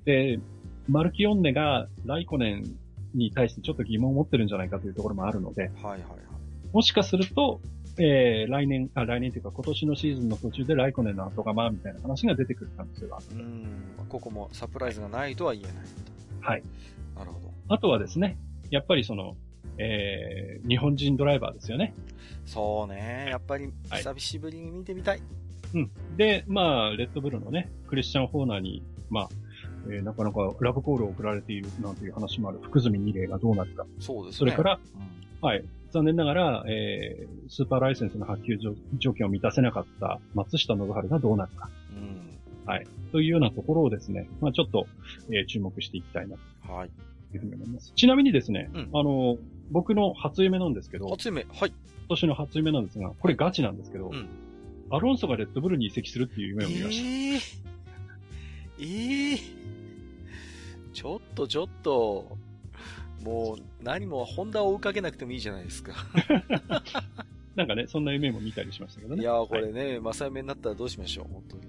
[0.05, 0.41] で、
[0.89, 2.77] マルキオンネがライコネン
[3.15, 5.65] に対してちょっと疑問を持ってるんじゃないかというところもあるので。
[5.65, 6.01] はいはいはい。
[6.73, 7.61] もしかすると、
[8.05, 13.39] えー、来年、あ、来年というか今年のシーズンの途中でライコネンの後釜みたいな話が出てくる可能性はある。
[13.39, 13.67] うん。
[14.09, 15.75] ここもサプライズがないとは言えない。
[16.41, 16.63] はい。
[17.17, 17.53] なるほど。
[17.69, 18.39] あとはですね、
[18.71, 19.37] やっぱりその、
[19.79, 21.95] えー、日本人ドライバーですよね。
[22.45, 23.29] そうね。
[23.31, 25.19] やっぱり、久しぶりに見てみたい。
[25.19, 25.27] はい、
[25.75, 25.91] うん。
[26.17, 29.29] で、まあ、レッドブルのね、クリスチャン・ホーナーに、まあ、
[29.87, 33.87] えー、なかなかラブコールを送られているなんていう話もある福住二例がどうなるか。
[34.01, 34.39] そうですね。
[34.39, 34.81] それから、
[35.41, 35.65] うん、はい。
[35.93, 38.59] 残念ながら、えー、スーパーライセンスの発給
[38.99, 41.69] 条件を満たせなかった松下信春がどうなるか。
[41.95, 42.39] うん。
[42.67, 42.87] はい。
[43.13, 44.87] というようなところをですね、まあちょっと、
[45.29, 46.73] えー、注目していきたいなと。
[46.73, 46.91] はい。
[47.35, 47.93] いうふうに思います。
[47.95, 49.39] ちなみにですね、うん、あの、
[49.71, 51.09] 僕の初夢なんですけど。
[51.09, 51.71] 初夢はい。
[51.71, 54.29] 今年の初夢なんですが、これガチなんですけど、うん、
[54.91, 57.09] アロンソがレッドブルに移籍するっていう夢を見ました。
[57.09, 57.41] ええー、
[58.79, 59.41] ええー、
[60.93, 62.37] ちょっとちょっと、
[63.23, 65.93] もう、何もホンダを追いかけなくてもいいじゃないですか。
[67.55, 69.23] なんかね、そんな夢も見たりしましたけどね。
[69.23, 71.63] いやー、これね、正、はい、夢になったらどうしましょう、本当に。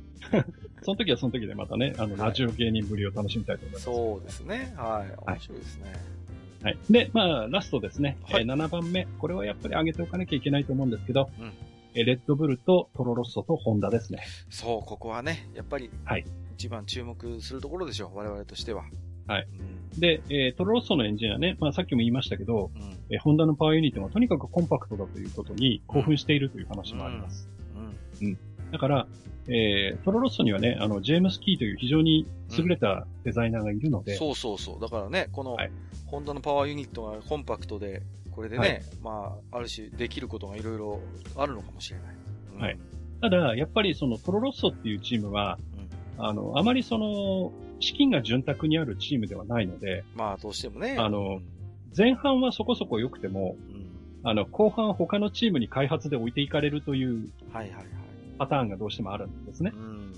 [0.82, 3.86] その時はその時でまたね、あの、ラジオ芸人ぶりを楽しみたいと思います。
[3.86, 4.74] そうですね。
[4.78, 5.32] はい。
[5.32, 5.94] 面白いですね。
[6.64, 6.78] はい。
[6.90, 8.18] で、まあ、ラストですね。
[8.24, 9.08] はい、えー、7番目。
[9.20, 11.52] これはやっぱり上げておかなきゃいけないと思うんですけど、うん、
[11.96, 14.24] えレッドブルとトロロッソとホンダですね。
[14.50, 16.26] そう、ここはね、やっぱり、はい。
[16.54, 18.86] 一番注目するところでしょう、我々としては。
[19.28, 19.48] はい。
[19.98, 27.50] で、えー、トロロッソのエンジンはね、まあさっきも言いましたけど、うん、えー、ホンダのパワーユニットがとにかくコンパクトだということに興奮しているという話もあります。
[28.22, 28.28] うん。
[28.28, 28.38] うん。
[28.72, 29.08] だから、
[29.48, 32.26] えー、トロロッソにはね、あの、ジェームス・キーという非常に
[32.58, 34.14] 優れたデザイナーがいるので。
[34.14, 34.82] うん、そうそうそう。
[34.82, 35.72] だからね、この、はい、
[36.08, 41.00] ホンダのパワーユニットがコンパクトで、これでね、はい、まあ、ある種できることがいろいろ
[41.36, 42.16] あるのかもしれない。
[42.56, 42.80] うん、はい。
[43.22, 45.60] ただ、やっぱりそのトロロッソっていうチームは、
[46.18, 47.52] あの、あまりその、
[47.84, 50.96] 資金が潤沢にあるチームではないので、まあ、どうしてもね。
[50.98, 51.42] あの、
[51.96, 53.90] 前半はそこそこ良くても、うん、
[54.24, 57.86] あの、後半他のチームに開発で置いていかれるという、はいはいはい。
[58.40, 59.74] パターンがどうしてもあるんですね。
[59.76, 60.14] うん、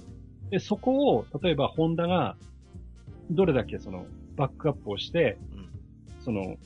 [0.52, 2.38] で、そこを、例えばホンダが、
[3.32, 5.70] どれだけその、バックアップをして、うん、
[6.24, 6.58] その、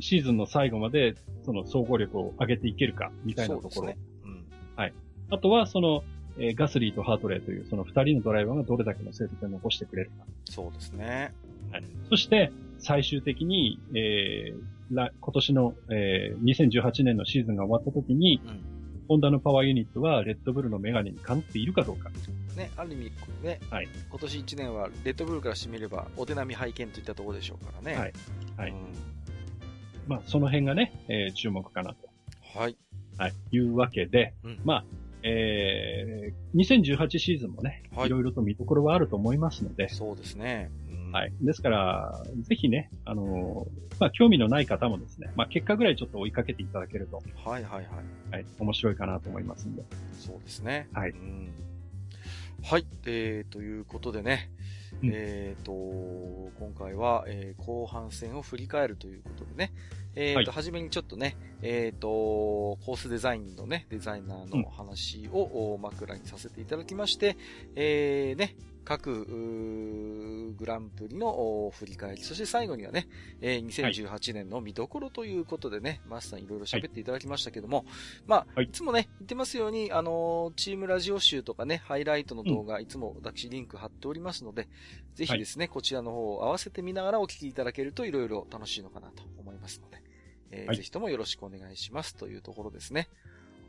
[0.00, 1.14] シーズンの最後まで、
[1.44, 3.86] その総合力を上げていけるか、みたいなところ。
[3.86, 4.44] ねうん、
[4.76, 4.92] はい。
[5.30, 6.04] あとは、その、
[6.38, 10.24] えー、ガスリーとハートレーというその二人のドライバーがどれだけの成績を残してくれるか。
[10.50, 11.34] そうですね。
[11.70, 11.84] はい。
[12.08, 18.60] そして、最終的に、えー、今年の、えー、2018年のシーズンが終わった時に、うん、
[19.08, 22.10] ホンダのパワーユニットはレッドブルのメガネにかんっているかどうか。
[22.56, 23.12] ね、ある意味、
[23.42, 27.98] ね、はい、今年1年はレッドブルからしてみれば、お手並み拝見といったところでしょうからね。
[27.98, 28.12] はい。
[28.56, 28.70] はい。
[28.70, 28.76] うん、
[30.08, 31.96] まあ、その辺がね、えー、注目かなと。
[32.58, 32.76] はい。
[33.16, 33.34] はい。
[33.52, 34.84] いうわけで、うん、まあ、
[35.24, 39.88] えー、2018シーズンもね、はい、いろいろと見どころはあると思いますので。
[39.88, 40.70] そうですね。
[41.12, 41.32] はい。
[41.42, 47.22] ですから、ぜひね、あのー、まあ、興味のない方もですね、まあ、結果ぐらいちょっと追いかけていただけると。
[47.44, 47.86] はいはいはい。
[48.30, 48.46] はい。
[48.58, 49.84] 面白いかなと思いますんで。
[50.18, 50.88] そうですね。
[50.94, 51.10] はい。
[51.10, 51.50] うん、
[52.62, 52.86] はい。
[53.04, 54.50] えー、ということでね、
[55.02, 55.72] うん、えっ、ー、と、
[56.58, 59.72] 今回は、えー、後半戦を振り返るということでね、
[60.14, 67.36] えっ、ー、と、はじ、めにちょっとね、えっ、ー、と、コースデザインのね、デザイナーの話を、枕にさせていただきまして、
[67.74, 69.24] えー、ね、各、
[70.58, 73.08] グランプリの振り返り、そして最後にはね、
[73.40, 77.84] えー、2018年の見どころということでね、はい、マスターいろいろ喋っていただきましたけども、
[78.26, 84.68] まあ、はい、いつもね、言ってますように、あのー、チームラジオ集とかね、ハイライトの動画、うん、いつも私リンク貼っておりますので、
[85.14, 90.01] ぜひですね、はい、こちらの方を合わせて見ながらお聞きいただけるといろいろ楽しいのかなと思いますので、
[90.52, 93.08] えーはい、ぜひともよろしくお願いしますというところですね。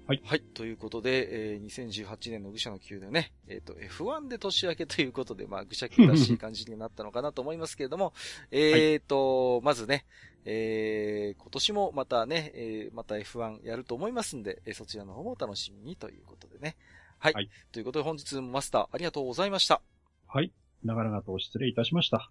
[0.05, 0.21] はい。
[0.25, 0.41] はい。
[0.41, 8.13] ということで、えー、2018年の愚者の宮でね、えっ、ー、と、F1 で年明けということで、まあ、愚者級らしい感じになったのかなと思いますけれども、
[8.51, 10.05] えっと、まずね、
[10.43, 16.75] えー、今年もまたね、えー、また F1 やると思いますんで、えー、そちらの方も楽しみにということでね。
[17.17, 17.33] はい。
[17.33, 19.81] はい、ということで本日もマスターありがとうございました。
[20.27, 20.51] はい。
[20.83, 22.29] 長々と失礼いたしました。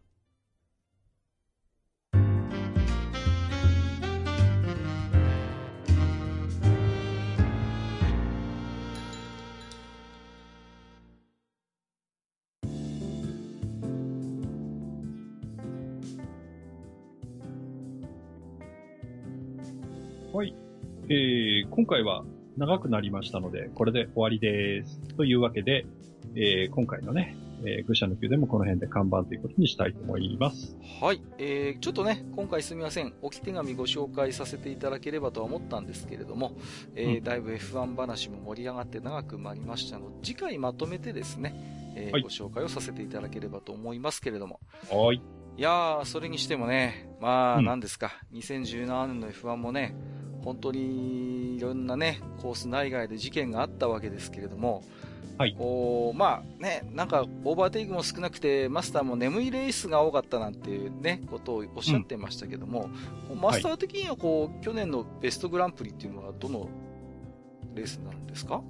[21.08, 22.24] えー、今回は
[22.56, 25.00] 長くなりましたので、これで終わりです。
[25.16, 25.84] というわけで、
[26.34, 30.76] えー、今回のね、えー、愚者の宮でもこの辺で看板ということにしたいと思います。
[31.00, 31.20] はい。
[31.39, 33.14] えー、ちょっとね、今回すみません。
[33.20, 36.56] 置き手紙ご紹介させていただければとは思ったんですけれども、
[36.94, 44.60] えー、うん、だいぶ F1 話も盛り上がって長くなりましたので、次回まとめてですね、えー、はい、ご紹介をさせていただければと思いますけれども。
[44.90, 45.20] はい。
[45.58, 49.94] いやー、それにしてもね、まあ、何ですか、2017年の F1 もね、
[50.44, 54.82] 本当にいろんなね、コース内外で事件があったわけですけれども、
[55.38, 55.54] はい。
[55.56, 62.90] こう、まあね、なんかオーバーテイクも少なくて、マスターも眠いレースが多かったなんていうね、ことをおっしゃってましたけども、
[63.30, 66.68] うん、マスター的にはこう、はい、去年のベストグランプリっていうのはどの
[67.74, 68.62] レースになるんですか？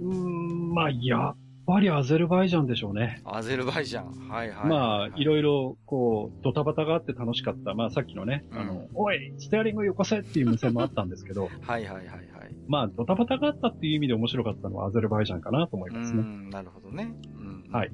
[0.00, 1.34] うーん、まあ、いや、
[1.70, 3.22] ぱりアゼルバイジャンでしょうね。
[3.24, 4.28] アゼルバイジャン。
[4.28, 7.74] はいはい、まあ、いろいろ、こう、ドタバタがあって楽しかった。
[7.74, 11.48] まあ、さっきのね、うん、あの、おい、ステアリングよこせっていう無線もあったんですけど。
[11.62, 12.28] はいはいはいはい。
[12.66, 16.20] まあ、ドタバタがあったっていう意味で面白かったのはアゼルバイジャンかなと思いますね。
[16.20, 17.14] うん、なるほどね。
[17.36, 17.72] うん。
[17.72, 17.92] はい。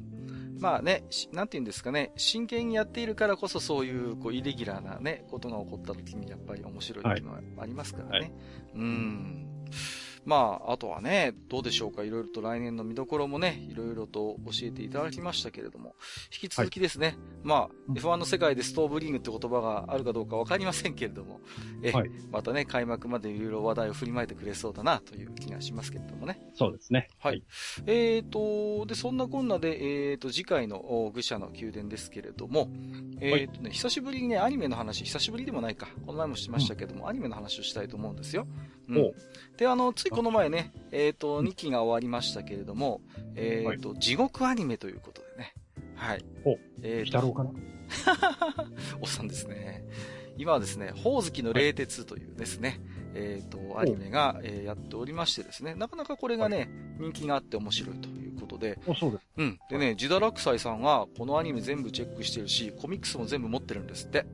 [0.59, 8.19] まあね、なんて言うんですかね、真剣にやっているからこそそういう、こう、イレギュラーなね、ことが起こった時にやっぱり面白いっていうのはありますからね。
[8.19, 8.33] はい、
[8.75, 9.47] うん。
[10.27, 12.03] まあ、あとはね、どうでしょうか。
[12.03, 15.95] いろいろと来年の見どころもね、いろいろと教えていただきましたけれども、
[16.33, 21.41] 引き続きですね、はい、まあ、F1 の世界でストーブリングって言葉があるかどうかわかりませんけれども、
[21.83, 26.41] え、はい、またね、開幕までいろいろ話題を振りまいてくれそうだなという気がしますけれどもね。
[26.55, 27.09] そうですね。
[27.19, 27.45] はい。
[27.87, 32.69] えっ、ー、と、で、そんなこんなで、えっ、ー、と、次回の愚者の宮殿ですけれども、
[33.21, 38.47] えっ、ー、とね、久しぶりにね、アニメの話、久しぶりでもないか、この前もしましたけども、うん、アニメの話をしたいと思うんですよ。
[38.89, 39.13] うん。
[39.57, 43.01] で、あの、ついこの前ね、えっ、ー、と、2期が終わりましたけれども、
[43.35, 45.55] えっ、ー、と、はい、地獄アニメということでね。
[45.95, 46.25] はい。
[46.45, 47.51] お、えー、太郎かな？
[49.01, 49.85] おっさんですね。
[50.39, 52.81] 今はですね、ほおずきの冷徹というですね、
[53.15, 56.69] えっ、ー、と、アニメが、えー、やっておりましてですね、なかなかこれがね、はい、
[57.01, 58.79] 人気があって面白いということで。
[58.87, 59.25] あ、そうです。
[59.39, 59.59] うん。
[59.71, 64.27] でね、ジダラクサイさんは、このアニメ全部チェックしてるし、コミックスも全部持ってるんですって。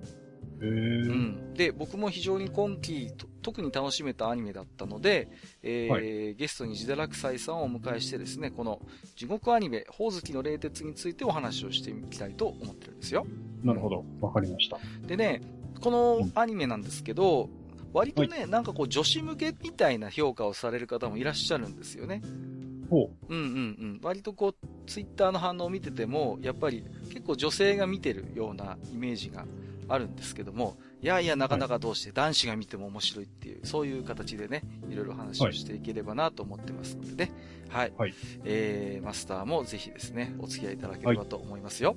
[0.60, 3.12] うん、で、僕も非常に今季、
[3.42, 5.28] 特に楽しめたアニメだったので、
[5.62, 8.80] えー、はい、ゲストにジダラクサイさんをお迎えしてですね、この
[9.16, 13.26] 地獄アニメ、ほおずきの冷徹についてお話をしていきたいと思ってるんですよ。
[13.62, 14.04] なるほど。
[14.20, 14.78] わかりました。
[15.06, 15.42] でね、
[15.80, 17.50] このアニメなんですけど、
[17.92, 22.22] 割とね、はい、なんかこう女子向けみたいな評価をされる方もいらっしゃるんですよね。
[22.88, 23.34] ほう。
[23.34, 23.48] うんうんう
[23.96, 24.00] ん。
[24.02, 24.54] 割とこう、
[24.86, 29.46] ツイッターの反応を見てても、やっぱり結構女性が見てるようなイメージが
[29.88, 37.32] あるんですけども、いやいや、なかなかどうして男子が見ても面白いっていう、そういう形でね、いろいろ話をしていければなと思ってますのでね。
[37.68, 37.92] はい。
[37.96, 38.14] はい、
[38.44, 41.96] えー、マスターもぜひですね、お付き合いいただければと思いますよ。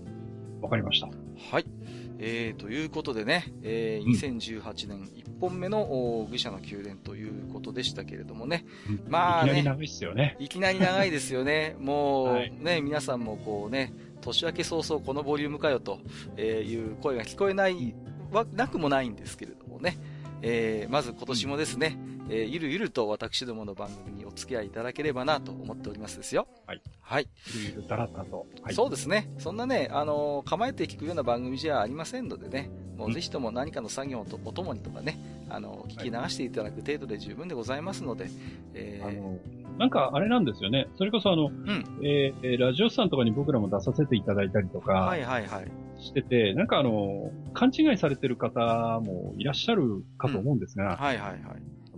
[0.59, 1.07] わ、はい、かりました。
[1.51, 1.65] はい。
[2.17, 8.65] えー、ということでね、えー、2018年1本目の愚者の宮殿ということでしたけれどもね。
[8.89, 10.35] うん、まあ、ね、いきなり長いですよね。
[10.39, 11.75] いきなり長いですよね。
[11.79, 15.99] もう、はい、ね、皆さんもこうね、年明け早々このボリュームかよと
[16.39, 17.91] いう声が聞こえないは
[18.43, 19.97] なくもないんですけれどもね。
[20.41, 21.97] えー、まず今年もですね、
[22.29, 26.47] えー、ゆるゆると私どもの番組にお付き合いいただければなと思っておりますですよ。
[26.65, 26.81] はい。
[27.01, 27.27] はい。
[27.53, 28.47] ゆるゆるだらだと。
[28.61, 29.29] はい、そうですね。
[29.37, 35.17] そんなね、あのー、構えて聞くような番組じゃありませんのでね、もうぜひとも何かの作業とお供にとかね、
[35.49, 38.29] あの、聞き流していただく程度で十分でございますので、
[38.73, 39.37] えー、あの、
[39.77, 40.87] なんかあれなんですよね。
[40.97, 45.71] それこそあの、うん、えー、ラジオスさんとかに僕らも出させていただいたりとか、はいはいはい。
[46.01, 51.41] してて、なんかあの、勘違いされてる方もいらっしゃるかと思うんですが、うん、はいはいはい。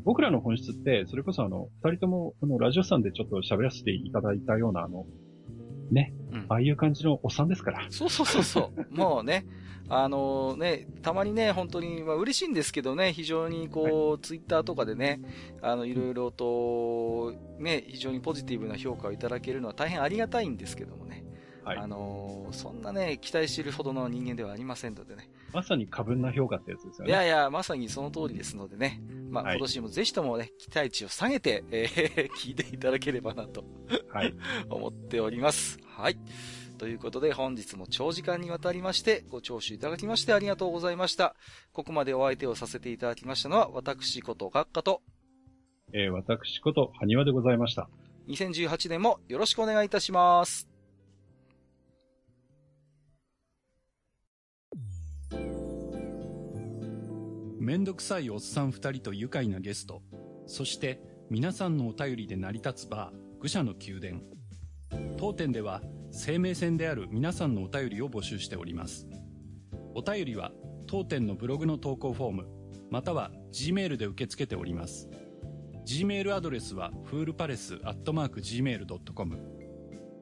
[0.04, 5.06] 僕らの本質って、それこそあの、二人とも、あの、ラジオさんでちょっと喋らせていただいたような、あの、
[5.92, 7.86] ね、うん、ああいう感じのおっさんですから。
[7.90, 8.88] そうそうそうそう。
[8.96, 9.46] もうね、
[9.90, 15.22] あのね、たまにね、本当に、まあ嬉しいんですけどね、非常にこう、はい、ツイッターとかでね、
[15.62, 21.26] あの、いろいろと、ね、非常にポジティブな評価をいただけるのは大変ありがたいんですけどもね。
[21.64, 25.30] はい、あのそんなね、期待しているほどの人間ではありませんのでね。
[25.58, 27.10] まさに過分な評価ってやつですよね。
[27.10, 29.02] いやいや、まさにその通りですのでね。
[29.32, 33.64] まあ、はい、今年もぜひともね、期待値を下げて、えー、聞いていただければなと、
[34.08, 34.36] はい。
[34.70, 35.80] 思っております。
[35.84, 36.20] はい。
[36.78, 41.36] ということで本日も長時間にわたりましてご聴取いただきましてありがとうございました。
[41.74, 45.02] ここまでお相手をさせていただきましたのは私こと学科と、
[45.92, 47.90] えー、私こと埴輪でございました。
[48.28, 50.77] 2018年もよろしくお願いいたします。
[57.60, 60.02] めんどくさいおっさん二人と愉快なゲスト、
[60.46, 64.22] そして皆さんのお便りで成り立つバー、愚者の宮殿。
[65.18, 65.82] 当店では
[66.12, 69.08] 生命線である皆さんのお便りを募集しております。
[69.94, 70.52] お便りは
[70.86, 72.48] 当店のブログの投稿フォーム、
[72.90, 75.10] または Gmail で受け付けております。
[75.86, 79.38] Gmail アドレスはフールパレスアットマーク Gmail.com。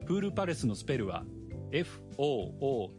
[0.06, 1.24] フールパレスのスペルは
[1.72, 2.94] F-O-O-L-P-A-L-A-C-E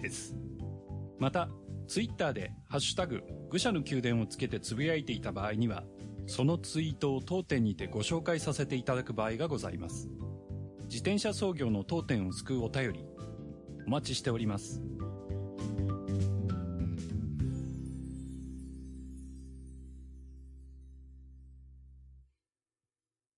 [0.00, 0.36] です。
[1.18, 1.48] また、
[1.86, 5.84] ツイッターでハッシュタグ、愚者の宮殿をつけてつぶやいていた場合には、
[6.26, 10.08] そのツイートを当店にてご紹介させていただく場合がございます。
[10.84, 13.04] 自転車操業の当店を救うお便り、
[13.86, 14.82] お待ちしております。